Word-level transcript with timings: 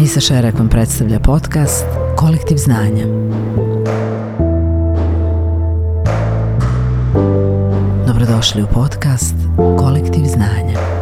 Anisa 0.00 0.20
Šerek 0.20 0.58
vam 0.58 0.68
predstavlja 0.68 1.20
podcast 1.20 1.84
Kolektiv 2.16 2.56
znanja. 2.56 3.04
Dobrodošli 8.06 8.62
u 8.62 8.66
podcast 8.66 9.34
Kolektiv 9.78 10.24
znanja. 10.24 10.99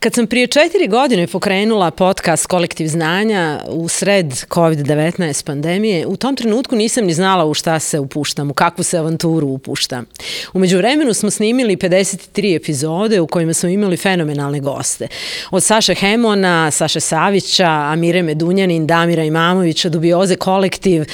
Kad 0.00 0.14
sam 0.14 0.26
prije 0.26 0.46
četiri 0.46 0.88
godine 0.88 1.26
pokrenula 1.26 1.90
podcast 1.90 2.46
Kolektiv 2.46 2.86
znanja 2.86 3.60
u 3.68 3.88
sred 3.88 4.26
COVID-19 4.26 5.44
pandemije, 5.44 6.06
u 6.06 6.16
tom 6.16 6.36
trenutku 6.36 6.76
nisam 6.76 7.04
ni 7.04 7.14
znala 7.14 7.44
u 7.44 7.54
šta 7.54 7.78
se 7.78 7.98
upuštam, 7.98 8.50
u 8.50 8.54
kakvu 8.54 8.84
se 8.84 8.98
avanturu 8.98 9.46
upuštam. 9.46 10.06
Umeđu 10.52 10.76
vremenu 10.76 11.14
smo 11.14 11.30
snimili 11.30 11.76
53 11.76 12.56
epizode 12.56 13.20
u 13.20 13.26
kojima 13.26 13.54
smo 13.54 13.68
imali 13.68 13.96
fenomenalne 13.96 14.60
goste. 14.60 15.08
Od 15.50 15.64
Saše 15.64 15.94
Hemona, 15.94 16.70
Saše 16.70 17.00
Savića, 17.00 17.68
Amire 17.68 18.22
Medunjanin, 18.22 18.86
Damira 18.86 19.24
Imamovića, 19.24 19.88
Dubioze 19.88 20.36
Kolektiv, 20.36 21.04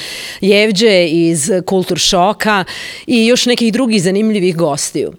Jevđe 0.40 1.06
iz 1.06 1.50
Kultur 1.66 1.98
Šoka 1.98 2.64
i 3.06 3.26
još 3.26 3.46
nekih 3.46 3.72
drugih 3.72 4.02
zanimljivih 4.02 4.56
gostiju. 4.56 5.12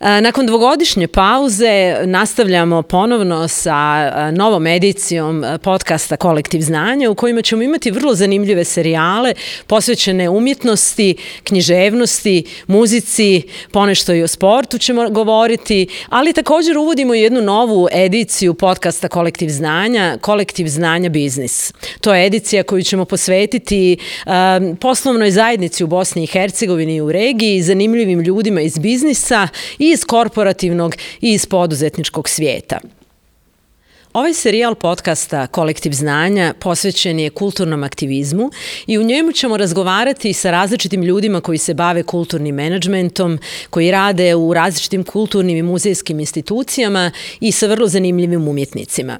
E, 0.00 0.20
nakon 0.20 0.46
dvogodišnje 0.46 1.08
pauze 1.08 1.96
nastavljamo 2.04 2.82
ponovno 2.82 3.48
sa 3.48 4.10
e, 4.28 4.32
novom 4.32 4.66
edicijom 4.66 5.44
e, 5.44 5.58
podcasta 5.58 6.16
Kolektiv 6.16 6.60
znanja 6.60 7.10
u 7.10 7.14
kojima 7.14 7.42
ćemo 7.42 7.62
imati 7.62 7.90
vrlo 7.90 8.14
zanimljive 8.14 8.64
serijale 8.64 9.34
posvećene 9.66 10.28
umjetnosti, 10.28 11.16
književnosti, 11.44 12.44
muzici, 12.66 13.42
ponešto 13.70 14.14
i 14.14 14.22
o 14.22 14.28
sportu 14.28 14.78
ćemo 14.78 15.10
govoriti, 15.10 15.86
ali 16.08 16.32
također 16.32 16.78
uvodimo 16.78 17.14
jednu 17.14 17.42
novu 17.42 17.88
ediciju 17.92 18.54
podcasta 18.54 19.08
Kolektiv 19.08 19.48
znanja, 19.48 20.18
Kolektiv 20.20 20.66
znanja 20.66 21.08
biznis. 21.08 21.72
To 22.00 22.14
je 22.14 22.26
edicija 22.26 22.62
koju 22.62 22.82
ćemo 22.82 23.04
posvetiti 23.04 23.96
poslovnoj 24.80 25.30
zajednici 25.30 25.84
u 25.84 25.86
Bosni 25.86 26.22
i 26.22 26.26
Hercegovini 26.26 26.94
i 26.96 27.00
u 27.00 27.12
regiji, 27.12 27.62
zanimljivim 27.62 28.20
ljudima 28.20 28.60
iz 28.60 28.78
biznisa, 28.78 29.48
i 29.78 29.90
iz 29.90 30.04
korporativnog 30.04 30.94
i 31.20 31.32
iz 31.32 31.46
poduzetničkog 31.46 32.28
svijeta. 32.28 32.78
Ovaj 34.12 34.34
serijal 34.34 34.74
podcasta 34.74 35.46
Kolektiv 35.46 35.92
znanja 35.92 36.54
posvećen 36.60 37.18
je 37.18 37.30
kulturnom 37.30 37.84
aktivizmu 37.84 38.50
i 38.86 38.98
u 38.98 39.02
njemu 39.02 39.32
ćemo 39.32 39.56
razgovarati 39.56 40.32
sa 40.32 40.50
različitim 40.50 41.02
ljudima 41.02 41.40
koji 41.40 41.58
se 41.58 41.74
bave 41.74 42.02
kulturnim 42.02 42.54
menadžmentom, 42.54 43.38
koji 43.70 43.90
rade 43.90 44.34
u 44.34 44.54
različitim 44.54 45.04
kulturnim 45.04 45.56
i 45.56 45.62
muzejskim 45.62 46.20
institucijama 46.20 47.10
i 47.40 47.52
sa 47.52 47.66
vrlo 47.66 47.86
zanimljivim 47.86 48.48
umjetnicima. 48.48 49.18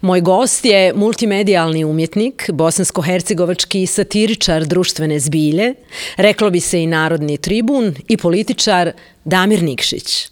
Moj 0.00 0.20
gost 0.20 0.64
je 0.64 0.92
multimedijalni 0.94 1.84
umjetnik, 1.84 2.50
bosansko-hercegovački 2.50 3.86
satiričar 3.86 4.64
društvene 4.64 5.20
zbilje, 5.20 5.74
reklo 6.16 6.50
bi 6.50 6.60
se 6.60 6.82
i 6.82 6.86
narodni 6.86 7.36
tribun 7.36 7.94
i 8.08 8.16
političar 8.16 8.92
Damir 9.24 9.62
Nikšić. 9.62 10.28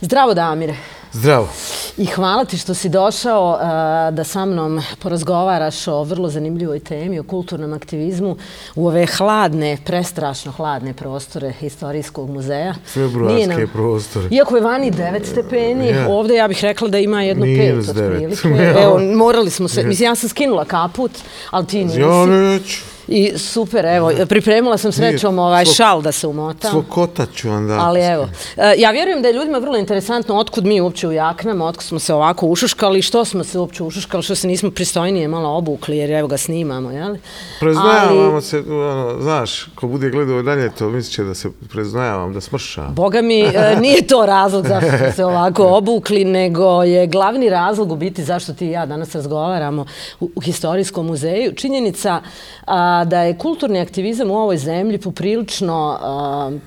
Zdravo 0.00 0.34
Damire. 0.34 1.01
Zdravo. 1.12 1.48
I 1.96 2.06
hvala 2.06 2.44
ti 2.44 2.58
što 2.58 2.74
si 2.74 2.88
došao 2.88 3.50
uh, 3.52 4.14
da 4.14 4.24
sa 4.24 4.44
mnom 4.44 4.80
porazgovaraš 4.98 5.88
o 5.88 6.04
vrlo 6.04 6.28
zanimljivoj 6.28 6.80
temi, 6.80 7.18
o 7.18 7.22
kulturnom 7.22 7.72
aktivizmu 7.72 8.36
u 8.74 8.86
ove 8.86 9.06
hladne, 9.06 9.78
prestrašno 9.84 10.52
hladne 10.52 10.94
prostore 10.94 11.52
Istorijskog 11.60 12.30
muzeja. 12.30 12.74
Februarske 12.86 13.46
nam... 13.46 13.68
prostore. 13.72 14.28
Iako 14.30 14.56
je 14.56 14.62
vani 14.62 14.90
9 14.90 15.24
stepeni, 15.24 15.94
ovdje 16.08 16.36
ja 16.36 16.48
bih 16.48 16.58
rekla 16.62 16.88
da 16.88 16.98
ima 16.98 17.22
jedno 17.22 17.46
5 17.46 17.90
otprilike. 17.90 18.48
Evo, 18.84 18.98
morali 18.98 19.50
smo 19.50 19.68
se, 19.68 19.82
mislim, 19.82 20.08
ja 20.08 20.14
sam 20.14 20.28
skinula 20.28 20.64
kaput, 20.64 21.12
ali 21.50 21.66
ti 21.66 21.84
nisi. 21.84 22.00
Ja 22.00 22.26
neću. 22.26 22.92
I 23.08 23.32
super, 23.38 23.84
evo, 23.86 24.12
pripremila 24.28 24.78
sam 24.78 24.92
srećom 24.92 25.38
ovaj 25.38 25.64
šal 25.64 26.02
da 26.02 26.12
se 26.12 26.26
umotam. 26.26 26.70
Svog 26.70 26.84
kota 26.88 27.26
ću 27.34 27.50
onda. 27.50 27.78
Ali 27.80 28.00
evo, 28.00 28.28
e, 28.56 28.74
ja 28.78 28.90
vjerujem 28.90 29.22
da 29.22 29.28
je 29.28 29.34
ljudima 29.34 29.58
vrlo 29.58 29.76
interesantno 29.76 30.36
otkud 30.36 30.66
mi 30.66 30.80
uopće 30.80 31.08
u 31.08 31.12
jaknama, 31.12 31.66
otkud 31.66 31.84
smo 31.84 31.98
se 31.98 32.14
ovako 32.14 32.46
ušuškali, 32.46 33.02
što 33.02 33.24
smo 33.24 33.44
se 33.44 33.58
uopće 33.58 33.82
ušuškali, 33.82 34.22
što 34.22 34.34
se 34.34 34.46
nismo 34.46 34.70
pristojnije 34.70 35.28
malo 35.28 35.56
obukli, 35.56 35.96
jer 35.96 36.10
evo 36.10 36.28
ga 36.28 36.36
snimamo, 36.36 36.90
jel? 36.90 37.16
Preznajavamo 37.60 38.32
Ali... 38.32 38.42
se, 38.42 38.58
ono, 38.58 39.18
znaš, 39.20 39.64
ko 39.74 39.86
bude 39.86 40.10
gledao 40.10 40.42
dalje 40.42 40.70
to, 40.70 40.90
mislit 40.90 41.14
će 41.14 41.24
da 41.24 41.34
se 41.34 41.50
preznajavam, 41.72 42.32
da 42.32 42.40
smrša. 42.40 42.82
Boga 42.82 43.22
mi, 43.22 43.40
e, 43.40 43.76
nije 43.80 44.06
to 44.06 44.26
razlog 44.26 44.66
zašto 44.66 44.98
smo 44.98 45.12
se 45.12 45.24
ovako 45.24 45.66
obukli, 45.78 46.24
nego 46.24 46.82
je 46.82 47.06
glavni 47.06 47.48
razlog 47.48 47.92
u 47.92 47.96
biti 47.96 48.24
zašto 48.24 48.52
ti 48.52 48.66
i 48.66 48.70
ja 48.70 48.86
danas 48.86 49.14
razgovaramo 49.14 49.86
u, 50.20 50.30
u 50.34 50.40
historijskom 50.40 51.06
muzeju. 51.06 51.54
Činjenica 51.54 52.20
a, 52.66 52.91
da 53.04 53.20
je 53.22 53.38
kulturni 53.38 53.80
aktivizam 53.80 54.30
u 54.30 54.36
ovoj 54.36 54.56
zemlji 54.56 54.98
poprilično, 54.98 55.98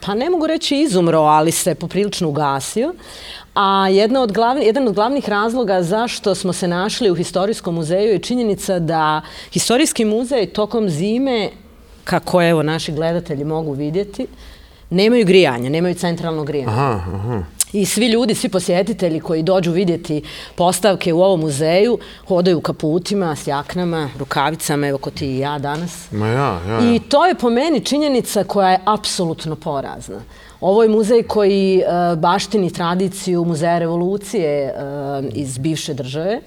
pa 0.05 0.13
ne 0.13 0.29
mogu 0.29 0.47
reći 0.47 0.77
izumro, 0.77 1.19
ali 1.19 1.51
se 1.51 1.75
poprilično 1.75 2.29
ugasio. 2.29 2.93
A 3.55 3.89
jedna 3.89 4.21
od 4.21 4.31
glavni, 4.31 4.65
jedan 4.65 4.87
od 4.87 4.93
glavnih 4.93 5.29
razloga 5.29 5.83
zašto 5.83 6.35
smo 6.35 6.53
se 6.53 6.67
našli 6.67 7.11
u 7.11 7.15
Historijskom 7.15 7.75
muzeju 7.75 8.11
je 8.11 8.19
činjenica 8.19 8.79
da 8.79 9.21
Historijski 9.51 10.05
muzej 10.05 10.45
tokom 10.45 10.89
zime, 10.89 11.49
kako 12.03 12.43
evo 12.43 12.63
naši 12.63 12.91
gledatelji 12.91 13.43
mogu 13.43 13.71
vidjeti, 13.71 14.27
nemaju 14.89 15.25
grijanja, 15.25 15.69
nemaju 15.69 15.95
centralno 15.95 16.43
grijanje. 16.43 16.71
Aha, 16.71 17.01
aha. 17.13 17.43
I 17.75 17.85
svi 17.85 18.07
ljudi, 18.07 18.35
svi 18.35 18.49
posjetitelji 18.49 19.19
koji 19.19 19.43
dođu 19.43 19.71
vidjeti 19.71 20.21
postavke 20.55 21.13
u 21.13 21.21
ovom 21.21 21.39
muzeju, 21.39 21.97
hodaju 22.27 22.61
kaputima, 22.61 23.35
s 23.35 23.47
jaknama, 23.47 24.09
rukavicama, 24.19 24.87
evo 24.87 24.97
ko 24.97 25.11
ti 25.11 25.27
i 25.27 25.39
ja 25.39 25.59
danas. 25.59 26.11
Ma 26.11 26.27
ja, 26.27 26.61
ja, 26.67 26.73
ja. 26.73 26.95
I 26.95 26.99
to 26.99 27.25
je 27.25 27.35
po 27.35 27.49
meni 27.49 27.79
činjenica 27.79 28.43
koja 28.43 28.69
je 28.69 28.79
apsolutno 28.85 29.55
porazna. 29.55 30.21
Ovo 30.61 30.83
je 30.83 30.89
muzej 30.89 31.23
koji 31.23 31.83
uh, 31.83 32.19
baštini 32.19 32.73
tradiciju 32.73 33.45
muzeja 33.45 33.79
revolucije 33.79 34.73
uh, 34.73 35.25
iz 35.33 35.57
bivše 35.57 35.93
države 35.93 36.39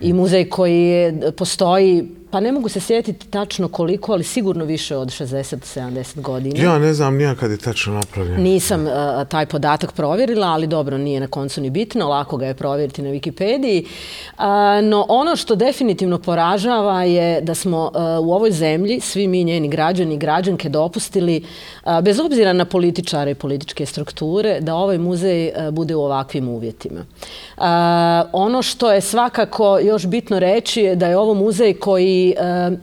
i 0.00 0.12
muzej 0.12 0.48
koji 0.48 1.12
postoji 1.36 2.08
Pa 2.36 2.40
ne 2.40 2.52
mogu 2.52 2.68
se 2.68 2.80
sjetiti 2.80 3.26
tačno 3.26 3.68
koliko, 3.68 4.12
ali 4.12 4.24
sigurno 4.24 4.64
više 4.64 4.96
od 4.96 5.08
60-70 5.08 6.20
godina. 6.20 6.62
Ja 6.62 6.78
ne 6.78 6.94
znam 6.94 7.16
nija 7.16 7.34
kad 7.34 7.50
je 7.50 7.56
tačno 7.56 7.92
napravljen. 7.92 8.42
Nisam 8.42 8.86
uh, 8.86 8.92
taj 9.28 9.46
podatak 9.46 9.92
provjerila, 9.92 10.46
ali 10.46 10.66
dobro, 10.66 10.98
nije 10.98 11.20
na 11.20 11.26
koncu 11.26 11.60
ni 11.60 11.70
bitno, 11.70 12.08
lako 12.08 12.36
ga 12.36 12.46
je 12.46 12.54
provjeriti 12.54 13.02
na 13.02 13.10
Wikipediji. 13.10 13.84
Uh, 13.84 14.44
no 14.84 15.06
ono 15.08 15.36
što 15.36 15.54
definitivno 15.54 16.18
poražava 16.18 17.04
je 17.04 17.40
da 17.40 17.54
smo 17.54 17.84
uh, 17.84 18.26
u 18.26 18.32
ovoj 18.32 18.50
zemlji, 18.50 19.00
svi 19.00 19.28
mi 19.28 19.44
njeni 19.44 19.68
građani 19.68 20.14
i 20.14 20.18
građanke 20.18 20.68
dopustili, 20.68 21.44
bez 22.02 22.20
obzira 22.20 22.52
na 22.52 22.64
političare 22.64 23.30
i 23.30 23.34
političke 23.34 23.86
strukture, 23.86 24.60
da 24.60 24.74
ovaj 24.74 24.98
muzej 24.98 25.52
bude 25.70 25.94
u 25.94 26.02
ovakvim 26.02 26.48
uvjetima. 26.48 27.04
Ono 28.32 28.62
što 28.62 28.92
je 28.92 29.00
svakako 29.00 29.78
još 29.78 30.06
bitno 30.06 30.38
reći 30.38 30.80
je 30.82 30.96
da 30.96 31.06
je 31.06 31.18
ovo 31.18 31.34
muzej 31.34 31.74
koji 31.74 32.25
uh, 32.38 32.78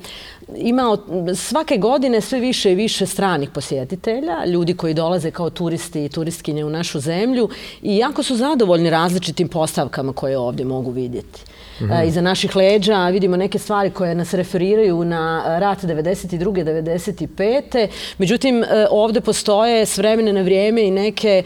imao 0.55 0.97
svake 1.35 1.77
godine 1.77 2.21
sve 2.21 2.39
više 2.39 2.71
i 2.71 2.75
više 2.75 3.05
stranih 3.05 3.49
posjetitelja, 3.49 4.45
ljudi 4.45 4.73
koji 4.73 4.93
dolaze 4.93 5.31
kao 5.31 5.49
turisti 5.49 6.05
i 6.05 6.09
turistkinje 6.09 6.65
u 6.65 6.69
našu 6.69 6.99
zemlju 6.99 7.49
i 7.81 7.97
jako 7.97 8.23
su 8.23 8.35
zadovoljni 8.35 8.89
različitim 8.89 9.47
postavkama 9.47 10.13
koje 10.13 10.37
ovdje 10.37 10.65
mogu 10.65 10.91
vidjeti. 10.91 11.52
-hmm. 11.79 12.07
iza 12.07 12.21
naših 12.21 12.55
leđa 12.55 13.09
vidimo 13.09 13.37
neke 13.37 13.59
stvari 13.59 13.89
koje 13.89 14.15
nas 14.15 14.33
referiraju 14.33 15.05
na 15.05 15.43
rat 15.59 15.83
92. 15.83 16.63
95. 16.63 17.87
Međutim, 18.17 18.63
e, 18.63 18.87
ovdje 18.91 19.21
postoje 19.21 19.85
s 19.85 19.97
vremena 19.97 20.31
na 20.31 20.41
vrijeme 20.41 20.83
i 20.83 20.91
neke 20.91 21.43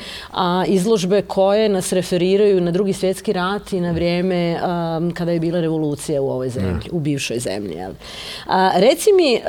izložbe 0.67 1.21
koje 1.21 1.69
nas 1.69 1.93
referiraju 1.93 2.61
na 2.61 2.71
drugi 2.71 2.93
svjetski 2.93 3.33
rat 3.33 3.73
i 3.73 3.81
na 3.81 3.91
vrijeme 3.91 4.59
kada 5.13 5.31
je 5.31 5.39
bila 5.39 5.59
revolucija 5.61 6.21
u 6.21 6.29
ovoj 6.29 6.49
zemlji, 6.49 6.89
u 6.91 6.99
bivšoj 6.99 7.39
zemlji. 7.39 7.75
Reci 8.75 9.09
mi, 9.13 9.41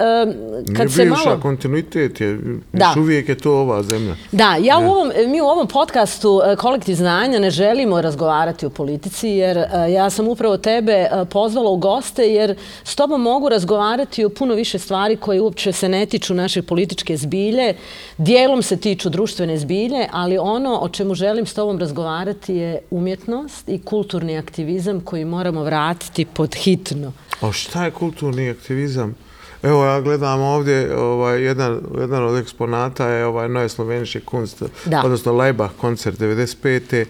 kad 0.77 0.93
se 0.93 1.05
malo... 1.05 1.25
Nije 1.27 1.41
kontinuitet, 1.41 2.21
je, 2.21 2.39
da. 2.73 2.95
uvijek 2.99 3.29
je 3.29 3.39
to 3.39 3.53
ova 3.53 3.83
zemlja. 3.83 4.17
Da, 4.33 4.57
ja 4.61 4.79
u 4.79 4.91
ovom, 4.91 5.13
mi 5.27 5.41
u 5.41 5.45
ovom 5.45 5.69
podcastu 5.69 6.41
Kolektiv 6.59 6.95
znanja 6.95 7.39
ne 7.39 7.51
želimo 7.51 8.01
razgovarati 8.01 8.67
o 8.67 8.71
politici, 8.71 9.29
jer 9.29 9.65
ja 9.91 10.11
sam 10.11 10.29
upravo 10.29 10.57
tebe 10.69 10.93
e, 10.93 11.25
pozvala 11.31 11.71
u 11.71 11.77
goste 11.77 12.23
jer 12.23 12.55
s 12.85 12.97
tobom 12.97 13.23
mogu 13.23 13.49
razgovarati 13.49 14.25
o 14.25 14.29
puno 14.29 14.55
više 14.55 14.79
stvari 14.79 15.17
koje 15.17 15.41
uopće 15.41 15.73
se 15.73 15.89
ne 15.89 16.07
tiču 16.07 16.35
naše 16.35 16.63
političke 16.63 17.17
zbilje, 17.17 17.75
dijelom 18.19 18.63
se 18.63 18.77
tiču 18.77 19.09
društvene 19.09 19.59
zbilje, 19.59 20.09
ali 20.13 20.39
ono 20.39 20.79
o 20.81 20.89
čemu 20.89 21.15
želim 21.15 21.47
s 21.47 21.55
tobom 21.55 21.79
razgovarati 21.79 22.55
je 22.55 22.81
umjetnost 22.91 23.69
i 23.69 23.81
kulturni 23.83 24.39
aktivizam 24.39 25.01
koji 25.01 25.25
moramo 25.25 25.63
vratiti 25.65 26.25
pod 26.25 26.55
hitno. 26.55 27.13
O 27.41 27.53
šta 27.53 27.85
je 27.85 27.91
kulturni 27.91 28.51
aktivizam? 28.51 29.15
Evo 29.63 29.85
ja 29.85 30.01
gledam 30.01 30.41
ovdje 30.41 30.97
ovaj 30.97 31.43
jedan 31.43 31.81
jedan 32.01 32.25
od 32.25 32.39
eksponata 32.39 33.09
je 33.09 33.27
ovaj 33.27 33.49
Noje 33.49 33.69
Slovenički 33.69 34.21
kunst, 34.21 34.63
da. 34.85 35.03
odnosno 35.05 35.33
Leibach 35.33 35.75
koncert 35.81 36.21
95. 36.21 37.05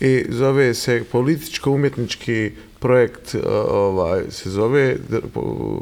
i 0.00 0.24
zove 0.28 0.74
se 0.74 1.04
političko-umjetnički 1.12 2.50
projekt 2.80 3.34
uh, 3.34 3.40
ovaj 3.70 4.22
se 4.30 4.50
zove 4.50 4.96
po- 5.34 5.80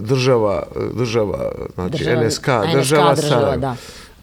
država 0.00 0.62
država 0.92 1.38
znači 1.74 1.90
Država- 1.94 2.24
NSK 2.24 2.46
NSK 2.46 2.72
država, 2.72 3.14
država, 3.14 3.40
Sarajevo. 3.40 3.56
da. 3.56 3.76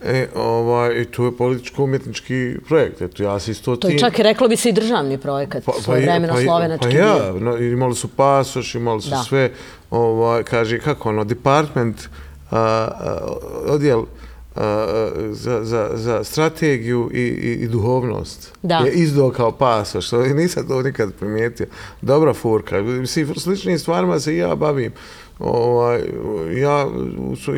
E, 0.04 0.28
ovaj, 0.36 0.94
i 0.94 1.06
to 1.06 1.26
je 1.26 1.32
političko-umjetnički 1.34 2.56
projekt. 2.68 3.02
Eto, 3.02 3.24
ja 3.24 3.40
se 3.40 3.52
isto 3.52 3.76
To 3.76 3.88
je 3.88 3.92
tim- 3.92 4.00
čak 4.00 4.20
i 4.20 4.24
reklo 4.24 4.48
bi 4.48 4.56
se 4.56 4.70
i 4.70 4.74
državni 4.74 5.18
projekat, 5.18 5.64
pa, 5.66 5.72
svoje 5.74 6.02
vremeno 6.02 6.34
pa, 6.34 6.42
slovenački 6.42 6.88
pa 6.88 6.94
ja, 6.94 7.32
no, 7.34 7.58
imali 7.58 7.96
su 7.96 8.08
pasoš, 8.08 8.76
imali 8.76 9.02
su 9.02 9.10
Da. 9.10 9.18
sve, 9.18 9.52
ovaj, 9.92 10.44
kaže, 10.44 10.80
kako 10.80 11.10
ono, 11.10 11.24
department, 11.24 12.02
a, 12.52 12.58
a, 12.60 13.18
odjel 13.66 14.04
za, 15.32 15.64
za, 15.64 15.90
za 15.94 16.24
strategiju 16.24 17.10
i, 17.14 17.22
i, 17.22 17.52
i 17.52 17.68
duhovnost 17.68 18.54
Da. 18.64 18.78
je 18.78 18.92
izdao 18.92 19.32
kao 19.32 19.52
pasoš, 19.52 20.08
što 20.08 20.22
nisam 20.22 20.68
to 20.68 20.82
nikad 20.82 21.14
primijetio. 21.14 21.68
Dobra 22.02 22.34
furka. 22.34 22.82
Mislim, 22.82 23.36
sličnim 23.36 23.80
stvarima 23.80 24.20
se 24.20 24.34
i 24.34 24.38
ja 24.38 24.56
bavim. 24.56 24.92
Ovaj, 25.40 26.02
ja 26.56 26.88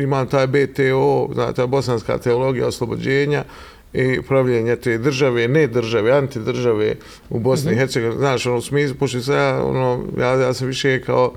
imam 0.02 0.26
taj 0.26 0.46
BTO, 0.46 1.28
znate, 1.34 1.66
bosanska 1.66 2.18
teologija 2.18 2.66
oslobođenja, 2.66 3.44
i 3.92 4.22
pravljenje 4.22 4.76
te 4.76 4.98
države, 4.98 5.48
ne 5.48 5.66
države, 5.66 6.12
antidržave 6.12 6.94
u 7.30 7.38
Bosni 7.38 7.72
i 7.72 7.76
Hercegovini. 7.76 8.18
Znaš, 8.18 8.46
ono, 8.46 8.56
u 8.56 8.60
smislu, 8.60 8.96
pošto 8.96 9.20
sam 9.20 9.34
ja, 9.34 9.64
ono, 9.64 10.04
ja, 10.18 10.28
ja 10.28 10.54
sam 10.54 10.66
više 10.66 11.02
kao, 11.02 11.32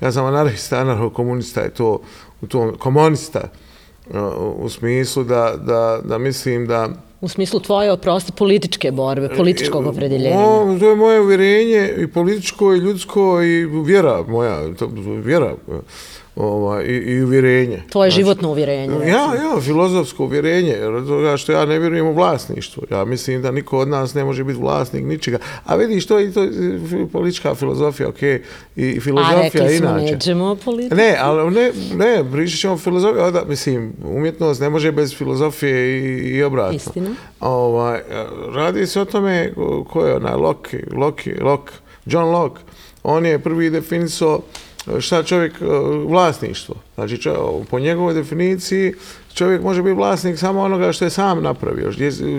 ja 0.00 0.12
sam 0.12 0.24
anarhista, 0.24 0.84
anarcho-komunista 0.84 1.60
je 1.60 1.70
to, 1.70 2.00
u 2.40 2.46
tom, 2.46 2.76
komunista, 2.78 3.40
u 4.56 4.68
smislu 4.68 5.24
da, 5.24 5.54
da, 5.56 6.00
da 6.04 6.18
mislim 6.18 6.66
da 6.66 6.88
U 7.20 7.28
smislu 7.28 7.60
tvoje, 7.60 7.92
oprosti, 7.92 8.32
političke 8.32 8.90
borbe, 8.90 9.28
političkog 9.36 9.84
E, 9.84 9.88
opredeljenja. 9.88 10.38
O, 10.38 10.76
to 10.80 10.90
je 10.90 10.96
moje 10.96 11.20
uvjerenje 11.20 11.94
i 11.98 12.06
političko 12.06 12.74
i 12.74 12.78
ljudsko 12.78 13.42
i 13.42 13.66
vjera 13.66 14.22
moja, 14.28 14.74
to, 14.74 14.90
vjera 15.24 15.54
ovaj, 16.38 16.84
i, 16.84 16.96
i 16.96 17.22
uvjerenje. 17.22 17.82
Tvoje 17.90 18.10
životno 18.10 18.50
uvjerenje. 18.50 18.94
Ja, 19.00 19.14
ja, 19.34 19.60
filozofsko 19.60 20.24
uvjerenje, 20.24 20.68
jer 20.70 21.06
toga 21.06 21.36
što 21.36 21.52
ja 21.52 21.64
ne 21.64 21.78
vjerujem 21.78 22.06
u 22.06 22.12
vlasništvo. 22.12 22.82
Ja 22.90 23.04
mislim 23.04 23.42
da 23.42 23.50
niko 23.50 23.78
od 23.78 23.88
nas 23.88 24.14
ne 24.14 24.24
može 24.24 24.44
biti 24.44 24.58
vlasnik 24.60 25.04
ničega. 25.04 25.38
A 25.64 25.76
vidiš, 25.76 26.06
to 26.06 26.18
je 26.18 26.32
to 26.32 26.42
je 26.42 26.50
politička 27.12 27.54
filozofija, 27.54 28.08
ok, 28.08 28.22
i 28.22 28.38
A 28.98 29.00
filozofija 29.00 29.42
rekli 29.42 29.76
smo, 29.76 29.88
inače. 29.88 30.04
neđemo 30.04 30.56
politiku. 30.56 30.94
Ne, 30.96 31.16
ali 31.20 31.50
ne, 31.50 31.70
ne, 31.96 32.24
pričat 32.32 32.58
ćemo 32.60 32.74
o 32.74 32.78
filozofiji, 32.78 33.22
onda, 33.22 33.42
mislim, 33.44 33.92
umjetnost 34.04 34.60
ne 34.60 34.70
može 34.70 34.92
bez 34.92 35.14
filozofije 35.14 35.98
i, 35.98 36.28
i 36.28 36.42
obratno. 36.42 36.76
Istina. 36.76 37.10
Ovaj, 37.40 38.00
radi 38.54 38.86
se 38.86 39.00
o 39.00 39.04
tome 39.04 39.52
ko- 39.54 39.84
ko 39.84 40.06
je 40.06 40.16
onaj 40.16 40.34
Locke, 40.34 40.84
Locke, 40.92 41.36
Locke, 41.40 41.72
John 42.06 42.24
Locke, 42.26 42.62
on 43.02 43.26
je 43.26 43.38
prvi 43.38 43.70
definisao 43.70 44.40
šta 45.00 45.22
čovjek, 45.22 45.52
e, 45.52 45.64
vlasništvo. 46.06 46.74
Znači, 46.94 47.18
čo, 47.18 47.62
po 47.70 47.78
njegovoj 47.78 48.14
definiciji, 48.14 48.94
čovjek 49.34 49.62
može 49.62 49.82
biti 49.82 49.94
vlasnik 49.94 50.38
samo 50.38 50.60
onoga 50.60 50.92
što 50.92 51.04
je 51.04 51.10
sam 51.10 51.42
napravio, 51.42 51.92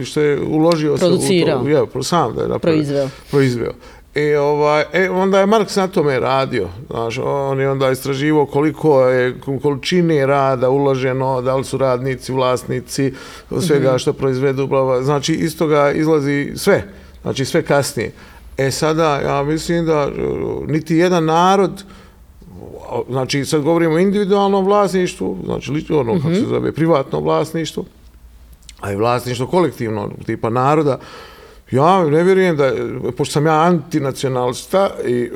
što 0.05 0.21
je, 0.21 0.41
uložio 0.41 0.97
se 0.97 1.05
u 1.05 1.09
to. 1.09 1.69
Ja, 1.69 1.85
sam 2.03 2.35
da 2.35 2.41
je 2.41 2.47
napravio. 2.47 2.59
Proizveo. 2.59 3.09
Proizveo. 3.31 3.73
I 4.15 4.35
ovaj, 4.35 4.83
e, 4.93 5.09
onda 5.09 5.39
je 5.39 5.45
Marks 5.45 5.75
na 5.75 5.87
tome 5.87 6.19
radio. 6.19 6.67
Znaš, 6.89 7.17
on 7.23 7.59
je 7.59 7.69
onda 7.69 7.91
istraživo 7.91 8.45
koliko 8.45 9.03
je 9.07 9.35
količine 9.61 10.25
rada 10.25 10.69
uloženo, 10.69 11.41
da 11.41 11.55
li 11.55 11.63
su 11.63 11.77
radnici, 11.77 12.31
vlasnici, 12.31 13.13
svega 13.61 13.97
što 13.97 14.13
proizvedu, 14.13 14.67
bla, 14.67 15.03
znači 15.03 15.33
iz 15.33 15.57
toga 15.57 15.91
izlazi 15.91 16.51
sve, 16.55 16.83
znači 17.21 17.45
sve 17.45 17.61
kasnije. 17.61 18.11
E 18.57 18.71
sada, 18.71 19.19
ja 19.19 19.43
mislim 19.43 19.85
da 19.85 19.93
e, 19.93 20.21
niti 20.67 20.95
jedan 20.95 21.25
narod, 21.25 21.83
znači 23.09 23.45
sad 23.45 23.61
govorimo 23.61 23.95
o 23.95 23.99
individualnom 23.99 24.65
vlasništvu, 24.65 25.37
znači 25.45 25.71
li- 25.71 25.85
ono 25.89 26.13
kako 26.21 26.33
se 26.33 26.45
zove, 26.49 26.71
privatno 26.71 27.19
vlasništvo, 27.19 27.83
a 28.79 28.91
i 28.91 28.95
vlasništvo 28.95 29.47
kolektivno, 29.47 30.09
tipa 30.25 30.49
naroda, 30.49 30.99
ja 31.71 32.03
ne 32.03 32.23
vjerujem 32.23 32.57
da, 32.57 32.71
pošto 33.17 33.33
sam 33.33 33.45
ja 33.45 33.61
antinacionalista 33.61 34.89
i 35.07 35.29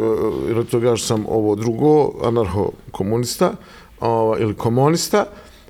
od 0.56 0.70
toga 0.70 0.96
što 0.96 1.08
sam 1.08 1.26
ovo 1.30 1.56
drugo, 1.56 2.12
anarcho-komunista 2.24 3.52
ova, 4.00 4.40
ili 4.40 4.54
komunista, 4.54 5.26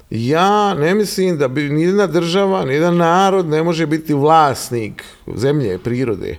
ja 0.09 0.73
ne 0.73 0.95
mislim 0.95 1.37
da 1.37 1.47
bi 1.47 1.69
nijedna 1.69 2.07
država, 2.07 2.65
nijedan 2.65 2.97
narod 2.97 3.45
ne 3.49 3.63
može 3.63 3.85
biti 3.85 4.13
vlasnik 4.13 5.03
zemlje, 5.35 5.77
prirode. 5.77 6.37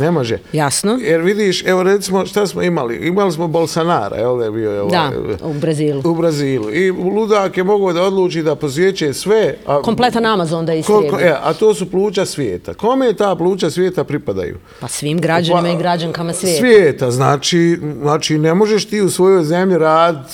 Ne 0.00 0.10
može. 0.10 0.38
Jasno. 0.52 0.98
Jer 1.00 1.20
vidiš, 1.20 1.64
evo 1.64 1.82
recimo 1.82 2.26
šta 2.26 2.46
smo 2.46 2.62
imali? 2.62 2.96
Imali 2.98 3.32
smo 3.32 3.48
Bolsonara, 3.48 4.16
da 4.34 4.44
je 4.44 4.50
bio 4.50 4.70
je 4.70 4.80
ovaj, 4.80 4.90
Da, 4.90 5.10
u 5.42 5.52
Brazilu. 5.52 6.02
u 6.04 6.14
Brazilu. 6.14 6.70
I 6.70 6.90
ludak 6.90 7.56
je 7.56 7.64
mogao 7.64 7.92
da 7.92 8.02
odluči 8.02 8.42
da 8.42 8.54
posjeće 8.54 9.12
sve. 9.12 9.54
A, 9.66 9.82
Kompletan 9.82 10.26
Amazon 10.26 10.66
da 10.66 10.74
istrijebi. 10.74 11.16
e, 11.20 11.34
a 11.42 11.52
to 11.52 11.74
su 11.74 11.90
pluća 11.90 12.26
svijeta. 12.26 12.74
Kome 12.74 13.12
ta 13.12 13.34
pluća 13.34 13.70
svijeta 13.70 14.04
pripadaju? 14.04 14.58
Pa 14.80 14.88
svim 14.88 15.18
građanima 15.18 15.62
Pa, 15.62 15.68
i 15.68 15.78
građankama 15.78 16.32
svijeta. 16.32 16.58
Svijeta, 16.58 17.10
znači, 17.10 17.78
znači 17.94 18.38
ne 18.38 18.54
možeš 18.54 18.84
ti 18.84 19.00
u 19.00 19.10
svojoj 19.10 19.44
zemlji 19.44 19.78
rad 19.78 20.32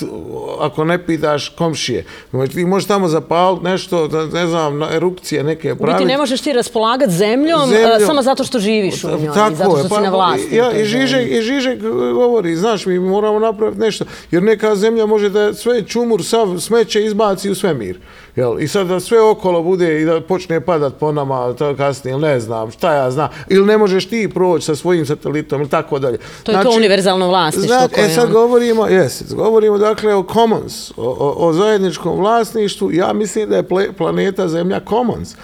ako 0.61 0.85
ne 0.85 1.07
pitaš 1.07 1.49
komšije. 1.49 2.05
Znači, 2.31 2.53
Ti 2.53 2.65
možeš 2.65 2.87
tamo 2.87 3.09
zapaliti 3.09 3.65
nešto, 3.65 4.09
ne 4.27 4.47
znam, 4.47 4.79
na 4.79 4.89
erupcije 4.93 5.45
neke 5.45 5.73
U 5.73 5.75
biti 5.75 5.83
praviti. 5.83 6.05
ne 6.05 6.19
možeš 6.19 6.41
ti 6.41 6.53
raspolagat 6.53 7.11
zemljom, 7.11 7.69
Zemljom. 7.69 8.01
samo 8.07 8.23
zato 8.23 8.45
što 8.45 8.59
živiš 8.59 9.05
u 9.05 9.09
njoj 9.09 9.19
i 9.53 9.55
zato 9.57 9.77
što 9.77 9.89
si 9.89 10.03
na 10.03 10.11
vlasti. 10.11 10.55
u 10.55 10.57
Ja, 10.57 10.81
i, 10.81 10.85
Žižek. 10.85 11.31
I 11.31 11.43
Žižek 11.43 11.81
govori, 12.15 12.57
znaš, 12.57 12.87
mi 12.87 12.99
moramo 12.99 13.39
napraviti 13.39 13.81
nešto, 13.81 14.05
jer 14.31 14.43
neka 14.43 14.77
zemlja 14.77 15.07
može 15.07 15.29
da 15.29 15.55
sve 15.55 15.83
čumur, 15.83 16.25
sav 16.25 16.59
smeće 16.59 17.05
izbaci 17.05 17.51
u 17.51 17.55
svemir. 17.55 17.99
Jel? 18.37 18.61
I 18.61 18.69
sad 18.69 18.87
da 18.87 19.01
sve 19.01 19.21
okolo 19.21 19.63
bude 19.63 20.01
i 20.03 20.05
da 20.05 20.21
počne 20.21 20.61
padat 20.61 20.95
po 21.01 21.13
nama, 21.13 21.53
to 21.53 21.77
kasnije, 21.77 22.13
ili 22.13 22.23
ne 22.23 22.41
znam, 22.41 22.71
šta 22.71 22.95
ja 22.95 23.11
znam, 23.11 23.29
ili 23.49 23.67
ne 23.67 23.79
možeš 23.79 24.09
ti 24.09 24.31
proći 24.35 24.65
sa 24.65 24.77
svojim 24.77 25.07
satelitom, 25.07 25.61
ili 25.61 25.71
tako 25.71 25.99
dalje. 25.99 26.19
To 26.43 26.53
je 26.53 26.63
to 26.63 26.71
univerzalno 26.77 27.29
vlasništvo 27.29 27.77
Znači, 27.77 27.95
koje 27.95 28.07
e 28.07 28.15
sad 28.15 28.31
govorimo, 28.31 28.87
jes, 28.87 29.35
govorimo 29.35 29.79
dakle 29.79 30.15
o 30.15 30.25
commons, 30.33 30.91
o, 30.91 30.95
o, 30.97 31.49
o 31.49 31.53
zajedničkom 31.53 32.19
vlasništvu, 32.19 32.93
ja 32.93 33.13
mislim 33.13 33.49
da 33.49 33.57
je 33.57 33.63
ple, 33.63 33.93
planeta 33.93 34.49
Zemlja 34.49 34.81
commons. 34.89 35.35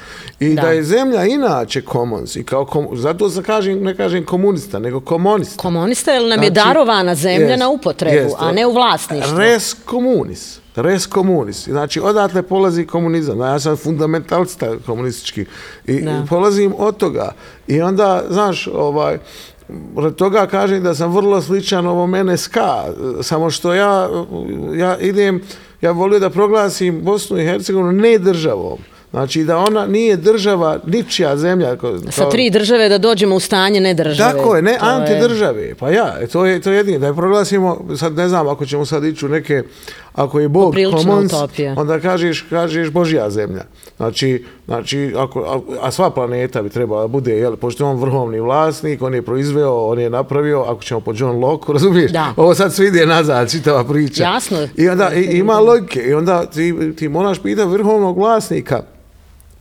I 0.41 0.55
da. 0.55 0.62
Da. 0.62 0.69
je 0.69 0.83
Zemlja 0.83 1.25
inače 1.25 1.83
commons. 1.93 2.37
I 2.37 2.44
kao 2.44 2.65
kom, 2.65 2.89
zato 2.93 3.31
se 3.31 3.43
kažem, 3.43 3.83
ne 3.83 3.97
kažem 3.97 4.25
komunista, 4.25 4.79
nego 4.79 5.00
komunista. 5.00 5.62
Komunista, 5.62 6.12
jer 6.12 6.23
nam 6.23 6.43
je 6.43 6.51
Znači, 6.51 6.67
darovana 6.69 7.15
zemlja 7.15 7.46
jest, 7.46 7.61
na 7.61 7.69
upotrebu, 7.69 8.17
jest. 8.17 8.37
a 8.39 8.53
ne 8.53 8.67
u 8.67 8.72
vlasništvu. 8.72 9.39
Res 9.39 9.75
komunis. 9.84 10.63
Res 10.76 11.06
komunis. 11.06 11.64
Znači, 11.64 12.00
odatle 12.00 12.43
polazi 12.43 12.86
komunizam. 12.86 13.41
Ja 13.41 13.60
sam 13.60 13.76
fundamentalista 13.76 14.76
komunistički. 14.86 15.44
I 15.86 16.00
Da. 16.00 16.22
polazim 16.29 16.74
od 16.79 16.96
toga. 16.96 17.32
I 17.69 17.81
onda, 17.81 18.22
znaš, 18.31 18.69
ovaj, 18.69 19.19
od 19.96 20.14
toga 20.14 20.46
kažem 20.46 20.82
da 20.82 20.94
sam 20.94 21.12
vrlo 21.12 21.43
sličan 21.43 21.86
ovom 21.86 22.10
NSK, 22.24 22.56
samo 23.22 23.50
što 23.50 23.74
ja, 23.74 24.08
ja 24.74 24.98
idem, 24.98 25.43
ja 25.81 25.91
volio 25.91 26.19
da 26.19 26.31
proglasim 26.31 27.00
Bosnu 27.00 27.38
i 27.38 27.44
Hercegovinu 27.44 27.93
ne 27.93 28.19
državom. 28.19 28.79
Znači 29.10 29.44
da 29.44 29.58
ona 29.58 29.86
nije 29.86 30.17
država, 30.17 30.79
ničija 30.86 31.36
zemlja. 31.36 31.76
Kao, 31.76 31.98
Sa 32.10 32.31
tri 32.31 32.50
države 32.50 32.88
da 32.88 32.98
dođemo 32.98 33.34
u 33.34 33.41
stanje 33.41 33.81
ne 33.81 33.94
države. 33.94 34.32
tako 34.32 34.56
je, 34.56 34.62
ne 34.62 34.79
To 34.79 34.86
je- 34.86 34.93
antidržave. 34.93 35.74
Pa 35.74 35.91
ja, 35.91 36.26
to 36.26 36.46
je 36.46 36.60
to 36.60 36.70
je 36.70 36.76
jedino 36.76 36.98
da 36.98 37.06
je 37.06 37.14
proglasimo, 37.14 37.84
sad 37.96 38.12
ne 38.14 38.29
znam 38.29 38.48
ako 38.48 38.67
ćemo 38.67 38.86
sad 38.86 39.05
ići 39.05 39.26
u 39.26 39.31
neke 39.31 39.62
ako 40.14 40.40
je 40.40 40.48
Bog 40.48 40.74
commons, 40.90 41.32
utopija. 41.32 41.74
onda 41.78 42.00
kažeš 42.00 42.46
kažeš 42.50 42.90
Božja 42.90 43.31
zemlja. 43.31 43.64
Znači, 43.96 44.44
znači 44.66 45.14
ako, 45.16 45.40
a, 45.40 45.86
a 45.86 45.90
sva 45.90 46.10
planeta 46.10 46.62
bi 46.62 46.69
trebala 46.69 47.02
da 47.02 47.08
bude, 47.08 47.38
jel, 47.38 47.56
pošto 47.56 47.84
je 47.84 47.88
on 47.88 48.00
vrhovni 48.00 48.40
vlasnik, 48.40 49.02
on 49.02 49.14
je 49.14 49.22
proizveo, 49.22 49.86
on 49.86 49.98
je 49.98 50.10
napravio, 50.10 50.60
ako 50.60 50.82
ćemo 50.82 51.00
po 51.00 51.12
John 51.16 51.38
Locke, 51.38 51.72
razumiješ? 51.72 52.12
Da. 52.12 52.34
Ovo 52.36 52.54
sad 52.54 52.74
sve 52.74 52.86
ide 52.86 53.06
nazad, 53.06 53.50
čitava 53.50 53.84
priča. 53.84 54.22
Jasno. 54.22 54.69
I 54.76 54.88
onda 54.88 55.10
i, 55.14 55.38
ima 55.38 55.58
logike. 55.58 56.00
I 56.00 56.14
onda 56.14 56.46
ti, 56.46 56.92
ti 56.96 57.08
moraš 57.08 57.42
pitati 57.42 57.69
vrhovnog 57.69 58.19
vlasnika, 58.19 58.82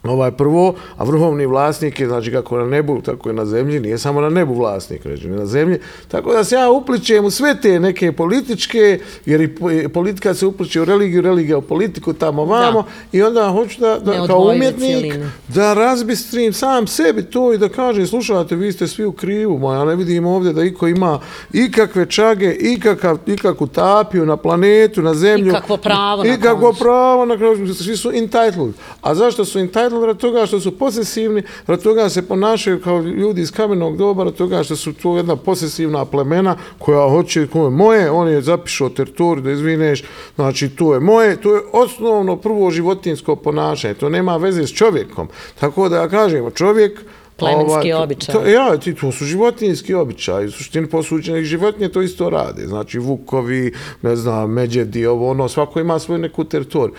Ovaj 0.03 0.31
prvo, 0.31 0.73
a 0.97 1.03
vrhovni 1.03 1.45
vlasnik 1.45 1.99
je, 1.99 2.07
znači 2.07 2.31
kako 2.31 2.57
na 2.57 2.65
nebu, 2.65 3.01
tako 3.01 3.29
i 3.29 3.33
na 3.33 3.45
zemlji, 3.45 3.79
nije 3.79 3.97
samo 3.97 4.21
na 4.21 4.29
nebu 4.29 4.53
vlasnik, 4.53 5.05
reći, 5.05 5.27
ni 5.27 5.37
na 5.37 5.45
zemlji. 5.45 5.79
Tako 6.07 6.33
da 6.33 6.43
se 6.43 6.55
ja 6.55 6.69
upličem 6.71 7.25
u 7.25 7.29
sve 7.29 7.61
te 7.61 7.79
neke 7.79 8.11
političke, 8.11 8.99
jer 9.25 9.41
i 9.41 9.55
po- 9.55 9.71
i 9.71 9.87
politika 9.87 10.33
se 10.33 10.45
upliče 10.45 10.81
u 10.81 10.85
religiju, 10.85 11.21
religija 11.21 11.57
u 11.57 11.61
politiku, 11.61 12.13
tamo 12.13 12.45
vamo, 12.45 12.83
i 13.11 13.21
onda 13.23 13.49
hoću 13.49 13.81
da, 13.81 13.99
da 13.99 14.27
kao 14.27 14.39
umjetnik, 14.39 14.79
cijeline. 15.01 15.31
da 15.47 15.73
razbistrim 15.73 16.53
sam 16.53 16.87
sebi 16.87 17.23
to 17.23 17.53
i 17.53 17.57
da 17.57 17.69
kažem, 17.69 18.07
slušajte, 18.07 18.55
vi 18.55 18.71
ste 18.71 18.87
svi 18.87 19.05
u 19.05 19.11
krivu, 19.11 19.59
ma 19.59 19.73
ja 19.75 19.85
ne 19.85 19.95
vidim 19.95 20.25
ovdje 20.25 20.53
da 20.53 20.63
iko 20.63 20.87
ima 20.87 21.19
ikakve 21.53 22.05
čage, 22.05 22.51
ikakav, 22.51 23.17
ikakvu 23.25 23.67
tapiju 23.67 24.25
na 24.25 24.37
planetu, 24.37 25.01
na 25.01 25.13
zemlju. 25.13 25.49
Ikakvo 25.49 25.77
pravo 25.77 26.23
na 26.23 26.33
Ikakvo 26.33 26.73
pravo 26.73 27.25
na 27.25 27.37
kraju, 27.37 27.73
svi 27.73 27.97
su 27.97 28.11
entitled. 28.11 28.73
A 29.01 29.15
zašto 29.15 29.45
su 29.45 29.59
entitled? 29.59 29.90
Radili 29.91 30.07
rad 30.07 30.17
toga 30.17 30.45
što 30.45 30.59
su 30.59 30.77
posesivni, 30.77 31.43
rad 31.67 31.83
toga 31.83 32.09
se 32.09 32.27
ponašaju 32.27 32.81
kao 32.81 32.99
ljudi 32.99 33.41
iz 33.41 33.51
kamenog 33.51 33.97
doba, 33.97 34.23
rad 34.23 34.33
toga 34.33 34.63
što 34.63 34.75
su 34.75 34.93
to 34.93 35.17
jedna 35.17 35.35
posesivna 35.35 36.05
plemena 36.05 36.55
koja 36.79 37.09
hoće, 37.09 37.47
koje 37.47 37.63
je 37.63 37.69
moje, 37.69 38.11
on 38.11 38.27
je 38.27 38.41
zapišao 38.41 38.89
teritoriju 38.89 39.43
da 39.43 39.51
izvineš, 39.51 40.03
znači 40.35 40.69
to 40.69 40.93
je 40.93 40.99
moje, 40.99 41.41
to 41.41 41.55
je 41.55 41.61
osnovno 41.73 42.35
prvo 42.35 42.71
životinsko 42.71 43.35
ponašanje, 43.35 43.93
to 43.93 44.09
nema 44.09 44.37
veze 44.37 44.67
s 44.67 44.73
čovjekom. 44.73 45.27
Tako 45.59 45.89
da 45.89 45.97
ja 45.97 46.09
kažem, 46.09 46.51
čovjek, 46.55 46.99
Plemenski 47.37 47.93
običaj. 47.93 48.35
To, 48.35 48.45
ja, 48.45 48.77
ti, 48.77 48.95
to 48.95 49.11
su 49.11 49.25
životinjski 49.25 49.93
običaj. 49.93 50.45
U 50.45 50.51
suštini 50.51 50.87
posuđenih 50.87 51.45
životinje 51.45 51.89
to 51.89 52.01
isto 52.01 52.29
rade. 52.29 52.67
Znači, 52.67 52.99
vukovi, 52.99 53.73
ne 54.01 54.15
znam, 54.15 54.51
međedi, 54.53 55.05
ovo, 55.05 55.29
ono, 55.29 55.49
svako 55.49 55.79
ima 55.79 55.99
svoju 55.99 56.19
neku 56.19 56.43
teritoriju. 56.43 56.95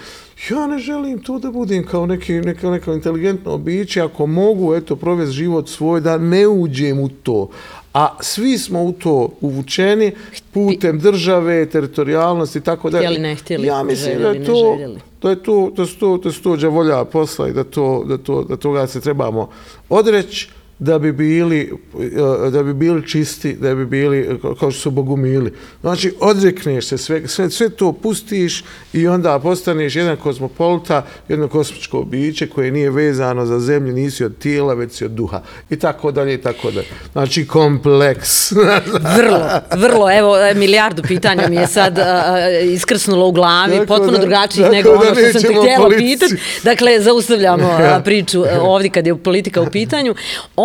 Ja 0.51 0.67
ne 0.67 0.79
želim 0.79 1.23
to 1.23 1.39
da 1.39 1.51
budem 1.51 1.87
kao 1.87 2.07
neki, 2.07 2.33
neka, 2.33 2.71
neka 2.71 2.93
inteligentno 2.93 3.59
biće, 3.59 4.01
ako 4.01 4.27
mogu, 4.27 4.75
eto, 4.75 4.97
provesti 4.97 5.35
život 5.35 5.69
svoj, 5.69 6.01
da 6.01 6.19
ne 6.19 6.47
uđem 6.47 7.01
u 7.01 7.09
to. 7.09 7.49
A 7.95 8.17
svi 8.21 8.59
smo 8.59 8.83
u 8.83 8.93
to 8.93 9.29
uvučeni 9.41 10.13
putem 10.53 10.99
države, 10.99 11.67
teritorijalnosti 11.67 12.59
i 12.59 12.63
tako 12.63 12.91
da. 12.91 12.99
Htjeli, 12.99 13.19
ne 13.19 13.35
htjeli, 13.35 13.67
ja 13.67 13.83
mislim 13.83 14.15
željeli, 14.15 14.39
da 14.39 14.45
to, 14.47 14.53
ne 14.53 14.79
željeli. 14.79 15.01
Da 15.23 15.31
je 15.31 15.43
to, 15.43 15.73
da 15.77 15.87
su 15.87 15.99
to, 15.99 16.17
da 16.17 16.33
su 16.33 16.43
to 16.43 16.57
džavolja 16.57 17.05
posla 17.05 17.49
i 17.49 17.53
da, 17.53 17.65
to, 17.65 18.05
da, 18.09 18.19
to, 18.19 18.45
da 18.45 18.57
toga 18.57 18.87
se 18.87 19.01
trebamo 19.01 19.49
odreći 19.89 20.49
da 20.83 20.99
bi 20.99 21.13
bili 21.13 21.73
eh, 22.01 22.51
da 22.51 22.63
bi 22.63 22.75
bili 22.75 23.09
čisti, 23.09 23.53
da 23.53 23.75
bi 23.75 23.87
bili 23.87 24.39
kao 24.43 24.71
što 24.71 24.81
su 24.81 24.91
bogumili. 24.91 25.53
Znači, 25.81 26.15
odrekneš 26.21 26.87
se 26.87 26.99
sve, 26.99 27.29
sve, 27.29 27.51
sve 27.51 27.71
to 27.71 27.93
pustiš 27.93 28.65
i 28.93 29.09
onda 29.09 29.39
postaneš 29.39 29.97
jedan 29.97 30.17
kozmopolita, 30.17 31.07
jedno 31.29 31.49
kosmičko 31.49 32.03
biće 32.03 32.47
koje 32.47 32.71
nije 32.71 32.91
vezano 32.91 33.47
za 33.47 33.61
zemlju, 33.61 33.93
nisi 33.93 34.25
od 34.25 34.39
tijela, 34.39 34.75
već 34.75 34.93
si 34.93 35.05
od 35.05 35.11
duha. 35.11 35.43
I 35.71 35.77
tako 35.77 36.11
dalje, 36.11 36.35
i 36.35 36.39
tako 36.39 36.71
dalje. 36.71 36.87
Znači, 37.13 37.47
kompleks. 37.47 38.53
vrlo, 39.17 39.41
vrlo. 39.77 40.19
Evo, 40.19 40.39
e, 40.39 40.55
milijardu 40.55 41.03
pitanja 41.03 41.49
mi 41.49 41.57
je 41.57 41.67
sad 41.67 41.99
uh, 41.99 42.73
iskrsnulo 42.73 43.29
u 43.29 43.33
glavi, 43.33 43.73
tako 43.73 43.87
potpuno 43.87 44.13
da, 44.13 44.19
drugačijih 44.19 44.71
nego 44.71 44.91
ono 44.91 45.15
što 45.15 45.41
sam 45.41 45.43
te 45.43 45.59
htjela 45.61 45.91
pitati. 45.99 46.35
Dakle, 46.63 47.01
zaustavljamo 47.01 47.69
ja. 47.69 48.01
priču 48.05 48.45
ovdje 48.61 48.91
kad 48.91 49.07
je 49.07 49.17
politika 49.17 49.61
u 49.61 49.71
pitanju. 49.71 50.15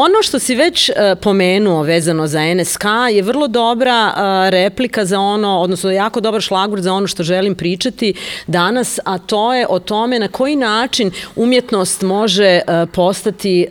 Ono 0.07 0.23
što 0.23 0.39
si 0.39 0.55
već 0.55 0.89
uh, 0.89 0.95
pomenuo 1.21 1.83
vezano 1.83 2.27
za 2.27 2.53
NSK 2.55 2.83
je 3.13 3.21
vrlo 3.21 3.47
dobra 3.47 4.07
uh, 4.07 4.49
replika 4.49 5.05
za 5.05 5.19
ono, 5.19 5.59
odnosno 5.59 5.91
jako 5.91 6.21
dobar 6.21 6.41
šlagvord 6.41 6.83
za 6.83 6.93
ono 6.93 7.07
što 7.07 7.23
želim 7.23 7.55
pričati 7.55 8.13
danas, 8.47 8.99
a 9.05 9.17
to 9.17 9.53
je 9.53 9.67
o 9.69 9.79
tome 9.79 10.19
na 10.19 10.27
koji 10.27 10.55
način 10.55 11.11
umjetnost 11.35 12.01
može 12.01 12.61
uh, 12.67 12.89
postati 12.93 13.67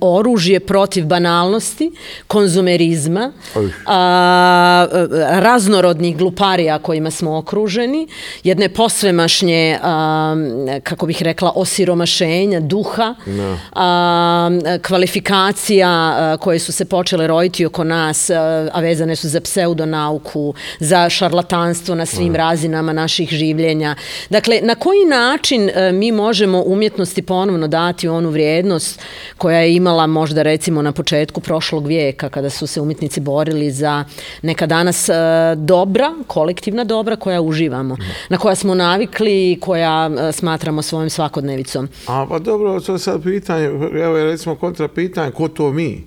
oružje 0.00 0.60
protiv 0.60 1.06
banalnosti, 1.06 1.92
konzumerizma, 2.26 3.32
raznorodnih 5.30 6.16
gluparija 6.16 6.78
kojima 6.78 7.10
smo 7.10 7.38
okruženi, 7.38 8.08
jedne 8.44 8.68
posvemašnje, 8.68 9.78
kako 10.82 11.06
bih 11.06 11.22
rekla, 11.22 11.52
osiromašenja 11.54 12.60
duha, 12.60 13.14
no. 13.26 13.52
uh, 13.52 13.58
kvalifikacija 15.58 16.32
uh, 16.34 16.40
koje 16.40 16.58
su 16.58 16.72
se 16.72 16.84
počele 16.84 17.26
rojiti 17.26 17.66
oko 17.66 17.84
nas, 17.84 18.30
uh, 18.30 18.36
a 18.72 18.80
vezane 18.80 19.16
su 19.16 19.28
za 19.28 19.40
pseudonauku, 19.40 20.54
za 20.80 21.08
šarlatanstvo 21.10 21.94
na 21.94 22.06
svim 22.06 22.34
razinama 22.34 22.92
naših 22.92 23.28
življenja. 23.28 23.94
Dakle, 24.30 24.60
na 24.62 24.74
koji 24.74 25.04
način 25.04 25.64
uh, 25.64 25.94
mi 25.94 26.12
možemo 26.12 26.62
umjetnosti 26.66 27.22
ponovno 27.22 27.68
dati 27.68 28.08
onu 28.08 28.30
vrijednost 28.30 29.00
koja 29.38 29.58
je 29.58 29.74
imala 29.74 30.06
možda 30.06 30.42
recimo 30.42 30.82
na 30.82 30.92
početku 30.92 31.40
prošlog 31.40 31.86
vijeka 31.86 32.28
kada 32.28 32.50
su 32.50 32.66
se 32.66 32.80
umjetnici 32.80 33.20
borili 33.20 33.70
za 33.70 34.04
neka 34.42 34.66
danas 34.66 35.08
dobra, 35.56 36.14
kolektivna 36.26 36.84
dobra 36.84 37.16
koja 37.16 37.40
uživamo, 37.40 37.96
no. 37.96 38.04
na 38.28 38.38
koja 38.38 38.54
smo 38.54 38.74
navikli 38.74 39.52
i 39.52 39.60
koja 39.60 40.10
smatramo 40.32 40.82
svojim 40.82 41.10
svakodnevicom. 41.10 41.88
A 42.06 42.26
pa 42.28 42.38
dobro, 42.38 42.80
to 42.80 42.92
je 42.92 42.98
sad 42.98 43.22
pitanje, 43.22 43.64
evo 44.04 44.16
je 44.16 44.24
recimo 44.24 44.54
kontra 44.54 44.88
pitanje, 44.88 45.32
ko 45.32 45.47
to 45.48 45.72
mi? 45.72 46.04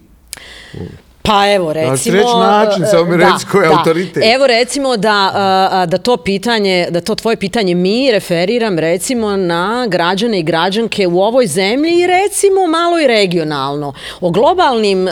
Pa 1.23 1.51
evo 1.51 1.73
recimo... 1.73 2.17
Na 2.39 2.47
način, 2.47 2.85
samo 2.91 3.05
mi 3.05 3.17
reći 3.17 3.45
koji 3.51 3.63
je 3.63 3.69
autoritet. 3.69 4.23
Evo 4.35 4.47
recimo 4.47 4.97
da, 4.97 5.85
da 5.87 5.97
to 5.97 6.17
pitanje, 6.17 6.87
da 6.89 7.01
to 7.01 7.15
tvoje 7.15 7.37
pitanje 7.37 7.75
mi 7.75 8.11
referiram 8.11 8.79
recimo 8.79 9.37
na 9.37 9.87
građane 9.89 10.39
i 10.39 10.43
građanke 10.43 11.07
u 11.07 11.21
ovoj 11.21 11.47
zemlji 11.47 11.91
i 12.01 12.07
recimo 12.07 12.67
malo 12.67 12.99
i 12.99 13.07
regionalno. 13.07 13.93
O 14.21 14.29
globalnim 14.29 15.07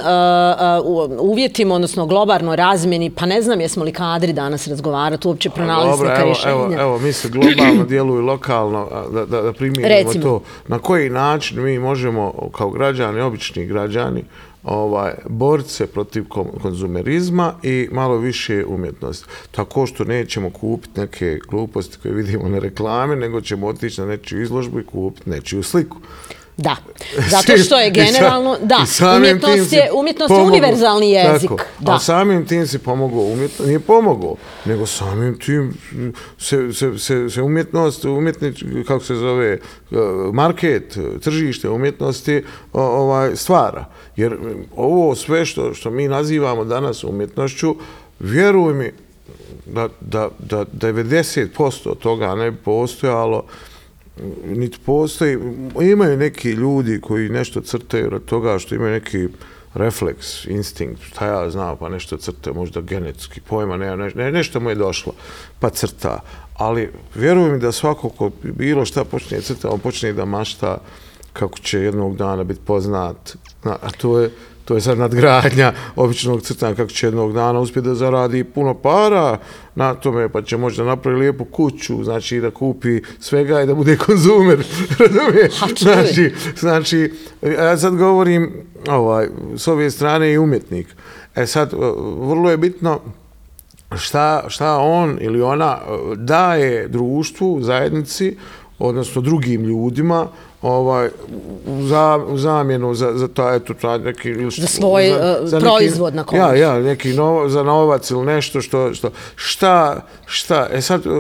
uvjetima, 1.20 1.76
odnosno 1.76 2.06
globalnoj 2.06 2.56
razmjeni, 2.56 3.10
pa 3.10 3.26
ne 3.26 3.42
znam 3.42 3.62
jesmo 3.62 3.84
li 3.84 3.94
kadri 3.94 4.34
danas 4.34 4.68
razgovarati, 4.68 5.28
uopće 5.28 5.50
pronalaziti 5.50 6.08
neka 6.10 6.24
rješenja. 6.24 6.54
Evo, 6.54 6.76
evo, 6.80 7.00
mi 7.00 7.14
se 7.14 7.30
globalno 7.30 7.86
djeluju 7.86 8.22
lokalno, 8.22 8.88
da, 9.14 9.26
da, 9.26 9.42
da 9.42 9.54
primjerimo 9.54 10.14
to. 10.14 10.42
Na 10.68 10.80
koji 10.80 11.10
način 11.10 11.64
mi 11.64 11.80
možemo 11.80 12.34
kao 12.58 12.70
građani, 12.70 13.22
obični 13.22 13.66
građani, 13.66 14.24
ovaj, 14.64 15.14
boriti 15.30 15.70
se 15.70 15.88
protiv 15.88 16.26
konzumerizma 16.62 17.54
i 17.64 17.90
malo 17.92 18.18
više 18.18 18.66
umjetnosti. 18.66 19.26
Tako 19.52 19.86
što 19.86 20.04
nećemo 20.04 20.50
kupiti 20.50 21.00
neke 21.00 21.40
gluposti 21.50 21.98
koje 22.02 22.14
vidimo 22.14 22.50
na 22.50 22.60
reklame, 22.60 23.16
nego 23.16 23.42
ćemo 23.42 23.68
otići 23.68 24.02
na 24.02 24.08
nečiju 24.08 24.42
izložbu 24.42 24.80
i 24.80 24.86
kupiti 24.86 25.30
nečiju 25.30 25.64
sliku. 25.64 25.98
Da, 26.62 26.76
zato 27.30 27.58
što 27.66 27.80
je 27.80 27.92
generalno, 27.92 28.58
da, 28.62 28.86
umjetnost 29.18 29.74
je, 29.74 29.90
umjetnost 29.94 30.32
je 30.32 30.38
univerzalni 30.38 31.12
jezik. 31.12 31.50
Tako, 31.50 31.64
da. 31.80 31.92
A 31.92 32.00
samim 32.00 32.46
tim 32.46 32.68
si 32.68 32.80
pomogao 32.80 33.22
umjetnost, 33.22 33.68
nije 33.68 33.80
pomogao, 33.80 34.36
nego 34.66 34.86
samim 34.86 35.40
tim 35.40 35.74
se, 36.38 36.74
se, 36.74 37.00
se, 37.00 37.30
se 37.30 37.42
umjetnost, 37.42 38.06
umjetnič, 38.06 38.64
kako 38.88 39.04
se 39.04 39.16
zove, 39.16 39.58
market, 40.34 40.98
tržište 41.24 41.70
umjetnosti 41.70 42.44
ovaj, 42.74 43.36
stvara. 43.36 43.86
Jer 44.16 44.38
ovo 44.76 45.16
sve 45.16 45.46
što, 45.46 45.74
što 45.74 45.90
mi 45.92 46.08
nazivamo 46.08 46.66
danas 46.66 47.04
umjetnošću, 47.04 47.76
vjeruj 48.20 48.74
mi 48.74 48.92
da, 49.66 49.88
da, 50.02 50.30
da 50.40 50.66
90% 50.66 51.96
toga 52.00 52.36
ne 52.36 52.52
bi 52.52 52.58
postojalo, 52.58 53.44
niti 54.46 54.78
postoji, 54.86 55.38
imaju 55.82 56.18
neki 56.18 56.50
ljudi 56.50 57.02
koji 57.02 57.30
nešto 57.30 57.62
crtaju 57.62 58.10
od 58.16 58.26
toga 58.26 58.60
što 58.60 58.76
imaju 58.76 58.92
neki 58.92 59.28
refleks, 59.74 60.46
instinkt, 60.46 61.02
šta 61.04 61.26
ja 61.26 61.50
znam, 61.50 61.78
pa 61.78 61.90
nešto 61.90 62.18
crta, 62.18 62.54
možda 62.54 62.82
genetski, 62.82 63.42
pojma, 63.42 63.78
ne, 63.78 63.98
ne, 63.98 64.32
nešto 64.32 64.60
mu 64.60 64.70
je 64.70 64.76
došlo, 64.76 65.14
pa 65.60 65.70
crta. 65.70 66.20
Ali 66.56 66.90
vjerujem 67.16 67.60
da 67.60 67.72
svako 67.72 68.10
ko 68.10 68.32
bilo 68.44 68.86
šta 68.86 69.04
počne 69.04 69.42
crta, 69.42 69.70
on 69.70 69.80
počne 69.80 70.14
da 70.14 70.26
mašta 70.26 70.78
kako 71.34 71.60
će 71.60 71.80
jednog 71.80 72.18
dana 72.18 72.44
biti 72.44 72.62
poznat, 72.66 73.36
a 73.64 73.92
to 73.98 74.20
je, 74.20 74.30
to 74.70 74.76
je 74.76 74.82
sad 74.82 74.98
nadgradnja 74.98 75.74
običnog 75.96 76.42
crtanja 76.42 76.76
kako 76.76 76.90
će 76.90 77.08
jednog 77.08 77.34
dana 77.34 77.60
uspjeti 77.60 77.88
da 77.88 77.96
zaradi 77.96 78.44
puno 78.44 78.74
para 78.74 79.38
na 79.76 79.94
tome, 79.94 80.30
pa 80.30 80.42
će 80.42 80.58
možda 80.58 80.84
napraviti 80.84 81.20
lijepu 81.20 81.46
kuću, 81.46 82.04
znači 82.04 82.40
da 82.40 82.52
kupi 82.52 83.02
svega 83.20 83.62
i 83.62 83.66
da 83.66 83.74
bude 83.74 83.98
konzumer? 83.98 84.64
Znači, 85.80 86.34
znači, 86.58 87.14
ja 87.42 87.78
sad 87.78 87.96
govorim 87.96 88.54
ovaj, 88.90 89.28
s 89.56 89.68
ove 89.68 89.92
strane 89.92 90.32
i 90.34 90.38
umjetnik. 90.38 90.88
E 91.36 91.46
sad, 91.46 91.74
vrlo 92.20 92.52
je 92.52 92.58
bitno 92.58 93.00
šta, 93.98 94.44
šta 94.48 94.78
on 94.78 95.18
ili 95.22 95.42
ona 95.42 95.78
daje 96.16 96.88
društvu, 96.88 97.62
zajednici, 97.62 98.38
odnosno 98.80 99.22
drugim 99.22 99.64
ljudima, 99.64 100.28
ovaj 100.62 101.10
za 101.82 102.20
zamjenu 102.36 102.94
za 102.94 103.12
za 103.14 103.28
to 103.28 103.54
eto 103.54 103.74
to 103.74 103.98
neki 103.98 104.30
ili 104.30 104.52
što, 104.52 104.62
za 104.62 104.68
svoj 104.68 105.10
za, 105.10 105.38
uh, 105.42 105.50
za 105.50 105.60
proizvod 105.60 106.16
na 106.16 106.26
Ja, 106.34 106.56
ja, 106.56 106.80
neki 106.80 107.14
novo, 107.14 107.50
za 107.50 107.64
novac 107.64 108.12
ili 108.12 108.26
nešto 108.26 108.62
što 108.62 108.94
što 108.94 109.12
šta 109.36 110.02
šta? 110.26 110.68
E 110.72 110.82
sad 110.82 111.06
uh, 111.06 111.14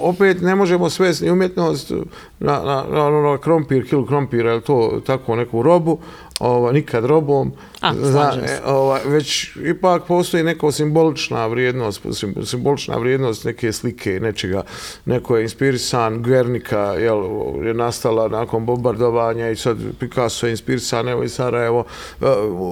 opet 0.00 0.40
ne 0.40 0.54
možemo 0.54 0.90
svesti 0.90 1.30
umjetnost 1.30 1.90
na 2.38 2.60
na 2.64 2.84
na, 2.92 3.10
na, 3.10 3.38
krompir, 3.38 3.88
kilo 3.88 4.06
krompira, 4.06 4.52
ili 4.52 4.62
to 4.62 5.00
tako 5.06 5.36
neku 5.36 5.62
robu, 5.62 5.98
ova, 6.40 6.72
nikad 6.72 7.04
robom, 7.04 7.52
A, 7.80 7.94
za, 7.94 8.32
e, 8.46 8.60
ova, 8.66 9.00
već 9.04 9.56
ipak 9.56 10.06
postoji 10.08 10.42
neka 10.42 10.72
simbolična 10.72 11.46
vrijednost, 11.46 12.00
simbolična 12.44 12.96
vrijednost 12.96 13.44
neke 13.44 13.72
slike, 13.72 14.20
nečega, 14.20 14.62
neko 15.04 15.36
je 15.36 15.42
inspirisan, 15.42 16.22
Guernica 16.22 16.80
jel, 16.80 17.22
je 17.64 17.74
nastala 17.74 18.28
nakon 18.28 18.66
bombardovanja 18.66 19.50
i 19.50 19.56
sad 19.56 19.76
Picasso 20.00 20.46
je 20.46 20.50
inspirisan, 20.50 21.08
evo 21.08 21.22
i 21.22 21.28
Sarajevo, 21.28 21.84
e, 22.20 22.26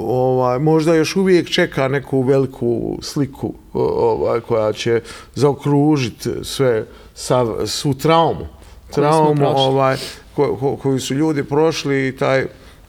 ovaj, 0.07 0.59
možda 0.59 0.95
još 0.95 1.17
uvijek 1.17 1.51
čeka 1.51 1.89
neku 1.89 2.23
veliku 2.23 2.99
sliku 3.03 3.55
ovaj, 3.73 4.41
koja 4.41 4.73
će 4.73 5.01
zaokružiti 5.35 6.31
sve, 6.43 6.87
sav, 7.15 7.57
svu 7.67 7.95
traumu, 7.95 8.47
traumu, 8.95 9.47
ovaj, 9.47 9.97
ko, 10.37 10.57
ko, 10.57 10.77
koji 10.77 11.01
su 11.01 11.15
ljudi 11.15 11.45
prošli 11.45 12.09
i 12.09 12.17
taj 12.17 12.47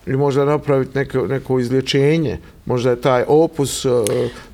i 0.07 0.11
možda 0.13 0.45
napraviti 0.45 0.97
neko, 0.97 1.27
neko 1.27 1.59
izlječenje, 1.59 2.37
možda 2.65 2.89
je 2.89 3.01
taj 3.01 3.23
opus 3.27 3.85
uh, 3.85 3.91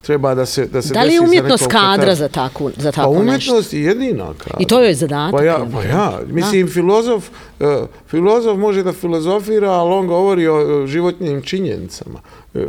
treba 0.01 0.35
da 0.35 0.45
se 0.45 0.65
da 0.65 0.81
se 0.81 0.93
Da 0.93 1.03
li 1.03 1.13
je 1.13 1.21
umjetnost 1.21 1.67
kadra 1.67 2.15
za 2.15 2.27
takvu 2.27 2.71
za 2.77 2.91
tako 2.91 3.13
pa, 3.13 3.23
nešto? 3.23 3.51
umjetnost 3.51 3.73
je 3.73 3.83
jedina 3.83 4.33
kadra. 4.37 4.57
I 4.59 4.65
to 4.65 4.81
je 4.81 4.93
zadatak. 4.93 5.39
Pa 5.39 5.43
ja, 5.43 5.65
pa 5.73 5.83
ja, 5.83 6.19
mislim, 6.27 6.67
filozof, 6.67 7.29
uh, 7.59 7.67
filozof 8.07 8.57
može 8.57 8.83
da 8.83 8.93
filozofira, 8.93 9.71
ali 9.71 9.93
on 9.93 10.07
govori 10.07 10.47
o 10.47 10.81
uh, 10.81 10.87
životnim 10.87 11.41
činjenicama. 11.41 12.19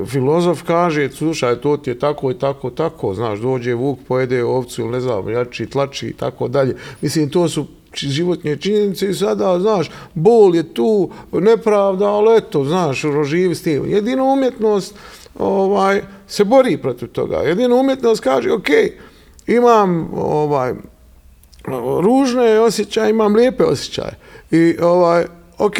Filozof 0.07 0.63
kaže, 0.63 1.11
slušaj, 1.11 1.57
to 1.57 1.77
ti 1.77 1.91
je 1.91 1.99
tako 1.99 2.31
i 2.31 2.39
tako, 2.39 2.71
tako, 2.71 3.15
znaš, 3.15 3.39
dođe 3.39 3.75
vuk, 3.75 3.99
pojede 4.09 4.45
ovcu 4.45 4.83
ili 4.83 4.91
ne 4.91 5.01
znam, 5.01 5.29
jači, 5.29 5.67
tlači 5.67 6.07
i 6.07 6.13
tako 6.13 6.49
dalje. 6.49 6.77
Mislim, 7.01 7.31
to 7.31 7.49
su 7.49 7.67
či- 7.93 8.09
životne 8.09 8.57
činjenice 8.57 9.11
i 9.11 9.15
sada, 9.15 9.61
znaš, 9.61 9.91
bol 10.15 10.57
je 10.57 10.75
tu, 10.75 11.11
nepravda, 11.33 12.07
ali 12.07 12.37
eto, 12.37 12.65
znaš, 12.65 13.03
roživi 13.03 13.55
s 13.55 13.63
tim. 13.63 13.91
Jedina 13.91 14.23
umjetnost 14.25 14.95
ovaj, 15.39 16.03
se 16.29 16.45
bori 16.45 16.77
protiv 16.79 17.09
toga. 17.09 17.37
Jedina 17.37 17.75
umjetnost 17.75 18.23
kaže, 18.23 18.53
ok, 18.53 18.69
imam 19.47 20.11
ovaj, 20.15 20.75
ružne 22.01 22.61
osjećaje, 22.61 23.11
imam 23.11 23.35
lijepe 23.35 23.65
osjećaje. 23.65 24.19
I 24.51 24.77
ovaj, 24.81 25.25
ok, 25.67 25.77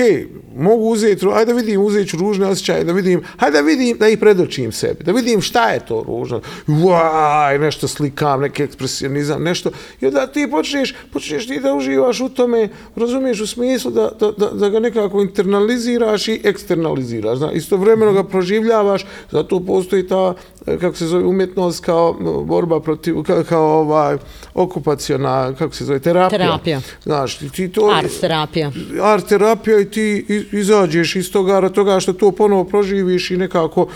mogu 0.57 0.85
uzeti, 0.85 1.27
ru- 1.27 1.33
ajde 1.35 1.53
da 1.53 1.59
vidim, 1.59 1.81
uzet 1.81 2.09
ću 2.09 2.17
ružne 2.17 2.47
osjećaje, 2.47 2.85
da 2.85 2.93
vidim, 2.93 3.23
hajde 3.37 3.57
da 3.57 3.67
vidim, 3.67 3.97
da 3.99 4.09
ih 4.09 4.19
predočim 4.19 4.73
sebi, 4.73 5.05
da 5.05 5.13
vidim 5.13 5.41
šta 5.41 5.71
je 5.71 5.81
to 5.87 6.05
ružno. 6.07 6.41
Uaj, 6.85 7.59
nešto 7.59 7.89
slikam, 7.89 8.41
neki 8.41 8.63
ekspresionizam, 8.63 9.43
nešto. 9.43 9.71
I 10.01 10.07
onda 10.07 10.27
ti 10.27 10.49
počneš, 10.51 10.95
počneš 11.13 11.47
ti 11.47 11.61
da 11.61 11.75
uživaš 11.75 12.21
u 12.21 12.29
tome, 12.29 12.69
razumiješ 12.97 13.41
u 13.41 13.47
smislu 13.47 13.91
da, 13.91 14.11
da, 14.21 14.31
da, 14.31 14.47
da 14.47 14.69
ga 14.69 14.81
nekako 14.81 15.21
internaliziraš 15.23 16.29
i 16.29 16.41
eksternaliziraš. 16.45 17.39
Zna, 17.39 17.53
istovremeno 17.53 18.13
ga 18.13 18.25
proživljavaš, 18.25 19.07
zato 19.31 19.61
postoji 19.61 20.07
ta, 20.09 20.35
kako 20.81 20.97
se 20.97 21.07
zove, 21.07 21.25
umjetnost 21.25 21.85
kao 21.85 22.17
e, 22.21 22.45
borba 22.45 22.81
protiv, 22.81 23.23
kao, 23.23 23.45
kao 23.49 23.81
ovaj, 23.81 24.17
okupaciona, 24.55 25.55
kako 25.59 25.75
se 25.75 25.85
zove, 25.85 26.01
terapija. 26.01 26.39
Terapija. 26.39 26.81
Znaš, 27.03 27.39
ti, 27.39 27.49
ti 27.49 27.69
to... 27.69 27.91
Art 27.95 28.21
terapija. 28.21 28.73
art 29.03 29.29
terapija 29.29 29.81
i 29.81 29.91
ti 29.91 30.27
izađeš 30.53 31.17
iz 31.17 31.33
toga, 31.33 31.69
toga 31.69 32.01
što 32.01 32.13
to 32.13 32.33
ponovo 32.33 32.65
proživiš 32.65 33.31
i 33.31 33.37
nekako 33.37 33.87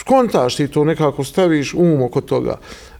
skontaš 0.00 0.56
ti 0.56 0.68
to, 0.68 0.84
nekako 0.84 1.24
staviš 1.24 1.74
um 1.74 2.02
oko 2.02 2.20
toga. 2.20 2.58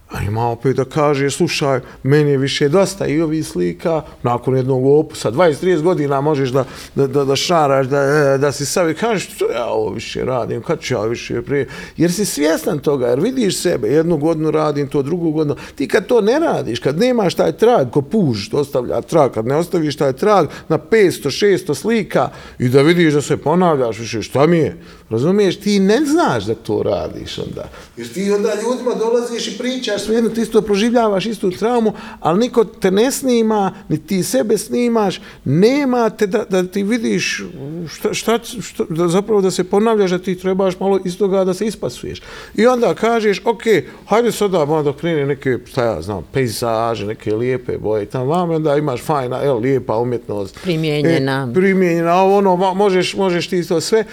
A 0.09 0.21
ima 0.23 0.49
opet 0.49 0.75
da 0.75 0.85
kaže, 0.85 1.29
slušaj, 1.29 1.79
meni 2.03 2.31
je 2.31 2.37
više 2.37 2.69
dosta 2.69 3.07
i 3.07 3.21
ovi 3.21 3.43
slika, 3.43 4.01
nakon 4.23 4.57
jednog 4.57 4.85
opusa, 4.85 5.31
20-30 5.31 5.81
godina 5.81 6.21
možeš 6.21 6.49
da, 6.49 6.65
da, 6.95 7.07
da, 7.07 7.25
da 7.25 7.35
šaraš, 7.35 7.87
da, 7.87 8.37
da 8.37 8.51
si 8.51 8.65
savi, 8.65 8.93
kažeš, 8.93 9.35
što 9.35 9.45
ja 9.51 9.65
ovo 9.65 9.89
više 9.93 10.25
radim, 10.25 10.61
kad 10.61 10.79
ću 10.79 10.93
ja 10.93 11.01
više 11.01 11.41
prije, 11.41 11.67
jer 11.97 12.11
si 12.11 12.25
svjestan 12.25 12.79
toga, 12.79 13.07
jer 13.07 13.19
vidiš 13.19 13.61
sebe, 13.61 13.87
jednu 13.87 14.17
godinu 14.17 14.51
radim 14.51 14.87
to, 14.87 15.01
drugu 15.01 15.31
godinu, 15.31 15.55
ti 15.75 15.87
kad 15.87 16.05
to 16.05 16.21
ne 16.21 16.39
radiš, 16.39 16.79
kad 16.79 16.99
nemaš 16.99 17.35
taj 17.35 17.51
trag, 17.51 17.89
ko 17.89 18.01
puž, 18.01 18.49
ostavlja 18.51 19.01
trag, 19.01 19.31
kad 19.31 19.45
ne 19.45 19.55
ostaviš 19.55 19.97
taj 19.97 20.13
trag 20.13 20.47
na 20.67 20.77
500-600 20.77 21.73
slika 21.73 22.29
i 22.59 22.69
da 22.69 22.81
vidiš 22.81 23.13
da 23.13 23.21
se 23.21 23.37
ponavljaš 23.37 23.99
više, 23.99 24.21
šta 24.21 24.47
mi 24.47 24.57
je, 24.57 24.77
razumiješ, 25.09 25.59
ti 25.59 25.79
ne 25.79 26.05
znaš 26.05 26.45
da 26.45 26.55
to 26.55 26.83
radiš 26.83 27.37
onda, 27.37 27.69
jer 27.97 28.07
ti 28.13 28.31
onda 28.31 28.49
ljudima 28.63 28.95
dolaziš 28.95 29.47
i 29.47 29.57
pričaš 29.57 30.03
svejedno, 30.03 30.29
ti 30.29 30.41
isto 30.41 30.61
proživljavaš 30.61 31.25
istu 31.25 31.51
traumu, 31.51 31.93
ali 32.19 32.39
niko 32.39 32.63
te 32.63 32.91
ne 32.91 33.11
snima, 33.11 33.73
ni 33.89 34.05
ti 34.05 34.23
sebe 34.23 34.57
snimaš, 34.57 35.21
nema 35.45 36.09
te 36.09 36.27
da, 36.27 36.45
da 36.49 36.63
ti 36.63 36.83
vidiš 36.83 37.43
šta, 37.87 38.13
šta, 38.13 38.39
šta, 38.61 38.83
da 38.89 39.07
zapravo 39.07 39.41
da 39.41 39.51
se 39.51 39.63
ponavljaš, 39.63 40.11
da 40.11 40.19
ti 40.19 40.35
trebaš 40.35 40.79
malo 40.79 40.99
iz 41.05 41.17
toga 41.17 41.43
da 41.43 41.53
se 41.53 41.65
ispasuješ. 41.65 42.21
I 42.55 42.67
onda 42.67 42.93
kažeš, 42.93 43.41
ok, 43.45 43.63
hajde 44.07 44.31
sada 44.31 44.65
malo 44.65 44.83
da 44.83 44.93
krene 44.93 45.25
neke, 45.25 45.57
šta 45.65 45.83
ja 45.83 46.01
znam, 46.01 46.23
pejzaže, 46.33 47.05
neke 47.05 47.35
lijepe 47.35 47.77
boje 47.77 48.03
i 48.03 48.05
tamo 48.05 48.25
vam, 48.25 48.49
onda 48.49 48.77
imaš 48.77 49.01
fajna, 49.01 49.43
evo, 49.43 49.59
lijepa 49.59 49.97
umjetnost. 49.97 50.59
Primijenjena. 50.63 51.47
E, 51.51 51.53
primijenjena, 51.53 52.15
ovo 52.15 52.37
ono, 52.37 52.55
možeš, 52.73 53.15
možeš 53.15 53.47
ti 53.47 53.67
to 53.67 53.81
sve. 53.81 54.05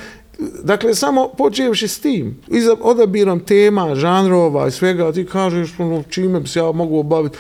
Dakle, 0.62 0.94
samo 0.94 1.29
počevši 1.29 1.88
s 1.88 2.01
tim, 2.01 2.37
iza, 2.49 2.77
odabirom 2.81 3.40
tema, 3.40 3.94
žanrova 3.94 4.68
i 4.68 4.70
svega, 4.70 5.12
ti 5.12 5.27
kažeš 5.27 5.75
ono, 5.79 6.03
čime 6.11 6.40
bi 6.40 6.49
se 6.49 6.59
ja 6.59 6.72
mogu 6.72 6.99
obaviti. 6.99 7.38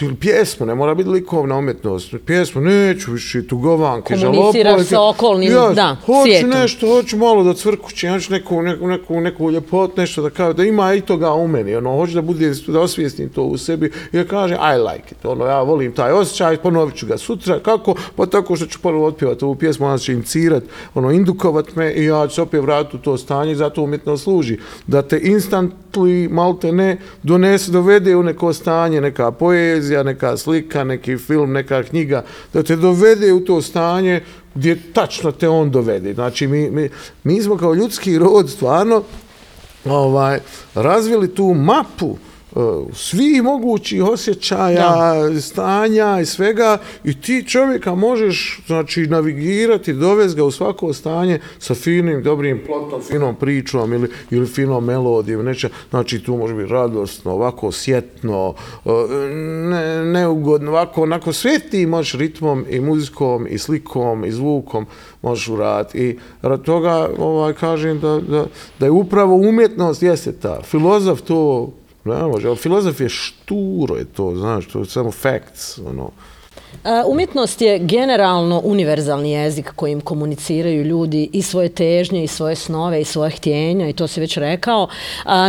Ili 0.00 0.14
pjesmu, 0.16 0.66
ne 0.66 0.74
mora 0.74 0.94
biti 0.94 1.08
likovna 1.08 1.56
umjetnost. 1.56 2.14
Pjesmu, 2.26 2.60
neću 2.60 3.12
više 3.12 3.46
tugovanke, 3.46 4.14
Komuniciraš 4.14 4.62
žalopojke. 4.64 4.88
sa 4.88 5.02
okolnim, 5.02 5.52
da, 5.74 5.96
hoću 6.06 6.22
svijetom. 6.22 6.50
nešto, 6.50 6.86
hoću 6.94 7.16
malo 7.16 7.44
da 7.44 7.54
cvrkući, 7.54 8.08
hoću 8.08 8.32
neku, 8.32 8.62
neku, 8.62 8.86
neku, 8.86 9.20
neku 9.20 9.50
ljepot, 9.50 9.96
nešto 9.96 10.22
da 10.22 10.30
kaže, 10.30 10.52
da 10.54 10.64
ima 10.64 10.94
i 10.94 11.00
toga 11.00 11.32
u 11.32 11.48
meni, 11.48 11.76
ono, 11.76 11.96
hoću 11.96 12.14
da 12.14 12.22
bude, 12.22 12.52
da 12.66 12.80
osvijestim 12.80 13.28
to 13.28 13.42
u 13.42 13.58
sebi 13.58 13.92
i 14.12 14.16
da 14.16 14.24
kaže, 14.24 14.54
I 14.54 14.78
like 14.78 15.14
it, 15.14 15.24
ono, 15.24 15.44
ja 15.44 15.62
volim 15.62 15.92
taj 15.92 16.12
osjećaj, 16.12 16.56
ponovit 16.56 16.94
ću 16.96 17.06
ga 17.06 17.18
sutra, 17.18 17.58
kako? 17.58 17.94
Pa 18.16 18.26
tako 18.26 18.56
što 18.56 18.66
ću 18.66 18.78
ponovo 18.82 19.06
otpjevati 19.06 19.44
ovu 19.44 19.54
pjesmu, 19.54 19.86
ona 19.86 19.98
će 19.98 20.12
incirat, 20.12 20.62
ono, 20.94 21.10
indukovat 21.10 21.74
me 21.74 21.92
i 21.92 22.04
ja 22.04 22.26
ću 22.28 22.34
se 22.34 22.42
opet 22.42 22.62
vratiti 22.62 22.96
u 22.96 23.00
to 23.00 23.18
stanje, 23.18 23.54
zato 23.54 23.82
umjetnost 23.82 24.24
služi, 24.24 24.58
da 24.86 25.02
te 25.02 25.20
instantly, 25.20 26.30
malte 26.30 26.72
ne, 26.72 26.96
donese, 27.22 27.70
dovede 27.70 28.16
u 28.16 28.22
neko 28.22 28.52
stanje, 28.52 29.00
neka 29.00 29.30
poezija, 29.30 29.79
neka 30.04 30.36
slika, 30.36 30.84
neki 30.84 31.16
film, 31.16 31.52
neka 31.52 31.82
knjiga, 31.82 32.24
da 32.52 32.62
te 32.62 32.76
dovede 32.76 33.32
u 33.32 33.44
to 33.44 33.62
stanje 33.62 34.20
gdje 34.54 34.92
tačno 34.92 35.32
te 35.32 35.48
on 35.48 35.70
dovede. 35.70 36.14
Znači, 36.14 36.46
mi, 36.46 36.70
mi, 36.70 36.88
mi 37.24 37.42
smo 37.42 37.56
kao 37.56 37.74
ljudski 37.74 38.18
rod 38.18 38.50
stvarno 38.50 39.02
ovaj, 39.84 40.40
razvili 40.74 41.34
tu 41.34 41.54
mapu 41.54 42.16
uh, 42.52 42.86
svih 42.94 43.42
mogućih 43.42 44.04
osjećaja, 44.04 45.40
stanja 45.40 46.20
i 46.20 46.26
svega 46.26 46.78
i 47.04 47.20
ti 47.20 47.44
čovjeka 47.48 47.94
možeš 47.94 48.60
znači 48.66 49.06
navigirati, 49.06 49.92
dovesti 49.92 50.36
ga 50.36 50.44
u 50.44 50.50
svako 50.50 50.92
stanje 50.92 51.40
sa 51.58 51.74
finim, 51.74 52.22
dobrim 52.22 52.62
plotom, 52.66 53.02
finom 53.02 53.34
pričom 53.34 53.92
ili, 53.92 54.08
ili 54.30 54.46
finom 54.46 54.84
melodijom, 54.84 55.44
neće, 55.44 55.68
znači 55.90 56.22
tu 56.22 56.36
može 56.36 56.54
biti 56.54 56.72
radosno, 56.72 57.32
ovako 57.32 57.72
sjetno, 57.72 58.54
uh, 58.84 58.92
ne, 59.70 60.04
neugodno, 60.04 60.70
ovako, 60.70 61.02
onako 61.02 61.32
sve 61.32 61.58
ti 61.58 61.86
možeš 61.86 62.14
ritmom 62.14 62.64
i 62.68 62.80
muzikom 62.80 63.46
i 63.50 63.58
slikom 63.58 64.24
i 64.24 64.32
zvukom 64.32 64.86
možeš 65.22 65.48
uraditi. 65.48 65.98
I 65.98 66.18
rad 66.42 66.62
toga 66.62 67.08
ovaj, 67.18 67.52
kažem 67.52 68.00
da, 68.00 68.20
da, 68.28 68.46
da 68.78 68.86
je 68.86 68.90
upravo 68.90 69.34
umjetnost 69.34 70.02
jeste 70.02 70.32
ta. 70.32 70.60
Filozof 70.62 71.20
to 71.20 71.72
ne 72.04 72.22
može, 72.22 72.48
ali 72.48 72.56
filozof 72.56 73.00
je 73.00 73.08
šturo 73.08 73.96
je 73.96 74.04
to, 74.04 74.36
znaš, 74.36 74.66
to 74.66 74.78
je 74.78 74.86
samo 74.86 75.10
facts, 75.10 75.78
ono. 75.78 76.10
Umjetnost 77.06 77.62
je 77.62 77.78
generalno 77.78 78.60
univerzalni 78.64 79.32
jezik 79.32 79.72
kojim 79.76 80.00
komuniciraju 80.00 80.84
ljudi 80.84 81.30
i 81.32 81.42
svoje 81.42 81.68
težnje 81.68 82.24
i 82.24 82.26
svoje 82.26 82.56
snove 82.56 83.00
i 83.00 83.04
svoje 83.04 83.30
htjenja 83.30 83.88
i 83.88 83.92
to 83.92 84.06
si 84.06 84.20
već 84.20 84.36
rekao. 84.36 84.88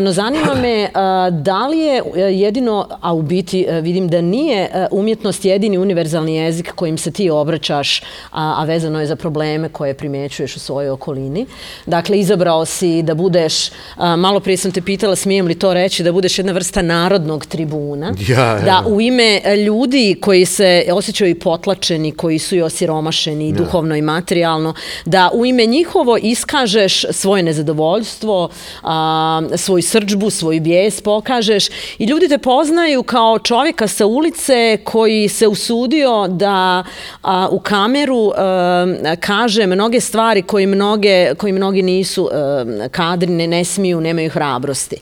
No 0.01 0.11
zanima 0.11 0.53
me 0.53 0.89
da 1.31 1.67
li 1.67 1.79
je 1.79 2.01
e, 2.15 2.19
jedino, 2.19 2.87
a 3.01 3.13
u 3.13 3.21
biti 3.21 3.65
e, 3.69 3.81
vidim 3.81 4.07
da 4.07 4.21
nije 4.21 4.69
e, 4.73 4.87
umjetnost 4.91 5.45
jedini 5.45 5.77
univerzalni 5.77 6.35
jezik 6.35 6.71
kojim 6.75 6.97
se 6.97 7.11
ti 7.11 7.29
obraćaš, 7.29 8.01
a, 8.31 8.63
vezano 8.65 8.99
je 8.99 9.07
za 9.07 9.15
probleme 9.15 9.69
koje 9.69 9.93
primjećuješ 9.93 10.55
u 10.55 10.59
svojoj 10.59 10.89
okolini. 10.89 11.45
Dakle, 11.85 12.19
izabrao 12.19 12.65
si 12.65 13.03
da 13.03 13.13
budeš, 13.15 13.69
malo 14.17 14.39
prije 14.39 14.57
sam 14.57 14.71
te 14.71 14.81
pitala 14.81 15.15
smijem 15.15 15.47
li 15.47 15.55
to 15.55 15.73
reći, 15.73 16.03
da 16.03 16.11
budeš 16.11 16.39
jedna 16.39 16.51
vrsta 16.51 16.81
narodnog 16.81 17.45
tribuna. 17.45 18.13
Ja, 18.27 18.45
ja. 18.45 18.59
Da 18.59 18.83
u 18.87 19.01
ime 19.01 19.41
ljudi 19.65 20.17
koji 20.21 20.45
se 20.45 20.83
osjećaju 20.91 21.20
i 21.25 21.35
potlačeni, 21.35 22.11
koji 22.11 22.39
su 22.39 22.55
i 22.55 22.61
osiromašeni 22.61 23.47
i 23.47 23.53
duhovno 23.53 23.95
i 23.95 24.01
materijalno, 24.01 24.73
da 25.05 25.29
u 25.33 25.45
ime 25.45 25.65
njihovo 25.65 26.17
iskažeš 26.17 27.05
svoje 27.11 27.43
nezadovoljstvo, 27.43 28.49
a, 28.83 29.41
svoju 29.55 29.81
srđbu, 29.83 30.29
svoj 30.29 30.59
bijes 30.59 31.01
pokažeš 31.01 31.67
i 31.97 32.05
ljudi 32.05 32.27
te 32.27 32.37
poznaju 32.37 33.03
kao 33.03 33.39
čovjeka 33.39 33.87
sa 33.87 34.05
ulice 34.05 34.77
koji 34.83 35.27
se 35.27 35.47
usudio 35.47 36.27
da 36.27 36.83
a, 37.21 37.47
u 37.51 37.59
kameru 37.59 38.31
a, 38.35 39.15
kaže 39.19 39.67
mnoge 39.67 39.99
stvari 39.99 40.41
koji 40.41 40.67
mnoge, 40.67 41.35
koji 41.35 41.53
mnogi 41.53 41.81
nisu 41.81 42.29
a, 42.33 42.65
kadri, 42.91 43.31
ne, 43.31 43.47
ne 43.47 43.63
smiju, 43.63 44.01
nemaju 44.01 44.29
hrabrosti. 44.29 44.95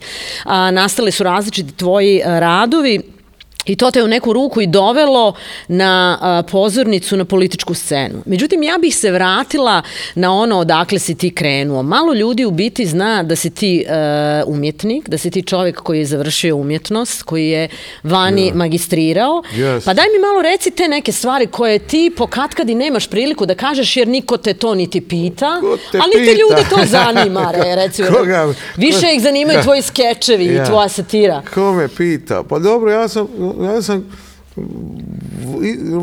A, 0.44 0.70
nastali 0.70 1.12
su 1.12 1.24
različiti 1.24 1.76
tvoji 1.76 2.22
a, 2.24 2.40
radovi 2.40 3.19
I 3.64 3.76
to 3.76 3.90
te 3.90 4.02
u 4.02 4.08
neku 4.08 4.32
ruku 4.32 4.60
i 4.60 4.66
dovelo 4.66 5.34
na 5.68 6.18
a, 6.20 6.42
pozornicu 6.50 7.16
na 7.16 7.24
političku 7.24 7.74
scenu. 7.74 8.22
Međutim, 8.26 8.62
ja 8.62 8.78
bih 8.78 8.96
se 8.96 9.10
vratila 9.10 9.82
na 10.14 10.34
ono 10.34 10.58
odakle 10.58 10.98
si 10.98 11.14
ti 11.14 11.34
krenuo. 11.34 11.82
Malo 11.82 12.14
ljudi 12.14 12.44
u 12.44 12.50
biti 12.50 12.86
zna 12.86 13.22
da 13.22 13.36
si 13.36 13.50
ti 13.50 13.84
a, 13.88 14.42
umjetnik, 14.46 15.08
da 15.08 15.18
si 15.18 15.30
ti 15.30 15.42
čovjek 15.42 15.76
koji 15.80 15.98
je 15.98 16.04
završio 16.06 16.56
umjetnost, 16.56 17.22
koji 17.22 17.48
je 17.48 17.68
vani 18.02 18.50
yeah. 18.50 18.54
magistrirao. 18.54 19.42
Yes. 19.56 19.84
Pa 19.84 19.94
daj 19.94 20.06
mi 20.14 20.18
malo 20.18 20.42
reci 20.42 20.70
te 20.70 20.88
neke 20.88 21.12
stvari 21.12 21.46
koje 21.46 21.78
ti 21.78 22.12
po 22.16 22.26
katkadi 22.26 22.74
nemaš 22.74 23.06
priliku 23.06 23.46
da 23.46 23.54
kažeš 23.54 23.96
jer 23.96 24.08
niko 24.08 24.36
te 24.36 24.54
to 24.54 24.74
niti 24.74 25.00
pita. 25.00 25.60
te 25.92 25.98
ali 25.98 26.12
te 26.12 26.18
pita? 26.18 26.32
ljude 26.40 26.68
to 26.70 26.76
zanima, 26.86 27.52
re, 27.52 27.76
recimo. 27.82 28.08
Koga? 28.10 28.48
Više 28.76 29.06
ih 29.14 29.22
zanimaju 29.22 29.62
tvoji 29.62 29.82
skečevi 29.82 30.44
Ja. 30.46 30.62
i 30.62 30.66
tvoja 30.66 30.88
satira. 30.88 31.42
Ko 31.54 31.72
me 31.72 31.88
pita? 31.88 32.42
Pa 32.48 32.58
dobro, 32.58 32.90
ja 32.90 33.08
sam, 33.08 33.26
ja 33.60 33.82
sam 33.82 34.04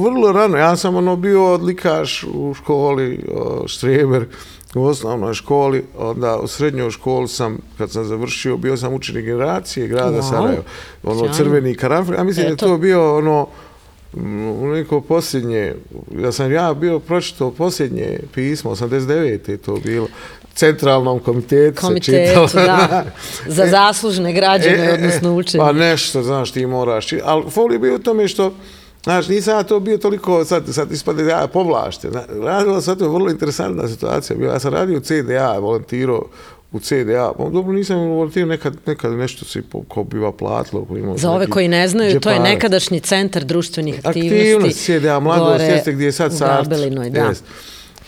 vrlo 0.03 0.31
rano, 0.31 0.57
ja 0.57 0.75
sam 0.75 0.95
ono 0.95 1.15
bio 1.15 1.53
odlikaš 1.53 2.23
u 2.33 2.53
školi, 2.53 3.25
o, 3.35 3.67
štreber, 3.67 4.25
u 4.75 4.83
osnovnoj 4.83 5.33
školi, 5.33 5.83
onda 5.97 6.37
u 6.37 6.47
srednjoj 6.47 6.91
školi 6.91 7.27
sam, 7.27 7.57
kad 7.77 7.91
sam 7.91 8.05
završio, 8.05 8.57
bio 8.57 8.77
sam 8.77 8.93
učenik 8.93 9.25
generacije 9.25 9.87
grada 9.87 10.17
Wow. 10.17 10.29
Sarajevo. 10.29 10.63
Ono, 11.03 11.19
Sjajno. 11.19 11.33
crveni 11.33 11.75
karanfil, 11.75 12.15
ja 12.15 12.23
mislim 12.23 12.45
da 12.45 12.51
je 12.51 12.57
to 12.57 12.77
bio 12.77 13.17
ono, 13.17 13.47
neko 14.73 15.01
posljednje, 15.01 15.75
da 16.11 16.31
sam 16.31 16.51
ja 16.51 16.73
bio 16.73 16.99
pročitao 16.99 17.51
posljednje 17.51 18.19
pismo, 18.33 18.71
89. 18.71 19.49
je 19.49 19.57
to 19.57 19.75
bilo, 19.75 20.07
centralnom 20.57 21.19
komitetu 21.19 21.81
Komitetu, 21.81 22.47
da. 22.55 23.05
Za 23.47 23.63
E, 23.63 23.69
zaslužne 23.69 24.33
građane, 24.33 24.93
odnosno 24.93 25.33
učenje. 25.33 25.59
Pa 25.59 25.71
nešto, 25.71 26.23
znaš, 26.23 26.51
ti 26.51 26.65
moraš. 26.65 27.07
Ali 27.23 27.43
fol 27.49 27.73
je 27.73 27.79
bio 27.79 27.95
u 27.95 27.99
tome 27.99 28.27
što, 28.27 28.53
znaš, 29.03 29.27
nisam 29.27 29.57
ja 29.57 29.63
to 29.63 29.79
bio 29.79 29.97
toliko, 29.97 30.45
sad, 30.45 30.63
sad 30.71 30.91
ispade 30.91 31.25
ja 31.25 31.47
povlašten. 31.47 32.11
Zna- 32.11 32.25
Radilo 32.43 32.81
se 32.81 32.97
to 32.97 33.09
vrlo 33.09 33.29
interesantna 33.29 33.87
situacija. 33.87 34.37
Ja 34.43 34.59
sam 34.59 34.73
radio 34.73 34.97
u 34.97 35.01
CDA, 35.01 35.59
volontirao 35.59 36.25
u 36.71 36.79
CDA. 36.79 37.31
Pa, 37.37 37.43
dobro, 37.43 37.73
nisam 37.73 37.97
volontirao 37.97 38.49
nekad, 38.49 38.75
nekad 38.85 39.11
nešto 39.13 39.45
se 39.45 39.61
po, 39.61 39.83
ko 39.83 40.03
biva 40.03 40.31
platilo. 40.31 40.85
ko 40.85 41.17
Za 41.17 41.31
ove 41.31 41.47
koji 41.47 41.67
ne 41.67 41.87
znaju, 41.87 42.19
to 42.19 42.29
je 42.29 42.39
nekadašnji 42.39 42.99
centar 42.99 43.43
društvenih 43.43 43.95
aktivnosti. 44.03 44.37
Aktivnost 44.37 44.85
CDA, 44.85 45.19
mladost, 45.19 45.65
jeste 45.65 45.91
gdje 45.91 46.05
je 46.05 46.11
sad 46.11 46.33
u 46.33 46.35
Sart. 46.35 46.63
Gabelinoj, 46.63 47.09
da. 47.09 47.19
Jest. 47.21 47.43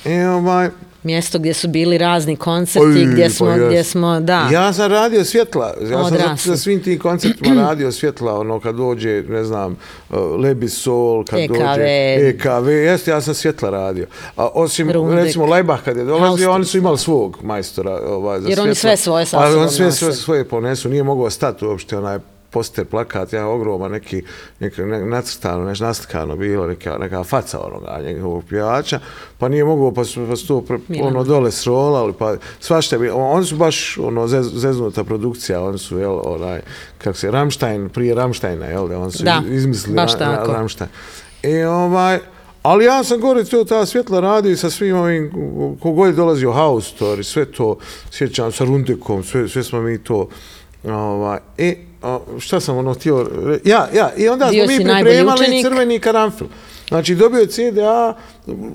E, 0.06 0.28
ovaj, 0.28 0.70
Mjesto 1.04 1.40
gdje 1.40 1.54
su 1.54 1.68
bili 1.68 1.98
razni 1.98 2.36
koncerti, 2.36 2.86
Oj, 2.88 3.06
gdje 3.06 3.30
smo, 3.30 3.48
pa 3.48 3.58
gdje 3.58 3.84
smo, 3.84 4.20
da. 4.20 4.50
Ja 4.52 4.74
sam 4.74 4.92
radio 4.92 5.26
svjetla. 5.26 5.66
Ja 5.82 5.88
sam 5.90 6.10
za, 6.10 6.16
Odrasli. 6.16 6.52
za 6.52 6.58
svim 6.58 6.84
tim 6.84 7.00
koncertima 7.00 7.56
radio 7.64 7.92
svjetla, 7.92 8.40
ono 8.40 8.60
kad 8.60 8.76
dođe, 8.76 9.24
ne 9.24 9.44
znam, 9.44 9.76
uh, 10.10 10.18
Lebi 10.40 10.70
Sol, 10.70 11.26
kad 11.26 11.40
EKV. 11.40 11.54
dođe 11.54 11.86
EKV, 12.20 12.70
jeste, 12.70 13.12
ja 13.12 13.22
sam 13.22 13.34
svjetla 13.34 13.70
radio. 13.70 14.06
A 14.36 14.48
osim, 14.48 14.92
Rundek. 14.92 15.26
recimo, 15.26 15.46
Lajbah 15.46 15.84
kad 15.84 15.98
je 15.98 16.04
dolazio, 16.06 16.52
oni 16.52 16.66
su 16.66 16.78
imali 16.78 16.98
svog 16.98 17.38
majstora 17.44 18.00
ovaj, 18.08 18.42
za 18.42 18.50
Jer 18.50 18.60
oni 18.60 18.76
svjetla. 18.76 18.90
sve 18.90 18.98
svoje 18.98 19.26
sa 19.26 19.38
Pa 19.38 19.48
sobom 19.48 19.62
oni 19.62 19.72
sve, 19.72 19.86
nose. 19.86 19.98
sve 19.98 20.14
svoje 20.14 20.44
ponesu, 20.46 20.90
nije 20.90 21.04
mogao 21.04 21.30
stati 21.30 21.66
uopšte 21.66 21.98
onaj 21.98 22.18
poster, 22.50 22.86
plakat, 22.86 23.34
ja 23.34 23.48
ogroman 23.48 23.92
neki, 23.92 24.24
neka, 24.60 24.86
ne, 24.86 25.06
nacrtano, 25.06 25.66
nešto 25.66 25.86
naslikano 25.86 26.36
bilo, 26.36 26.68
neka, 26.68 26.98
neka 26.98 27.24
faca 27.24 27.60
onoga 27.60 28.00
njegovog 28.06 28.44
pjevača, 28.50 29.00
pa 29.38 29.50
nije 29.50 29.66
mogao, 29.66 29.94
pa 29.94 30.04
su, 30.06 30.26
pa 30.30 30.36
su 30.36 30.48
to 30.48 30.62
pre, 30.62 30.78
ono 31.02 31.24
dole 31.24 31.52
srolali, 31.52 32.14
pa 32.14 32.36
svašta 32.60 32.98
bilo. 32.98 33.18
Oni 33.18 33.46
su 33.46 33.56
baš 33.56 33.98
ono 33.98 34.28
zez, 34.28 34.52
zeznuta 34.54 35.04
produkcija, 35.04 35.62
oni 35.64 35.78
su, 35.78 35.98
jel, 36.00 36.20
onaj, 36.24 36.62
kako 36.98 37.18
se, 37.18 37.32
Ramstein, 37.32 37.90
prije 37.90 38.16
Ramsteina, 38.16 38.66
jel, 38.66 38.88
da, 38.88 39.00
oni 39.00 39.12
su 39.12 39.24
Da, 39.24 39.42
izmislili 39.50 39.96
baš 39.96 40.14
Ra- 40.14 40.18
tako. 40.20 40.52
Ra- 40.52 40.56
Ramstein. 40.56 40.90
I 41.44 41.64
ovaj, 41.64 42.20
ali 42.64 42.86
ja 42.86 43.04
sam 43.04 43.20
gore 43.20 43.44
to 43.44 43.64
ta 43.64 43.86
svjetla 43.86 44.20
radio 44.20 44.52
i 44.52 44.58
sa 44.58 44.70
svim 44.70 44.98
ovim, 44.98 45.32
kogod 45.82 46.08
je 46.08 46.14
dolazio 46.14 46.52
Haustor 46.52 47.20
i 47.20 47.24
sve 47.24 47.46
to, 47.46 47.78
sjećam 48.12 48.52
sa 48.52 48.64
Rundekom, 48.66 49.24
sve, 49.24 49.48
sve 49.48 49.64
smo 49.64 49.82
mi 49.82 49.98
to, 49.98 50.30
ovaj, 50.84 51.40
e, 51.58 51.76
a, 52.02 52.20
šta 52.40 52.60
sam 52.60 52.78
ono 52.78 52.94
htio, 52.94 53.30
ja, 53.64 53.88
ja, 53.94 54.12
i 54.18 54.30
onda 54.30 54.48
Bio 54.52 54.68
smo 54.68 54.78
mi 54.78 54.84
pripremali 54.84 55.64
crveni 55.64 56.00
karanfil. 56.00 56.48
Znači, 56.90 57.16
dobio 57.16 57.40
je 57.40 57.48
CDA, 57.48 58.14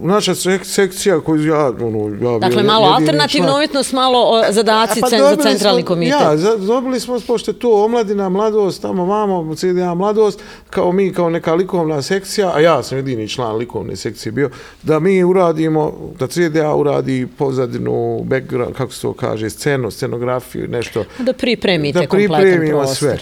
naša 0.03 0.35
sek- 0.35 0.64
sekcija 0.64 1.20
koju 1.20 1.46
ja, 1.46 1.66
ono, 1.66 1.98
ja 2.05 2.16
bio 2.18 2.38
Dakle, 2.38 2.62
malo 2.62 2.87
alternativna 2.87 3.55
umjetnost, 3.55 3.92
malo 3.92 4.18
o, 4.20 4.42
zadaci 4.50 5.00
Pa 5.00 5.09
cen, 5.09 5.18
za 5.20 5.37
centralni 5.38 5.83
smo- 5.83 5.88
komitet. 5.88 6.20
Ja, 6.20 6.37
za, 6.37 6.57
dobili 6.57 7.00
smo, 7.00 7.20
pošto 7.20 7.50
je 7.50 7.59
to 7.59 7.85
omladina, 7.85 8.29
mladost, 8.29 8.83
tamo 8.83 9.05
vamo, 9.05 9.55
CDA 9.55 9.94
mladost, 9.94 10.40
kao 10.70 10.92
mi, 10.92 11.12
kao 11.12 11.31
neka 11.31 11.55
likovna 11.55 12.03
sekcija, 12.03 12.53
a 12.55 12.61
ja 12.61 12.83
sam 12.83 12.98
jedini 12.98 13.29
član 13.29 13.57
likovne 13.57 13.96
sekcije 13.96 14.33
bio, 14.33 14.50
da 14.83 14.98
mi 15.00 15.24
uradimo, 15.24 15.92
da 16.18 16.27
CDA 16.27 16.74
uradi 16.74 17.27
pozadinu, 17.29 17.94
background, 18.20 18.74
kako 18.74 18.92
se 18.92 19.03
to 19.03 19.12
kaže, 19.12 19.50
scenu, 19.50 19.90
scenografiju, 19.90 20.68
nešto. 20.68 21.05
Da 21.18 21.33
pripremite 21.33 21.98
da 21.98 22.07
kompletan 22.07 22.40
pripremimo 22.40 22.79
prostor. 22.79 22.96
sve. 22.98 23.18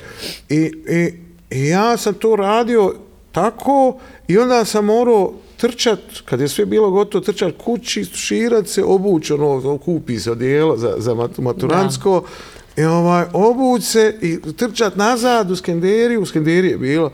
I, 0.50 0.72
i, 0.88 1.12
I 1.52 1.68
ja 1.68 1.96
sam 1.96 2.14
to 2.14 2.36
radio 2.36 2.94
tako 3.32 3.98
i 4.28 4.38
onda 4.38 4.64
sam 4.64 4.84
morao 4.84 5.32
trčat, 5.56 5.98
kad 6.24 6.40
je 6.40 6.48
sve 6.48 6.66
bilo 6.66 6.90
gotovo, 6.90 7.24
trčat 7.24 7.54
kući, 7.64 8.04
širat 8.04 8.68
se, 8.68 8.84
obuć, 8.84 9.30
ono, 9.30 9.78
kupi 9.78 10.18
se 10.18 10.30
odijelo 10.30 10.76
za, 10.76 10.94
za 10.98 11.14
mat- 11.14 11.38
maturantsko, 11.38 12.24
i 12.76 12.84
ovaj, 12.84 13.24
obuć 13.32 13.84
se 13.84 14.18
i 14.22 14.52
trčat 14.56 14.96
nazad 14.96 15.50
u 15.50 15.56
Skenderiju, 15.56 16.22
u 16.22 16.26
Skenderiji 16.26 16.70
je 16.70 16.78
bilo, 16.78 17.10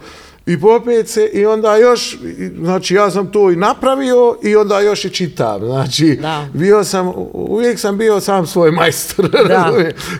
i 0.48 0.60
popet 0.60 1.08
se 1.08 1.30
i 1.32 1.46
onda 1.46 1.76
još, 1.76 2.18
znači 2.62 2.94
ja 2.94 3.10
sam 3.10 3.26
to 3.26 3.50
i 3.50 3.56
napravio 3.56 4.36
i 4.42 4.56
onda 4.56 4.80
još 4.80 5.04
i 5.04 5.10
čitam, 5.10 5.60
znači 5.60 6.18
Da. 6.22 6.46
bio 6.52 6.84
sam, 6.84 7.12
uvijek 7.32 7.78
sam 7.78 7.98
bio 7.98 8.20
sam 8.20 8.46
svoj 8.46 8.70
majstor, 8.70 9.28
Da. 9.48 9.72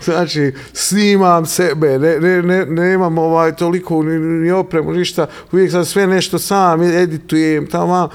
znači 0.04 0.52
snimam 0.72 1.46
sebe, 1.46 1.98
ne, 1.98 2.20
ne, 2.20 2.42
ne, 2.42 2.66
nemam 2.66 3.18
ovaj 3.18 3.56
toliko 3.56 4.02
ni, 4.02 4.18
ni 4.18 4.50
opremu, 4.50 4.92
ništa, 4.92 5.26
uvijek 5.52 5.70
sam 5.70 5.84
sve 5.84 6.06
nešto 6.06 6.38
sam, 6.38 6.82
editujem, 6.82 7.66
tamo, 7.66 8.08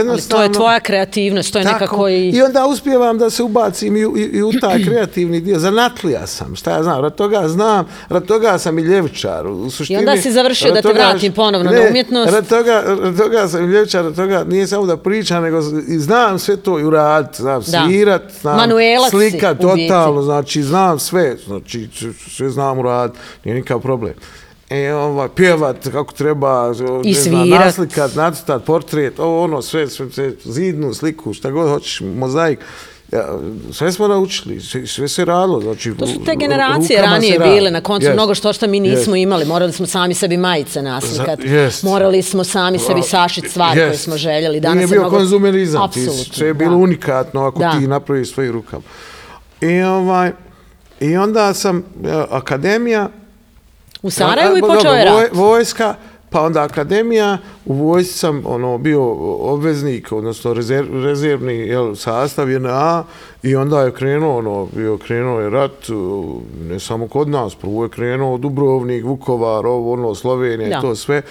Ali 0.00 0.22
to 0.22 0.42
je 0.42 0.52
tvoja 0.52 0.80
kreativnost, 0.80 1.52
to 1.52 1.58
je 1.58 1.64
nekako 1.64 2.08
i... 2.08 2.28
I 2.28 2.42
onda 2.42 2.66
uspijevam 2.66 3.18
da 3.18 3.30
se 3.30 3.42
ubacim 3.42 3.96
i, 3.96 4.00
i, 4.00 4.30
i 4.32 4.42
u 4.42 4.52
taj 4.52 4.82
kreativni 4.86 5.40
dio. 5.40 5.58
Zanatlija 5.58 6.26
sam, 6.26 6.56
šta 6.56 6.70
ja 6.70 6.82
znam, 6.82 7.00
rad 7.02 7.14
toga 7.14 7.48
znam, 7.48 7.86
rad 8.08 8.26
toga 8.26 8.58
sam 8.58 8.78
i 8.78 8.82
ljevičar. 8.82 9.46
U 9.46 9.70
suštini, 9.70 9.98
onda 9.98 10.16
si 10.16 10.32
završio 10.32 10.68
da 10.68 10.76
te 10.76 10.82
toga- 10.82 10.94
vratim 10.94 11.32
ponovno 11.32 11.70
na 11.70 11.80
umjetnost. 11.90 12.32
Rad 12.32 12.48
toga, 12.48 12.82
rad 13.02 13.16
toga 13.16 13.48
sam 13.48 13.64
i 13.64 13.72
ljevičar, 13.72 14.04
rad 14.04 14.16
toga 14.16 14.44
nije 14.44 14.66
samo 14.66 14.86
da 14.86 14.96
pričam, 14.96 15.42
nego 15.42 15.58
i 15.88 15.98
znam 15.98 16.38
sve 16.38 16.56
to 16.56 16.80
i 16.80 16.84
uradit, 16.84 17.36
znam 17.36 17.62
Da. 17.62 17.84
svirat, 17.86 18.22
znam 18.40 18.56
Manuelac 18.56 19.10
si, 19.10 19.16
slikat, 19.16 19.64
u 19.64 19.68
biti. 19.68 19.88
totalno, 19.88 20.22
znači 20.22 20.62
znam 20.62 20.98
sve, 20.98 21.36
znači 21.46 21.88
sve 22.30 22.50
znam 22.50 22.78
uradit, 22.78 23.16
nije 23.44 23.54
nikakav 23.54 23.80
problem. 23.80 24.14
E, 24.70 24.94
ovaj, 24.94 25.28
pjevat 25.28 25.88
kako 25.88 26.12
treba, 26.14 26.72
I 27.04 27.08
ne 27.08 27.14
znam, 27.14 27.42
svirat. 27.44 27.64
naslikat, 27.64 28.14
nacrtat, 28.14 28.64
portret, 28.64 29.18
ovo 29.18 29.44
ono, 29.44 29.62
sve, 29.62 29.88
sve, 29.88 30.10
sve, 30.10 30.32
zidnu 30.44 30.94
sliku, 30.94 31.32
šta 31.32 31.50
god 31.50 31.68
hoćeš, 31.68 32.00
mozaik. 32.00 32.58
Ja, 33.12 33.38
sve 33.72 33.92
smo 33.92 34.08
naučili, 34.08 34.60
sve, 34.60 34.86
sve 34.86 35.08
se 35.08 35.24
radilo. 35.24 35.60
Znači, 35.60 35.94
To 35.94 36.06
su 36.06 36.24
te 36.24 36.36
generacije 36.36 37.02
ranije 37.02 37.38
bile, 37.38 37.70
na 37.70 37.80
koncu 37.80 38.06
Yes. 38.06 38.12
mnogo 38.14 38.34
što 38.34 38.52
što 38.52 38.66
mi 38.66 38.80
nismo 38.80 39.14
Yes. 39.14 39.22
imali. 39.22 39.44
Morali 39.44 39.72
smo 39.72 39.86
sami 39.86 40.14
sebi 40.14 40.36
majice 40.36 40.82
naslikati. 40.82 41.48
Jest. 41.48 41.82
Morali 41.82 42.22
smo 42.22 42.44
sami 42.44 42.78
sebi 42.78 43.02
sašiti 43.02 43.48
stvari 43.48 43.80
koje 43.80 43.86
Jest. 43.86 44.04
smo 44.04 44.16
željeli. 44.16 44.60
Danas 44.60 44.74
Nije 44.74 44.84
je 44.84 44.88
bio 44.88 45.00
mnogo... 45.00 45.16
konzumerizam, 45.16 45.90
sve 46.32 46.46
je 46.46 46.54
bilo 46.54 46.70
da. 46.70 46.76
unikatno 46.76 47.46
ako 47.46 47.58
Da. 47.58 47.70
ti 47.70 47.86
napraviš 47.86 48.32
svojim 48.32 48.52
rukama. 48.52 48.82
I, 49.60 49.82
ovaj, 49.82 50.32
I 51.00 51.16
onda 51.16 51.54
sam, 51.54 51.78
e, 51.78 51.82
akademija, 52.30 53.08
U 54.02 54.10
Sarajevu 54.10 54.58
i 54.58 54.60
Pa, 54.60 54.66
počeo 54.66 54.92
je 54.92 55.04
rat. 55.04 55.30
Vojska, 55.32 55.94
pa 56.30 56.40
onda 56.42 56.62
akademija, 56.62 57.38
u 57.66 57.74
vojsci 57.74 58.18
sam 58.18 58.42
ono, 58.46 58.78
bio 58.78 59.02
obveznik, 59.52 60.12
odnosno 60.12 60.54
rezerv, 60.54 61.04
rezervni 61.04 61.54
jel, 61.54 61.94
sastav 61.94 62.50
JNA 62.50 63.04
i 63.42 63.56
onda 63.56 63.82
je 63.82 63.92
krenuo, 63.92 64.38
ono, 64.38 64.68
bio 64.76 64.98
krenuo 64.98 65.40
je 65.40 65.50
rat, 65.50 65.88
ne 66.68 66.80
samo 66.80 67.08
kod 67.08 67.28
nas, 67.28 67.54
prvo 67.54 67.84
je 67.84 67.90
krenuo 67.90 68.38
Dubrovnik, 68.38 69.04
Vukovar, 69.04 69.66
ovo, 69.66 69.92
ono, 69.92 70.14
Slovenija 70.14 70.68
Da. 70.68 70.78
i 70.78 70.80
to 70.80 70.94
sve. 70.94 71.22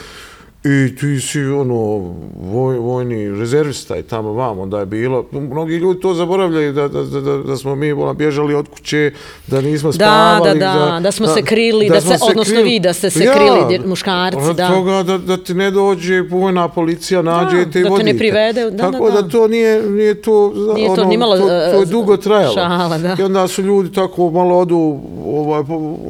I 0.63 0.95
ti 0.95 1.19
si 1.19 1.39
ono 1.39 2.13
voj, 2.41 2.77
vojni 2.77 3.39
rezervista 3.39 3.97
i 3.97 4.03
tamo 4.03 4.33
vam, 4.33 4.59
onda 4.59 4.79
je 4.79 4.85
bilo. 4.85 5.25
Mnogi 5.31 5.75
ljudi 5.75 5.99
to 5.99 6.13
zaboravljaju 6.13 6.73
da, 6.73 6.87
da, 6.87 7.03
da, 7.03 7.37
da 7.37 7.57
smo 7.57 7.75
mi 7.75 7.91
ono, 7.91 8.13
bježali 8.13 8.55
od 8.55 8.67
kuće, 8.67 9.11
da 9.47 9.61
nismo 9.61 9.91
spavali. 9.91 10.59
Da, 10.59 10.73
da, 10.73 10.91
da, 10.91 10.99
da 10.99 11.11
smo 11.11 11.27
se 11.27 11.41
krili, 11.41 11.87
da, 11.87 11.93
da 11.93 12.01
se, 12.01 12.17
odnosno 12.29 12.53
krili. 12.53 12.69
vi 12.69 12.79
da 12.79 12.93
ste 12.93 13.09
se 13.09 13.23
ja, 13.23 13.33
krili, 13.33 13.87
muškarci. 13.87 14.53
Da. 14.55 14.67
toga 14.67 15.03
da, 15.03 15.17
da 15.17 15.37
ti 15.37 15.53
ne 15.53 15.71
dođe 15.71 16.21
vojna 16.21 16.67
policija, 16.67 17.21
nađe 17.21 17.65
da, 17.65 17.71
te 17.71 17.81
da 17.81 17.89
vodite. 17.89 18.03
Da 18.03 18.09
te 18.09 18.13
ne 18.13 18.19
privede. 18.19 18.71
Da, 18.71 18.91
tako 18.91 19.11
da, 19.11 19.21
da, 19.21 19.29
to 19.29 19.47
nije, 19.47 19.89
nije 19.89 20.21
to, 20.21 20.53
nije 20.75 20.87
to, 20.87 20.93
ono, 20.93 21.03
nimalo, 21.09 21.37
to, 21.37 21.47
to 21.47 21.79
je 21.79 21.85
dugo 21.85 22.17
trajalo. 22.17 22.53
Šala, 22.53 22.97
da. 22.97 23.15
I 23.19 23.23
onda 23.23 23.47
su 23.47 23.61
ljudi 23.61 23.91
tako 23.93 24.31
malo 24.31 24.59
odu, 24.59 24.99
ovaj, 25.25 25.63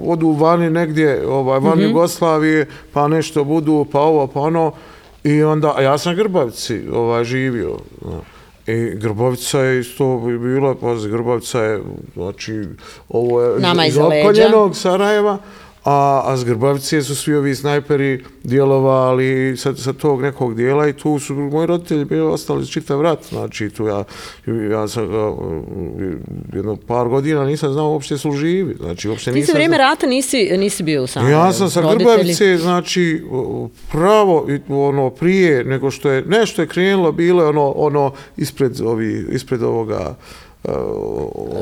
odu 0.05 0.29
vani 0.31 0.69
negdje, 0.69 1.27
ovaj, 1.27 1.59
van 1.59 1.77
mm 1.77 1.81
-hmm. 1.81 1.87
Jugoslavije, 1.87 2.67
pa 2.93 3.07
nešto 3.07 3.43
budu, 3.43 3.85
pa 3.91 3.99
ovo, 3.99 4.27
pa 4.27 4.38
ono. 4.39 4.71
I 5.23 5.43
onda, 5.43 5.73
a 5.77 5.81
ja 5.81 5.97
sam 5.97 6.15
Grbavici 6.15 6.81
ovaj, 6.93 7.23
živio. 7.23 7.77
I 8.67 8.95
Grbavica 8.95 9.59
je 9.59 9.79
isto 9.79 10.17
bila, 10.19 10.75
pazi, 10.75 11.09
Grbavica 11.09 11.63
je, 11.63 11.81
znači, 12.15 12.63
ovo 13.09 13.41
je 13.41 13.59
Nama 13.59 13.85
iz, 13.85 13.93
iz 13.93 13.97
opkoljenog 13.97 14.75
Sarajeva 14.75 15.37
a, 15.83 16.21
a 16.25 16.37
s 16.37 16.43
Grbavice 16.43 17.01
su 17.03 17.15
svi 17.15 17.35
ovi 17.35 17.55
snajperi 17.55 18.23
djelovali 18.43 19.57
sa, 19.57 19.75
sa 19.75 19.93
tog 19.93 20.21
nekog 20.21 20.55
dijela 20.55 20.87
i 20.87 20.93
tu 20.93 21.19
su 21.19 21.33
moji 21.35 21.67
roditelji 21.67 22.05
bili 22.05 22.21
ostali 22.21 22.67
čitav 22.67 23.01
rat, 23.01 23.19
znači 23.29 23.69
tu 23.69 23.87
ja, 23.87 24.03
ja 24.71 24.87
sam 24.87 25.03
jedno 26.53 26.75
par 26.87 27.07
godina 27.07 27.45
nisam 27.45 27.73
znao 27.73 27.91
uopšte 27.91 28.17
su 28.17 28.31
živi, 28.31 28.75
znači 28.79 29.09
uopšte 29.09 29.31
nisam... 29.31 29.41
Ti 29.41 29.45
se 29.45 29.53
vrijeme 29.53 29.75
znao... 29.75 29.89
rata 29.89 30.07
nisi, 30.07 30.57
nisi 30.57 30.83
bio 30.83 31.07
sam 31.07 31.29
Ja 31.29 31.53
sam 31.53 31.69
sa 31.69 31.81
roditelji. 31.81 32.05
Grbavice, 32.05 32.57
znači 32.57 33.23
pravo 33.91 34.47
ono 34.69 35.09
prije 35.09 35.63
nego 35.63 35.91
što 35.91 36.09
je 36.09 36.21
nešto 36.21 36.61
je 36.61 36.67
krenulo, 36.67 37.11
bilo 37.11 37.43
je 37.43 37.49
ono, 37.49 37.71
ono 37.71 38.13
ispred, 38.37 38.81
ovi, 38.81 39.25
ispred 39.31 39.63
ovoga 39.63 40.15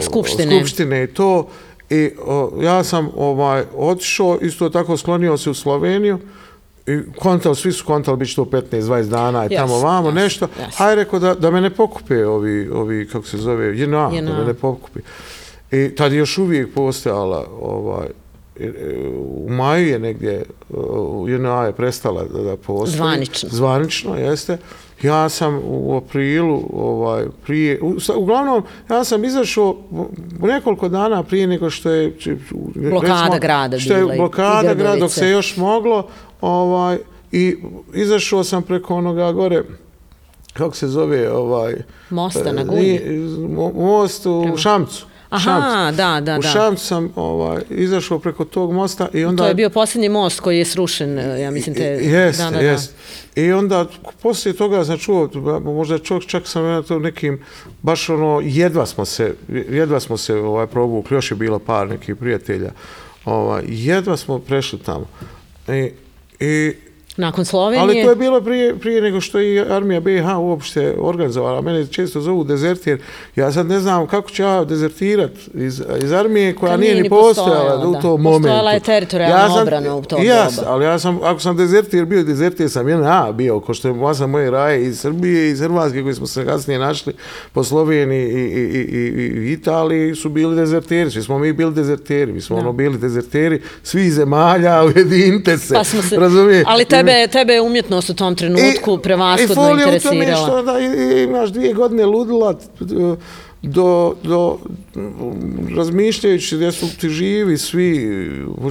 Skupštine. 0.01 0.59
Skupštine 0.59 1.03
i 1.03 1.07
to, 1.07 1.47
I 1.89 2.11
o, 2.25 2.51
ja 2.61 2.83
sam 2.83 3.09
ovaj 3.15 3.63
otišao, 3.77 4.37
isto 4.41 4.69
tako 4.69 4.97
sklonio 4.97 5.37
se 5.37 5.49
u 5.49 5.53
Sloveniju, 5.53 6.19
i 6.87 6.99
kontal, 7.19 7.55
svi 7.55 7.71
su 7.71 7.85
kontali, 7.85 8.17
bit 8.17 8.29
će 8.29 8.35
to 8.35 8.45
15-20 8.45 9.09
dana 9.09 9.45
i 9.45 9.49
yes, 9.49 9.55
tamo 9.55 9.79
vamo, 9.79 10.09
yes, 10.09 10.13
nešto. 10.13 10.45
Yes. 10.45 10.77
Hajde 10.77 11.03
rekao 11.03 11.19
da, 11.19 11.33
da 11.33 11.51
me 11.51 11.61
ne 11.61 11.69
pokupe 11.69 12.25
ovi, 12.25 12.69
ovi 12.69 13.07
kako 13.07 13.27
se 13.27 13.37
zove, 13.37 13.79
JNA, 13.79 14.09
JNA. 14.13 14.31
da 14.31 14.37
me 14.39 14.45
ne 14.45 14.53
pokupi. 14.53 14.99
I 15.71 15.95
tad 15.95 16.13
još 16.13 16.37
uvijek 16.37 16.73
postojala, 16.73 17.47
ovaj, 17.61 18.07
u 19.15 19.47
maju 19.49 19.87
je 19.87 19.99
negdje, 19.99 20.45
JNA 21.27 21.65
je 21.65 21.71
prestala 21.71 22.23
da, 22.23 22.41
da 22.41 22.57
postoji. 22.57 22.97
Zvanično. 22.97 23.49
Zvanično, 23.51 24.15
jeste. 24.15 24.57
Ja 25.03 25.29
sam 25.29 25.61
u 25.63 25.97
aprilu, 25.97 26.63
ovaj, 26.73 27.25
prije, 27.45 27.79
u, 27.81 27.95
uglavnom, 28.15 28.63
ja 28.89 29.03
sam 29.03 29.25
izašao 29.25 29.77
nekoliko 30.41 30.89
dana 30.89 31.23
prije 31.23 31.47
nego 31.47 31.69
što 31.69 31.89
je... 31.89 32.17
Blokada 32.75 33.13
recimo, 33.23 33.39
grada 33.39 33.79
što 33.79 33.93
je 33.93 34.17
blokada 34.17 34.73
grada, 34.73 34.99
dok 34.99 35.11
se 35.11 35.29
još 35.29 35.57
moglo, 35.57 36.07
ovaj, 36.41 36.97
i 37.31 37.55
izašao 37.93 38.43
sam 38.43 38.63
preko 38.63 38.95
onoga 38.95 39.31
gore, 39.31 39.63
kako 40.53 40.75
se 40.75 40.87
zove, 40.87 41.31
ovaj... 41.31 41.75
Mosta 42.09 42.51
na 42.51 42.63
Gunji? 42.63 43.01
Most 43.75 44.25
u 44.25 44.41
Prema. 44.41 44.57
Šamcu. 44.57 45.05
Aha, 45.29 45.91
da, 45.91 46.21
da, 46.21 46.21
da. 46.21 46.39
U 46.39 46.41
Šamcu 46.41 46.85
sam 46.85 47.11
ovaj, 47.15 47.61
izašao 47.69 48.19
preko 48.19 48.45
tog 48.45 48.73
mosta 48.73 49.07
i 49.13 49.25
onda... 49.25 49.43
To 49.43 49.47
je 49.47 49.55
bio 49.55 49.69
posljednji 49.69 50.09
most 50.09 50.39
koji 50.39 50.57
je 50.57 50.65
srušen, 50.65 51.39
ja 51.39 51.51
mislim 51.51 51.75
te... 51.75 51.83
Jeste, 51.83 52.43
da, 52.43 52.51
da, 52.51 52.59
jest. 52.59 52.93
I 53.35 53.51
onda, 53.51 53.85
poslije 54.21 54.53
toga 54.53 54.85
sam 54.85 54.97
čuo, 54.97 55.29
možda 55.63 55.99
čak, 55.99 56.25
čak 56.25 56.47
sam 56.47 56.65
ja 56.65 56.81
to 56.81 56.99
nekim, 56.99 57.43
baš 57.81 58.09
ono, 58.09 58.41
jedva 58.43 58.85
smo 58.85 59.05
se, 59.05 59.33
jedva 59.69 59.99
smo 59.99 60.17
se 60.17 60.35
ovaj, 60.35 60.67
probukli, 60.67 61.15
još 61.15 61.31
je 61.31 61.37
bilo 61.37 61.59
par 61.59 61.87
nekih 61.87 62.15
prijatelja, 62.15 62.71
ovaj, 63.25 63.63
jedva 63.67 64.17
smo 64.17 64.39
prešli 64.39 64.79
tamo. 64.79 65.05
I, 65.67 65.91
i 66.39 66.73
nakon 67.17 67.45
Slovenije. 67.45 67.81
Ali 67.81 68.03
to 68.03 68.09
je 68.09 68.15
bilo 68.15 68.41
prije, 68.41 68.75
prije 68.79 69.01
nego 69.01 69.21
što 69.21 69.39
je 69.39 69.65
armija 69.69 69.99
BiH 69.99 70.25
uopšte 70.39 70.95
organizovala. 70.99 71.61
Mene 71.61 71.87
često 71.87 72.21
zovu 72.21 72.43
dezertir. 72.43 73.01
Ja 73.35 73.51
sad 73.51 73.67
ne 73.67 73.79
znam 73.79 74.07
kako 74.07 74.29
ću 74.29 74.43
ja 74.43 74.63
dezertirat 74.63 75.31
iz, 75.53 75.83
iz 76.03 76.11
armije 76.11 76.55
koja 76.55 76.77
nije, 76.77 76.91
nije 76.91 77.03
ni 77.03 77.09
postojala, 77.09 77.87
u 77.87 78.01
tom 78.01 78.21
momentu. 78.21 78.43
Postojala 78.43 78.71
je 78.71 78.79
teritorijalna 78.79 79.37
ja 79.37 79.49
sam, 79.49 79.61
obrana 79.61 79.95
u 79.95 80.01
tom 80.01 80.23
jas, 80.23 80.55
doba. 80.55 80.71
ali 80.71 80.85
ja 80.85 80.99
sam, 80.99 81.19
ako 81.23 81.39
sam 81.39 81.57
dezertir 81.57 82.05
bio, 82.05 82.23
dezertir 82.23 82.69
sam 82.69 82.89
jedan 82.89 83.07
A 83.07 83.31
bio, 83.31 83.59
ko 83.59 83.73
što 83.73 83.87
je 83.87 83.93
masa 83.93 84.27
moje 84.27 84.51
raje 84.51 84.85
iz 84.85 84.99
Srbije, 84.99 85.49
iz 85.49 85.59
Hrvatske 85.59 86.01
koji 86.03 86.15
smo 86.15 86.27
se 86.27 86.45
kasnije 86.45 86.79
našli 86.79 87.13
po 87.51 87.63
Sloveniji 87.63 88.27
i, 88.27 88.33
i, 88.33 88.63
i, 88.71 89.07
i, 89.17 89.49
i 89.49 89.51
Italiji 89.51 90.15
su 90.15 90.29
bili 90.29 90.55
dezerteri. 90.55 91.11
Svi 91.11 91.23
smo 91.23 91.39
mi 91.39 91.53
bili 91.53 91.73
dezerteri. 91.73 92.31
Mi 92.31 92.41
smo 92.41 92.57
ono 92.57 92.73
bili 92.73 92.97
dezerteri 92.97 93.61
svih 93.83 94.13
zemalja, 94.13 94.83
ujedinite 94.95 95.57
se. 95.57 95.73
Pa 95.73 95.83
smo 95.83 96.01
se, 96.01 96.15
razumije? 96.15 96.63
Ali 96.67 96.85
tebe, 97.07 97.27
tebe 97.31 97.53
je 97.53 97.61
umjetnost 97.61 98.09
u 98.09 98.13
tom 98.13 98.35
trenutku 98.35 98.97
prevaskodno 98.97 99.69
interesirala. 99.71 99.95
I 99.95 99.99
folija 99.99 100.37
u 100.37 100.45
tome 100.45 100.61
što 100.61 100.63
da 100.63 100.79
imaš 101.21 101.49
dvije 101.49 101.73
godine 101.73 102.05
ludila 102.05 102.55
do, 103.61 104.15
do 104.23 104.57
razmišljajući 105.75 106.55
gdje 106.55 106.71
su 106.71 106.97
ti 106.97 107.09
živi 107.09 107.57
svi, 107.57 108.09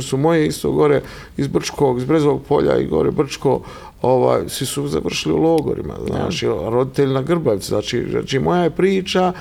su 0.02 0.16
moje 0.16 0.46
isto 0.46 0.72
gore 0.72 1.02
iz 1.36 1.46
Brčkog, 1.46 1.98
iz 1.98 2.04
Brezovog 2.04 2.42
polja 2.48 2.78
i 2.78 2.86
gore 2.86 3.10
Brčko, 3.10 3.60
ovaj, 4.02 4.48
svi 4.48 4.66
su 4.66 4.88
završili 4.88 5.34
u 5.34 5.36
logorima, 5.36 5.94
znaš, 6.06 6.42
ja. 6.42 6.48
roditelj 6.48 7.12
na 7.12 7.22
Grbavci, 7.22 7.68
znači, 7.68 8.06
znači 8.10 8.38
moja 8.38 8.62
je 8.62 8.70
priča 8.70 9.32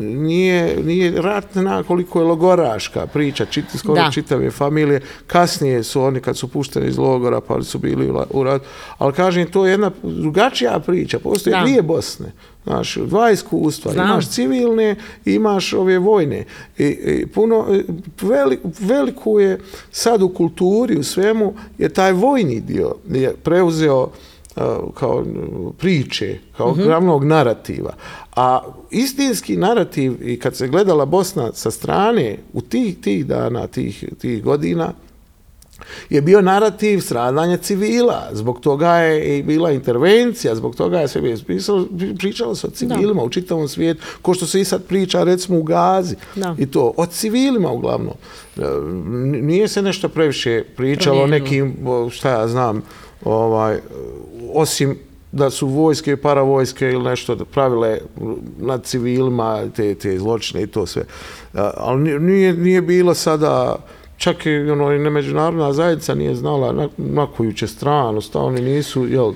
nije, 0.00 0.82
nije 0.84 1.22
ratna 1.22 1.82
koliko 1.82 2.20
je 2.20 2.26
logoraška 2.26 3.06
priča, 3.06 3.44
čiti 3.44 3.78
skoro 3.78 4.02
da. 4.02 4.10
čitave 4.10 4.50
familije, 4.50 5.00
kasnije 5.26 5.82
su 5.82 6.02
oni 6.02 6.20
kad 6.20 6.36
su 6.36 6.48
pušteni 6.48 6.86
iz 6.86 6.98
logora 6.98 7.40
pa 7.40 7.62
su 7.62 7.78
bili 7.78 8.10
u 8.30 8.42
rat, 8.42 8.62
ali 8.98 9.12
kažem, 9.12 9.46
to 9.46 9.66
je 9.66 9.70
jedna 9.70 9.90
drugačija 10.02 10.80
priča, 10.86 11.18
postoje 11.18 11.56
da. 11.56 11.62
dvije 11.62 11.82
Bosne, 11.82 12.32
Znaš, 12.66 12.94
dva 12.94 13.30
iskustva. 13.30 13.92
Znam. 13.92 14.06
Imaš 14.06 14.28
civilne 14.28 14.96
imaš 15.24 15.72
ove 15.72 15.98
vojne. 15.98 16.44
I, 16.78 16.84
i 16.84 17.26
puno, 17.26 17.66
veli, 18.20 18.58
veliku 18.80 19.40
je 19.40 19.60
sad 19.90 20.22
u 20.22 20.28
kulturi, 20.28 20.98
u 20.98 21.02
svemu, 21.02 21.54
je 21.78 21.88
taj 21.88 22.12
vojni 22.12 22.60
dio 22.60 22.94
je 23.10 23.34
preuzeo 23.42 24.02
uh, 24.02 24.62
kao 24.94 25.24
priče, 25.78 26.38
kao 26.56 26.70
mm 26.70 26.74
-hmm. 26.74 26.84
glavnog 26.84 27.24
narativa. 27.24 27.94
A 28.36 28.60
istinski 28.90 29.56
narativ, 29.56 30.28
i 30.28 30.38
kad 30.38 30.56
se 30.56 30.68
gledala 30.68 31.04
Bosna 31.04 31.50
sa 31.52 31.70
strane, 31.70 32.38
u 32.52 32.60
tih, 32.60 32.98
tih 33.00 33.26
dana, 33.26 33.66
tih, 33.66 34.04
tih 34.18 34.44
godina, 34.44 34.92
je 36.10 36.20
bio 36.20 36.40
narativ 36.40 37.00
stradanja 37.00 37.56
civila. 37.56 38.28
Zbog 38.32 38.60
toga 38.60 38.94
je 38.94 39.38
i 39.38 39.42
bila 39.42 39.72
intervencija, 39.72 40.54
zbog 40.54 40.76
toga 40.76 41.00
je 41.00 41.08
sve 41.08 41.20
bio 41.20 41.36
pisalo, 41.46 41.86
pričalo 42.18 42.54
se 42.54 42.66
o 42.66 42.70
civilima 42.70 43.20
da. 43.20 43.26
u 43.26 43.30
čitavom 43.30 43.68
svijetu, 43.68 44.02
ko 44.22 44.34
što 44.34 44.46
se 44.46 44.60
i 44.60 44.64
sad 44.64 44.84
priča 44.84 45.22
recimo 45.22 45.58
u 45.58 45.62
Gazi. 45.62 46.16
Da. 46.34 46.54
I 46.58 46.66
to, 46.66 46.92
o 46.96 47.06
civilima 47.06 47.70
uglavnom. 47.70 48.14
E, 48.56 48.60
nije 49.42 49.68
se 49.68 49.82
nešto 49.82 50.08
previše 50.08 50.62
pričalo 50.76 51.22
o 51.22 51.26
nekim, 51.26 51.76
šta 52.10 52.30
ja 52.30 52.48
znam, 52.48 52.82
ovaj, 53.24 53.78
osim 54.54 54.98
da 55.32 55.50
su 55.50 55.66
vojske 55.66 56.12
i 56.12 56.16
paravojske 56.16 56.90
ili 56.90 57.04
nešto 57.04 57.44
pravile 57.44 57.98
nad 58.58 58.84
civilima 58.84 59.62
te, 59.76 59.94
te 59.94 60.18
zločine 60.18 60.62
i 60.62 60.66
to 60.66 60.86
sve. 60.86 61.02
E, 61.02 61.06
ali 61.76 62.20
nije, 62.20 62.52
nije 62.52 62.82
bilo 62.82 63.14
sada 63.14 63.76
čak 64.16 64.46
i 64.46 64.70
ono, 64.70 64.88
ne 64.88 65.10
međunarodna 65.10 65.72
zajednica 65.72 66.14
nije 66.14 66.34
znala 66.34 66.72
na, 66.72 66.88
na 66.96 67.26
koju 67.26 67.52
će 67.52 67.66
stranu, 67.66 68.20
sta 68.20 68.40
oni 68.40 68.60
nisu, 68.60 69.06
jel... 69.06 69.32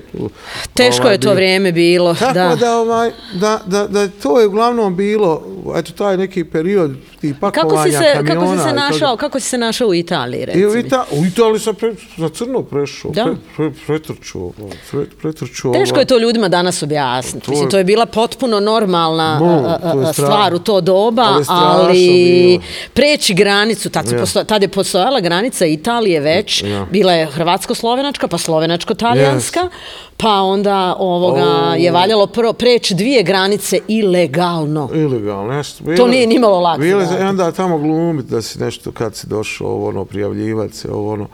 Teško 0.73 1.03
ovaj, 1.03 1.13
je 1.13 1.19
to 1.19 1.27
bil... 1.27 1.35
vrijeme 1.35 1.71
bilo, 1.71 2.13
Tako 2.13 2.33
da. 2.33 2.55
da, 2.55 2.77
ovaj, 2.77 3.11
da, 3.33 3.61
da, 3.65 3.87
da 3.87 4.07
to 4.07 4.39
je 4.39 4.47
uglavnom 4.47 4.95
bilo, 4.95 5.43
eto, 5.75 5.91
taj 5.91 6.17
neki 6.17 6.43
period 6.43 6.95
tih 7.21 7.35
pakovanja 7.39 7.69
kako 7.69 7.83
si 7.83 7.91
se, 7.91 8.13
kamiona. 8.13 8.41
Kako 8.41 8.57
si 8.57 8.63
se 8.69 8.73
našao, 8.75 9.17
kako 9.17 9.39
si 9.39 9.49
se 9.49 9.57
našao 9.57 9.87
u 9.87 9.93
Italiji, 9.93 10.45
recimo? 10.45 10.71
u, 10.71 10.77
Ita 10.77 11.05
u 11.11 11.25
Italiji 11.25 11.59
sam 11.59 11.75
pre, 11.75 11.93
na 12.17 12.29
crno 12.29 12.63
prešao, 12.63 13.11
da? 13.11 13.23
pre, 13.23 13.35
pre, 13.55 13.71
pretrčao, 13.87 14.51
pre, 14.91 15.05
pretrčao. 15.21 15.73
Teško 15.73 15.93
ovaj. 15.93 16.01
je 16.01 16.05
to 16.05 16.19
ljudima 16.19 16.49
danas 16.49 16.83
objasniti. 16.83 17.45
To, 17.45 17.51
Mislim, 17.51 17.69
to 17.69 17.77
je 17.77 17.83
bila 17.83 18.05
potpuno 18.05 18.59
normalna 18.59 19.37
Bo, 19.39 20.13
stvar 20.13 20.53
u 20.53 20.59
to 20.59 20.81
doba, 20.81 21.23
ali, 21.23 21.45
ali 21.49 22.59
preći 22.93 23.33
granicu, 23.33 23.89
tad, 23.89 24.19
posto, 24.19 24.43
tad 24.43 24.61
je 24.61 24.70
postojala 24.71 25.19
granica 25.19 25.65
Italije 25.65 26.19
već, 26.19 26.63
ja. 26.63 26.85
bila 26.91 27.13
je 27.13 27.25
hrvatsko-slovenačka, 27.25 28.27
pa 28.27 28.37
slovenačko-talijanska, 28.37 29.59
yes. 29.59 29.69
pa 30.17 30.41
onda 30.41 30.95
ovoga 30.99 31.45
oh. 31.45 31.83
je 31.83 31.91
valjalo 31.91 32.27
prvo 32.27 32.53
preći 32.53 32.95
dvije 32.95 33.23
granice 33.23 33.79
ilegalno. 33.87 34.89
Ilegalno, 34.93 35.53
nešto. 35.53 35.83
Bile, 35.83 35.97
to 35.97 36.07
nije 36.07 36.27
nimalo 36.27 36.59
lako. 36.59 36.81
Bile, 36.81 37.05
onda 37.29 37.51
tamo 37.51 37.77
glumiti 37.77 38.29
da 38.29 38.41
si 38.41 38.59
nešto 38.59 38.91
kad 38.91 39.15
si 39.15 39.27
došao, 39.27 39.67
ovo 39.67 39.89
ono, 39.89 40.05
prijavljivati 40.05 40.77
se, 40.77 40.91
ovo 40.91 41.13
ono. 41.13 41.27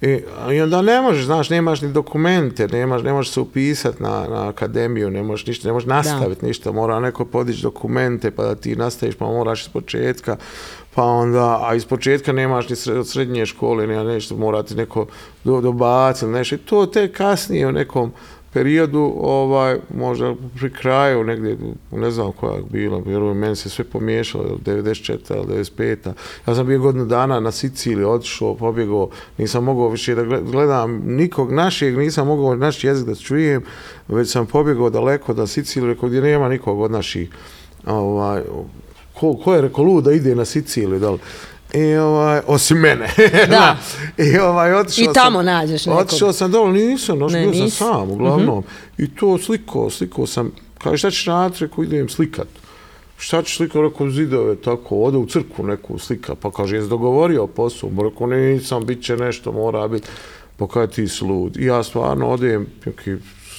I, 0.00 0.20
I 0.52 0.60
onda 0.60 0.82
ne 0.82 1.00
možeš, 1.00 1.24
znaš, 1.24 1.50
nemaš 1.50 1.80
ni 1.80 1.92
dokumente, 1.92 2.68
nemaš, 2.68 3.02
ne 3.02 3.12
možeš 3.12 3.32
se 3.32 3.40
upisati 3.40 4.02
na, 4.02 4.26
na 4.28 4.48
akademiju, 4.48 5.10
ne 5.10 5.22
možeš 5.22 5.46
ništa, 5.46 5.68
ne 5.68 5.72
možeš 5.72 5.86
nastaviti 5.86 6.46
ništa, 6.46 6.72
mora 6.72 7.00
neko 7.00 7.24
podići 7.24 7.62
dokumente 7.62 8.30
pa 8.30 8.42
da 8.42 8.54
ti 8.54 8.76
nastaviš, 8.76 9.14
pa 9.14 9.24
moraš 9.24 9.62
iz 9.62 9.68
početka, 9.68 10.36
pa 10.94 11.02
onda, 11.02 11.60
a 11.62 11.74
iz 11.74 11.84
početka 11.84 12.32
nemaš 12.32 12.68
ni 12.68 12.76
sred, 12.76 12.96
od 12.96 13.08
srednje 13.08 13.46
škole, 13.46 13.86
nema 13.86 14.04
nešto, 14.04 14.36
mora 14.36 14.62
ti 14.62 14.74
neko 14.74 15.06
do, 15.44 15.60
dobaciti, 15.60 16.26
nešto, 16.26 16.54
i 16.54 16.58
to 16.58 16.86
te 16.86 17.12
kasnije 17.12 17.66
u 17.66 17.72
nekom 17.72 18.12
periodu, 18.56 19.12
ovaj, 19.20 19.76
možda 19.94 20.34
pri 20.58 20.70
kraju, 20.70 21.24
negdje, 21.24 21.56
ne 21.92 22.10
znam 22.10 22.32
koja 22.32 22.54
je 22.56 22.62
bila, 22.70 22.98
vjerujem, 23.06 23.38
meni 23.38 23.56
se 23.56 23.68
sve 23.68 23.84
pomiješalo, 23.84 24.58
94. 24.64 25.36
ili 25.36 25.64
95. 25.78 26.12
Ja 26.46 26.54
sam 26.54 26.66
bio 26.66 26.78
godinu 26.78 27.04
dana 27.04 27.40
na 27.40 27.52
Siciliji, 27.52 28.04
otišao, 28.04 28.54
pobjegao, 28.54 29.08
nisam 29.38 29.64
mogao 29.64 29.88
više 29.88 30.14
da 30.14 30.24
gledam 30.40 31.02
nikog 31.06 31.52
našeg, 31.52 31.98
nisam 31.98 32.26
mogao 32.26 32.56
naš 32.56 32.84
jezik 32.84 33.06
da 33.06 33.14
čujem, 33.14 33.62
već 34.08 34.30
sam 34.30 34.46
pobjegao 34.46 34.90
daleko 34.90 35.34
da 35.34 35.46
Siciliju, 35.46 35.92
rekao 35.92 36.08
gdje 36.08 36.20
nema 36.20 36.48
nikog 36.48 36.80
od 36.80 36.90
naših, 36.90 37.30
ovaj, 37.86 38.42
ko, 39.20 39.36
ko 39.44 39.54
je 39.54 39.62
rekao 39.62 39.84
lud 39.84 40.04
da 40.04 40.12
ide 40.12 40.34
na 40.34 40.44
Siciliju, 40.44 40.98
da 40.98 41.10
li? 41.10 41.18
I 41.74 41.94
ovaj, 41.94 42.40
osim 42.46 42.78
mene. 42.78 43.08
Da. 43.48 43.76
I 44.18 44.38
ovaj, 44.38 44.74
otišao 44.74 45.10
I 45.10 45.14
tamo 45.14 45.38
sam, 45.38 45.46
nađeš 45.46 45.86
nekog. 45.86 46.02
Otišao 46.02 46.32
sam 46.32 46.50
dole, 46.50 46.72
nisam, 46.72 47.18
noš, 47.18 47.32
ne, 47.32 47.46
bio 47.46 47.54
sam 47.54 47.70
sam, 47.70 48.10
uglavnom. 48.10 48.58
Mm 48.58 48.62
-hmm. 48.62 49.04
I 49.04 49.14
to 49.14 49.38
sliko, 49.38 49.90
sliko 49.90 50.26
sam, 50.26 50.52
kaže, 50.78 50.96
šta 50.96 51.10
ćeš 51.10 51.24
raditi, 51.24 51.64
rekao, 51.64 51.84
idem 51.84 52.08
slikat. 52.08 52.48
Šta 53.18 53.42
ćeš 53.42 53.56
slikat, 53.56 53.82
rekao, 53.82 54.10
zidove, 54.10 54.56
tako, 54.56 54.96
ode 54.96 55.16
u 55.18 55.26
crkvu 55.26 55.66
neku 55.66 55.98
slika. 55.98 56.34
Pa 56.34 56.50
kaže, 56.50 56.76
jes 56.76 56.88
dogovorio 56.88 57.46
posao? 57.46 57.90
Rekao, 58.02 58.26
nisam, 58.26 58.86
bit 58.86 59.04
će 59.04 59.16
nešto, 59.16 59.52
mora 59.52 59.88
biti. 59.88 60.08
Pa 60.56 60.66
kaže, 60.66 60.92
ti 60.92 61.08
si 61.08 61.24
lud. 61.24 61.56
I 61.56 61.64
ja 61.64 61.82
stvarno 61.82 62.28
odem, 62.28 62.66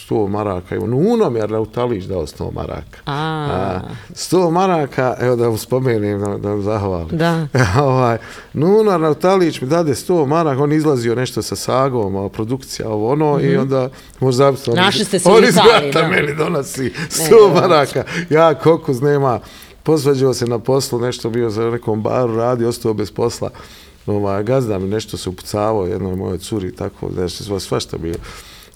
100 0.09 0.27
maraka, 0.27 0.75
evo, 0.75 0.87
Nuno 0.87 1.29
mi 1.29 1.39
je 1.39 1.47
Rautalić 1.47 2.05
dao 2.05 2.25
100 2.25 2.53
maraka. 2.53 2.99
A. 3.05 3.47
A, 3.51 3.81
100 4.13 4.51
maraka, 4.51 5.15
evo 5.19 5.35
da 5.35 5.47
vam 5.47 5.57
spomenem, 5.57 6.19
da, 6.19 6.37
da 6.37 6.49
vam 6.49 6.61
zahvalim. 6.61 7.17
Da. 7.17 7.47
ovaj, 7.83 8.17
Nuno 8.53 8.97
Rautalić 8.97 9.61
mi 9.61 9.67
dade 9.67 9.91
100 9.91 10.25
maraka, 10.25 10.63
on 10.63 10.71
izlazio 10.71 11.15
nešto 11.15 11.41
sa 11.41 11.55
sagom, 11.55 12.29
produkcija, 12.29 12.89
ovo 12.89 13.11
ono, 13.11 13.33
mm 13.33 13.39
-hmm. 13.39 13.45
i 13.45 13.51
mhm. 13.51 13.61
onda, 13.61 13.89
možda 14.19 14.45
zapisno, 14.45 14.73
Našli 14.73 15.05
ste 15.05 15.19
se 15.19 15.29
u 15.29 15.39
Italiji, 15.39 15.91
da. 15.91 16.07
meni 16.07 16.35
donosi 16.35 16.93
100 17.09 17.53
ne, 17.53 17.61
maraka. 17.61 18.03
Ja, 18.29 18.53
kokuz 18.53 19.01
nema, 19.01 19.39
posvađao 19.83 20.33
se 20.33 20.45
na 20.45 20.59
poslu, 20.59 20.99
nešto 20.99 21.29
bio 21.29 21.49
za 21.49 21.69
nekom 21.69 22.01
baru, 22.01 22.35
radi, 22.35 22.65
ostao 22.65 22.93
bez 22.93 23.11
posla. 23.11 23.49
Ovaj, 24.05 24.43
gazda 24.43 24.79
mi 24.79 24.87
nešto 24.87 25.17
se 25.17 25.29
upucavao 25.29 25.85
jednoj 25.85 26.15
moje 26.15 26.37
curi, 26.37 26.75
tako 26.75 27.09
da 27.09 27.21
je 27.21 27.29
svašta 27.59 27.97
bio 27.97 28.15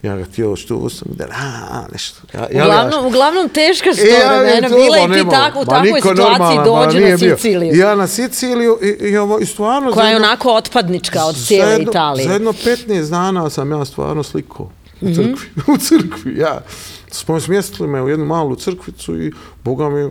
ja 0.03 0.17
ga 0.17 0.23
htio 0.23 0.55
što 0.55 0.75
usam, 0.75 1.07
da, 1.11 1.25
a, 1.71 1.85
nešto. 1.91 2.21
Ja, 2.33 2.47
ja, 2.51 2.63
uglavnom, 2.63 3.03
ja, 3.03 3.07
uglavnom 3.07 3.49
teška 3.49 3.89
što 3.93 4.05
ja, 4.05 4.39
vremena, 4.39 4.69
bila 4.69 4.97
i 4.99 5.23
ti 5.23 5.29
tako, 5.29 5.61
u 5.61 5.65
takvoj 5.65 6.01
situaciji 6.01 6.59
dođe 6.65 6.99
na 6.99 7.17
Siciliju. 7.17 7.75
Ja 7.75 7.95
na 7.95 8.07
Siciliju 8.07 8.79
i, 8.81 9.09
i, 9.09 9.17
ovo, 9.17 9.39
i 9.39 9.45
stvarno... 9.45 9.91
Koja 9.91 10.09
je 10.09 10.15
onako 10.15 10.53
otpadnička 10.53 11.25
od 11.25 11.45
cijele 11.47 11.65
zajedno, 11.65 11.91
Italije. 11.91 12.27
Za 12.27 12.33
jedno 12.33 12.51
15 12.51 13.09
dana 13.09 13.49
sam 13.49 13.71
ja 13.71 13.85
stvarno 13.85 14.23
sliko 14.23 14.63
u 15.01 15.05
mhm. 15.05 15.15
crkvi. 15.15 15.49
Mm 15.55 15.59
-hmm. 15.61 15.73
u 15.73 15.77
crkvi, 15.77 16.37
ja. 16.37 16.61
Smo 17.11 17.39
smjestili 17.39 17.89
me 17.89 18.01
u 18.01 18.09
jednu 18.09 18.25
malu 18.25 18.55
crkvicu 18.55 19.21
i 19.21 19.31
Boga 19.63 19.89
mi 19.89 20.09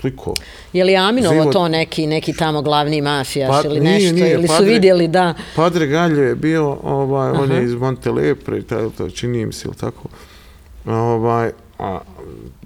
sliko. 0.00 0.34
Je 0.72 0.84
li 0.84 0.96
Aminovo 0.96 1.34
Život... 1.34 1.52
to 1.52 1.68
neki, 1.68 2.06
neki 2.06 2.32
tamo 2.32 2.62
glavni 2.62 3.00
mafijaš 3.00 3.62
pa, 3.62 3.68
ili 3.68 3.80
nije, 3.80 3.94
nešto? 3.94 4.14
Nije, 4.14 4.34
ili 4.34 4.46
padre, 4.46 4.58
su 4.58 4.72
vidjeli 4.72 5.08
da... 5.08 5.34
Padre 5.56 5.86
Galjo 5.86 6.22
je 6.22 6.34
bio, 6.34 6.78
ovaj, 6.82 7.30
on 7.30 7.52
je 7.52 7.64
iz 7.64 7.74
Montelepre, 7.74 8.62
to 8.96 9.10
čini 9.10 9.46
mi 9.46 9.52
se, 9.52 9.68
ili 9.68 9.76
tako. 9.76 10.08
Ovaj, 10.86 11.50
a, 11.78 11.98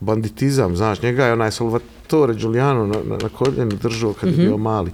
banditizam, 0.01 0.77
znaš, 0.77 1.03
njega 1.03 1.27
je 1.27 1.33
onaj 1.33 1.51
Salvatore 1.51 2.35
Giuliano 2.35 2.87
na, 2.87 2.99
na, 3.05 3.17
na 3.23 3.29
koljenu 3.29 3.77
držao 3.83 4.13
kad 4.13 4.29
mm 4.29 4.33
-hmm. 4.33 4.41
je 4.41 4.47
bio 4.47 4.57
mali 4.57 4.91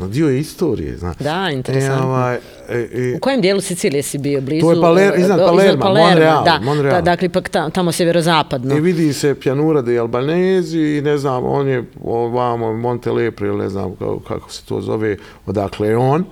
no, 0.00 0.08
dio 0.08 0.28
je 0.28 0.38
istorije, 0.38 0.96
zna. 0.96 1.14
Da, 1.20 1.50
interesantno. 1.52 2.04
E, 2.04 2.08
ovaj, 2.08 2.34
e, 2.34 2.88
e, 2.92 3.14
u 3.16 3.20
kojem 3.20 3.40
dijelu 3.40 3.60
Sicilije 3.60 4.02
si 4.02 4.18
bio? 4.18 4.40
Blizu, 4.40 4.66
to 4.66 4.72
je 4.72 4.80
Paler, 4.80 5.12
iznad 5.18 5.38
Palerma, 5.38 5.62
iznad 5.62 5.78
Palerma 5.80 6.10
Monreal, 6.10 6.44
da, 6.44 6.60
Monreal. 6.62 6.94
Da, 6.94 7.00
dakle, 7.00 7.26
ipak 7.26 7.48
tamo, 7.48 7.70
tamo 7.70 7.92
sjeverozapadno. 7.92 8.76
I 8.76 8.80
vidi 8.80 9.12
se 9.12 9.34
Pjanura 9.34 9.82
de 9.82 9.98
Albanezi 9.98 10.80
i 10.80 11.00
ne 11.04 11.18
znam, 11.18 11.44
on 11.44 11.68
je 11.68 11.84
ovamo 12.04 12.72
Monte 12.72 13.10
Lepre, 13.10 13.52
ne 13.52 13.68
znam 13.68 13.94
kako, 13.96 14.20
kako 14.20 14.50
se 14.50 14.64
to 14.64 14.80
zove, 14.80 15.16
odakle 15.46 15.88
je 15.88 15.96
on. 15.96 16.24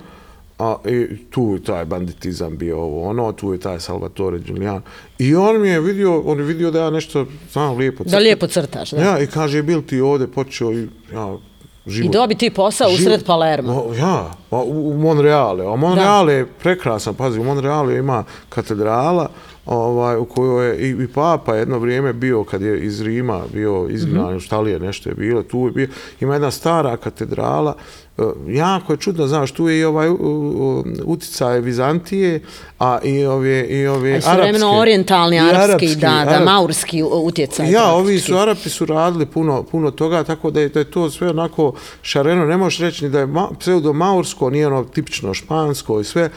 A, 0.59 0.77
i 0.85 1.17
tu 1.31 1.55
je 1.55 1.63
taj 1.65 1.85
banditizam 1.85 2.57
bio 2.57 2.79
ovo, 2.79 3.09
ono, 3.09 3.33
tu 3.33 3.53
je 3.53 3.61
taj 3.61 3.81
Salvatore 3.81 4.39
Giuliano. 4.39 4.81
I 5.19 5.35
on 5.35 5.61
mi 5.61 5.69
je 5.69 5.81
vidio, 5.81 6.21
on 6.21 6.39
je 6.39 6.45
vidio 6.45 6.71
da 6.71 6.81
ja 6.81 6.91
nešto, 6.91 7.27
znam, 7.53 7.77
lijepo 7.77 8.05
crtam. 8.05 8.19
Da 8.19 8.19
lijepo 8.19 8.47
crtaš, 8.47 8.91
da. 8.91 9.03
Ja, 9.03 9.21
i 9.21 9.27
kaže, 9.27 9.63
bil 9.63 9.83
ti 9.83 10.01
ovde 10.01 10.27
počeo 10.27 10.73
i, 10.73 10.89
ja, 11.13 11.37
život. 11.87 12.15
I 12.15 12.19
dobi 12.19 12.35
ti 12.35 12.51
posao 12.51 12.89
život. 12.89 13.01
usred 13.01 13.27
Palerma. 13.27 13.73
O, 13.73 13.95
ja, 13.95 14.31
u, 14.51 14.91
u 14.91 14.99
Monreale. 14.99 15.67
A 15.67 15.77
Monreale 15.77 16.33
je 16.33 16.47
prekrasan, 16.47 17.15
pazi, 17.15 17.41
u 17.41 17.45
Monreale 17.45 17.97
ima 17.97 18.25
katedrala 18.49 19.29
ovaj, 19.67 20.17
u 20.17 20.25
kojoj 20.25 20.69
je 20.69 20.79
i, 20.79 20.91
i 20.91 21.09
papa 21.09 21.55
jedno 21.55 21.79
vrijeme 21.79 22.13
bio, 22.13 22.45
kad 22.45 22.63
je 22.63 22.85
iz 22.85 23.01
Rima 23.01 23.43
bio 23.53 23.87
izgnan, 23.91 24.35
mm 24.35 24.37
-hmm. 24.37 24.41
šta 24.41 24.61
li 24.61 24.71
je 24.71 24.81
nešto 24.81 25.09
je 25.09 25.15
bilo, 25.15 25.43
tu 25.43 25.67
je 25.67 25.73
bio, 25.73 25.89
ima 26.21 26.35
jedna 26.35 26.51
stara 26.51 26.97
katedrala, 26.97 27.75
E, 28.19 28.23
jako 28.49 28.93
je 28.93 28.97
čudno, 28.97 29.27
znaš, 29.27 29.53
tu 29.53 29.69
je 29.69 29.79
i 29.79 29.85
ovaj 29.85 30.09
uticaj 31.05 31.61
Vizantije, 31.61 32.41
a 32.79 32.99
i 33.05 33.25
ove, 33.25 33.67
i 33.67 33.87
ove 33.87 34.11
arapske. 34.11 34.31
A 34.31 34.35
vremeno 34.35 34.79
orientalni, 34.79 35.41
arapski, 35.41 35.63
arapski, 35.63 35.97
da, 35.97 36.09
arapski, 36.09 36.39
da, 36.39 36.45
maurski 36.45 37.03
utjecaj. 37.03 37.67
Ja, 37.67 37.73
praktički. 37.73 38.01
ovi 38.01 38.21
su 38.21 38.37
Arapi 38.37 38.69
su 38.71 38.87
radili 38.87 39.27
puno, 39.27 39.63
puno 39.63 39.91
toga, 39.91 40.25
tako 40.25 40.51
da 40.51 40.61
je, 40.61 40.69
da 40.69 40.79
je 40.79 40.91
to 40.91 41.11
sve 41.11 41.31
onako 41.31 41.73
šareno, 42.03 42.47
ne 42.47 42.57
možeš 42.57 42.79
reći 42.79 43.05
ni 43.05 43.11
da 43.11 43.19
je 43.19 43.27
ma, 43.27 43.49
pseudo-maursko, 43.61 44.51
nije 44.51 44.67
ono 44.67 44.85
tipično 44.85 45.35
špansko 45.35 46.01
i 46.01 46.05
sve, 46.05 46.31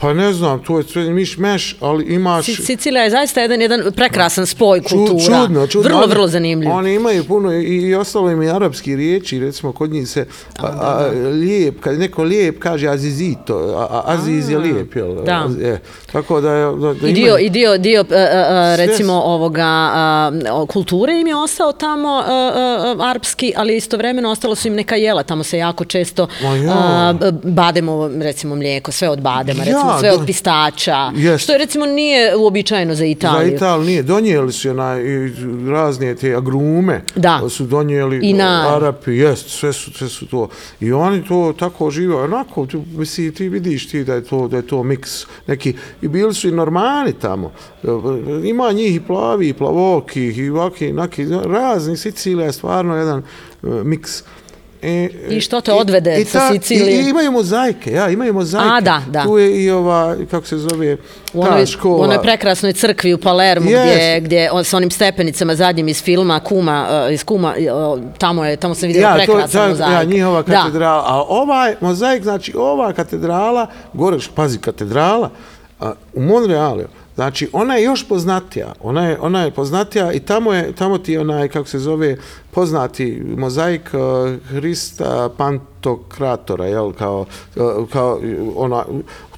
Pa 0.00 0.14
ne 0.14 0.32
znam, 0.32 0.62
to 0.62 0.78
je 0.78 0.84
sve 0.84 1.10
miš 1.10 1.38
meš, 1.38 1.76
ali 1.80 2.04
imaš... 2.04 2.46
Sicilija 2.46 3.04
je 3.04 3.10
zaista 3.10 3.40
jedan, 3.40 3.60
jedan 3.60 3.82
prekrasan 3.96 4.46
spoj 4.46 4.82
kultura. 4.82 5.46
Čudno, 5.46 5.66
čudno. 5.66 5.88
Vrlo, 5.88 6.06
vrlo 6.06 6.28
zanimljiv. 6.28 6.70
Oni 6.70 6.94
imaju 6.94 7.24
puno 7.24 7.52
i, 7.52 7.76
i 7.76 7.94
ostalo 7.94 8.30
im 8.30 8.42
i 8.42 8.50
arapski 8.50 8.96
riječi, 8.96 9.38
recimo 9.38 9.72
kod 9.72 9.90
njih 9.90 10.08
se 10.08 10.26
a, 10.58 10.66
a, 10.66 11.10
lijep, 11.30 11.80
kad 11.80 11.98
neko 11.98 12.22
lijep 12.22 12.58
kaže 12.58 12.88
azizito, 12.88 13.56
a, 13.56 13.86
a, 13.90 14.02
aziz 14.06 14.48
a, 14.48 14.52
je 14.52 14.58
lijep, 14.58 14.96
jel? 14.96 15.14
Da. 15.24 15.48
Je, 15.60 15.80
tako 16.12 16.40
da, 16.40 16.50
da, 16.80 16.94
da 16.94 17.08
I 17.08 17.12
dio, 17.12 17.38
i 17.38 17.50
dio, 17.50 17.78
dio 17.78 18.04
a, 18.10 18.14
a, 18.14 18.76
recimo 18.76 19.12
Sve. 19.12 19.30
ovoga 19.32 19.66
a, 19.66 20.30
kulture 20.68 21.20
im 21.20 21.26
je 21.26 21.36
ostao 21.36 21.72
tamo 21.72 22.08
a, 22.08 22.22
a, 22.28 22.96
arapski, 23.00 23.52
ali 23.56 23.76
istovremeno 23.76 24.30
ostalo 24.30 24.54
su 24.54 24.68
im 24.68 24.74
neka 24.74 24.96
jela, 24.96 25.22
tamo 25.22 25.44
se 25.44 25.58
jako 25.58 25.84
često 25.84 26.28
ja. 26.42 26.72
a, 26.72 27.14
bademo, 27.42 28.08
recimo 28.08 28.54
mlijeko, 28.54 28.92
sve 28.92 29.08
od 29.08 29.20
badema, 29.20 29.64
recimo 29.64 29.89
sve 29.98 30.12
od 30.12 30.26
pistača, 30.26 31.12
jest. 31.14 31.44
što 31.44 31.52
je 31.52 31.58
recimo 31.58 31.86
nije 31.86 32.36
uobičajeno 32.36 32.94
za 32.94 33.04
Italiju. 33.04 33.50
Za 33.50 33.56
Italiju 33.56 33.86
nije. 33.86 34.02
Donijeli 34.02 34.52
su 34.52 34.74
na 34.74 34.96
razne 35.70 36.14
te 36.14 36.34
agrume, 36.34 37.02
da. 37.16 37.40
su 37.48 37.64
donijeli 37.64 38.20
I 38.22 38.32
na... 38.32 38.76
Arapi, 38.76 39.10
jest, 39.10 39.48
sve 39.48 39.72
su, 39.72 39.92
sve 39.92 40.08
su 40.08 40.26
to. 40.26 40.48
I 40.80 40.92
oni 40.92 41.24
to 41.24 41.54
tako 41.58 41.90
žive, 41.90 42.14
onako, 42.14 42.66
ti, 42.66 42.76
misli, 42.96 43.34
ti 43.34 43.48
vidiš 43.48 43.88
ti 43.88 44.04
da 44.04 44.14
je 44.14 44.24
to, 44.24 44.48
da 44.48 44.56
je 44.56 44.66
to 44.66 44.82
miks 44.82 45.26
neki, 45.46 45.74
i 46.02 46.08
bili 46.08 46.34
su 46.34 46.48
i 46.48 46.52
normani 46.52 47.12
tamo. 47.12 47.52
Ima 48.44 48.72
njih 48.72 48.94
i 48.94 49.00
plavi, 49.00 49.48
i 49.48 49.52
plavoki, 49.52 50.22
i 50.22 50.50
ovaki, 50.50 50.92
naki, 50.92 51.26
razni, 51.44 51.96
Sicilija 51.96 52.46
je 52.46 52.52
stvarno 52.52 52.96
jedan 52.96 53.22
uh, 53.62 53.84
miks. 53.84 54.22
E, 54.82 55.08
I 55.28 55.40
što 55.40 55.60
te 55.60 55.72
odvede 55.72 56.20
i, 56.20 56.24
sa 56.24 56.52
Sicilije? 56.52 57.02
I, 57.02 57.08
imaju 57.08 57.32
mozaike, 57.32 57.92
ja, 57.92 58.08
imaju 58.08 58.34
mozaike. 58.34 58.68
A, 58.72 58.80
da, 58.80 59.02
da. 59.08 59.24
Tu 59.24 59.38
je 59.38 59.64
i 59.64 59.70
ova, 59.70 60.16
kako 60.30 60.46
se 60.46 60.58
zove, 60.58 60.96
u 61.32 61.42
onoj, 61.42 61.60
ta 61.60 61.66
škola. 61.66 61.96
U 61.96 62.00
onoj 62.00 62.22
prekrasnoj 62.22 62.72
crkvi 62.72 63.14
u 63.14 63.18
Palermu, 63.18 63.70
yes. 63.70 63.82
gdje, 63.82 64.20
gdje 64.20 64.50
on, 64.52 64.64
s 64.64 64.74
onim 64.74 64.90
stepenicama 64.90 65.54
zadnjim 65.54 65.88
iz 65.88 66.02
filma, 66.02 66.40
Kuma, 66.40 67.04
uh, 67.06 67.12
iz 67.12 67.24
Kuma, 67.24 67.54
uh, 67.94 68.00
tamo, 68.18 68.44
je, 68.44 68.56
tamo 68.56 68.74
sam 68.74 68.86
vidio 68.86 69.02
ja, 69.02 69.14
prekrasan 69.14 69.62
to, 69.62 69.68
mozaik. 69.68 69.92
Ja, 69.92 70.04
njihova 70.04 70.42
katedrala. 70.42 71.02
Da. 71.02 71.08
A 71.08 71.22
ovaj 71.28 71.74
mozaik, 71.80 72.22
znači 72.22 72.52
ova 72.56 72.92
katedrala, 72.92 73.66
gore, 73.92 74.18
pazi, 74.34 74.58
katedrala, 74.58 75.30
u 76.14 76.22
Monrealu, 76.22 76.82
Znači, 77.14 77.48
ona 77.52 77.76
je 77.76 77.84
još 77.84 78.08
poznatija. 78.08 78.72
Ona 78.82 79.06
je, 79.06 79.18
ona 79.20 79.42
je 79.42 79.50
poznatija 79.50 80.12
i 80.12 80.20
tamo 80.20 80.52
je, 80.52 80.72
tamo 80.72 80.98
ti 80.98 81.18
onaj, 81.18 81.48
kako 81.48 81.68
se 81.68 81.78
zove, 81.78 82.16
poznati 82.50 83.22
mozaik 83.36 83.90
uh, 83.92 84.00
Hrista 84.44 85.30
Pantokratora, 85.36 86.66
jel, 86.66 86.92
kao, 86.92 87.26
uh, 87.56 87.88
kao 87.92 88.20
ona, 88.56 88.84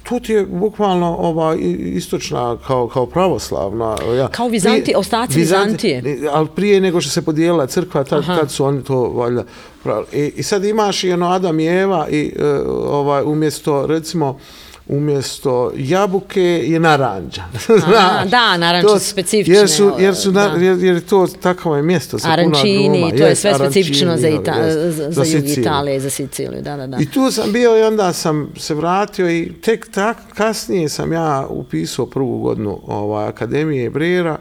tu 0.03 0.19
ti 0.19 0.33
je 0.33 0.45
bukvalno 0.45 1.15
ova 1.19 1.55
istočna 1.79 2.57
kao, 2.67 2.87
kao 2.87 3.05
pravoslavna. 3.05 3.95
Ja. 4.17 4.27
Kao 4.27 4.47
Vizanti, 4.47 4.93
ostaci 4.95 5.39
Vizantije. 5.39 6.01
Vizantije. 6.01 6.29
Ali 6.33 6.47
prije 6.55 6.81
nego 6.81 7.01
što 7.01 7.11
se 7.11 7.21
podijela 7.21 7.67
crkva, 7.67 8.03
tad, 8.03 8.25
tad 8.25 8.51
su 8.51 8.65
oni 8.65 8.83
to 8.83 9.09
valjda 9.09 9.43
pravili. 9.83 10.07
I, 10.13 10.33
I 10.35 10.43
sad 10.43 10.65
imaš 10.65 11.03
i 11.03 11.11
ono 11.11 11.29
Adam 11.29 11.59
i 11.59 11.67
Eva 11.67 12.07
i 12.09 12.33
uh, 12.35 12.43
ovaj, 12.89 13.23
umjesto, 13.23 13.85
recimo, 13.85 14.39
umjesto 14.87 15.71
jabuke 15.77 16.41
je 16.43 16.79
naranđa. 16.79 17.43
Da, 18.29 18.57
naranče 18.57 18.87
su 18.89 19.09
specifične, 19.09 19.53
Jer, 19.55 19.69
su, 19.69 19.91
jer, 19.99 20.15
su 20.15 20.31
da. 20.31 20.41
jer, 20.43 20.83
jer 20.83 20.95
je 20.95 21.01
to 21.01 21.27
takvo 21.27 21.75
je 21.75 21.81
mjesto 21.83 22.19
sa 22.19 22.23
puno 22.23 22.33
Arančini, 22.33 22.97
agruma. 22.97 23.17
to 23.17 23.25
je 23.25 23.35
sve 23.35 23.53
specifično 23.55 24.17
za, 24.17 24.27
Ita 24.27 24.51
jest, 24.53 24.97
za, 24.97 25.11
za, 25.11 25.21
jug 25.21 25.27
Siciliju. 25.27 25.61
Italije, 25.61 25.99
za 25.99 26.09
Siciliju, 26.09 26.61
da, 26.61 26.77
da, 26.77 26.87
da. 26.87 26.97
I 26.99 27.05
tu 27.05 27.31
sam 27.31 27.51
bio 27.51 27.77
i 27.79 27.81
onda 27.81 28.13
sam 28.13 28.53
se 28.57 28.73
vratio 28.73 29.31
i 29.31 29.51
tek 29.61 29.91
tak 29.91 30.17
kasnije 30.33 30.89
sam 30.89 31.13
ja 31.13 31.47
upisao 31.49 32.05
prvu 32.05 32.39
godinu 32.39 32.79
ovaj, 32.87 33.27
Akademije 33.27 33.89
Brera 33.89 34.37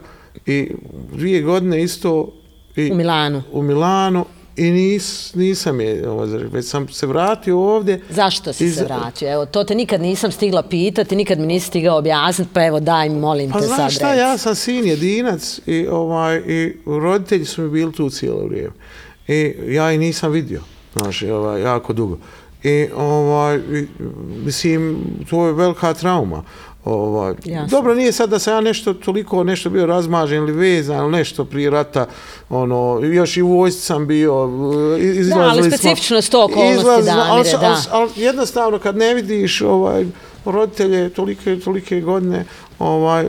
i 0.47 0.71
dvije 1.13 1.43
godine 1.43 1.83
isto 1.83 2.33
i 2.77 2.93
U 2.93 2.95
Milanu. 2.95 3.43
u 3.53 3.63
Milanu 3.63 4.25
i 4.57 4.71
nis, 4.71 5.35
nisam 5.35 5.81
je, 5.81 6.09
ovaj, 6.09 6.27
već 6.27 6.67
sam 6.67 6.89
se 6.89 7.07
vratio 7.07 7.61
ovdje. 7.61 8.01
Zašto 8.11 8.53
si 8.53 8.67
I 8.67 8.71
se 8.71 8.85
vratio? 8.85 9.33
Evo, 9.33 9.47
to 9.47 9.65
te 9.65 9.75
nikad 9.75 10.01
nisam 10.01 10.33
stigla 10.33 10.63
pitati, 10.63 11.17
nikad 11.17 11.39
mi 11.39 11.47
nisi 11.47 11.67
stigao 11.67 11.99
objasniti, 11.99 12.51
pa 12.55 12.65
evo 12.67 12.81
daj, 12.81 13.09
molim 13.09 13.51
Pa 13.51 13.61
te 13.61 13.67
sad 13.67 13.77
znaš 13.77 13.95
šta, 13.95 14.09
reci. 14.09 14.21
ja 14.21 14.39
sam 14.39 14.55
sin 14.55 14.87
jedinac 14.87 15.61
i, 15.67 15.87
ovaj, 15.87 16.43
i 16.47 16.77
roditelji 16.87 17.45
su 17.45 17.63
mi 17.63 17.71
bili 17.71 17.93
tu 17.93 18.11
cijelo 18.11 18.47
vrijeme. 18.47 18.73
I 19.29 19.55
ja 19.69 19.93
ih 19.93 19.99
nisam 19.99 20.33
vidio, 20.33 20.61
znaš, 20.97 21.23
i, 21.23 21.31
ovaj, 21.31 21.63
jako 21.63 21.93
dugo. 21.93 22.19
I, 22.63 22.89
ovaj, 22.97 23.57
i, 23.57 23.87
mislim, 24.45 24.99
to 25.31 25.47
je 25.47 25.53
velika 25.53 25.95
trauma. 25.95 26.45
Ovaj, 26.85 27.35
Jasno. 27.45 27.67
dobro, 27.69 27.95
nije 27.95 28.13
sad 28.13 28.31
da 28.31 28.39
sam 28.39 28.55
ja 28.55 28.61
nešto 28.61 28.95
toliko 28.95 29.45
nešto 29.45 29.71
bio 29.71 29.87
razmažen 29.87 30.39
ili 30.39 30.53
vezan 30.53 30.99
ili 30.99 31.13
nešto 31.13 31.45
prije 31.45 31.71
rata, 31.71 32.07
ono, 32.51 33.01
još 33.03 33.37
i 33.37 33.43
u 33.43 33.49
vojsci 33.49 33.81
sam 33.81 34.07
bio, 34.07 34.51
iz- 34.99 35.17
izlazili 35.19 35.45
ali 35.45 35.63
smo- 35.63 35.71
specifično 35.71 36.23
su 36.23 36.31
to 36.31 36.45
okolnosti, 36.45 36.77
izlazili- 36.77 37.07
Damire, 37.07 37.31
ali, 37.31 37.49
da. 37.53 37.67
ali, 37.67 37.77
ali 37.93 38.11
jednostavno 38.17 38.79
kad 38.79 38.97
ne 38.97 39.15
vidiš 39.15 39.61
ovaj 39.63 40.07
roditelje 40.45 41.09
tolike 41.11 41.59
tolike 41.59 42.01
godine 42.01 42.45
ovaj 42.79 43.27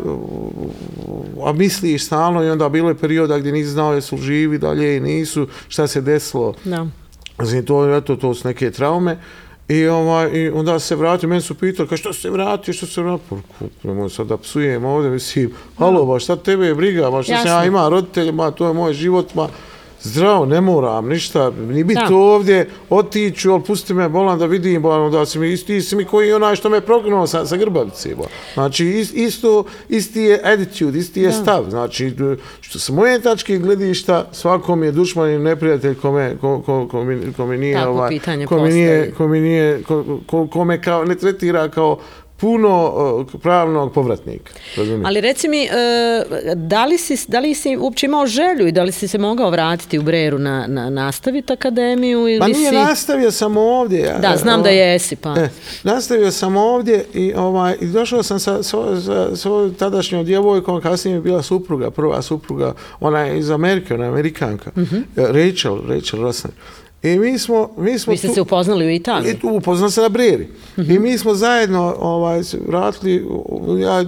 a 1.44 1.54
misliš 1.54 2.06
stalno 2.06 2.44
i 2.44 2.50
onda 2.50 2.70
bilo 2.70 2.90
je 2.90 2.96
perioda 2.96 3.38
gdje 3.38 3.52
nisi 3.52 3.70
znao 3.70 3.94
jesu 3.94 4.18
živi 4.18 4.58
dalje 4.58 4.98
i 4.98 5.02
nisu 5.02 5.48
šta 5.68 5.88
se 5.88 6.02
desilo 6.02 6.54
Da. 6.64 6.88
Znači, 7.40 7.66
to, 7.66 7.96
eto, 7.96 8.16
to 8.16 8.34
su 8.34 8.48
neke 8.48 8.72
traume. 8.72 9.18
I, 9.74 9.88
ovaj, 9.88 10.30
I 10.34 10.50
onda 10.50 10.80
se 10.80 10.96
vratio, 10.96 11.30
meni 11.30 11.42
su 11.42 11.56
pitali, 11.56 11.90
kao 11.90 11.98
što 11.98 12.14
se 12.14 12.30
vratio, 12.30 12.74
što 12.74 12.86
se 12.86 13.02
vratio? 13.02 13.38
Pa, 13.60 13.66
nemoj 13.84 14.10
sad 14.10 14.28
da 14.28 14.38
psujem 14.38 14.86
ovdje, 14.86 15.12
mislim, 15.12 15.54
halo, 15.78 16.06
ba, 16.06 16.20
šta 16.20 16.36
tebe 16.36 16.66
je 16.66 16.76
briga, 16.76 17.10
ba, 17.10 17.24
šta 17.24 17.38
sam 17.38 17.48
ja 17.48 17.54
Jasno. 17.54 17.68
ima 17.68 17.90
roditelje, 17.90 18.32
ma, 18.32 18.52
to 18.52 18.68
je 18.68 18.74
moj 18.74 18.94
život, 18.94 19.36
ma, 19.36 19.48
zdravo, 20.04 20.46
ne 20.46 20.62
moram 20.62 21.10
ništa, 21.10 21.52
ni 21.52 21.84
biti 21.84 22.02
Da. 22.10 22.16
ovdje, 22.16 22.70
otiću, 22.90 23.52
ali 23.52 23.64
pusti 23.64 23.94
me 23.94 24.10
bolan 24.10 24.40
da 24.40 24.46
vidim, 24.46 24.82
ba, 24.82 25.10
da 25.10 25.26
si 25.26 25.40
mi, 25.40 25.52
isti 25.52 25.82
si 25.82 25.96
mi 25.96 26.06
koji 26.06 26.34
onaj 26.34 26.56
što 26.56 26.70
me 26.70 26.82
prognuo 26.82 27.28
sa, 27.28 27.46
sa 27.46 27.58
grbavice, 27.58 28.16
ba. 28.16 28.24
Znači, 28.54 28.86
is, 28.86 29.14
isto, 29.14 29.64
isti 29.90 30.22
je 30.22 30.42
attitude, 30.44 31.00
isti 31.00 31.22
je 31.22 31.32
stav, 31.32 31.66
znači, 31.70 32.14
što 32.62 32.80
s 32.80 32.90
moje 32.90 33.22
tačke 33.22 33.58
gledišta, 33.58 34.28
svakom 34.32 34.84
je 34.84 34.92
dušman 34.92 35.30
i 35.30 35.40
neprijatelj 35.40 35.96
kome, 35.96 36.38
ko, 36.42 36.62
ko, 36.66 36.88
ko, 36.92 37.04
mi, 37.04 37.34
ko 37.34 37.46
mi 37.46 37.58
nije, 37.58 37.76
Takvo 37.76 37.92
ovaj, 37.92 38.20
ko 38.48 38.60
mi 38.60 38.70
nije, 38.70 39.12
ko 39.12 39.28
mi 39.28 39.40
nije, 39.40 39.84
ko, 39.84 40.20
ko, 40.28 40.48
ko 40.48 40.66
me 40.66 40.82
kao, 40.82 41.06
ne 41.06 41.16
tretira 41.16 41.70
kao 41.70 42.00
puno 42.44 42.94
uh, 43.34 43.42
pravnog 43.42 43.94
povratnika. 43.94 44.54
Razumiješ? 44.78 45.06
Ali 45.06 45.22
reci 45.22 45.48
mi, 45.48 45.64
e, 45.64 45.70
da 46.56 46.86
li, 46.86 46.98
si, 46.98 47.26
da 47.28 47.40
li 47.40 47.54
si 47.56 47.78
uopće 47.78 48.06
imao 48.06 48.26
želju 48.26 48.68
i 48.68 48.72
da 48.72 48.84
li 48.84 48.92
si 48.92 49.08
se 49.08 49.18
mogao 49.18 49.50
vratiti 49.50 50.00
u 50.00 50.02
Breru 50.02 50.40
na, 50.40 50.66
na 50.68 50.90
nastaviti 50.90 51.54
akademiju 51.54 52.20
ili 52.20 52.40
Pa 52.40 52.48
nije 52.48 52.70
si... 52.70 52.76
nastavio 52.76 53.32
sam 53.32 53.58
ovdje. 53.58 54.16
Da, 54.22 54.38
znam 54.38 54.64
da 54.64 54.70
ovaj, 54.70 54.94
jesi, 54.94 55.16
pa. 55.16 55.36
E, 55.40 55.50
nastavio 55.84 56.32
sam 56.32 56.58
ovdje 56.58 57.06
i, 57.14 57.34
ovaj, 57.34 57.76
i 57.82 57.86
došao 57.86 58.24
sam 58.24 58.40
sa, 58.40 58.64
sa, 58.64 59.02
sa 59.02 59.36
svojom 59.36 59.74
tadašnjom 59.74 60.26
djevojkom, 60.26 60.82
kasnije 60.82 61.16
je 61.16 61.22
bila 61.22 61.42
supruga, 61.42 61.92
prva 61.92 62.22
supruga, 62.22 62.74
ona 63.00 63.20
je 63.20 63.40
iz 63.40 63.50
Amerike, 63.50 63.94
ona 63.94 64.04
je 64.04 64.10
Amerikanka, 64.10 64.72
Mhm. 64.76 64.98
Rachel, 65.16 65.78
Rachel 65.88 66.22
Rosner. 66.22 66.54
I 67.04 67.20
mi 67.20 67.40
smo, 67.40 67.70
mi 67.78 68.00
smo 68.00 68.12
Vi 68.12 68.18
ste 68.18 68.28
tu- 68.28 68.34
se 68.34 68.42
upoznali 68.42 68.86
u 68.86 68.90
Italiji. 68.90 69.32
I 69.32 69.40
tu 69.40 69.50
upoznao 69.50 69.90
se 69.90 70.02
na 70.02 70.10
Breri. 70.10 70.48
I 70.78 71.00
mi 71.00 71.18
smo 71.18 71.34
zajedno 71.34 71.96
ovaj, 72.00 72.42
vratili, 72.68 73.26
ja 73.80 74.06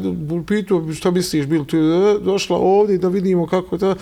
pitu 0.47 0.93
što 0.93 1.11
misliš, 1.11 1.45
bil 1.45 1.65
tu 1.65 1.77
e, 1.77 1.81
došla 2.21 2.57
ovdje 2.57 2.97
da 2.97 3.07
vidimo 3.07 3.47
kako 3.47 3.75
je 3.75 3.79
to. 3.79 3.95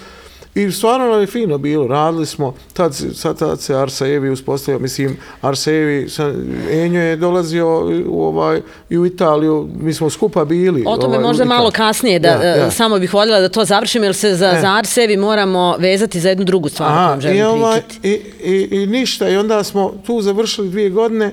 I 0.56 0.72
stvarno 0.72 1.08
nam 1.08 1.22
je 1.22 1.28
fino 1.28 1.58
bilo, 1.58 1.88
radili 1.88 2.26
smo, 2.26 2.54
tad, 2.74 2.96
sad, 3.14 3.40
tad 3.40 3.62
se 3.62 3.76
Arsajevi 3.76 4.30
uspostavio, 4.30 4.80
mislim, 4.80 5.18
Arsajevi, 5.42 6.10
sa- 6.10 6.34
Enjo 6.72 7.02
je 7.02 7.16
dolazio 7.16 7.68
u, 8.08 8.24
ovaj, 8.24 8.62
i 8.90 8.98
u 8.98 9.06
Italiju, 9.06 9.70
mi 9.76 9.94
smo 9.94 10.10
skupa 10.10 10.46
bili. 10.46 10.84
O 10.88 10.98
tome 10.98 11.08
ovaj, 11.08 11.20
možda 11.22 11.46
malo 11.46 11.72
kasnije, 11.72 12.20
da, 12.20 12.28
Ja, 12.28 12.44
ja. 12.46 12.68
e, 12.68 12.72
samo 12.72 13.00
bih 13.00 13.14
voljela 13.14 13.40
da 13.40 13.50
to 13.50 13.66
završim, 13.66 14.04
jer 14.04 14.16
se 14.16 14.36
za, 14.36 14.48
E. 14.48 14.62
za 14.62 14.68
Arsevi 14.70 15.18
moramo 15.18 15.76
vezati 15.80 16.20
za 16.20 16.30
jednu 16.30 16.46
drugu 16.46 16.70
stvar 16.70 16.90
Aha, 16.92 17.18
želim 17.20 17.38
i, 17.38 17.44
ovaj, 17.44 17.82
i, 18.04 18.10
i, 18.44 18.68
I 18.74 18.88
ništa, 18.88 19.30
i 19.30 19.38
onda 19.38 19.64
smo 19.64 19.94
tu 20.06 20.22
završili 20.22 20.70
dvije 20.70 20.90
godine 20.90 21.32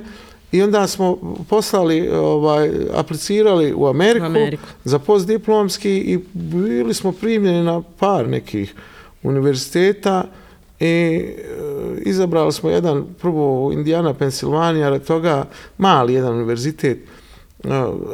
i 0.52 0.62
onda 0.62 0.86
smo 0.86 1.18
poslali, 1.48 2.08
ovaj, 2.10 2.70
aplicirali 2.94 3.74
u 3.74 3.86
Ameriku, 3.86 4.24
U 4.24 4.28
Ameriku. 4.28 4.62
za 4.84 4.98
postdiplomski 4.98 5.90
i 5.90 6.18
bili 6.32 6.94
smo 6.94 7.12
primljeni 7.12 7.62
na 7.62 7.82
par 7.98 8.28
nekih 8.28 8.74
univerziteta 9.22 10.24
i 10.80 10.86
e, 10.86 11.24
izabrali 12.00 12.52
smo 12.52 12.70
jedan, 12.70 13.04
prvo 13.20 13.72
Indiana, 13.72 14.14
Pensilvanija, 14.14 14.90
rad 14.90 15.04
toga 15.04 15.44
mali 15.78 16.14
jedan 16.14 16.34
univerzitet, 16.34 16.98
e, 16.98 17.68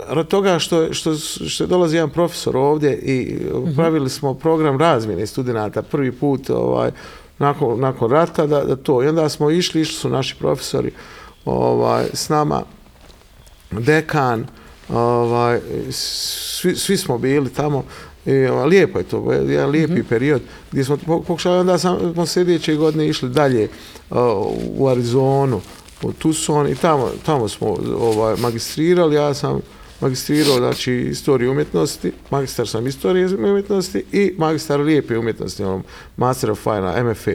rad 0.09 0.29
toga 0.29 0.59
što, 0.59 0.93
što, 0.95 1.15
što 1.49 1.65
je 1.65 1.69
dolazi 1.69 1.97
jedan 1.97 2.11
profesor 2.11 2.57
ovdje 2.57 2.99
i 2.99 3.39
pravili 3.77 4.11
smo 4.11 4.35
program 4.35 4.79
razmjene 4.79 5.27
studenta 5.27 5.83
prvi 5.83 6.13
put 6.13 6.51
ovaj, 6.51 6.91
nakon, 7.39 7.81
nakon 7.81 8.11
rata 8.11 8.47
da, 8.47 8.65
da 8.65 8.77
to. 8.77 9.03
I 9.03 9.09
onda 9.09 9.29
smo 9.29 9.51
išli, 9.51 9.81
išli 9.81 9.95
su 9.95 10.09
naši 10.09 10.37
profesori 10.39 10.93
ovaj, 11.45 12.05
s 12.13 12.29
nama, 12.29 12.63
dekan, 13.71 14.47
ovaj, 14.89 15.61
svi, 15.91 16.77
svi 16.77 16.97
smo 16.97 17.19
bili 17.19 17.53
tamo 17.53 17.85
i 18.27 18.47
ovaj, 18.47 18.67
lijepo 18.67 18.99
je 18.99 19.05
to, 19.05 19.33
jedan 19.33 19.71
lijepi 19.71 20.03
period 20.03 20.43
gdje 20.71 20.85
smo 20.85 20.97
po- 20.97 21.21
pokušali, 21.21 21.59
onda 21.59 21.79
sam, 21.79 22.13
smo 22.13 22.27
sljedeće 22.27 22.75
godine 22.75 23.09
išli 23.09 23.29
dalje 23.29 23.69
uh, 24.11 24.17
u 24.77 24.89
Arizonu, 24.89 25.61
u 26.03 26.13
Tucson 26.13 26.69
i 26.69 26.75
tamo, 26.75 27.11
tamo 27.27 27.49
smo 27.49 27.77
ovaj, 27.99 28.37
magistrirali, 28.37 29.17
ja 29.17 29.35
sam 29.35 29.61
magistrirao 30.01 30.57
znači 30.57 30.93
istoriju 30.93 31.51
umjetnosti, 31.51 32.13
magistar 32.31 32.69
sam 32.69 32.87
istorije 32.87 33.27
umjetnosti 33.27 34.05
i 34.13 34.35
magistar 34.39 34.81
lijepe 34.81 35.19
umjetnosti, 35.19 35.65
ono, 35.65 35.83
Master 36.17 36.51
of 36.51 36.63
Fine, 36.63 37.05
MFA. 37.05 37.33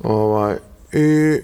Ovaj, 0.00 0.56
i, 0.92 1.38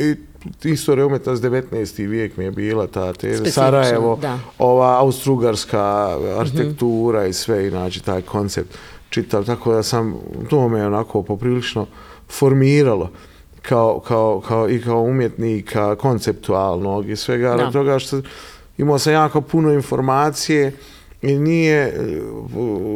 i 0.00 0.27
istorija 0.64 1.06
umjetnosti 1.06 1.46
19. 1.46 2.08
vijek 2.08 2.36
mi 2.36 2.44
je 2.44 2.50
bila 2.50 2.86
ta 2.86 3.12
teza, 3.12 3.36
Specifično, 3.36 3.62
Sarajevo, 3.62 4.18
da. 4.22 4.38
ova 4.58 4.98
austrougarska 5.00 6.16
arhitektura 6.38 7.26
i 7.26 7.32
sve, 7.32 7.66
i 7.66 7.70
znači 7.70 8.04
taj 8.04 8.22
koncept 8.22 8.78
čitav, 9.10 9.44
tako 9.44 9.72
da 9.72 9.82
sam, 9.82 10.14
to 10.50 10.68
me 10.68 10.86
onako 10.86 11.22
poprilično 11.22 11.86
formiralo 12.28 13.10
kao, 13.62 14.00
kao, 14.00 14.40
kao, 14.48 14.70
i 14.70 14.82
kao 14.82 15.02
umjetnika 15.02 15.96
konceptualnog 15.96 17.10
i 17.10 17.16
svega, 17.16 17.50
Da. 17.50 17.56
da. 17.56 17.70
toga 17.70 17.98
što 17.98 18.20
imao 18.78 18.98
sam 18.98 19.12
jako 19.12 19.40
puno 19.40 19.72
informacije 19.72 20.72
nije, 21.22 21.94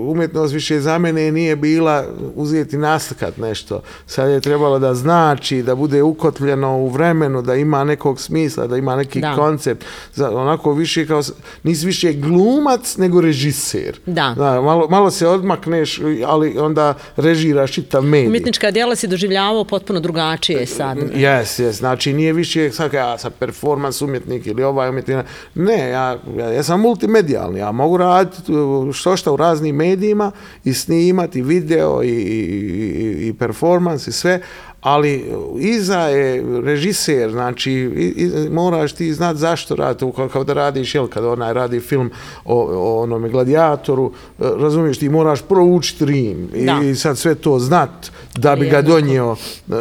umjetnost 0.08 0.54
više 0.54 0.80
za 0.80 0.98
mene 0.98 1.32
nije 1.32 1.56
bila 1.56 2.04
uzeti 2.34 2.76
naslikat 2.76 3.36
nešto. 3.36 3.82
Sad 4.06 4.30
je 4.30 4.40
trebalo 4.40 4.78
da 4.78 4.94
znači, 4.94 5.62
da 5.62 5.74
bude 5.74 6.02
ukotljeno 6.02 6.76
u 6.76 6.88
vremenu, 6.88 7.42
da 7.42 7.54
ima 7.54 7.84
nekog 7.84 8.20
smisla, 8.20 8.66
da 8.66 8.76
ima 8.76 8.96
neki 8.96 9.20
Da. 9.20 9.34
koncept. 9.36 9.84
Za, 10.14 10.30
onako 10.30 10.72
više 10.72 11.06
kao, 11.06 11.22
nisi 11.62 11.86
više 11.86 12.12
glumac 12.12 12.96
nego 12.96 13.20
režiser. 13.20 13.98
Da. 14.06 14.34
Da, 14.36 14.60
malo, 14.60 14.88
malo 14.88 15.10
se 15.10 15.28
odmakneš, 15.28 16.00
ali 16.26 16.58
onda 16.58 16.94
režiraš 17.16 17.72
čitav 17.72 18.02
medij. 18.04 18.26
Umjetnička 18.28 18.70
djela 18.70 18.96
si 18.96 19.06
doživljavao 19.06 19.64
potpuno 19.64 20.00
drugačije 20.00 20.66
sad. 20.66 20.98
Jes, 21.14 21.58
jes, 21.58 21.76
znači 21.76 22.12
nije 22.12 22.32
više 22.32 22.70
sad 22.70 22.92
ja 22.92 23.18
sam 23.18 23.30
performans 23.38 24.02
umjetnik 24.02 24.46
ili 24.46 24.62
ovaj 24.62 24.88
umjetnik. 24.88 25.16
Ne, 25.54 25.88
ja, 25.88 26.18
ja, 26.38 26.50
ja 26.52 26.62
sam 26.62 26.80
multimedijalni, 26.80 27.58
ja 27.58 27.72
mogu 27.72 27.96
raditi 27.96 28.11
raditi 28.12 28.52
što 28.92 29.16
šta 29.16 29.32
u 29.32 29.36
raznim 29.36 29.76
medijima 29.76 30.32
i 30.64 30.74
snimati 30.74 31.42
video 31.42 32.02
i, 32.02 32.08
i, 32.08 32.12
i, 32.12 33.28
i 33.28 33.32
performans 33.32 34.06
i 34.06 34.12
sve, 34.12 34.40
ali 34.82 35.24
iza 35.58 35.98
je 35.98 36.44
režiser, 36.62 37.30
znači 37.30 37.72
i, 37.72 38.14
i, 38.16 38.50
moraš 38.50 38.92
ti 38.92 39.14
znati 39.14 39.38
zašto 39.38 39.76
radi, 39.76 40.04
kao, 40.16 40.28
kao 40.28 40.44
da 40.44 40.52
radiš, 40.52 40.94
jel, 40.94 41.06
kada 41.06 41.30
onaj 41.30 41.52
radi 41.52 41.80
film 41.80 42.10
o, 42.44 42.68
o 42.72 43.02
onome 43.02 43.28
gladijatoru, 43.28 44.12
e, 44.38 44.44
razumiješ, 44.58 44.98
ti 44.98 45.08
moraš 45.08 45.42
proučiti 45.42 46.04
Rim 46.04 46.50
i, 46.54 46.88
i 46.90 46.94
sad 46.94 47.18
sve 47.18 47.34
to 47.34 47.58
znat 47.58 47.90
da 48.34 48.56
bi 48.56 48.68
ga 48.68 48.82
donio 48.82 49.36
e, 49.68 49.72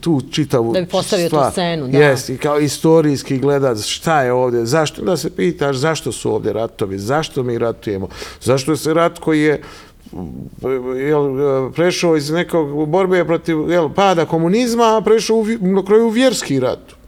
tu 0.00 0.20
čitavu 0.30 0.72
Da 0.72 0.80
bi 0.80 0.86
postavio 0.86 1.28
stvar. 1.28 1.46
tu 1.46 1.52
scenu, 1.52 1.88
da. 1.88 1.98
Jes, 1.98 2.28
i 2.28 2.36
kao 2.36 2.58
istorijski 2.58 3.38
gledat 3.38 3.78
šta 3.78 4.22
je 4.22 4.32
ovdje, 4.32 4.66
zašto, 4.66 5.02
da 5.02 5.16
se 5.16 5.30
pitaš 5.30 5.76
zašto 5.76 6.12
su 6.12 6.34
ovdje 6.34 6.52
ratovi, 6.52 6.98
zašto 6.98 7.42
mi 7.42 7.58
ratujemo, 7.58 8.08
zašto 8.40 8.76
se 8.76 8.94
rat 8.94 9.18
koji 9.18 9.42
je 9.42 9.62
jel, 11.08 11.36
prešao 11.72 12.16
iz 12.16 12.30
nekog 12.30 12.88
borbe 12.88 13.24
protiv 13.24 13.70
jel, 13.70 13.88
pada 13.88 14.26
komunizma, 14.26 14.96
a 14.96 15.00
prešao 15.00 15.36
u, 15.36 15.46
na 15.60 15.84
kraju 15.84 16.06
u 16.06 16.10
vjerski 16.10 16.60
rat. 16.60 16.98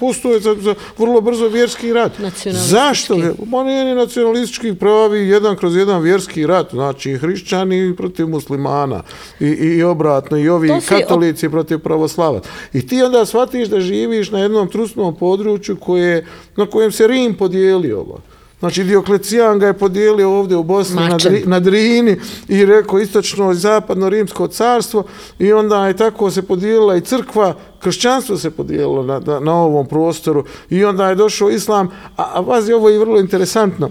Postoje 0.00 0.40
za, 0.40 0.56
za 0.60 0.74
vrlo 0.98 1.20
brzo 1.20 1.48
vjerski 1.48 1.92
rat. 1.92 2.12
Zašto? 2.46 3.16
Ma 3.46 3.64
nije 3.64 3.94
nacionalistički 3.94 4.74
pravi 4.74 5.28
jedan 5.28 5.56
kroz 5.56 5.76
jedan 5.76 6.02
vjerski 6.02 6.46
rat. 6.46 6.70
Znači, 6.70 7.16
hrišćani 7.16 7.94
protiv 7.96 8.28
muslimana 8.28 9.02
i, 9.40 9.46
i 9.46 9.82
obratno, 9.82 10.38
i 10.38 10.48
ovi 10.48 10.70
katolici 10.88 11.46
op... 11.46 11.52
protiv 11.52 11.78
pravoslava. 11.78 12.40
I 12.72 12.86
ti 12.86 13.02
onda 13.02 13.26
shvatiš 13.26 13.68
da 13.68 13.80
živiš 13.80 14.30
na 14.30 14.38
jednom 14.38 14.68
trusnom 14.68 15.16
području 15.16 15.76
koje, 15.76 16.26
na 16.56 16.66
kojem 16.66 16.92
se 16.92 17.06
Rim 17.06 17.34
podijelio. 17.34 18.00
Ovo. 18.00 18.20
Znači, 18.58 18.84
Dioklecijan 18.84 19.58
ga 19.58 19.66
je 19.66 19.78
podijelio 19.78 20.30
ovdje 20.30 20.56
u 20.56 20.62
Bosni 20.62 20.96
na, 20.96 21.16
Dri, 21.16 21.42
na 21.46 21.60
Drini 21.60 22.16
i 22.48 22.64
rekao 22.64 22.98
istočno 22.98 23.52
i 23.52 23.54
zapadno 23.54 24.08
rimsko 24.08 24.48
carstvo 24.48 25.04
i 25.38 25.52
onda 25.52 25.86
je 25.86 25.96
tako 25.96 26.30
se 26.30 26.42
podijelila 26.42 26.96
i 26.96 27.00
crkva, 27.00 27.54
kršćanstvo 27.80 28.36
se 28.36 28.50
podijelilo 28.50 29.02
na, 29.02 29.18
na, 29.18 29.40
na 29.40 29.54
ovom 29.54 29.86
prostoru 29.86 30.44
i 30.70 30.84
onda 30.84 31.08
je 31.08 31.14
došao 31.14 31.50
islam, 31.50 31.88
a, 32.16 32.30
a 32.34 32.40
vazi 32.40 32.72
ovo 32.72 32.88
je 32.88 32.98
vrlo 32.98 33.20
interesantno. 33.20 33.90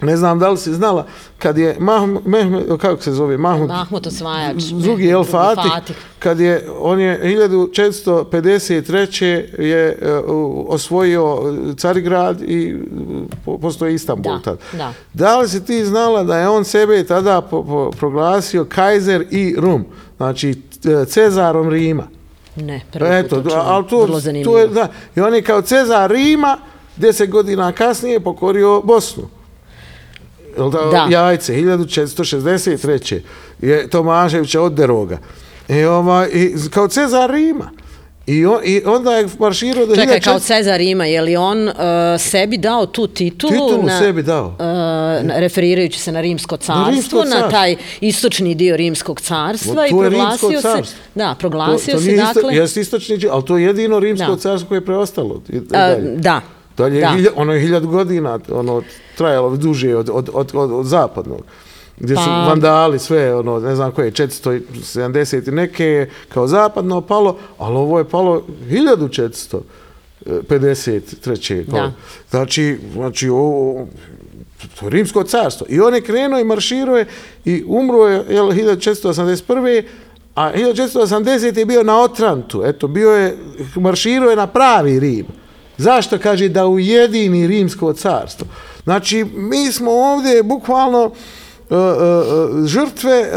Ne 0.00 0.16
znam 0.16 0.38
da 0.38 0.50
li 0.50 0.58
si 0.58 0.74
znala, 0.74 1.06
kad 1.38 1.58
je 1.58 1.76
Mahmud, 1.78 2.22
kako 2.80 3.02
se 3.02 3.12
zove, 3.12 3.38
Mahmud, 3.38 3.68
Mahmud 3.68 4.06
osvajač, 4.06 4.62
drugi 4.62 5.08
El 5.08 5.24
Fatih, 5.24 5.72
kad 6.18 6.40
je, 6.40 6.68
on 6.78 7.00
je 7.00 7.20
1453. 7.22 9.62
je 9.62 9.98
uh, 10.02 10.08
osvojio 10.68 11.54
Carigrad 11.78 12.42
i 12.42 12.74
uh, 13.46 13.60
postoje 13.60 13.94
Istanbul 13.94 14.32
da, 14.32 14.40
tad. 14.42 14.58
Da. 14.72 14.92
da 15.12 15.38
li 15.38 15.48
si 15.48 15.64
ti 15.64 15.84
znala 15.84 16.24
da 16.24 16.38
je 16.38 16.48
on 16.48 16.64
sebe 16.64 17.04
tada 17.04 17.40
po, 17.40 17.64
po, 17.64 17.90
proglasio 17.98 18.64
Kajzer 18.64 19.26
i 19.30 19.54
Rum, 19.58 19.84
znači 20.16 20.62
Cezarom 21.06 21.68
Rima? 21.68 22.08
Ne, 22.56 22.80
prvi 22.92 23.18
Eto, 23.18 23.42
put 23.42 23.52
ali 23.56 23.86
to, 23.86 24.02
vrlo 24.02 24.20
zanimljivo. 24.20 24.52
To 24.52 24.58
je, 24.58 24.68
da, 24.68 24.88
I 25.16 25.20
on 25.20 25.34
je 25.34 25.42
kao 25.42 25.62
Cezar 25.62 26.10
Rima, 26.10 26.58
deset 26.96 27.30
godina 27.30 27.72
kasnije 27.72 28.20
pokorio 28.20 28.82
Bosnu 28.84 29.35
da, 30.56 30.90
da. 30.90 31.06
jajce, 31.10 31.52
1463. 31.52 33.20
je 33.60 33.88
Tomaševića 33.88 34.60
od 34.62 34.72
Deroga. 34.72 35.18
I, 35.68 35.84
ovaj, 35.84 36.28
i 36.32 36.54
kao 36.70 36.88
Cezar 36.88 37.30
Rima. 37.30 37.70
I, 38.26 38.46
on, 38.46 38.60
I 38.64 38.82
onda 38.86 39.16
je 39.16 39.26
marširao 39.38 39.86
do 39.86 39.94
Čekaj, 39.94 40.14
čet... 40.14 40.24
kao 40.24 40.38
Cezar 40.38 40.80
ima, 40.80 41.04
je 41.04 41.20
li 41.20 41.36
on 41.36 41.68
uh, 41.68 41.74
sebi 42.18 42.58
dao 42.58 42.86
tu 42.86 43.06
titulu? 43.06 43.52
Titulu 43.52 43.82
na, 43.82 43.98
sebi 43.98 44.22
dao. 44.22 44.46
Uh, 44.46 44.56
na, 45.26 45.34
referirajući 45.36 46.00
se 46.00 46.12
na 46.12 46.20
rimsko 46.20 46.56
carstvo, 46.56 46.84
na, 46.84 46.90
rimsko 46.90 47.16
carstvo. 47.16 47.40
na 47.40 47.48
taj 47.50 47.76
istočni 48.00 48.54
dio 48.54 48.76
rimskog 48.76 49.20
carstva. 49.20 49.82
O, 49.82 49.86
i 49.86 49.90
proglasio 49.90 50.60
se, 50.60 50.82
Da, 51.14 51.34
proglasio 51.38 51.94
to, 51.94 52.00
to 52.00 52.04
se, 52.04 52.16
dakle... 52.16 52.56
Jeste 52.56 52.80
istočni, 52.80 53.18
ali 53.30 53.44
to 53.44 53.56
je 53.56 53.64
jedino 53.64 53.98
rimsko 54.00 54.30
da. 54.30 54.36
carstvo 54.36 54.68
koje 54.68 54.76
je 54.76 54.84
preostalo. 54.84 55.34
Uh, 55.34 55.42
da, 56.16 56.40
Dalje, 56.76 57.00
da. 57.00 57.08
Hilja, 57.08 57.30
ono 57.36 57.52
je 57.52 57.60
hiljad 57.60 57.86
godina 57.86 58.38
ono, 58.52 58.82
trajalo 59.16 59.56
duže 59.56 59.96
od, 59.96 60.10
od, 60.12 60.30
od, 60.32 60.50
od, 60.54 60.72
od 60.72 60.86
zapadnog. 60.86 61.42
Gdje 61.98 62.16
pa... 62.16 62.22
su 62.22 62.30
vandali 62.30 62.98
sve, 62.98 63.34
ono, 63.34 63.60
ne 63.60 63.76
znam 63.76 63.92
koje, 63.92 64.12
470 64.12 65.48
i 65.48 65.52
neke 65.52 66.08
kao 66.28 66.46
zapadno 66.46 67.00
palo, 67.00 67.38
ali 67.58 67.76
ovo 67.76 67.98
je 67.98 68.04
palo 68.04 68.42
1453. 68.70 71.64
Da. 71.64 71.92
Znači, 72.30 72.78
znači 72.92 73.28
ovo, 73.28 73.86
to 74.80 74.86
je 74.86 74.90
rimsko 74.90 75.24
carstvo. 75.24 75.66
I 75.70 75.80
on 75.80 75.94
je 75.94 76.00
krenuo 76.00 76.40
i 76.40 76.44
marširuje 76.44 77.06
i 77.44 77.64
umro 77.66 78.06
je 78.06 78.24
jel, 78.28 78.46
1481. 78.46 79.82
A 80.34 80.52
1480. 80.52 81.58
je 81.58 81.64
bio 81.64 81.82
na 81.82 82.00
Otrantu. 82.00 82.62
Eto, 82.64 82.88
bio 82.88 83.10
je, 83.10 83.36
marširuje 83.76 84.36
na 84.36 84.46
pravi 84.46 85.00
Rim. 85.00 85.26
Zašto 85.78 86.18
kaže 86.18 86.48
da 86.48 86.66
ujedini 86.66 87.46
rimsko 87.46 87.92
carstvo? 87.92 88.46
Znači, 88.84 89.24
mi 89.24 89.72
smo 89.72 89.90
ovdje 89.90 90.42
bukvalno 90.42 91.04
uh, 91.04 91.12
uh, 91.70 91.78
uh, 91.78 92.66
žrtve 92.66 93.30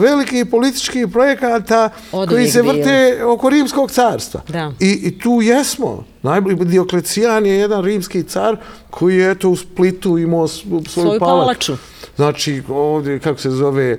velikih 0.00 0.46
političkih 0.46 1.08
projekata 1.08 1.90
Od 2.12 2.28
koji 2.28 2.48
se 2.48 2.62
vrte 2.62 3.24
oko 3.24 3.50
rimskog 3.50 3.90
carstva. 3.90 4.40
Da. 4.48 4.72
I, 4.80 4.90
I 4.90 5.18
tu 5.18 5.42
jesmo. 5.42 6.04
Najbolji 6.22 6.56
Dioklecijan 6.56 7.46
je 7.46 7.54
jedan 7.54 7.84
rimski 7.84 8.22
car 8.22 8.56
koji 8.90 9.16
je 9.16 9.30
eto 9.30 9.50
u 9.50 9.56
Splitu 9.56 10.18
imao 10.18 10.48
svoju, 10.48 10.84
svoju 10.88 11.20
palaču. 11.20 11.76
Znači, 12.16 12.62
ovdje, 12.68 13.18
kako 13.18 13.40
se 13.40 13.50
zove, 13.50 13.98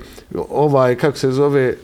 ovaj, 0.50 0.96
kako 0.96 1.18
se 1.18 1.32
zove, 1.32 1.76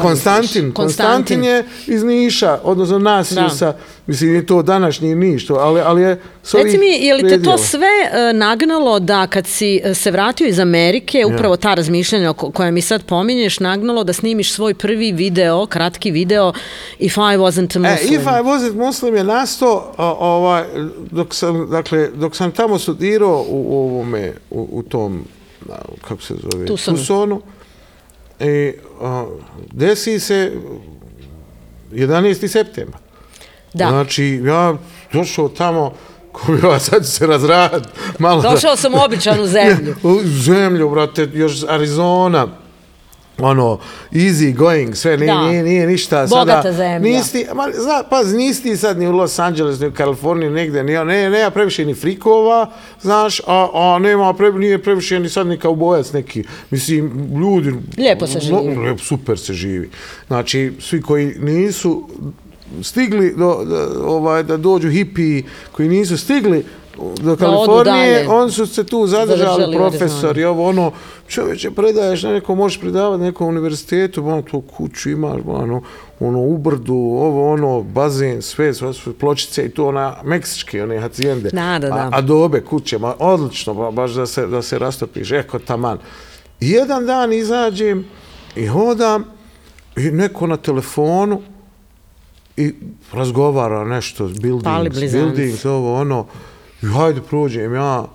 Konstantin. 0.00 0.72
Konstantin 0.72 1.44
je 1.44 1.64
iz 1.86 2.04
Niša, 2.04 2.58
odnosno 2.64 2.98
Nasijusa, 2.98 3.74
mislim, 4.06 4.34
je 4.34 4.46
to 4.46 4.62
današnji 4.62 5.14
Niš, 5.14 5.46
to, 5.46 5.54
ali, 5.54 5.80
ali 5.80 6.02
je 6.02 6.20
s 6.42 6.54
Reci 6.54 6.78
mi, 6.78 6.86
je 6.86 7.14
li 7.14 7.28
te 7.28 7.42
to 7.42 7.58
sve 7.58 7.86
uh, 7.86 8.38
nagnalo 8.38 8.98
da 8.98 9.26
kad 9.26 9.46
si 9.46 9.80
e, 9.84 9.94
se 9.94 10.10
vratio 10.10 10.46
iz 10.46 10.58
Amerike, 10.58 11.18
ja. 11.18 11.26
upravo 11.26 11.56
ta 11.56 11.74
razmišljanja 11.74 12.32
koja 12.32 12.70
mi 12.70 12.82
sad 12.82 13.04
pominješ, 13.04 13.60
nagnalo 13.60 14.04
da 14.04 14.12
snimiš 14.12 14.52
svoj 14.52 14.74
prvi 14.74 15.12
video, 15.12 15.66
kratki 15.66 16.10
video, 16.10 16.52
If 16.98 17.16
I 17.16 17.36
Wasn't 17.36 17.76
a 17.76 17.92
Muslim? 17.92 18.05
E, 18.05 18.05
If 18.14 18.22
I 18.22 18.42
Wasn't 18.42 18.74
Muslim 18.74 19.16
je 19.16 19.24
nasto, 19.24 19.92
ovaj, 20.18 20.64
dok, 21.10 21.34
sam, 21.34 21.70
dakle, 21.70 22.08
dok 22.14 22.36
sam 22.36 22.52
tamo 22.52 22.78
studirao 22.78 23.44
u, 23.48 23.76
ovome, 23.78 24.32
u, 24.50 24.68
u 24.72 24.82
tom, 24.82 25.24
kako 26.08 26.22
se 26.22 26.34
zove, 26.34 26.66
Tucsonu. 26.66 27.42
I 28.40 28.72
a, 29.00 29.26
desi 29.72 30.20
se 30.20 30.52
11. 31.92 32.48
septembra. 32.48 32.98
Da. 33.72 33.88
Znači, 33.88 34.40
ja 34.44 34.76
došao 35.12 35.48
tamo, 35.48 35.92
ko 36.32 36.52
bi 36.52 36.66
ja 36.66 36.78
sad 36.78 37.06
se 37.06 37.26
razrad, 37.26 37.88
malo 38.18 38.42
Došao 38.42 38.70
da, 38.70 38.76
sam 38.76 38.94
u 38.94 38.98
običanu 39.04 39.46
zemlju. 39.46 39.96
u 40.14 40.20
zemlju, 40.24 40.90
brate, 40.90 41.28
još 41.34 41.64
Arizona, 41.68 42.48
ono, 43.38 43.78
easy 44.12 44.54
going, 44.54 44.94
sve, 44.94 45.16
nije, 45.16 45.34
nije, 45.34 45.62
nije 45.62 45.86
ništa. 45.86 46.26
Bogata 46.30 46.62
sada, 46.62 46.72
zemlja. 46.72 46.98
Nisti, 46.98 47.46
ma, 47.54 47.68
zna, 47.74 48.02
pa 48.10 48.22
nisi 48.22 48.76
sad 48.76 48.98
ni 48.98 49.06
u 49.06 49.12
Los 49.12 49.38
Angeles, 49.38 49.80
ni 49.80 49.86
u 49.86 49.92
Kaliforniji, 49.92 50.50
negde, 50.50 50.84
nije, 50.84 51.04
ne, 51.04 51.30
nema 51.30 51.50
previše 51.50 51.84
ni 51.84 51.94
frikova, 51.94 52.70
znaš, 53.02 53.40
a, 53.46 53.68
a 53.74 53.98
nema, 53.98 54.34
pre, 54.34 54.52
nije 54.52 54.82
previše 54.82 55.20
ni 55.20 55.28
sad 55.28 55.46
ni 55.46 55.58
kao 55.58 55.74
bojac 55.74 56.12
neki. 56.12 56.44
Mislim, 56.70 57.30
ljudi... 57.40 57.72
Lijepo 57.98 58.26
se 58.26 58.40
živi. 58.40 58.74
No, 58.74 58.82
lijepo, 58.82 59.02
super 59.02 59.38
se 59.38 59.52
živi. 59.52 59.90
Znači, 60.26 60.72
svi 60.80 61.02
koji 61.02 61.34
nisu 61.38 62.08
stigli 62.82 63.34
do, 63.36 63.64
do, 63.64 64.02
ovaj, 64.04 64.42
da 64.42 64.56
dođu 64.56 64.90
hipi, 64.90 65.42
koji 65.72 65.88
nisu 65.88 66.18
stigli 66.18 66.64
do 67.20 67.36
Kalifornije, 67.36 68.28
on 68.28 68.50
su 68.50 68.66
se 68.66 68.84
tu 68.84 69.06
zadržali, 69.06 69.38
zadržali 69.38 69.76
profesor 69.76 70.38
i 70.38 70.44
ovo 70.44 70.68
ono, 70.68 70.92
čovječe, 71.28 71.70
predaješ 71.70 72.22
na 72.22 72.32
neko, 72.32 72.54
možeš 72.54 72.80
predavati 72.80 73.20
na 73.20 73.26
nekom 73.26 73.48
univerzitetu, 73.48 74.26
ono, 74.26 74.42
to 74.42 74.60
kuću 74.60 75.10
imaš, 75.10 75.40
ono, 75.46 75.82
ono, 76.20 76.40
u 76.40 76.58
brdu, 76.58 76.94
ovo, 76.94 77.52
ono, 77.52 77.82
bazen, 77.82 78.42
sve, 78.42 78.74
sve, 78.74 78.92
pločice 79.20 79.64
i 79.64 79.68
to, 79.68 79.88
ona, 79.88 80.16
meksičke, 80.24 80.82
one 80.82 81.00
hacijende. 81.00 81.50
Da, 81.50 81.78
da, 81.78 81.88
da. 81.88 81.94
A, 81.94 82.10
a 82.12 82.20
dobe 82.20 82.60
kuće, 82.60 82.98
ma, 82.98 83.14
odlično, 83.18 83.74
ba, 83.74 83.90
baš 83.90 84.10
da 84.10 84.26
se, 84.26 84.46
da 84.46 84.62
se 84.62 84.78
rastopiš, 84.78 85.32
eko, 85.32 85.58
taman. 85.58 85.98
I 86.60 86.70
jedan 86.70 87.06
dan 87.06 87.32
izađem 87.32 88.04
i 88.56 88.66
hodam 88.66 89.24
i 89.96 90.10
neko 90.10 90.46
na 90.46 90.56
telefonu 90.56 91.42
i 92.56 92.74
razgovara 93.12 93.84
nešto, 93.84 94.28
buildings, 94.40 95.12
buildings, 95.12 95.64
ovo, 95.64 96.00
ono, 96.00 96.26
i 96.82 96.86
hajde 96.86 97.20
prođem 97.28 97.74
ja, 97.74 98.06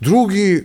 drugi, 0.00 0.64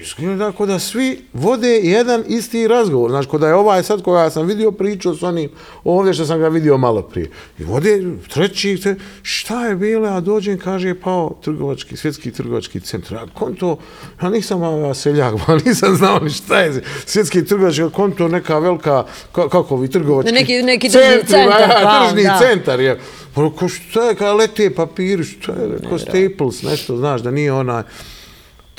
izgleda 0.00 0.52
kao 0.52 0.66
da 0.66 0.78
svi 0.78 1.24
vode 1.32 1.68
jedan 1.68 2.24
isti 2.28 2.68
razgovor. 2.68 3.10
Znaš, 3.10 3.26
kod 3.26 3.40
da 3.40 3.48
je 3.48 3.54
ovaj 3.54 3.82
sad 3.82 4.02
koga 4.02 4.30
sam 4.30 4.46
vidio 4.46 4.72
pričao 4.72 5.14
s 5.14 5.22
onim 5.22 5.50
ovdje 5.84 6.14
što 6.14 6.24
sam 6.26 6.38
ga 6.40 6.48
vidio 6.48 6.78
malo 6.78 7.02
prije. 7.02 7.30
I 7.58 7.64
vode 7.64 8.02
treći, 8.28 8.80
tre, 8.82 8.96
šta 9.22 9.66
je 9.66 9.76
bilo, 9.76 10.08
a 10.08 10.20
dođem, 10.20 10.58
kaže, 10.58 10.88
je 10.88 11.00
pao 11.00 11.38
trgovački, 11.42 11.96
svjetski 11.96 12.30
trgovački 12.30 12.80
centar. 12.80 13.18
A 13.18 13.26
konto, 13.34 13.78
ja 14.22 14.30
nisam 14.30 14.62
ja 14.62 14.94
seljak, 14.94 15.34
pa 15.46 15.56
nisam 15.56 15.96
znao 15.96 16.18
ni 16.18 16.30
šta 16.30 16.60
je 16.60 16.82
svjetski 17.06 17.44
trgovački 17.44 17.82
konto, 17.92 18.28
neka 18.28 18.58
velika, 18.58 19.04
kako 19.32 19.76
vi 19.76 19.90
trgovački 19.90 20.32
neki, 20.32 20.62
neki 20.62 20.90
centri, 20.90 21.26
centar, 21.26 21.60
ja, 21.60 21.80
pa, 21.82 22.06
tržni 22.06 22.22
da. 22.22 22.38
centar 22.42 22.80
je. 22.80 23.00
Pa, 23.34 23.50
ko 23.58 23.68
šta 23.68 24.04
je, 24.04 24.14
kada 24.14 24.32
lete 24.32 24.74
papiri, 24.74 25.24
šta 25.24 25.52
je, 25.52 25.88
ko 25.88 25.98
Staples, 25.98 26.62
nešto, 26.62 26.96
znaš, 26.96 27.20
da 27.20 27.30
nije 27.30 27.52
onaj, 27.52 27.82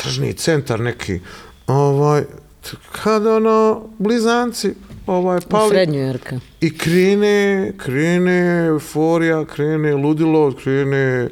tržni 0.01 0.33
centar 0.33 0.79
neki, 0.79 1.19
ovaj, 1.67 2.23
kada 3.03 3.35
ono, 3.35 3.81
blizanci, 3.97 4.73
ovaj, 5.07 5.39
pali. 5.49 5.67
U 5.67 5.69
srednju 5.69 5.99
jerka. 5.99 6.39
I 6.61 6.77
krene, 6.77 7.71
krene 7.77 8.65
euforija, 8.67 9.45
krene 9.45 9.95
ludilo, 9.95 10.53
krene, 10.63 11.29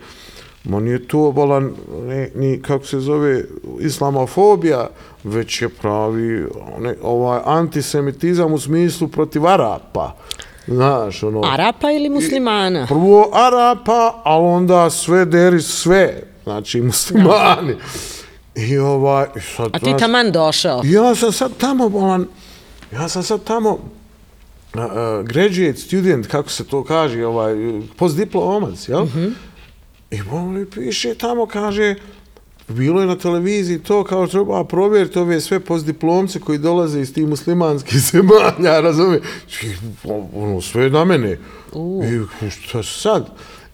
ma 0.64 0.80
nije 0.80 1.08
to 1.08 1.32
bolan, 1.32 1.74
ne, 2.08 2.30
ni, 2.36 2.62
kako 2.62 2.86
se 2.86 3.00
zove, 3.00 3.44
islamofobija, 3.80 4.90
već 5.24 5.62
je 5.62 5.70
pravi 5.70 6.46
ne, 6.80 6.96
ovaj, 7.02 7.40
antisemitizam 7.46 8.54
u 8.54 8.60
smislu 8.60 9.08
protiv 9.08 9.48
Arapa. 9.48 10.16
Znaš, 10.68 11.24
ono... 11.24 11.42
Arapa 11.46 11.92
ili 11.92 12.10
muslimana? 12.10 12.84
I, 12.84 12.88
prvo 12.88 13.30
Arapa, 13.34 14.22
a 14.24 14.40
onda 14.40 14.90
sve 14.90 15.26
deri 15.26 15.62
sve, 15.62 16.24
znači 16.44 16.82
muslimani. 16.92 17.72
Ja. 17.72 18.19
I 18.56 18.78
ovaj, 18.78 19.26
sad, 19.56 19.70
A 19.74 19.80
ti 19.80 19.94
taman 20.00 20.32
došao? 20.32 20.82
Ja 20.86 21.16
sam 21.16 21.32
sad 21.32 21.52
tamo, 21.58 21.90
bolan, 21.90 22.28
ja 22.94 23.10
sam 23.10 23.24
sad 23.24 23.44
tamo, 23.44 23.70
uh, 24.74 24.82
graduate 25.26 25.78
student, 25.78 26.28
kako 26.28 26.50
se 26.50 26.64
to 26.64 26.84
kaže, 26.84 27.26
ovaj, 27.26 27.54
postdiplomac, 27.98 28.90
jel? 28.90 29.04
Mm 29.04 29.12
-hmm. 29.16 29.32
I 30.12 30.22
on 30.32 30.66
piše 30.76 31.16
tamo, 31.16 31.46
kaže, 31.46 31.96
bilo 32.68 33.02
je 33.02 33.08
na 33.08 33.16
televiziji 33.16 33.80
to, 33.80 34.04
kao 34.04 34.28
treba 34.28 34.64
provjeriti 34.64 35.20
ove 35.20 35.42
sve 35.42 35.60
postdiplomce 35.60 36.40
koji 36.40 36.58
dolaze 36.58 37.02
iz 37.02 37.14
tih 37.14 37.28
muslimanskih 37.28 38.00
zemalja, 38.12 38.80
razumije? 38.80 39.22
Ono, 40.34 40.62
sve 40.62 40.90
na 40.90 41.06
mene. 41.06 41.38
Uh. 41.72 42.06
I 42.06 42.50
šta 42.50 42.84
sad? 42.84 43.30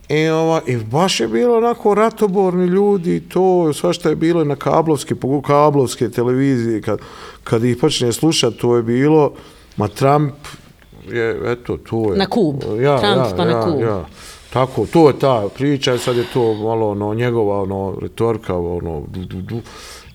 E, 0.10 0.32
ova, 0.32 0.62
I 0.68 0.78
baš 0.78 1.20
je 1.20 1.28
bilo 1.28 1.58
onako 1.58 1.94
ratoborni 1.94 2.66
ljudi, 2.66 3.20
to 3.20 3.74
svašta 3.74 4.10
je 4.10 4.16
bilo 4.16 4.44
na 4.44 4.56
kablovske, 4.56 5.16
pogotovo 5.16 5.42
kablovske 5.42 6.10
televizije, 6.10 6.82
kad, 6.82 7.00
kad 7.44 7.64
ih 7.64 7.78
počne 7.78 8.14
slušati, 8.14 8.58
to 8.58 8.76
je 8.76 8.84
bilo, 8.84 9.34
ma 9.78 9.88
Trump 9.88 10.34
je, 11.12 11.52
eto, 11.52 11.78
to 11.78 12.12
je. 12.12 12.18
Na 12.18 12.26
kub, 12.26 12.56
ja, 12.80 13.00
Trump 13.00 13.18
ja, 13.18 13.34
pa 13.38 13.44
ja, 13.44 13.50
na 13.50 13.66
kub. 13.66 13.82
Ja. 13.82 14.06
Tako, 14.54 14.86
to 14.86 15.08
je 15.08 15.20
ta 15.20 15.44
priča, 15.56 15.98
sad 15.98 16.18
je 16.18 16.26
to 16.34 16.54
malo 16.54 16.90
ono, 16.90 17.14
njegova 17.14 17.62
ono, 17.62 17.98
retorka, 18.02 18.58
ono, 18.58 19.04
du, 19.08 19.26
du, 19.26 19.42
du, 19.42 19.62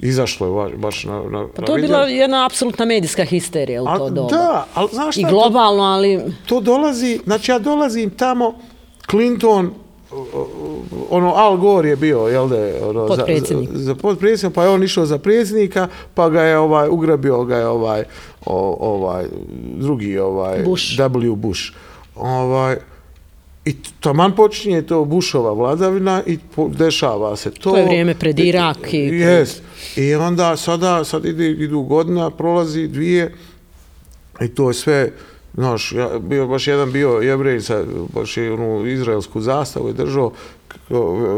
izašlo 0.01 0.47
je 0.47 0.53
baš, 0.53 0.81
baš 0.81 1.05
na, 1.05 1.23
na 1.31 1.47
Pa 1.57 1.63
to 1.63 1.77
je 1.77 1.83
bila 1.83 1.99
jedna 1.99 2.47
apsolutna 2.47 2.85
medijska 2.85 3.25
histerija 3.25 3.83
u 3.83 3.87
to 3.87 4.05
a, 4.05 4.11
doba. 4.11 4.29
Da, 4.29 4.67
ali 4.75 4.89
znaš 4.93 5.15
šta? 5.15 5.21
I 5.21 5.31
globalno, 5.31 5.83
ali... 5.83 6.21
To 6.47 6.61
dolazi, 6.61 7.21
znači 7.25 7.51
ja 7.51 7.59
dolazim 7.59 8.11
tamo, 8.11 8.55
Clinton, 9.11 9.71
ono 11.11 11.35
Al 11.35 11.57
Gore 11.57 11.89
je 11.89 11.97
bio, 11.97 12.19
jel 12.19 12.49
da, 12.49 12.57
ono. 12.83 13.09
Za, 13.09 13.27
za, 13.49 13.67
za 13.73 13.95
podpredsjednik, 13.95 14.55
pa 14.55 14.63
je 14.63 14.69
on 14.69 14.83
išao 14.83 15.07
za 15.07 15.19
predsjednika, 15.19 15.89
pa 16.15 16.29
ga 16.29 16.43
je 16.43 16.59
ovaj 16.59 16.89
ugrabio 16.89 17.45
ga 17.45 17.57
je 17.57 17.67
ovaj 17.67 18.05
o, 18.47 18.77
ovaj 18.81 19.25
drugi 19.77 20.19
ovaj 20.19 20.63
Bush. 20.63 20.99
W 20.99 21.35
Bush. 21.35 21.73
Ovaj 22.17 22.77
I 23.65 23.77
taman 24.01 24.35
počinje 24.35 24.83
to 24.83 25.05
Bushova 25.05 25.53
vladavina 25.53 26.23
i 26.27 26.39
po, 26.57 26.69
dešava 26.69 27.37
se 27.37 27.51
to. 27.51 27.71
To 27.71 27.77
je 27.77 27.85
vrijeme 27.85 28.15
pred 28.15 28.39
Irak. 28.39 28.93
I, 28.93 29.11
yes. 29.11 29.61
I 29.97 30.15
onda 30.15 30.57
sada, 30.57 31.05
sad 31.05 31.25
ide, 31.25 31.51
idu 31.51 31.83
godina, 31.83 32.31
prolazi 32.31 32.89
dvije 32.89 33.35
i 34.41 34.49
to 34.49 34.71
je 34.71 34.75
sve, 34.75 35.13
Znaš, 35.55 35.93
ja, 35.93 36.11
bio 36.19 36.47
baš 36.47 36.67
jedan 36.67 36.93
bio 36.93 37.09
jevrej 37.09 37.61
sa 37.61 37.85
baš 38.15 38.37
je 38.37 38.53
onu 38.53 38.87
izraelsku 38.87 39.41
zastavu 39.41 39.89
je 39.89 39.93
držao 39.93 40.33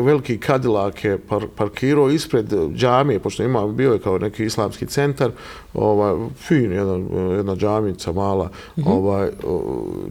veliki 0.02 0.38
kadilak 0.38 1.04
je 1.04 1.18
par, 1.18 1.46
parkirao 1.56 2.10
ispred 2.10 2.52
džamije, 2.74 3.18
pošto 3.18 3.42
ima, 3.42 3.66
bio 3.66 3.92
je 3.92 3.98
kao 3.98 4.18
neki 4.18 4.44
islamski 4.44 4.86
centar, 4.86 5.30
ovaj, 5.74 6.28
fin, 6.36 6.72
jedan, 6.72 7.08
jedna 7.36 7.56
džamica 7.56 8.12
mala, 8.12 8.44
mm 8.76 8.82
-hmm. 8.82 8.92
ovaj, 8.92 9.30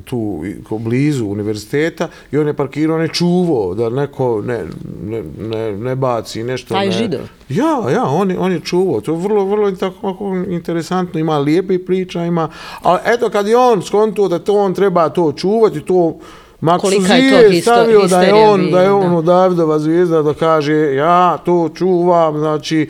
tu 0.06 0.44
ko 0.70 0.78
blizu 0.78 1.26
univerziteta 1.26 2.08
i 2.32 2.38
on 2.38 2.48
je 2.48 2.54
parkirao, 2.54 2.98
ne 2.98 3.08
čuvo 3.08 3.76
da 3.76 3.90
neko 3.90 4.42
ne, 4.42 4.64
ne, 5.04 5.24
ne, 5.40 5.78
ne 5.78 5.96
baci 5.96 6.44
nešto. 6.44 6.74
Taj 6.74 6.86
ne. 6.86 6.92
žido? 6.92 7.18
Ja, 7.50 7.90
ja, 7.94 8.04
on 8.06 8.32
je, 8.32 8.40
on 8.40 8.52
je 8.52 8.60
čuvo. 8.60 9.02
To 9.02 9.12
je 9.12 9.18
vrlo, 9.18 9.46
vrlo 9.46 9.72
tako 9.72 10.36
interesantno. 10.50 11.20
Ima 11.20 11.38
lijepe 11.38 11.86
priča, 11.86 12.26
ima... 12.26 12.50
Ali 12.82 13.00
eto, 13.06 13.30
kad 13.30 13.48
je 13.48 13.58
on 13.58 13.82
skontuo 13.82 14.28
da 14.28 14.40
to 14.40 14.54
on 14.54 14.74
treba 14.74 15.10
to 15.10 15.32
čuvati, 15.32 15.82
to 15.82 16.18
Kolika 16.82 17.14
je 17.14 17.32
to 17.32 17.50
histo, 17.50 17.72
stavio 17.72 18.08
da 18.08 18.22
je 18.22 18.34
on, 18.34 18.72
da 18.72 18.82
je 18.82 18.92
on 18.92 19.16
u 19.16 19.22
Davidova 19.22 19.80
zvijezda 19.80 20.22
da 20.22 20.34
kaže 20.34 20.96
ja 20.96 21.38
to 21.46 21.70
čuvam, 21.76 22.38
znači 22.38 22.90